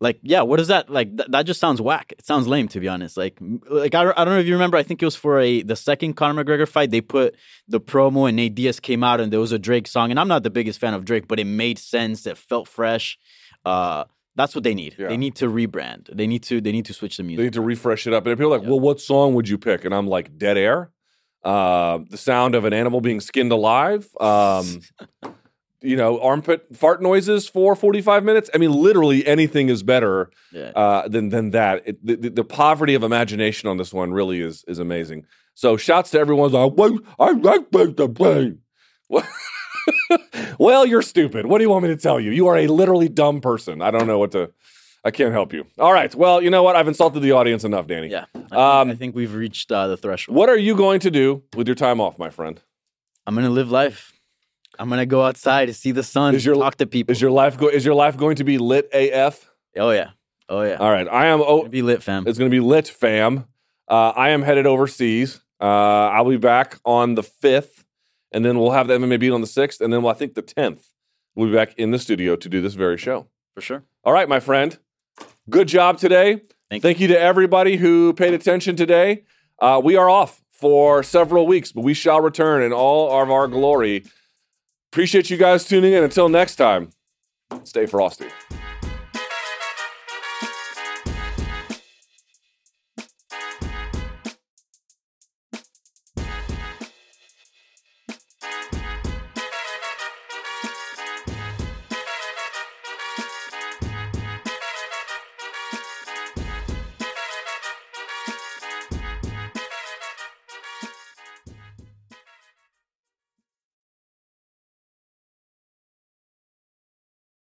like, 0.00 0.18
yeah, 0.22 0.42
what 0.42 0.60
is 0.60 0.68
that? 0.68 0.90
Like, 0.90 1.16
th- 1.16 1.30
that 1.30 1.44
just 1.46 1.60
sounds 1.60 1.80
whack. 1.80 2.12
It 2.18 2.26
sounds 2.26 2.46
lame, 2.46 2.68
to 2.68 2.80
be 2.80 2.88
honest. 2.88 3.16
Like, 3.16 3.38
like 3.70 3.94
I, 3.94 4.04
don't- 4.04 4.18
I 4.18 4.24
don't 4.24 4.34
know 4.34 4.40
if 4.40 4.46
you 4.46 4.52
remember. 4.54 4.76
I 4.76 4.82
think 4.82 5.00
it 5.00 5.04
was 5.04 5.16
for 5.16 5.38
a 5.40 5.62
the 5.62 5.76
second 5.76 6.14
Conor 6.14 6.44
McGregor 6.44 6.68
fight. 6.68 6.90
They 6.90 7.00
put 7.00 7.36
the 7.68 7.80
promo 7.80 8.28
and 8.28 8.36
Nate 8.36 8.54
Diaz 8.54 8.80
came 8.80 9.02
out 9.04 9.20
and 9.20 9.32
there 9.32 9.40
was 9.40 9.52
a 9.52 9.58
Drake 9.58 9.86
song. 9.86 10.10
And 10.10 10.20
I'm 10.20 10.28
not 10.28 10.42
the 10.42 10.50
biggest 10.50 10.78
fan 10.80 10.94
of 10.94 11.04
Drake, 11.04 11.26
but 11.28 11.38
it 11.40 11.44
made 11.46 11.78
sense. 11.78 12.26
It 12.26 12.36
felt 12.36 12.68
fresh. 12.68 13.18
Uh, 13.64 14.04
that's 14.36 14.54
what 14.54 14.64
they 14.64 14.74
need. 14.74 14.96
They 15.08 15.16
need 15.16 15.36
to 15.36 15.46
rebrand. 15.46 16.14
They 16.14 16.26
need 16.26 16.42
to. 16.44 16.60
They 16.60 16.72
need 16.72 16.86
to 16.86 16.92
switch 16.92 17.16
the 17.16 17.22
music. 17.22 17.38
They 17.38 17.44
need 17.44 17.52
to 17.54 17.62
refresh 17.62 18.06
it 18.06 18.12
up. 18.12 18.26
And 18.26 18.36
people 18.36 18.52
are 18.52 18.58
like, 18.58 18.68
well, 18.68 18.80
what 18.80 19.00
song 19.00 19.34
would 19.34 19.48
you 19.48 19.56
pick? 19.58 19.84
And 19.84 19.94
I'm 19.94 20.08
like, 20.08 20.36
Dead 20.36 20.58
Air, 20.58 20.90
uh, 21.44 22.00
the 22.10 22.18
sound 22.18 22.56
of 22.56 22.64
an 22.64 22.72
animal 22.72 23.00
being 23.00 23.20
skinned 23.20 23.52
alive, 23.52 24.08
um, 24.20 24.80
you 25.84 25.96
know, 25.96 26.20
armpit 26.20 26.66
fart 26.74 27.02
noises 27.02 27.48
for 27.48 27.76
45 27.76 28.24
minutes. 28.24 28.50
I 28.54 28.58
mean, 28.58 28.72
literally 28.72 29.26
anything 29.26 29.68
is 29.68 29.82
better 29.82 30.30
Yeah. 30.52 30.70
uh, 30.74 31.08
than 31.08 31.28
than 31.28 31.50
that. 31.50 31.82
It, 31.86 32.04
the, 32.04 32.30
the, 32.30 32.44
poverty 32.44 32.94
of 32.94 33.02
imagination 33.02 33.68
on 33.68 33.76
this 33.76 33.92
one 33.92 34.12
really 34.12 34.40
is 34.40 34.64
is 34.66 34.78
amazing. 34.78 35.26
So, 35.54 35.76
shouts 35.76 36.10
to 36.12 36.18
everyone. 36.18 36.50
Like, 36.52 36.92
I 37.18 37.30
like 37.32 37.70
the. 37.70 38.56
What? 39.08 39.26
well, 40.58 40.86
you're 40.86 41.02
stupid. 41.02 41.46
What 41.46 41.58
do 41.58 41.64
you 41.64 41.70
want 41.70 41.82
me 41.82 41.90
to 41.90 41.96
tell 41.96 42.18
you? 42.18 42.30
You 42.30 42.46
are 42.48 42.56
a 42.56 42.66
literally 42.68 43.08
dumb 43.08 43.40
person. 43.40 43.82
I 43.82 43.90
don't 43.90 44.06
know 44.06 44.18
what 44.18 44.32
to. 44.32 44.50
I 45.04 45.10
can't 45.10 45.32
help 45.32 45.52
you. 45.52 45.66
All 45.78 45.92
right. 45.92 46.14
Well, 46.14 46.40
you 46.40 46.48
know 46.48 46.62
what? 46.62 46.76
I've 46.76 46.88
insulted 46.88 47.20
the 47.20 47.32
audience 47.32 47.62
enough, 47.64 47.86
Danny. 47.86 48.08
Yeah. 48.08 48.24
I 48.34 48.38
think, 48.38 48.52
Um, 48.54 48.90
I 48.90 48.94
think 48.94 49.14
we've 49.14 49.34
reached 49.34 49.70
uh, 49.70 49.86
the 49.88 49.98
threshold. 49.98 50.34
What 50.34 50.48
are 50.48 50.56
you 50.56 50.74
going 50.74 51.00
to 51.00 51.10
do 51.10 51.42
with 51.54 51.68
your 51.68 51.74
time 51.74 52.00
off, 52.00 52.18
my 52.18 52.30
friend? 52.30 52.58
I'm 53.26 53.34
gonna 53.34 53.50
live 53.50 53.70
life. 53.70 54.13
I'm 54.78 54.88
gonna 54.88 55.06
go 55.06 55.24
outside 55.24 55.66
to 55.66 55.74
see 55.74 55.92
the 55.92 56.02
sun. 56.02 56.34
Is 56.34 56.44
your 56.44 56.56
talk 56.56 56.76
to 56.76 56.86
people. 56.86 57.12
Is 57.12 57.20
your 57.20 57.30
life 57.30 57.58
go? 57.58 57.68
Is 57.68 57.84
your 57.84 57.94
life 57.94 58.16
going 58.16 58.36
to 58.36 58.44
be 58.44 58.58
lit 58.58 58.88
AF? 58.92 59.50
Oh 59.76 59.90
yeah. 59.90 60.10
Oh 60.48 60.62
yeah. 60.62 60.76
All 60.76 60.90
right. 60.90 61.08
I 61.08 61.26
am. 61.26 61.40
Oh, 61.40 61.66
be 61.66 61.82
lit, 61.82 62.02
fam. 62.02 62.26
It's 62.26 62.38
going 62.38 62.50
to 62.50 62.54
be 62.54 62.60
lit, 62.60 62.88
fam. 62.88 63.46
Uh, 63.88 64.10
I 64.10 64.30
am 64.30 64.42
headed 64.42 64.66
overseas. 64.66 65.40
Uh, 65.60 65.64
I'll 65.64 66.28
be 66.28 66.36
back 66.36 66.78
on 66.84 67.14
the 67.14 67.22
fifth, 67.22 67.84
and 68.32 68.44
then 68.44 68.58
we'll 68.58 68.72
have 68.72 68.88
the 68.88 68.98
MMA 68.98 69.20
beat 69.20 69.30
on 69.30 69.40
the 69.40 69.46
sixth, 69.46 69.80
and 69.80 69.92
then 69.92 70.02
we'll, 70.02 70.12
I 70.12 70.14
think 70.14 70.34
the 70.34 70.42
tenth. 70.42 70.88
We'll 71.34 71.48
be 71.48 71.54
back 71.54 71.74
in 71.76 71.90
the 71.90 71.98
studio 71.98 72.36
to 72.36 72.48
do 72.48 72.60
this 72.60 72.74
very 72.74 72.98
show. 72.98 73.28
For 73.54 73.60
sure. 73.60 73.84
All 74.04 74.12
right, 74.12 74.28
my 74.28 74.40
friend. 74.40 74.78
Good 75.48 75.68
job 75.68 75.98
today. 75.98 76.42
Thank, 76.70 76.98
you 76.98 77.06
to 77.08 77.18
everybody 77.18 77.76
who 77.76 78.12
paid 78.14 78.34
attention 78.34 78.74
today. 78.74 79.22
Uh, 79.60 79.80
we 79.82 79.96
are 79.96 80.10
off 80.10 80.42
for 80.50 81.02
several 81.02 81.46
weeks, 81.46 81.70
but 81.70 81.82
we 81.82 81.94
shall 81.94 82.20
return 82.20 82.62
in 82.62 82.72
all 82.72 83.22
of 83.22 83.30
our 83.30 83.46
glory. 83.46 84.04
Appreciate 84.94 85.28
you 85.28 85.36
guys 85.36 85.64
tuning 85.64 85.92
in. 85.92 86.04
Until 86.04 86.28
next 86.28 86.54
time, 86.54 86.90
stay 87.64 87.84
frosty. 87.84 88.26